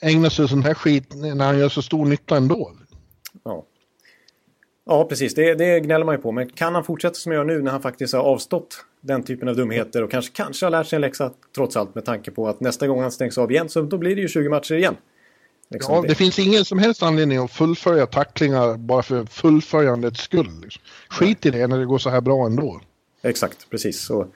ägna 0.02 0.30
sig 0.30 0.48
sån 0.50 0.64
här 0.64 0.74
skit 0.74 1.16
när 1.16 1.46
han 1.46 1.60
gör 1.60 1.70
så 1.70 1.82
stor 1.82 2.06
nytta 2.06 2.38
ändå. 2.38 2.72
Ja. 3.44 3.66
Ja, 4.86 5.06
precis. 5.06 5.36
Det, 5.36 5.56
det 5.56 5.80
gnäller 5.80 6.06
man 6.06 6.16
ju 6.16 6.22
på. 6.22 6.32
Men 6.32 6.50
kan 6.50 6.76
han 6.76 6.84
fortsätta 6.84 7.14
som 7.14 7.32
han 7.32 7.38
gör 7.38 7.46
nu 7.46 7.62
när 7.62 7.72
han 7.72 7.82
faktiskt 7.82 8.14
har 8.14 8.22
avstått 8.22 8.86
den 9.06 9.24
typen 9.24 9.48
av 9.48 9.56
dumheter 9.56 10.04
och 10.04 10.12
kanske, 10.12 10.32
kanske 10.36 10.66
har 10.66 10.72
lärt 10.72 10.88
sig 10.88 10.98
en 10.98 11.02
läxa 11.02 11.32
trots 11.56 11.78
allt 11.78 11.96
med 11.96 12.06
tanke 12.06 12.32
på 12.32 12.48
att 12.48 12.60
nästa 12.60 12.88
gång 12.88 13.02
han 13.02 13.12
stängs 13.12 13.38
av 13.38 13.52
igen 13.52 13.70
så 13.70 13.82
då 13.82 13.98
blir 13.98 14.16
det 14.16 14.22
ju 14.22 14.28
20 14.28 14.50
matcher 14.50 14.76
igen. 14.76 14.96
Liksom 15.70 15.96
Ja, 15.96 16.02
det- 16.02 16.08
det 16.08 16.16
finns 16.16 16.40
ingen 16.40 16.66
som 16.66 16.80
helst 16.80 17.04
anledning 17.04 17.38
att 17.38 17.52
fullfölja 17.52 18.06
tacklingar 18.06 18.78
bara 18.78 19.04
för 19.04 19.26
fullföljandets 19.26 20.22
skull. 20.22 20.70
Skit 21.10 21.46
i 21.46 21.50
det 21.52 21.68
när 21.68 21.80
det 21.80 21.86
går 21.86 21.98
så 21.98 22.10
här 22.10 22.22
bra 22.22 22.46
ändå. 22.46 22.82
Exakt, 23.22 23.70
precis. 23.70 24.02
Så, 24.02 24.28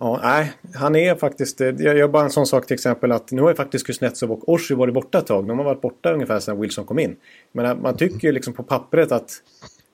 ja, 0.00 0.20
nej, 0.22 0.52
han 0.74 0.96
är 0.96 1.14
faktiskt... 1.14 1.60
eh, 1.60 1.66
Jag 1.68 1.96
gör 1.96 2.08
bara 2.08 2.24
en 2.24 2.30
sån 2.30 2.46
sak 2.46 2.66
till 2.66 2.74
exempel 2.74 3.12
att 3.12 3.30
nu 3.30 3.42
har 3.42 3.48
ju 3.48 3.54
faktiskt 3.56 3.86
Kuznetsov 3.86 4.32
och 4.32 4.48
Orsi 4.48 4.74
varit 4.74 4.94
borta 4.94 5.18
ett 5.18 5.26
tag. 5.26 5.48
De 5.48 5.58
har 5.58 5.64
varit 5.64 5.80
borta 5.80 6.12
ungefär 6.12 6.40
sedan 6.40 6.60
Wilson 6.60 6.84
kom 6.84 6.98
in. 6.98 7.16
Men 7.52 7.66
eh, 7.66 7.74
man 7.76 7.96
tycker 7.96 8.28
ju 8.28 8.32
liksom 8.32 8.52
på 8.52 8.62
pappret 8.62 9.12
att 9.12 9.30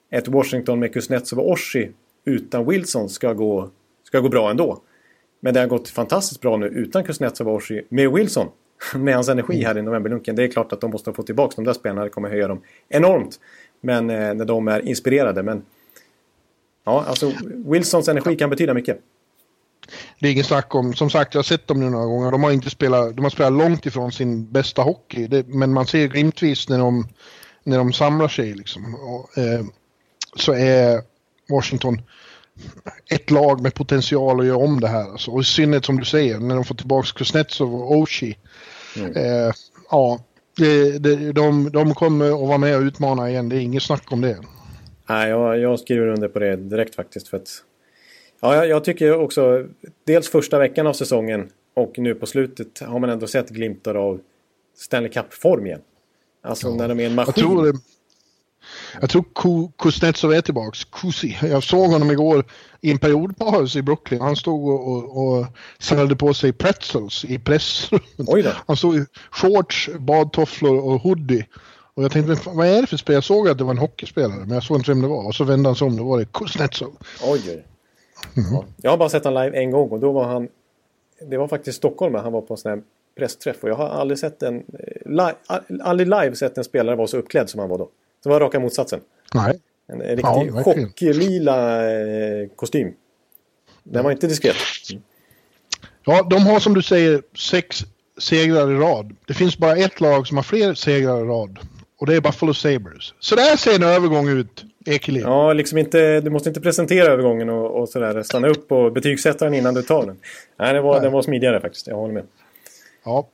ett 0.09 0.27
Washington 0.27 0.79
med 0.79 0.93
Kuznetsov 0.93 1.39
och 1.39 1.49
Orsi 1.51 1.91
utan 2.25 2.67
Wilson 2.67 3.09
ska 3.09 3.33
gå, 3.33 3.69
ska 4.03 4.19
gå 4.19 4.29
bra 4.29 4.51
ändå. 4.51 4.81
Men 5.39 5.53
det 5.53 5.59
har 5.59 5.67
gått 5.67 5.89
fantastiskt 5.89 6.41
bra 6.41 6.57
nu 6.57 6.67
utan 6.67 7.03
Kuznetsov 7.03 7.47
och 7.47 7.55
Orsi 7.55 7.81
med 7.89 8.11
Wilson. 8.11 8.47
Med 8.95 9.15
hans 9.15 9.29
energi 9.29 9.63
här 9.63 9.77
i 9.77 9.81
novemberlunken. 9.81 10.35
Det 10.35 10.43
är 10.43 10.47
klart 10.47 10.73
att 10.73 10.81
de 10.81 10.91
måste 10.91 11.13
få 11.13 11.23
tillbaka 11.23 11.53
de 11.55 11.65
där 11.65 11.73
spelarna. 11.73 12.03
Det 12.03 12.09
kommer 12.09 12.29
höja 12.29 12.47
dem 12.47 12.61
enormt. 12.89 13.39
Men 13.81 14.09
eh, 14.09 14.33
när 14.33 14.45
de 14.45 14.67
är 14.67 14.87
inspirerade. 14.87 15.43
Men 15.43 15.63
ja, 16.83 17.03
alltså 17.07 17.31
Wilsons 17.65 18.07
energi 18.07 18.35
kan 18.35 18.49
betyda 18.49 18.73
mycket. 18.73 18.99
Det 20.19 20.27
är 20.27 20.31
ingen 20.31 20.43
snack 20.43 20.75
om, 20.75 20.93
som 20.93 21.09
sagt 21.09 21.33
jag 21.33 21.39
har 21.39 21.43
sett 21.43 21.67
dem 21.67 21.79
nu 21.79 21.89
några 21.89 22.05
gånger, 22.05 22.31
de 22.31 22.43
har 22.43 22.51
inte 22.51 22.69
spelat, 22.69 23.15
de 23.15 23.23
har 23.23 23.29
spelat 23.29 23.53
långt 23.53 23.85
ifrån 23.85 24.11
sin 24.11 24.51
bästa 24.51 24.81
hockey. 24.81 25.27
Det, 25.27 25.47
men 25.47 25.73
man 25.73 25.87
ser 25.87 26.07
glimtvis 26.07 26.69
när 26.69 26.77
de, 26.77 27.07
när 27.63 27.77
de 27.77 27.93
samlar 27.93 28.27
sig 28.27 28.53
liksom. 28.53 28.95
Och, 28.95 29.37
eh, 29.37 29.61
så 30.35 30.53
är 30.53 31.01
Washington 31.51 32.01
ett 33.09 33.31
lag 33.31 33.61
med 33.61 33.73
potential 33.73 34.39
att 34.39 34.45
göra 34.45 34.57
om 34.57 34.79
det 34.79 34.87
här. 34.87 35.11
Alltså. 35.11 35.31
Och 35.31 35.41
i 35.41 35.43
synnerhet 35.43 35.85
som 35.85 35.99
du 35.99 36.05
säger, 36.05 36.39
när 36.39 36.55
de 36.55 36.63
får 36.65 36.75
tillbaka 36.75 37.07
Kuznetsov 37.15 37.75
och 37.75 37.91
Oshie. 37.97 38.35
Eh, 39.15 39.53
ja, 39.91 40.19
det, 40.57 40.99
det, 40.99 41.31
de, 41.31 41.71
de 41.71 41.93
kommer 41.93 42.25
att 42.25 42.47
vara 42.47 42.57
med 42.57 42.75
och 42.77 42.81
utmana 42.81 43.29
igen, 43.29 43.49
det 43.49 43.55
är 43.55 43.59
inget 43.59 43.83
snack 43.83 44.11
om 44.11 44.21
det. 44.21 44.37
Nej, 45.09 45.29
jag, 45.29 45.59
jag 45.59 45.79
skriver 45.79 46.07
under 46.07 46.27
på 46.27 46.39
det 46.39 46.55
direkt 46.55 46.95
faktiskt. 46.95 47.27
För 47.27 47.37
att, 47.37 47.49
ja, 48.41 48.55
jag, 48.55 48.67
jag 48.67 48.83
tycker 48.83 49.13
också, 49.19 49.65
dels 50.03 50.29
första 50.29 50.59
veckan 50.59 50.87
av 50.87 50.93
säsongen 50.93 51.49
och 51.73 51.93
nu 51.99 52.15
på 52.15 52.25
slutet 52.25 52.79
har 52.79 52.99
man 52.99 53.09
ändå 53.09 53.27
sett 53.27 53.49
glimtar 53.49 53.95
av 53.95 54.19
Stanley 54.77 55.11
Cup-form 55.11 55.65
igen. 55.65 55.81
Alltså 56.43 56.75
när 56.75 56.87
de 56.87 56.99
är 56.99 57.05
en 57.05 57.15
maskin. 57.15 57.33
Jag 57.35 57.45
tror, 57.45 57.65
det- 57.65 57.79
jag 59.01 59.09
tror 59.09 59.23
Ku- 59.35 59.71
Kuznetsov 59.77 60.33
är 60.33 60.41
tillbaks. 60.41 60.83
Kusi. 60.83 61.37
Jag 61.41 61.63
såg 61.63 61.89
honom 61.89 62.11
igår 62.11 62.45
i 62.81 62.91
en 62.91 62.97
periodpaus 62.97 63.75
i 63.75 63.81
Brooklyn. 63.81 64.21
Han 64.21 64.35
stod 64.35 64.69
och, 64.69 64.87
och, 64.87 65.27
och 65.27 65.45
samlade 65.79 66.15
på 66.15 66.33
sig 66.33 66.53
pretzels 66.53 67.25
i 67.25 67.39
pressrummet. 67.39 68.27
Han 68.67 68.77
stod 68.77 68.95
i 68.95 69.05
shorts, 69.31 69.89
badtofflor 69.99 70.79
och 70.79 71.01
hoodie. 71.01 71.45
Och 71.93 72.03
jag 72.03 72.11
tänkte, 72.11 72.49
vad 72.49 72.67
är 72.67 72.81
det 72.81 72.87
för 72.87 72.97
spel? 72.97 73.13
Jag 73.13 73.23
såg 73.23 73.49
att 73.49 73.57
det 73.57 73.63
var 73.63 73.71
en 73.71 73.77
hockeyspelare, 73.77 74.39
men 74.39 74.51
jag 74.51 74.63
såg 74.63 74.77
inte 74.77 74.91
vem 74.91 75.01
det 75.01 75.07
var. 75.07 75.27
Och 75.27 75.35
så 75.35 75.43
vände 75.43 75.69
han 75.69 75.75
sig 75.75 75.87
om, 75.87 75.97
då 75.97 76.03
var 76.03 76.19
det 76.19 76.25
Kuznetsov. 76.25 76.97
Oj, 77.23 77.41
oj. 77.47 77.65
Ja, 78.35 78.65
jag 78.81 78.91
har 78.91 78.97
bara 78.97 79.09
sett 79.09 79.23
honom 79.23 79.43
live 79.43 79.57
en 79.57 79.71
gång 79.71 79.89
och 79.89 79.99
då 79.99 80.11
var 80.11 80.23
han... 80.23 80.47
Det 81.29 81.37
var 81.37 81.47
faktiskt 81.47 81.77
Stockholm 81.77 82.15
han 82.15 82.33
var 82.33 82.41
på 82.41 82.53
en 82.53 82.57
sån 82.57 82.71
här 82.71 82.81
pressträff 83.17 83.63
och 83.63 83.69
jag 83.69 83.75
har 83.75 83.87
aldrig 83.87 84.19
sett 84.19 84.43
en... 84.43 84.63
Li, 85.05 85.31
aldrig 85.83 86.07
live 86.07 86.35
sett 86.35 86.57
en 86.57 86.63
spelare 86.63 86.95
vara 86.95 87.07
så 87.07 87.17
uppklädd 87.17 87.49
som 87.49 87.59
han 87.59 87.69
var 87.69 87.77
då. 87.77 87.89
Det 88.23 88.29
var 88.29 88.39
raka 88.39 88.59
motsatsen. 88.59 88.99
Nej. 89.33 89.59
En, 89.87 90.01
en 90.01 90.07
riktig 90.07 90.23
Ja, 90.23 90.63
chocklila 90.63 91.91
eh, 91.91 92.47
kostym. 92.55 92.93
Den 93.83 94.03
var 94.03 94.11
inte 94.11 94.27
diskret. 94.27 94.55
Ja, 96.05 96.27
de 96.29 96.45
har 96.45 96.59
som 96.59 96.73
du 96.73 96.81
säger 96.81 97.21
sex 97.37 97.83
segrar 98.17 98.71
i 98.71 98.75
rad. 98.75 99.15
Det 99.27 99.33
finns 99.33 99.57
bara 99.57 99.75
ett 99.75 100.01
lag 100.01 100.27
som 100.27 100.37
har 100.37 100.43
fler 100.43 100.73
segrar 100.73 101.21
i 101.21 101.27
rad. 101.27 101.59
Och 101.99 102.07
det 102.07 102.15
är 102.15 102.21
Buffalo 102.21 102.53
Sabres. 102.53 103.13
Så 103.19 103.35
där 103.35 103.55
ser 103.55 103.75
en 103.75 103.83
övergång 103.83 104.29
ut, 104.29 104.63
Ekelid. 104.85 105.23
Ja, 105.23 105.53
liksom 105.53 105.77
inte, 105.77 106.21
du 106.21 106.29
måste 106.29 106.49
inte 106.49 106.61
presentera 106.61 107.07
övergången 107.07 107.49
och, 107.49 107.81
och 107.81 107.89
sådär. 107.89 108.23
Stanna 108.23 108.47
upp 108.47 108.71
och 108.71 108.91
betygsätta 108.91 109.45
den 109.45 109.53
innan 109.53 109.73
du 109.73 109.81
tar 109.81 110.05
den. 110.05 110.17
Nej, 110.59 110.73
det 110.73 110.81
var, 110.81 110.93
Nej. 110.93 111.01
den 111.01 111.11
var 111.11 111.21
smidigare 111.21 111.59
faktiskt. 111.61 111.87
Jag 111.87 111.95
håller 111.95 112.13
med. 112.13 112.23
Ja. 113.05 113.27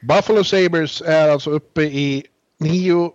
Buffalo 0.00 0.44
Sabres 0.44 1.02
är 1.06 1.28
alltså 1.28 1.50
uppe 1.50 1.82
i 1.82 2.24
nio 2.58 3.12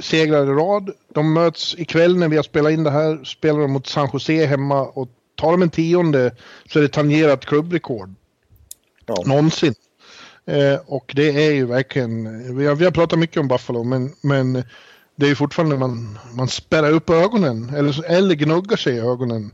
segrar 0.00 0.42
i 0.44 0.46
rad. 0.46 0.90
De 1.14 1.32
möts 1.32 1.74
ikväll 1.78 2.16
när 2.16 2.28
vi 2.28 2.36
har 2.36 2.42
spelat 2.42 2.72
in 2.72 2.84
det 2.84 2.90
här. 2.90 3.24
Spelar 3.24 3.60
de 3.60 3.72
mot 3.72 3.86
San 3.86 4.08
Jose 4.12 4.46
hemma 4.46 4.82
och 4.82 5.08
tar 5.34 5.50
de 5.50 5.62
en 5.62 5.70
tionde 5.70 6.36
så 6.72 6.78
är 6.78 6.82
det 6.82 6.88
tangerat 6.88 7.46
klubbrekord 7.46 8.14
Ja. 9.06 9.22
någonsin. 9.26 9.74
Eh, 10.46 10.80
och 10.86 11.12
det 11.16 11.46
är 11.46 11.52
ju 11.52 11.66
verkligen, 11.66 12.56
vi 12.56 12.66
har, 12.66 12.74
vi 12.74 12.84
har 12.84 12.92
pratat 12.92 13.18
mycket 13.18 13.36
om 13.36 13.48
Buffalo 13.48 13.84
men, 13.84 14.12
men 14.20 14.52
det 15.16 15.26
är 15.26 15.28
ju 15.28 15.34
fortfarande 15.34 15.76
man, 15.76 16.18
man 16.34 16.48
spärrar 16.48 16.90
upp 16.90 17.10
ögonen 17.10 17.74
eller, 17.76 18.10
eller 18.10 18.34
gnuggar 18.34 18.76
sig 18.76 18.94
i 18.94 19.00
ögonen 19.00 19.50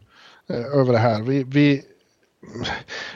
eh, 0.48 0.80
över 0.80 0.92
det 0.92 0.98
här. 0.98 1.22
Vi, 1.22 1.42
vi, 1.44 1.82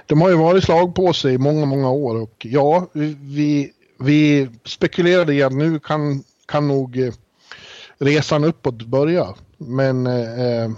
de 0.07 0.21
har 0.21 0.29
ju 0.29 0.35
varit 0.35 0.65
slag 0.65 0.95
på 0.95 1.13
sig 1.13 1.35
i 1.35 1.39
många, 1.39 1.67
många 1.67 1.91
år 1.91 2.21
och 2.21 2.47
ja, 2.51 2.87
vi, 2.93 3.17
vi, 3.21 3.73
vi 3.99 4.49
spekulerade 4.65 5.35
i 5.35 5.43
att 5.43 5.53
nu 5.53 5.79
kan, 5.79 6.25
kan 6.51 6.69
nog 6.69 6.99
eh, 6.99 7.13
resan 7.99 8.45
uppåt 8.45 8.83
börja. 8.83 9.27
Men 9.59 10.07
eh, 10.07 10.63
eh, 10.63 10.71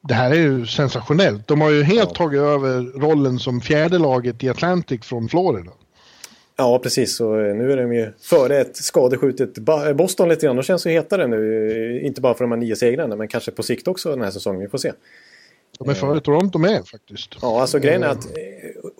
det 0.00 0.14
här 0.14 0.30
är 0.30 0.34
ju 0.34 0.66
sensationellt. 0.66 1.46
De 1.48 1.60
har 1.60 1.70
ju 1.70 1.82
helt 1.82 2.10
Ja. 2.10 2.14
tagit 2.14 2.40
över 2.40 3.00
rollen 3.00 3.38
som 3.38 3.60
fjärde 3.60 3.98
laget 3.98 4.44
i 4.44 4.48
Atlantic 4.48 5.00
från 5.04 5.28
Florida. 5.28 5.70
Ja, 6.56 6.78
precis. 6.78 7.20
Och 7.20 7.40
eh, 7.40 7.54
nu 7.56 7.72
är 7.72 7.76
de 7.76 7.92
ju 7.94 8.12
före 8.20 8.58
ett 8.60 8.76
skadeskjutet 8.76 9.54
Boston 9.94 10.28
lite 10.28 10.46
grann. 10.46 10.56
De 10.56 10.62
känns 10.62 10.86
ju 10.86 10.90
hetare 10.90 11.26
nu. 11.26 12.00
Inte 12.04 12.20
bara 12.20 12.34
för 12.34 12.44
de 12.44 12.50
här 12.50 12.58
nio 12.58 12.76
segrarna, 12.76 13.16
men 13.16 13.28
kanske 13.28 13.50
på 13.50 13.62
sikt 13.62 13.88
också 13.88 14.10
den 14.10 14.22
här 14.22 14.30
säsongen. 14.30 14.60
Vi 14.60 14.68
får 14.68 14.78
se. 14.78 14.92
De 15.78 15.88
är 15.88 15.94
före 15.94 16.20
Toronto 16.20 16.58
med 16.58 16.88
faktiskt. 16.88 17.36
Ja, 17.42 17.60
alltså 17.60 17.78
grejen 17.78 18.02
är 18.02 18.08
att 18.08 18.26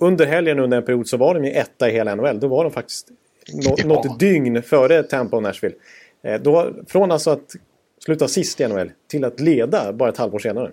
under 0.01 0.27
helgen 0.27 0.59
under 0.59 0.77
en 0.79 0.85
period 0.85 1.09
så 1.09 1.17
var 1.17 1.35
de 1.35 1.45
ju 1.45 1.51
etta 1.51 1.89
i 1.89 1.93
hela 1.93 2.15
NHL. 2.15 2.41
Då 2.41 2.49
var 2.49 2.65
de 2.65 2.73
faktiskt 2.73 3.09
nå- 3.55 3.75
Ja. 3.79 3.87
något 3.87 4.19
dygn 4.21 4.63
före 4.63 5.03
Tampa 5.03 5.37
och 5.37 5.43
Nashville. 5.43 5.75
Eh, 6.23 6.41
Då, 6.41 6.73
från 6.87 7.11
alltså 7.13 7.31
att 7.31 7.57
sluta 8.05 8.29
sist 8.29 8.61
i 8.61 8.69
NHL 8.69 8.93
till 9.09 9.25
att 9.25 9.41
leda 9.41 9.93
bara 9.93 10.09
ett 10.09 10.17
halvår 10.17 10.39
senare. 10.39 10.73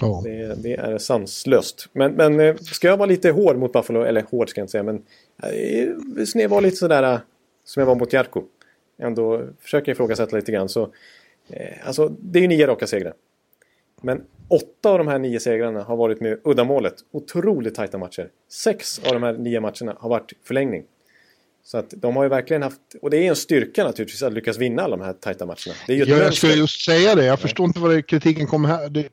Ja. 0.00 0.20
Det, 0.24 0.54
det 0.62 0.72
är 0.74 0.98
sanslöst. 0.98 1.88
Men, 1.92 2.12
men 2.12 2.40
eh, 2.40 2.56
ska 2.56 2.88
jag 2.88 2.96
vara 2.96 3.06
lite 3.06 3.30
hård 3.30 3.56
mot 3.56 3.72
Buffalo, 3.72 4.02
eller 4.02 4.22
hård 4.30 4.48
ska 4.48 4.60
jag 4.60 4.64
inte 4.64 4.70
säga, 4.72 4.82
men 4.82 5.02
eh, 5.42 6.24
sned 6.24 6.50
var 6.50 6.60
lite 6.60 6.76
sådär 6.76 7.02
eh, 7.12 7.18
som 7.64 7.80
jag 7.80 7.86
var 7.86 7.94
mot 7.94 8.12
Jarko. 8.12 8.42
Ändå 8.98 9.42
försöker 9.60 9.92
ifrågasätta 9.92 10.36
lite 10.36 10.52
grann. 10.52 10.68
Så, 10.68 10.82
eh, 11.48 11.86
alltså, 11.86 12.08
det 12.20 12.38
är 12.38 12.40
ju 12.42 12.48
nio 12.48 12.66
raka 12.66 12.86
segrar. 12.86 13.14
Men 14.02 14.24
åtta 14.48 14.90
av 14.90 14.98
de 14.98 15.08
här 15.08 15.18
nio 15.18 15.40
segrarna 15.40 15.82
har 15.82 15.96
varit 15.96 16.20
med 16.20 16.38
uddamålet. 16.44 16.94
Otroligt 17.10 17.74
tajta 17.74 17.98
matcher. 17.98 18.28
Sex 18.48 18.98
av 19.06 19.12
de 19.12 19.22
här 19.22 19.32
nio 19.32 19.60
matcherna 19.60 19.96
har 19.98 20.08
varit 20.08 20.32
förlängning. 20.44 20.84
Så 21.64 21.78
att 21.78 21.94
de 21.96 22.16
har 22.16 22.22
ju 22.22 22.28
verkligen 22.28 22.62
haft, 22.62 22.80
och 23.02 23.10
det 23.10 23.16
är 23.16 23.28
en 23.28 23.36
styrka 23.36 23.84
naturligtvis 23.84 24.22
att 24.22 24.32
lyckas 24.32 24.58
vinna 24.58 24.82
alla 24.82 24.96
de 24.96 25.04
här 25.04 25.12
tajta 25.12 25.46
matcherna. 25.46 25.74
Det 25.86 25.92
är 25.92 25.96
ju 25.96 26.04
Ja, 26.04 26.16
jag 26.16 26.34
skulle 26.34 26.54
just 26.54 26.84
säga 26.84 27.14
det. 27.14 27.24
Jag 27.24 27.40
förstår 27.40 27.66
inte 27.66 27.80
var 27.80 28.00
kritiken 28.00 28.46
kommer 28.46 28.68
här. 28.68 28.88
Det, 28.88 29.08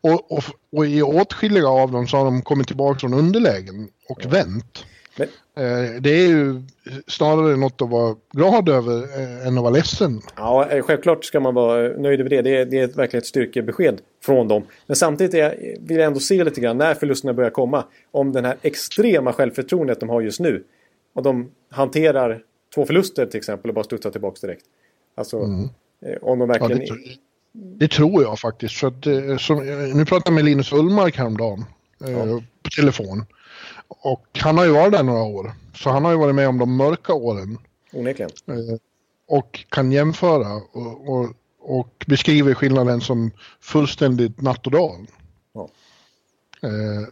och, 0.00 0.32
och, 0.32 0.44
och 0.72 0.86
i 0.86 1.02
åtskilliga 1.02 1.68
av 1.68 1.92
dem 1.92 2.06
så 2.06 2.16
har 2.16 2.24
de 2.24 2.42
kommit 2.42 2.66
tillbaka 2.66 2.98
från 2.98 3.14
underlägen 3.14 3.88
och 4.08 4.32
vänt. 4.32 4.84
Men- 5.16 5.28
Eh, 5.56 6.00
det 6.00 6.10
är 6.10 6.26
ju 6.28 6.62
snarare 7.06 7.56
något 7.56 7.82
att 7.82 7.90
vara 7.90 8.16
glad 8.32 8.68
över 8.68 9.02
eh, 9.20 9.46
än 9.46 9.56
att 9.58 9.62
vara 9.62 9.72
ledsen. 9.74 10.20
Ja, 10.36 10.68
eh, 10.70 10.82
självklart 10.82 11.24
ska 11.24 11.40
man 11.40 11.54
vara 11.54 11.88
nöjd 11.98 12.20
över 12.20 12.30
det. 12.30 12.42
Det 12.42 12.56
är, 12.56 12.64
det 12.64 12.78
är 12.78 12.84
ett 12.84 12.96
verkligen 12.96 13.20
ett 13.20 13.26
styrkebesked 13.26 14.00
från 14.24 14.48
dem. 14.48 14.62
Men 14.86 14.96
samtidigt 14.96 15.34
är 15.34 15.76
vill 15.80 15.96
jag 15.96 16.06
ändå 16.06 16.20
se 16.20 16.44
lite 16.44 16.60
grann 16.60 16.78
när 16.78 16.94
förlusterna 16.94 17.32
börjar 17.34 17.50
komma. 17.50 17.84
Om 18.10 18.32
den 18.32 18.44
här 18.44 18.56
extrema 18.62 19.32
självförtroendet 19.32 20.00
de 20.00 20.08
har 20.08 20.20
just 20.20 20.40
nu. 20.40 20.64
Och 21.14 21.22
de 21.22 21.50
hanterar 21.70 22.42
två 22.74 22.86
förluster 22.86 23.26
till 23.26 23.38
exempel 23.38 23.68
och 23.68 23.74
bara 23.74 23.84
studsar 23.84 24.10
tillbaka 24.10 24.46
direkt. 24.46 24.64
Alltså, 25.14 25.36
eh, 26.00 26.16
om 26.22 26.38
de 26.38 26.50
Ja, 26.50 26.58
verkligen... 26.58 26.78
det, 26.78 26.86
tr- 26.86 27.18
det 27.52 27.88
tror 27.88 28.22
jag 28.22 28.38
faktiskt. 28.38 28.74
För 28.74 28.86
att, 28.88 29.06
eh, 29.06 29.36
som, 29.36 29.68
eh, 29.68 29.96
nu 29.96 30.04
pratade 30.04 30.22
jag 30.30 30.34
med 30.34 30.44
Linus 30.44 30.72
Ullmark 30.72 31.16
häromdagen 31.16 31.64
eh, 32.04 32.38
på 32.62 32.70
telefon. 32.76 33.24
Och 33.88 34.26
han 34.38 34.58
har 34.58 34.64
ju 34.64 34.70
varit 34.70 34.92
där 34.92 35.02
några 35.02 35.22
år. 35.22 35.52
Så 35.74 35.90
han 35.90 36.04
har 36.04 36.12
ju 36.12 36.18
varit 36.18 36.34
med 36.34 36.48
om 36.48 36.58
de 36.58 36.76
mörka 36.76 37.12
åren. 37.14 37.58
onekligen. 37.92 38.30
Eh, 38.46 38.76
och 39.26 39.64
kan 39.68 39.92
jämföra 39.92 40.54
och, 40.72 41.08
och, 41.08 41.30
och 41.60 42.04
beskriver 42.06 42.54
skillnaden 42.54 43.00
som 43.00 43.30
fullständigt 43.60 44.40
natt 44.40 44.66
och 44.66 44.72
dag. 44.72 45.06
Ja. 45.52 45.68
Eh, 46.62 47.08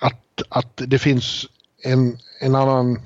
att, 0.00 0.42
att 0.48 0.82
det 0.86 0.98
finns 0.98 1.46
en, 1.82 2.18
en 2.40 2.54
annan, 2.54 3.00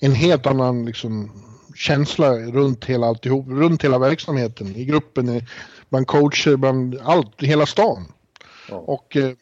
en 0.00 0.12
helt 0.12 0.46
annan 0.46 0.84
liksom 0.84 1.30
känsla 1.74 2.32
runt 2.32 2.84
hela 2.84 3.06
alltihop, 3.06 3.46
runt 3.48 3.84
hela 3.84 3.98
verksamheten, 3.98 4.66
i 4.76 4.84
gruppen, 4.84 5.42
bland 5.88 6.06
coacher, 6.06 6.56
bland 6.56 6.98
allt, 7.02 7.42
hela 7.42 7.66
stan. 7.66 8.04
Ja. 8.68 8.76
Och 8.76 9.16
eh, 9.16 9.32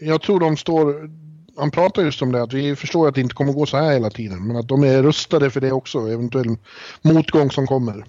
jag 0.00 0.22
tror 0.22 0.40
de 0.40 0.56
står, 0.56 1.10
han 1.56 1.70
pratar 1.70 2.02
just 2.02 2.22
om 2.22 2.32
det, 2.32 2.42
att 2.42 2.52
vi 2.52 2.76
förstår 2.76 3.08
att 3.08 3.14
det 3.14 3.20
inte 3.20 3.34
kommer 3.34 3.52
gå 3.52 3.66
så 3.66 3.76
här 3.76 3.92
hela 3.92 4.10
tiden, 4.10 4.46
men 4.46 4.56
att 4.56 4.68
de 4.68 4.84
är 4.84 5.02
rustade 5.02 5.50
för 5.50 5.60
det 5.60 5.72
också, 5.72 5.98
eventuell 5.98 6.56
motgång 7.02 7.50
som 7.50 7.66
kommer. 7.66 8.04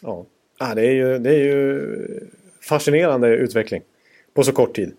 Ja, 0.00 0.26
ah, 0.58 0.74
det, 0.74 0.86
är 0.86 0.92
ju, 0.92 1.18
det 1.18 1.30
är 1.30 1.44
ju 1.44 2.30
fascinerande 2.60 3.36
utveckling 3.36 3.82
på 4.34 4.42
så 4.42 4.52
kort 4.52 4.76
tid. 4.76 4.92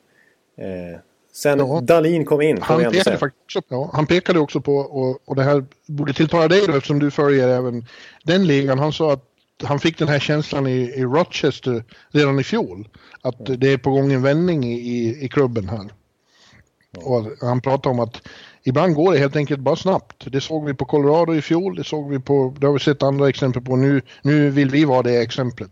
Eh, 0.57 0.99
sen 1.33 1.59
Ja. 1.59 1.81
Dalin 1.81 2.25
kom 2.25 2.41
in, 2.41 2.61
Han 2.61 2.77
pekade, 2.79 3.17
faktiskt 3.17 3.65
ja, 3.67 3.89
han 3.93 4.05
pekade 4.05 4.39
också 4.39 4.61
på, 4.61 4.75
och, 4.75 5.19
och 5.25 5.35
det 5.35 5.43
här 5.43 5.65
borde 5.85 6.13
tilltala 6.13 6.47
dig 6.47 6.67
då 6.67 6.73
eftersom 6.73 6.99
du 6.99 7.11
följer 7.11 7.47
även 7.47 7.85
den 8.23 8.47
ligan. 8.47 8.79
Han 8.79 8.93
sa 8.93 9.13
att 9.13 9.29
han 9.63 9.79
fick 9.79 9.97
den 9.97 10.07
här 10.07 10.19
känslan 10.19 10.67
i, 10.67 10.93
i 10.95 11.03
Rochester 11.03 11.83
redan 12.11 12.39
i 12.39 12.43
fjol. 12.43 12.87
Att 13.21 13.45
det 13.45 13.73
är 13.73 13.77
på 13.77 13.91
gång 13.91 14.11
en 14.11 14.21
vändning 14.21 14.63
i, 14.63 14.73
i, 14.73 15.25
i 15.25 15.29
klubben 15.29 15.69
här. 15.69 15.89
Och 16.97 17.25
han 17.41 17.61
pratade 17.61 17.93
om 17.93 17.99
att 17.99 18.21
ibland 18.63 18.95
går 18.95 19.13
det 19.13 19.19
helt 19.19 19.35
enkelt 19.35 19.59
bara 19.59 19.75
snabbt. 19.75 20.31
Det 20.31 20.41
såg 20.41 20.65
vi 20.65 20.73
på 20.73 20.85
Colorado 20.85 21.35
i 21.35 21.41
fjol, 21.41 21.75
det 21.75 21.83
såg 21.83 22.09
vi 22.09 22.19
på, 22.19 22.55
det 22.59 22.65
har 22.65 22.73
vi 22.73 22.79
sett 22.79 23.03
andra 23.03 23.29
exempel 23.29 23.61
på. 23.61 23.75
Nu, 23.75 24.01
nu 24.21 24.49
vill 24.49 24.69
vi 24.69 24.85
vara 24.85 25.01
det 25.01 25.21
exemplet. 25.21 25.71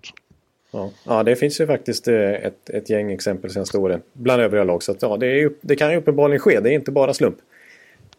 Ja. 0.71 0.89
ja, 1.03 1.23
det 1.23 1.35
finns 1.35 1.61
ju 1.61 1.67
faktiskt 1.67 2.07
eh, 2.07 2.15
ett, 2.15 2.69
ett 2.69 2.89
gäng 2.89 3.11
exempel 3.11 3.51
senaste 3.51 3.77
åren. 3.77 4.01
Bland 4.13 4.41
övriga 4.41 4.63
lag. 4.63 4.83
Så 4.83 4.91
att, 4.91 5.01
ja, 5.01 5.17
det, 5.17 5.41
är 5.41 5.51
det 5.61 5.75
kan 5.75 5.91
ju 5.91 5.97
uppenbarligen 5.97 6.39
ske. 6.39 6.59
Det 6.59 6.69
är 6.69 6.73
inte 6.73 6.91
bara 6.91 7.13
slump. 7.13 7.37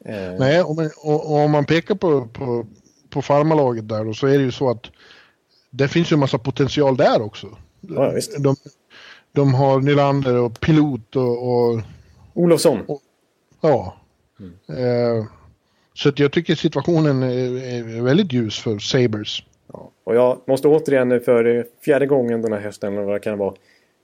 Eh, 0.05 0.33
Nej, 0.39 0.63
och, 0.63 0.79
och, 0.97 1.31
och 1.31 1.37
om 1.37 1.51
man 1.51 1.65
pekar 1.65 1.95
på, 1.95 2.27
på, 2.27 2.67
på 3.11 3.23
farmalaget 3.23 3.89
där 3.89 4.05
då, 4.05 4.15
så 4.15 4.27
är 4.27 4.39
det 4.39 4.45
ju 4.45 4.53
så 4.53 4.71
att 4.71 4.91
det 5.71 5.89
finns 5.89 6.13
ju 6.13 6.15
en 6.15 6.21
massa 6.21 6.39
potential 6.39 6.97
där 6.97 7.23
också. 7.23 7.47
Ja. 7.81 8.13
De, 8.39 8.57
de 9.33 9.55
har 9.55 9.81
Nylander 9.81 10.37
och 10.37 10.61
Pilot 10.61 11.17
och, 11.17 11.49
och 11.49 11.81
Olofsson. 12.35 12.79
ja. 13.61 13.97
Eh, 14.69 15.27
så 15.95 16.09
att 16.09 16.19
jag 16.19 16.33
tycker 16.33 16.55
situationen 16.55 17.23
är, 17.23 17.65
är 17.65 18.03
väldigt 18.03 18.33
ljus 18.33 18.59
för 18.59 18.79
Sabres. 18.79 19.39
Och 20.05 20.15
jag 20.15 20.41
måste 20.47 20.69
återigen 20.69 21.09
nu 21.09 21.21
för 21.21 21.67
fjärde 21.85 22.07
gången 22.07 22.43
den 22.43 22.53
här 22.53 22.61
hösten, 22.61 22.93
eller 22.93 23.03
vad 23.03 23.15
det 23.15 23.21
kan 23.21 23.39
vara, 23.39 23.55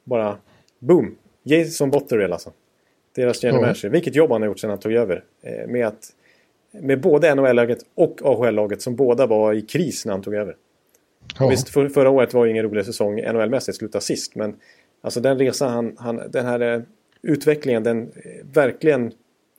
bara 0.04 0.36
boom! 0.78 1.16
Jason 1.42 1.90
Botterill 1.90 2.32
alltså. 2.32 2.52
Deras 3.14 3.42
general 3.42 3.60
manager. 3.60 3.88
Vilket 3.88 4.14
jobb 4.14 4.30
han 4.30 4.42
har 4.42 4.48
gjort 4.48 4.58
sedan 4.58 4.70
han 4.70 4.78
tog 4.78 4.92
över. 4.92 5.24
Eh, 5.42 5.68
med, 5.68 5.86
att, 5.86 6.12
med 6.70 7.00
både 7.00 7.34
NHL-laget 7.34 7.78
och 7.94 8.20
AHL-laget 8.24 8.82
som 8.82 8.96
båda 8.96 9.26
var 9.26 9.52
i 9.52 9.62
kris 9.62 10.06
när 10.06 10.12
han 10.12 10.22
tog 10.22 10.34
över. 10.34 10.56
Ja. 11.38 11.48
Visst, 11.48 11.68
för, 11.68 11.88
förra 11.88 12.10
året 12.10 12.34
var 12.34 12.44
ju 12.44 12.50
ingen 12.50 12.64
rolig 12.64 12.86
säsong 12.86 13.20
NHL-mässigt, 13.20 13.72
sluta 13.72 14.00
sist. 14.00 14.34
Men 14.34 14.56
alltså 15.00 15.20
den 15.20 15.38
resan, 15.38 15.70
han, 15.70 15.96
han, 15.98 16.30
den 16.30 16.46
här 16.46 16.60
eh, 16.60 16.82
utvecklingen, 17.22 17.82
den 17.82 18.02
eh, 18.02 18.46
verkligen 18.52 19.12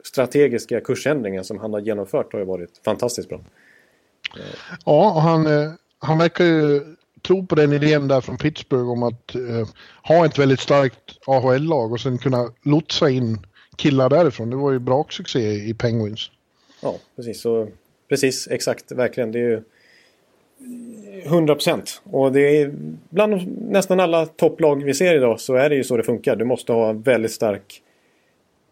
strategiska 0.04 0.82
kursändringen 0.82 1.44
som 1.44 1.60
han 1.60 1.74
har 1.74 1.80
genomfört 1.80 2.34
har 2.34 2.40
ju 2.40 2.46
varit 2.46 2.82
fantastiskt 2.86 3.30
bra. 3.30 3.42
Ja, 4.86 5.14
och 5.16 5.22
han, 5.22 5.48
han 6.00 6.18
verkar 6.18 6.46
ju 6.46 6.82
tro 7.28 7.46
på 7.46 7.56
den 7.56 7.74
idén 7.74 8.08
där 8.08 8.22
från 8.22 8.38
Pittsburgh 8.38 8.90
om 8.90 9.04
att 9.04 9.36
eh, 9.36 9.68
ha 10.04 10.26
ett 10.26 10.40
väldigt 10.40 10.60
starkt 10.60 11.20
AHL-lag 11.26 11.92
och 11.92 12.00
sen 12.00 12.18
kunna 12.18 12.52
lotsa 12.64 13.10
in 13.10 13.38
killar 13.76 14.10
därifrån. 14.10 14.50
Det 14.50 14.56
var 14.56 14.72
ju 14.72 14.80
bra 14.80 15.06
succé 15.10 15.40
i 15.40 15.74
Penguins. 15.74 16.32
Ja, 16.82 16.96
precis. 17.16 17.42
Så, 17.42 17.68
precis, 18.10 18.48
exakt, 18.48 18.92
verkligen. 18.92 19.32
Det 19.32 19.40
är 19.40 19.50
ju 19.50 19.62
100 21.24 21.56
procent. 21.56 22.02
Och 22.04 22.32
det 22.32 22.62
är 22.62 22.74
bland 23.10 23.48
nästan 23.72 24.00
alla 24.00 24.26
topplag 24.26 24.84
vi 24.84 24.94
ser 24.94 25.16
idag 25.16 25.40
så 25.40 25.56
är 25.56 25.70
det 25.70 25.76
ju 25.76 25.84
så 25.84 25.98
det 25.98 26.04
funkar. 26.04 26.36
Du 26.36 26.46
måste 26.46 26.74
ha 26.74 26.90
en 26.90 27.02
väldigt 27.02 27.32
stark 27.32 27.82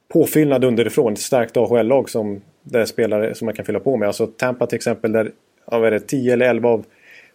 påfyllnad 0.07 0.63
underifrån. 0.63 1.13
Ett 1.13 1.19
starkt 1.19 1.57
AHL-lag 1.57 2.09
som 2.09 2.41
där 2.63 2.85
spelare 2.85 3.35
som 3.35 3.45
man 3.45 3.53
kan 3.53 3.65
fylla 3.65 3.79
på 3.79 3.97
med. 3.97 4.07
Alltså 4.07 4.27
Tampa 4.27 4.67
till 4.67 4.75
exempel 4.75 5.11
där 5.11 5.31
ja, 5.71 5.87
är 5.87 5.91
det 5.91 5.99
10 5.99 6.33
eller 6.33 6.49
11 6.49 6.69
av 6.69 6.85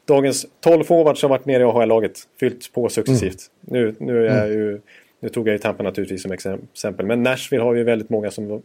dagens 0.04 0.46
12 0.60 0.84
forwards 0.84 1.22
har 1.22 1.28
varit 1.28 1.46
med 1.46 1.60
i 1.60 1.64
AHL-laget. 1.64 2.28
Fyllt 2.40 2.72
på 2.72 2.88
successivt. 2.88 3.50
Mm. 3.70 3.82
Nu, 3.82 3.94
nu, 3.98 4.26
är 4.26 4.44
mm. 4.44 4.58
ju, 4.58 4.80
nu 5.20 5.28
tog 5.28 5.48
jag 5.48 5.52
ju 5.52 5.58
Tampa 5.58 5.82
naturligtvis 5.82 6.22
som 6.22 6.32
exempel. 6.32 7.06
Men 7.06 7.22
Nashville 7.22 7.64
har 7.64 7.74
ju 7.74 7.84
väldigt 7.84 8.10
många 8.10 8.30
som 8.30 8.62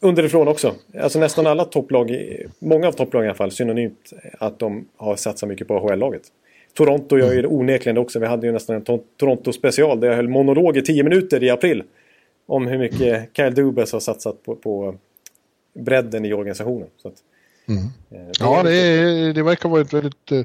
underifrån 0.00 0.48
också. 0.48 0.74
Alltså 1.00 1.18
nästan 1.18 1.46
alla 1.46 1.64
topplag, 1.64 2.36
många 2.58 2.88
av 2.88 2.92
topplagen 2.92 3.26
i 3.26 3.28
alla 3.28 3.36
fall, 3.36 3.50
synonymt 3.50 4.12
att 4.38 4.58
de 4.58 4.88
har 4.96 5.16
satsat 5.16 5.48
mycket 5.48 5.68
på 5.68 5.76
AHL-laget. 5.76 6.22
Toronto 6.74 7.18
gör 7.18 7.32
ju 7.32 7.42
det 7.42 7.48
onekligen 7.48 7.98
också. 7.98 8.18
Vi 8.18 8.26
hade 8.26 8.46
ju 8.46 8.52
nästan 8.52 8.76
en 8.76 9.00
Toronto-special 9.16 10.00
där 10.00 10.08
jag 10.08 10.16
höll 10.16 10.28
monolog 10.28 10.76
i 10.76 10.82
10 10.82 11.02
minuter 11.02 11.42
i 11.42 11.50
april. 11.50 11.82
Om 12.46 12.66
hur 12.66 12.78
mycket 12.78 13.36
Kyle 13.36 13.54
Dubas 13.54 13.92
har 13.92 14.00
satsat 14.00 14.42
på, 14.42 14.56
på 14.56 14.94
bredden 15.74 16.24
i 16.24 16.32
organisationen. 16.32 16.88
Så 16.96 17.08
att, 17.08 17.14
mm. 17.70 17.84
Eh, 18.10 18.26
det 18.26 18.32
ja, 18.40 18.62
det, 18.62 18.74
är, 18.74 19.32
det 19.32 19.42
verkar 19.42 19.68
vara 19.68 19.80
ett 19.80 19.92
väldigt 19.92 20.32
eh, 20.32 20.40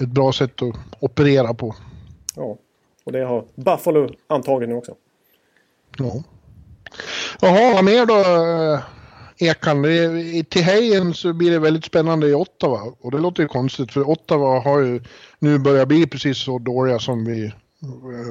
ett 0.00 0.08
bra 0.08 0.32
sätt 0.32 0.62
att 0.62 0.76
operera 1.00 1.54
på. 1.54 1.74
Ja, 2.36 2.58
och 3.04 3.12
det 3.12 3.24
har 3.24 3.44
Buffalo 3.54 4.08
antagligen 4.26 4.76
också. 4.76 4.94
Ja. 5.98 6.22
Jaha, 7.40 7.74
vad 7.74 7.84
mer 7.84 8.06
då 8.06 8.24
Ekan? 9.38 9.82
Till 10.48 10.62
helgen 10.62 11.14
så 11.14 11.32
blir 11.32 11.50
det 11.50 11.58
väldigt 11.58 11.84
spännande 11.84 12.28
i 12.28 12.34
Ottawa. 12.34 12.80
Och 13.00 13.10
det 13.10 13.18
låter 13.18 13.42
ju 13.42 13.48
konstigt 13.48 13.92
för 13.92 14.08
Ottawa 14.08 14.60
har 14.60 14.80
ju 14.80 15.02
nu 15.38 15.58
börjat 15.58 15.88
bli 15.88 16.06
precis 16.06 16.38
så 16.38 16.58
dåliga 16.58 16.98
som 16.98 17.24
vi 17.24 17.44
eh, 17.44 17.52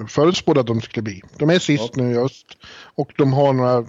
förutspådde 0.09 0.59
att 0.59 0.67
de 0.67 0.81
skulle 0.81 1.03
bli. 1.03 1.21
De 1.37 1.49
är 1.49 1.59
sist 1.59 1.91
ja. 1.95 2.03
nu 2.03 2.13
i 2.13 2.17
öst. 2.17 2.47
Och 2.95 3.13
de 3.17 3.33
har 3.33 3.53
några 3.53 3.85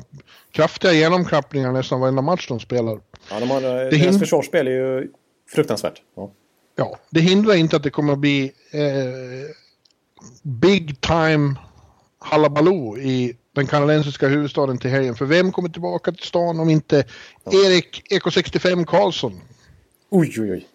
kraftiga 0.53 0.93
genomklappningar 0.93 1.73
nästan 1.73 2.01
varenda 2.01 2.23
match 2.23 2.49
de 2.49 2.61
spelar. 2.61 3.01
Ja, 3.31 3.41
de 3.41 3.51
har, 3.51 3.61
det 3.61 3.91
deras 3.91 4.19
försvarsspel 4.19 4.67
är 4.67 4.71
ju 4.71 5.09
fruktansvärt. 5.49 6.03
Ja. 6.17 6.33
ja, 6.77 6.99
det 7.11 7.21
hindrar 7.21 7.55
inte 7.55 7.77
att 7.77 7.83
det 7.83 7.91
kommer 7.91 8.13
att 8.13 8.19
bli 8.19 8.53
eh, 8.71 9.51
big 10.43 11.01
time 11.01 11.55
halabaloo 12.19 12.99
i 12.99 13.37
den 13.55 13.67
kanadensiska 13.67 14.29
huvudstaden 14.29 14.79
till 14.79 14.91
helgen. 14.91 15.15
För 15.15 15.25
vem 15.25 15.53
kommer 15.53 15.69
tillbaka 15.69 16.13
till 16.13 16.27
stan 16.27 16.61
om 16.61 16.71
inte 16.71 17.05
Erik 17.45 18.03
Eko65 18.11 18.85
Karlsson? 18.85 19.41
Oj, 20.11 20.35
oj, 20.39 20.53
oj. 20.53 20.67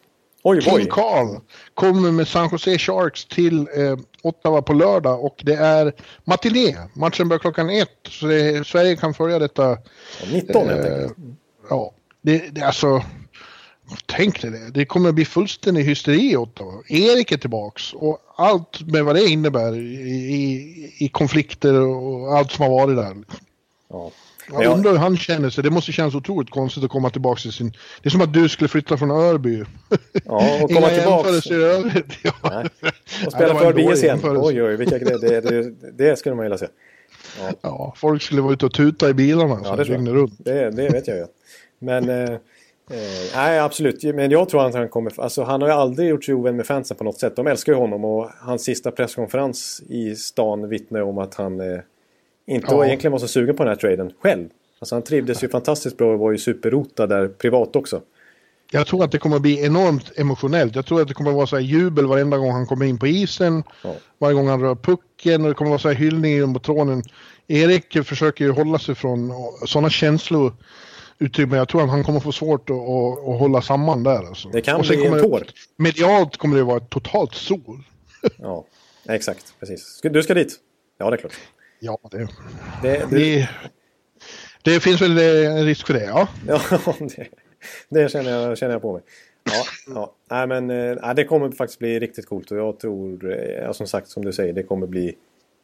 Oj, 0.48 0.62
King 0.62 0.74
oj. 0.74 0.88
Carl 0.90 1.40
kommer 1.74 2.12
med 2.12 2.28
San 2.28 2.50
Jose 2.52 2.78
Sharks 2.78 3.26
till 3.26 3.60
eh, 3.60 3.98
Ottawa 4.22 4.62
på 4.62 4.74
lördag 4.74 5.26
och 5.26 5.42
det 5.46 5.56
är 5.56 5.94
matiné. 6.24 6.78
Matchen 6.94 7.30
börjar 7.30 7.40
klockan 7.40 7.70
ett 7.70 7.90
så 8.10 8.26
det, 8.26 8.68
Sverige 8.68 8.96
kan 8.96 9.14
följa 9.14 9.40
detta. 9.40 9.78
19 10.32 10.62
eh, 10.62 10.76
helt 10.76 10.86
enkelt. 10.86 11.14
Ja, 11.70 11.92
det, 12.22 12.56
det 12.56 12.62
alltså 12.62 13.04
Tänk 14.06 14.42
dig 14.42 14.52
det. 14.52 14.72
Det 14.72 14.86
kommer 14.86 15.10
att 15.10 15.16
bli 15.16 15.26
fullständig 15.26 15.84
hysteri 15.84 16.32
i 16.32 16.38
Ottawa. 16.38 16.74
Erik 16.88 17.32
är 17.32 17.38
tillbaks 17.38 17.94
och 17.94 18.20
allt 18.36 18.82
med 18.82 19.06
vad 19.06 19.16
det 19.16 19.30
innebär 19.30 19.76
i, 19.76 19.96
i, 20.36 20.94
i 20.98 21.10
konflikter 21.10 21.82
och 21.82 22.38
allt 22.38 22.52
som 22.52 22.64
har 22.64 22.70
varit 22.70 22.98
där. 22.98 23.16
Ja. 23.90 24.12
Jag 24.52 24.74
undrar 24.74 24.92
hur 24.92 24.98
han 24.98 25.18
känner 25.18 25.50
sig. 25.50 25.64
Det 25.64 25.70
måste 25.70 25.92
kännas 25.92 26.16
otroligt 26.16 26.50
konstigt 26.50 26.84
att 26.84 26.90
komma 26.90 27.10
tillbaka 27.10 27.42
till 27.42 27.52
sin... 27.52 27.72
Det 28.02 28.10
är 28.10 28.12
som 28.12 28.22
att 28.22 28.34
du 28.34 28.50
skulle 28.50 28.68
flytta 28.68 28.98
från 28.98 29.12
Örby. 29.12 29.64
Ja, 30.26 30.64
och 30.64 30.72
komma 30.72 30.90
tillbaka. 30.90 31.30
ja. 32.24 32.64
Och 33.26 33.32
spela 33.32 33.56
för 33.56 33.74
BS 33.74 34.04
igen. 34.04 34.20
Oj, 34.24 34.64
oj, 34.64 34.76
vilka 34.76 34.98
grejer. 34.98 35.20
Det, 35.20 35.42
det, 35.42 35.74
det 35.92 36.20
skulle 36.20 36.36
man 36.36 36.44
vilja 36.44 36.58
se. 36.58 36.68
Ja. 37.42 37.52
ja. 37.62 37.94
folk 37.98 38.22
skulle 38.22 38.42
vara 38.42 38.54
ute 38.54 38.66
och 38.66 38.74
tuta 38.74 39.10
i 39.10 39.14
bilarna. 39.14 39.62
Ja, 39.64 39.76
det, 39.76 39.84
runt. 39.84 40.34
Det, 40.38 40.72
det 40.72 40.90
vet 40.90 41.08
jag 41.08 41.18
ju. 41.18 41.26
Men... 41.80 42.10
Eh, 42.10 42.38
Eh, 42.90 43.36
nej, 43.36 43.60
absolut. 43.60 44.04
Men 44.04 44.32
jag 44.32 44.50
tror 44.50 44.68
att 44.68 44.74
han 44.74 44.90
kommer... 44.90 45.22
Alltså, 45.22 45.44
han 45.44 45.62
har 45.62 45.70
ju 45.70 45.76
aldrig 45.76 46.10
gjort 46.10 46.24
sig 46.24 46.34
ovän 46.34 46.56
med 46.56 46.66
fansen 46.66 46.98
på 46.98 47.04
något 47.04 47.20
sätt. 47.20 47.36
De 47.36 47.48
älskar 47.48 47.74
ju 47.74 47.80
honom 47.80 48.06
och 48.06 48.30
hans 48.40 48.64
sista 48.64 48.92
presskonferens 48.92 49.82
i 49.90 50.16
stan 50.16 50.70
vittnar 50.70 51.02
om 51.02 51.18
att 51.18 51.36
han 51.36 51.60
eh, 51.60 51.80
inte 52.48 52.68
ja. 52.70 52.86
egentligen 52.86 53.12
var 53.12 53.20
så 53.20 53.28
sugen 53.28 53.56
på 53.56 53.64
den 53.64 53.70
här 53.70 53.76
traden 53.76 54.14
själv. 54.20 54.50
Alltså 54.80 54.96
han 54.96 55.04
trivdes 55.04 55.44
ju 55.44 55.50
fantastiskt 55.50 55.98
bra 55.98 56.14
och 56.14 56.20
var 56.20 56.32
ju 56.32 56.38
superrotad 56.38 57.10
där 57.10 57.28
privat 57.28 57.76
också. 57.76 58.02
Jag 58.72 58.88
tror 58.88 59.04
att 59.04 59.12
det 59.12 59.18
kommer 59.18 59.36
att 59.36 59.42
bli 59.42 59.66
enormt 59.66 60.12
emotionellt. 60.18 60.76
Jag 60.76 60.86
tror 60.86 61.02
att 61.02 61.08
det 61.08 61.14
kommer 61.14 61.30
att 61.30 61.36
vara 61.36 61.48
så 61.48 61.56
här 61.56 61.64
jubel 61.64 62.06
varenda 62.06 62.38
gång 62.38 62.52
han 62.52 62.68
kommer 62.68 62.86
in 62.86 63.00
på 63.00 63.08
isen. 63.08 63.64
Ja. 63.84 63.96
Varje 64.18 64.36
gång 64.36 64.48
han 64.48 64.62
rör 64.62 64.76
pucken 64.76 65.42
och 65.42 65.48
det 65.48 65.54
kommer 65.54 65.70
att 65.70 65.72
vara 65.72 65.80
så 65.80 65.88
här 65.88 65.96
hyllning 65.96 66.56
i 66.56 66.60
tronen. 66.60 67.04
Erik 67.48 68.06
försöker 68.06 68.46
ju 68.46 68.52
hålla 68.52 68.80
sig 68.80 68.96
från 68.96 69.32
sådana 69.66 69.90
känslor 69.90 70.54
utrymme. 71.20 71.58
Jag 71.58 71.70
tror 71.70 71.84
att 71.84 71.90
han 71.90 72.04
kommer 72.04 72.20
få 72.20 72.32
svårt 72.32 72.70
att, 72.70 72.76
att, 72.76 73.28
att 73.28 73.40
hålla 73.40 73.62
samman 73.62 74.04
där. 74.04 74.28
Alltså. 74.28 74.50
Det 74.50 74.62
kan 74.62 74.82
bli 74.82 75.06
en 75.06 75.22
tår. 75.22 75.44
Medialt 75.78 76.38
kommer 76.38 76.58
det 76.58 76.64
vara 76.64 76.78
ett 76.78 76.90
totalt 76.90 77.34
sol. 77.36 77.84
ja, 78.38 78.66
exakt. 79.10 79.54
Precis. 79.60 80.00
Du 80.04 80.24
ska 80.24 80.34
dit? 80.34 80.60
Ja, 80.98 81.10
det 81.10 81.16
är 81.16 81.18
klart. 81.18 81.34
Ja, 81.80 82.00
det... 82.12 82.28
Det, 82.82 83.06
det... 83.10 83.50
det, 84.62 84.80
finns 84.80 85.02
väl 85.02 85.18
en 85.18 85.66
risk 85.66 85.88
för 85.88 85.94
det, 85.94 86.06
ja. 86.06 86.28
ja, 86.48 86.62
det, 87.00 87.28
det 87.90 88.12
känner, 88.12 88.32
jag, 88.32 88.58
känner 88.58 88.74
jag 88.74 88.82
på 88.82 88.94
mig. 88.94 89.02
Ja, 89.44 89.64
ja. 89.88 90.14
Nej, 90.30 90.48
men 90.48 90.70
äh, 90.70 91.14
det 91.14 91.24
kommer 91.24 91.52
faktiskt 91.52 91.80
bli 91.80 92.00
riktigt 92.00 92.26
coolt 92.26 92.52
och 92.52 92.58
jag 92.58 92.80
tror, 92.80 93.32
eh, 93.32 93.64
ja, 93.64 93.74
som 93.74 93.88
sagt, 93.88 94.10
som 94.10 94.26
du 94.26 94.34
säger, 94.34 94.54
det 94.54 94.64
kommer 94.64 94.88
bli 94.88 95.16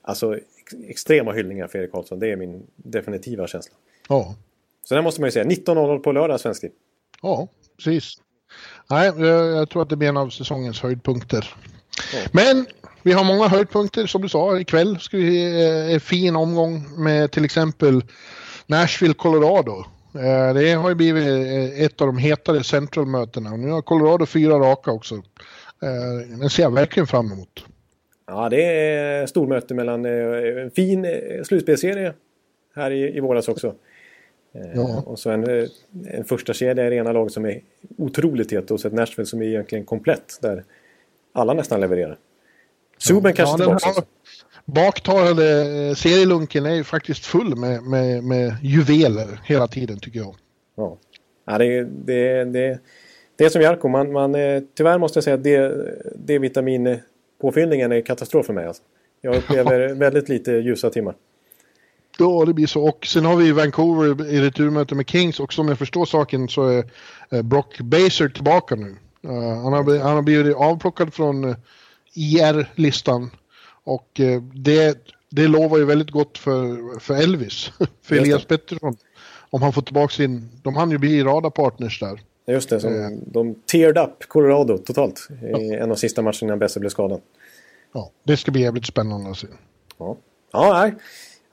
alltså, 0.02 0.36
ex 0.36 0.74
extrema 0.88 1.32
hyllningar 1.32 1.68
för 1.68 1.80
Erik 1.80 1.92
Karlsson. 1.92 2.20
Det 2.20 2.32
är 2.32 2.36
min 2.36 2.64
definitiva 2.76 3.48
känsla. 3.48 3.74
Ja. 4.10 4.36
Så 4.84 4.96
det 4.96 5.02
måste 5.02 5.22
man 5.22 5.28
ju 5.28 5.32
säga. 5.32 5.46
19.00 5.46 6.00
på 6.00 6.12
lördag 6.12 6.40
svensk 6.40 6.62
tid. 6.62 6.72
Ja, 7.22 7.48
precis. 7.78 8.14
Nej, 8.90 9.06
jag, 9.18 9.52
jag, 9.52 9.70
tror 9.70 9.82
att 9.82 9.90
det 9.90 9.96
blir 9.96 10.10
en 10.10 10.18
av 10.18 10.30
säsongens 10.30 10.82
höjdpunkter. 10.82 11.56
Ja. 12.14 12.20
Men 12.32 12.66
vi 13.04 13.12
har 13.12 13.24
många 13.24 13.48
höjdpunkter 13.48 14.06
som 14.06 14.22
du 14.22 14.30
sa. 14.30 14.60
Ikväll 14.60 15.00
ska 15.00 15.18
vi 15.18 15.62
eh, 15.66 15.94
en 15.94 16.00
fin 16.00 16.36
omgång 16.36 17.04
med 17.04 17.32
till 17.32 17.46
exempel 17.46 18.04
Nashville, 18.68 19.14
Colorado. 19.14 19.86
Eh, 20.16 20.54
det 20.54 20.74
har 20.74 20.90
ju 20.90 20.96
blivit 20.96 21.28
eh, 21.28 21.84
ett 21.86 22.02
av 22.02 22.08
de 22.08 22.18
hetare 22.18 22.64
centralmötena. 22.64 23.56
Nu 23.56 23.70
har 23.70 23.82
Colorado 23.82 24.26
fyra 24.26 24.54
raka 24.54 24.92
också. 24.92 25.22
Den 26.40 26.50
ser 26.50 26.64
jag 26.64 26.74
verkligen 26.74 27.08
fram 27.08 27.32
emot. 27.32 27.66
Ja, 28.28 28.50
det 28.50 28.64
är 28.64 29.26
stormöte 29.26 29.74
mellan 29.74 30.06
en 30.06 30.72
fin 30.72 31.08
slutspelserie 31.44 32.14
här 32.76 32.92
i, 32.92 33.18
i 33.18 33.20
våras 33.20 33.48
också. 33.48 33.76
Eh, 34.54 34.76
ja. 34.76 35.04
Och 35.06 35.20
så 35.20 35.30
en, 35.30 35.50
eh, 35.50 35.68
en 36.08 36.24
första 36.24 36.54
kedja 36.54 36.88
i 36.88 36.90
rena 36.90 37.12
lag 37.12 37.32
som 37.32 37.46
är 37.46 37.62
otroligt 37.98 38.52
het 38.52 38.72
och 38.72 38.80
så 38.80 38.88
ett 38.88 38.94
Nashville 38.94 39.26
som 39.26 39.42
är 39.42 39.46
egentligen 39.46 39.86
komplett 39.86 40.38
där 40.42 40.64
alla 41.34 41.54
nästan 41.54 41.82
levererar. 41.82 42.18
Ja, 43.10 43.22
kanske 43.22 43.42
ja, 43.44 43.58
tillbaka 43.58 43.90
också. 43.90 44.04
Baktalade 44.66 45.62
eh, 45.88 45.96
serielunken 45.96 46.66
är 46.66 46.74
ju 46.74 46.84
faktiskt 46.84 47.26
full 47.26 47.56
med, 47.56 47.84
med, 47.84 48.24
med 48.24 48.56
juveler 48.62 49.42
hela 49.46 49.68
tiden 49.68 50.00
tycker 50.00 50.20
jag. 50.20 50.36
Ja, 50.76 50.98
ja 51.46 51.58
det, 51.58 51.84
det, 51.84 52.44
det, 52.44 52.80
det 53.36 53.46
är 53.46 53.50
som 53.50 53.62
Jarko, 53.62 53.88
man, 53.88 54.12
man, 54.12 54.36
tyvärr 54.78 54.98
måste 54.98 55.18
jag 55.18 55.24
säga 55.24 55.36
att 55.36 55.44
D-vitaminpåfyllningen 56.16 57.92
är 57.92 58.02
katastrof 58.02 58.46
för 58.46 58.54
mig. 58.54 58.66
Alltså. 58.66 58.84
Jag 59.22 59.36
upplever 59.36 59.94
väldigt 59.94 60.30
lite 60.30 60.52
ljusa 60.52 60.90
timmar. 60.90 61.16
Ja, 62.18 62.46
det 62.46 62.54
blir 62.54 62.68
så. 62.68 62.84
Och 62.84 63.06
sen 63.06 63.26
har 63.26 63.36
vi 63.36 63.52
Vancouver 63.52 64.34
i 64.34 64.42
returmöte 64.42 64.96
med 64.96 65.10
Kings 65.10 65.40
och 65.40 65.54
som 65.54 65.68
jag 65.68 65.78
förstår 65.78 66.06
saken 66.06 66.48
så 66.48 66.68
är 66.68 66.84
eh, 67.32 67.42
Brock 67.42 67.80
Baser 67.80 68.30
tillbaka 68.30 68.76
nu. 68.76 68.96
Uh, 69.26 69.64
han, 69.64 69.74
har, 69.74 70.00
han 70.00 70.16
har 70.16 70.22
blivit 70.22 70.56
avplockad 70.56 71.14
från 71.14 71.44
eh, 71.44 71.56
IR-listan 72.14 73.32
och 73.84 74.20
uh, 74.20 74.42
det, 74.42 74.98
det 75.30 75.48
lovar 75.48 75.78
ju 75.78 75.86
väldigt 75.86 76.12
gott 76.12 76.38
för, 76.38 77.00
för 77.00 77.14
Elvis, 77.14 77.72
för 78.02 78.16
Elias 78.16 78.46
Pettersson. 78.46 78.98
Om 79.50 79.62
han 79.62 79.74
får 79.74 79.82
tillbaka 79.82 80.14
sin, 80.14 80.50
de 80.64 80.76
hann 80.76 80.92
ju 80.92 80.98
bli 80.98 81.24
radarpartners 81.24 82.00
där. 82.00 82.22
Just 82.48 82.70
det, 82.70 82.80
som, 82.80 83.24
de 83.28 83.56
teared 83.56 83.98
up 83.98 84.28
Colorado 84.28 84.78
totalt 84.78 85.28
i 85.60 85.74
en 85.74 85.92
av 85.92 85.96
sista 85.96 86.22
matcherna 86.22 86.38
innan 86.42 86.60
Besser 86.60 86.80
blev 86.80 86.90
skadad. 86.90 87.22
Ja, 87.94 88.12
det 88.24 88.38
ska 88.38 88.52
bli 88.52 88.62
jävligt 88.62 88.86
spännande 88.86 89.30
att 89.30 89.38
se. 89.38 89.48
Ja, 89.98 90.18
ja 90.52 90.74
nej. 90.74 90.94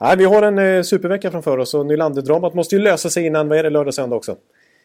Nej, 0.01 0.17
vi 0.17 0.25
har 0.25 0.43
en 0.43 0.59
eh, 0.59 0.83
supervecka 0.83 1.31
framför 1.31 1.57
oss 1.57 1.73
och 1.73 1.85
Nylander-dramat 1.85 2.53
måste 2.53 2.75
ju 2.75 2.81
lösa 2.81 3.09
sig 3.09 3.25
innan, 3.25 3.49
vad 3.49 3.57
är 3.57 3.63
det, 3.63 3.69
lördag 3.69 3.93
söndag 3.93 4.15
också? 4.15 4.35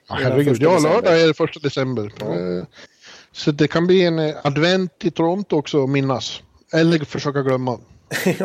Ja, 0.08 0.14
herregud, 0.22 0.56
ja 0.60 0.78
lördag 0.78 1.20
är 1.20 1.26
det 1.26 1.34
första 1.34 1.60
december. 1.60 2.12
Ja. 2.20 2.26
Så 3.34 3.52
det 3.52 3.68
kan 3.68 3.86
bli 3.86 4.04
en 4.04 4.18
eh, 4.18 4.34
advent 4.42 5.04
i 5.04 5.10
Toronto 5.10 5.56
också 5.56 5.84
att 5.84 5.90
minnas. 5.90 6.42
Eller 6.72 6.98
försöka 6.98 7.42
glömma. 7.42 7.78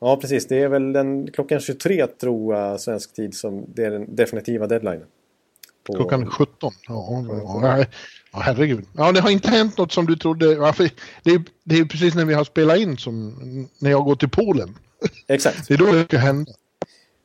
ja, 0.00 0.16
precis. 0.20 0.46
Det 0.46 0.62
är 0.62 0.68
väl 0.68 0.92
den 0.92 1.30
klockan 1.32 1.60
23 1.60 2.06
tror 2.06 2.54
jag 2.54 2.80
svensk 2.80 3.14
tid 3.14 3.34
som 3.34 3.64
det 3.74 3.84
är 3.84 3.90
den 3.90 4.14
definitiva 4.16 4.66
deadline. 4.66 5.02
På... 5.86 5.92
Klockan 5.92 6.30
17? 6.30 6.72
Ja, 6.88 7.24
ja, 7.28 7.78
ja, 8.32 8.40
herregud. 8.40 8.84
Ja, 8.92 9.12
det 9.12 9.20
har 9.20 9.30
inte 9.30 9.50
hänt 9.50 9.78
något 9.78 9.92
som 9.92 10.06
du 10.06 10.16
trodde. 10.16 10.46
Det 10.46 11.30
är, 11.30 11.42
det 11.64 11.78
är 11.78 11.84
precis 11.84 12.14
när 12.14 12.24
vi 12.24 12.34
har 12.34 12.44
spelat 12.44 12.78
in 12.78 12.96
som 12.96 13.34
när 13.78 13.90
jag 13.90 14.04
går 14.04 14.16
till 14.16 14.28
Polen. 14.28 14.78
Exakt. 15.28 15.68
det 15.68 15.74
är 15.74 15.78
då 15.78 15.92
det 15.92 16.04
ska 16.04 16.18
hända. 16.18 16.52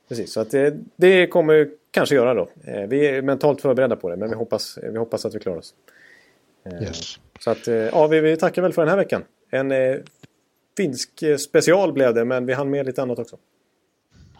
Precis, 0.10 0.34
så 0.34 0.40
att 0.40 0.52
det, 0.52 0.78
det 0.96 1.28
kommer 1.28 1.70
kanske 1.92 2.16
göra 2.16 2.34
då. 2.34 2.50
Eh, 2.64 2.88
vi 2.88 3.08
är 3.08 3.22
mentalt 3.22 3.62
förberedda 3.62 3.96
på 3.96 4.10
det, 4.10 4.18
men 4.18 4.30
vi 4.30 4.36
hoppas, 4.36 4.78
vi 4.92 4.98
hoppas 4.98 5.26
att 5.26 5.36
vi 5.36 5.40
klarar 5.40 5.58
oss. 5.58 5.74
Eh, 6.66 6.84
yes. 6.84 7.20
Så 7.40 7.52
att, 7.52 7.68
eh, 7.68 7.76
ja, 7.76 8.08
vi, 8.08 8.20
vi 8.20 8.38
tackar 8.38 8.62
väl 8.62 8.74
för 8.74 8.82
den 8.82 8.90
här 8.90 8.98
veckan. 8.98 9.24
En 9.50 9.72
eh, 9.72 9.96
finsk 10.78 11.10
special 11.40 11.94
blev 11.94 12.14
det, 12.14 12.26
men 12.26 12.46
vi 12.46 12.54
hann 12.54 12.70
med 12.70 12.86
lite 12.86 13.02
annat 13.02 13.20
också. 13.20 13.38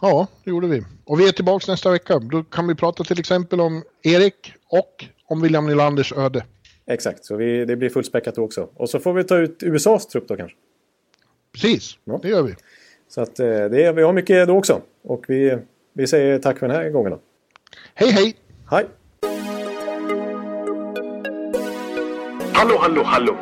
Ja, 0.00 0.26
det 0.44 0.50
gjorde 0.50 0.66
vi. 0.66 0.82
Och 1.04 1.20
vi 1.20 1.28
är 1.28 1.32
tillbaka 1.32 1.72
nästa 1.72 1.90
vecka. 1.90 2.18
Då 2.18 2.42
kan 2.42 2.66
vi 2.66 2.74
prata 2.74 3.04
till 3.04 3.20
exempel 3.20 3.60
om 3.60 3.82
Erik 4.02 4.54
och 4.68 5.04
om 5.26 5.40
William 5.40 5.66
Nylanders 5.66 6.12
öde. 6.12 6.44
Exakt, 6.86 7.24
så 7.24 7.36
vi, 7.36 7.64
det 7.64 7.76
blir 7.76 7.90
fullspäckat 7.90 8.34
då 8.34 8.42
också. 8.42 8.68
Och 8.74 8.90
så 8.90 8.98
får 9.00 9.12
vi 9.12 9.24
ta 9.24 9.36
ut 9.36 9.62
USAs 9.62 10.06
trupp 10.06 10.28
då 10.28 10.36
kanske. 10.36 10.56
Precis, 11.52 11.98
ja. 12.04 12.18
det 12.22 12.28
gör 12.28 12.42
vi. 12.42 12.54
Så 13.08 13.20
att 13.20 13.36
det 13.36 13.92
vi 13.92 14.02
har 14.02 14.12
mycket 14.12 14.48
då 14.48 14.56
också. 14.56 14.82
Och 15.02 15.24
vi, 15.28 15.58
vi 15.92 16.06
säger 16.06 16.38
tack 16.38 16.58
för 16.58 16.68
den 16.68 16.76
här 16.76 16.90
gången 16.90 17.10
då. 17.10 17.20
Hej 17.94 18.10
hej! 18.10 18.36
Hej! 18.70 18.86
Hallå, 22.64 22.78
hallå, 22.80 23.02
hallå! 23.04 23.36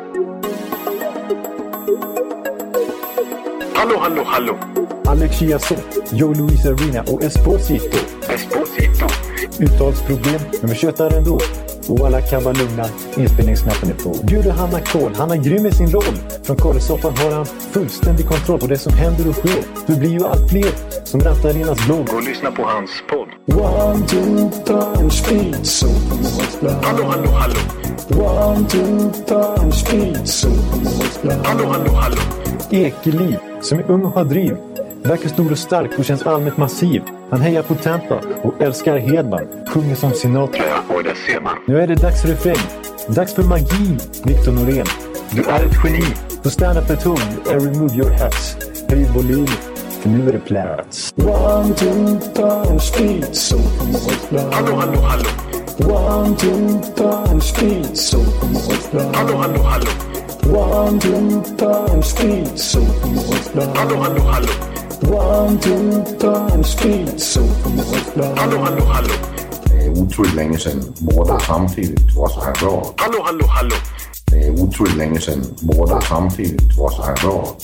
Hallå, 3.73 3.97
hallå, 3.99 4.23
hallå! 4.25 4.57
Alex 5.05 5.39
Chiazot, 5.39 5.79
Joe 6.11 6.33
Luis 6.33 6.65
Arena 6.65 7.01
och 7.07 7.23
Esposito. 7.23 7.97
Esposito. 8.29 9.05
Uttalsproblem, 9.59 10.41
men 10.61 10.69
vi 10.69 10.75
tjötar 10.75 11.17
ändå. 11.17 11.39
Och 11.87 12.05
alla 12.05 12.21
kan 12.21 12.43
vara 12.43 12.53
lugna, 12.53 12.85
inspelningsknappen 13.17 13.89
är 13.89 13.93
på. 13.93 14.25
Bjuder 14.25 14.51
Hanna 14.51 14.79
Kohl, 14.79 15.15
han 15.17 15.31
är 15.31 15.37
grym 15.37 15.65
i 15.65 15.71
sin 15.71 15.91
roll. 15.91 16.15
Från 16.43 16.55
Kållesoffan 16.55 17.17
har 17.17 17.31
han 17.31 17.45
fullständig 17.45 18.27
kontroll 18.27 18.59
på 18.59 18.67
det 18.67 18.77
som 18.77 18.93
händer 18.93 19.29
och 19.29 19.35
sker. 19.35 19.63
Det 19.87 19.99
blir 19.99 20.11
ju 20.11 20.25
allt 20.25 20.49
fler 20.49 20.71
som 21.03 21.19
rattar 21.19 21.49
Arenas 21.49 21.85
blogg. 21.85 22.07
Gå 22.07 22.15
och 22.15 22.23
lyssna 22.23 22.51
på 22.51 22.63
hans 22.63 22.91
podd. 23.09 23.59
One, 23.59 24.07
two, 24.07 24.49
punch, 24.65 25.13
speed, 25.13 25.65
so 25.65 25.87
Hallå, 26.83 27.03
hallå, 27.03 27.31
hallå! 27.31 27.92
One, 28.09 28.67
two, 28.67 29.71
speed, 29.71 30.27
so 30.27 30.49
Hallå, 31.43 31.65
hallå, 31.67 31.91
hallå! 31.91 32.17
Ekeliv, 32.71 33.37
som 33.61 33.79
är 33.79 33.91
ung 33.91 34.05
och 34.05 34.11
har 34.11 34.25
driv. 34.25 34.57
Verkar 35.03 35.29
stor 35.29 35.51
och 35.51 35.57
stark 35.57 35.99
och 35.99 36.05
känns 36.05 36.23
allmänt 36.23 36.57
massiv. 36.57 37.01
Han 37.29 37.41
hejar 37.41 37.63
på 37.63 37.75
Tampa 37.75 38.21
och 38.43 38.61
älskar 38.61 38.97
Hedman. 38.97 39.47
Sjunger 39.67 39.95
som 39.95 40.11
Sinatra. 40.11 40.63
Ja, 40.67 40.95
och 40.95 41.03
det 41.03 41.15
ser 41.15 41.41
man. 41.41 41.53
Nu 41.67 41.81
är 41.81 41.87
det 41.87 41.95
dags 41.95 42.21
för 42.21 42.29
refräng. 42.29 42.67
Dags 43.07 43.33
för 43.33 43.43
magi, 43.43 43.97
Victor 44.23 44.51
Norén. 44.51 44.85
Du 45.31 45.43
är 45.43 45.65
ett 45.65 45.75
geni. 45.83 46.03
Så 46.43 46.49
stand 46.49 46.77
up 46.77 46.89
at 46.89 47.03
home 47.03 47.21
and 47.51 47.61
remove 47.61 47.95
your 47.95 48.11
hats. 48.11 48.57
Höj 48.89 49.03
volym, 49.15 49.47
för 50.01 50.09
nu 50.09 50.29
är 50.29 50.33
det 50.33 50.39
plats. 50.39 51.13
One, 51.17 51.73
two, 51.73 52.79
speed, 52.79 53.35
so 53.35 53.57
Hallå, 54.51 54.75
hallå, 54.75 55.01
hallå! 55.01 55.52
One, 55.79 56.37
two, 56.37 56.79
punch, 56.95 57.43
speed, 57.43 57.97
so 57.97 58.19
Hallå, 59.13 59.37
hallå, 59.37 59.63
hallå! 59.63 59.89
One, 60.45 60.99
two, 60.99 61.41
punch, 61.57 62.05
speed, 62.05 62.59
so 62.59 62.79
Hallå, 63.75 63.95
hallå, 63.97 64.21
hallå! 64.21 64.47
One, 65.09 65.59
two, 65.59 66.03
punch, 66.19 66.65
speed, 66.67 67.19
so 67.19 67.41
Hallå, 68.35 68.57
hallå, 68.57 68.85
hallå! 68.85 69.13
Det 69.65 69.85
är 69.85 69.89
otroligt 69.89 70.35
länge 70.35 70.57
sedan 70.59 70.83
båda 70.99 71.39
samtidigt 71.39 72.15
var 72.15 72.27
så 72.29 72.41
här 72.41 72.53
bra. 72.53 72.93
Hallå, 72.97 73.21
hallå, 73.23 73.45
hallå! 73.47 73.75
Det 74.25 74.47
är 74.47 74.51
otroligt 74.63 74.97
länge 74.97 75.19
sedan 75.19 75.43
båda 75.61 76.01
samtidigt 76.01 76.77
var 76.77 76.89
så 76.89 77.03
här 77.03 77.15
bra. 77.15 77.57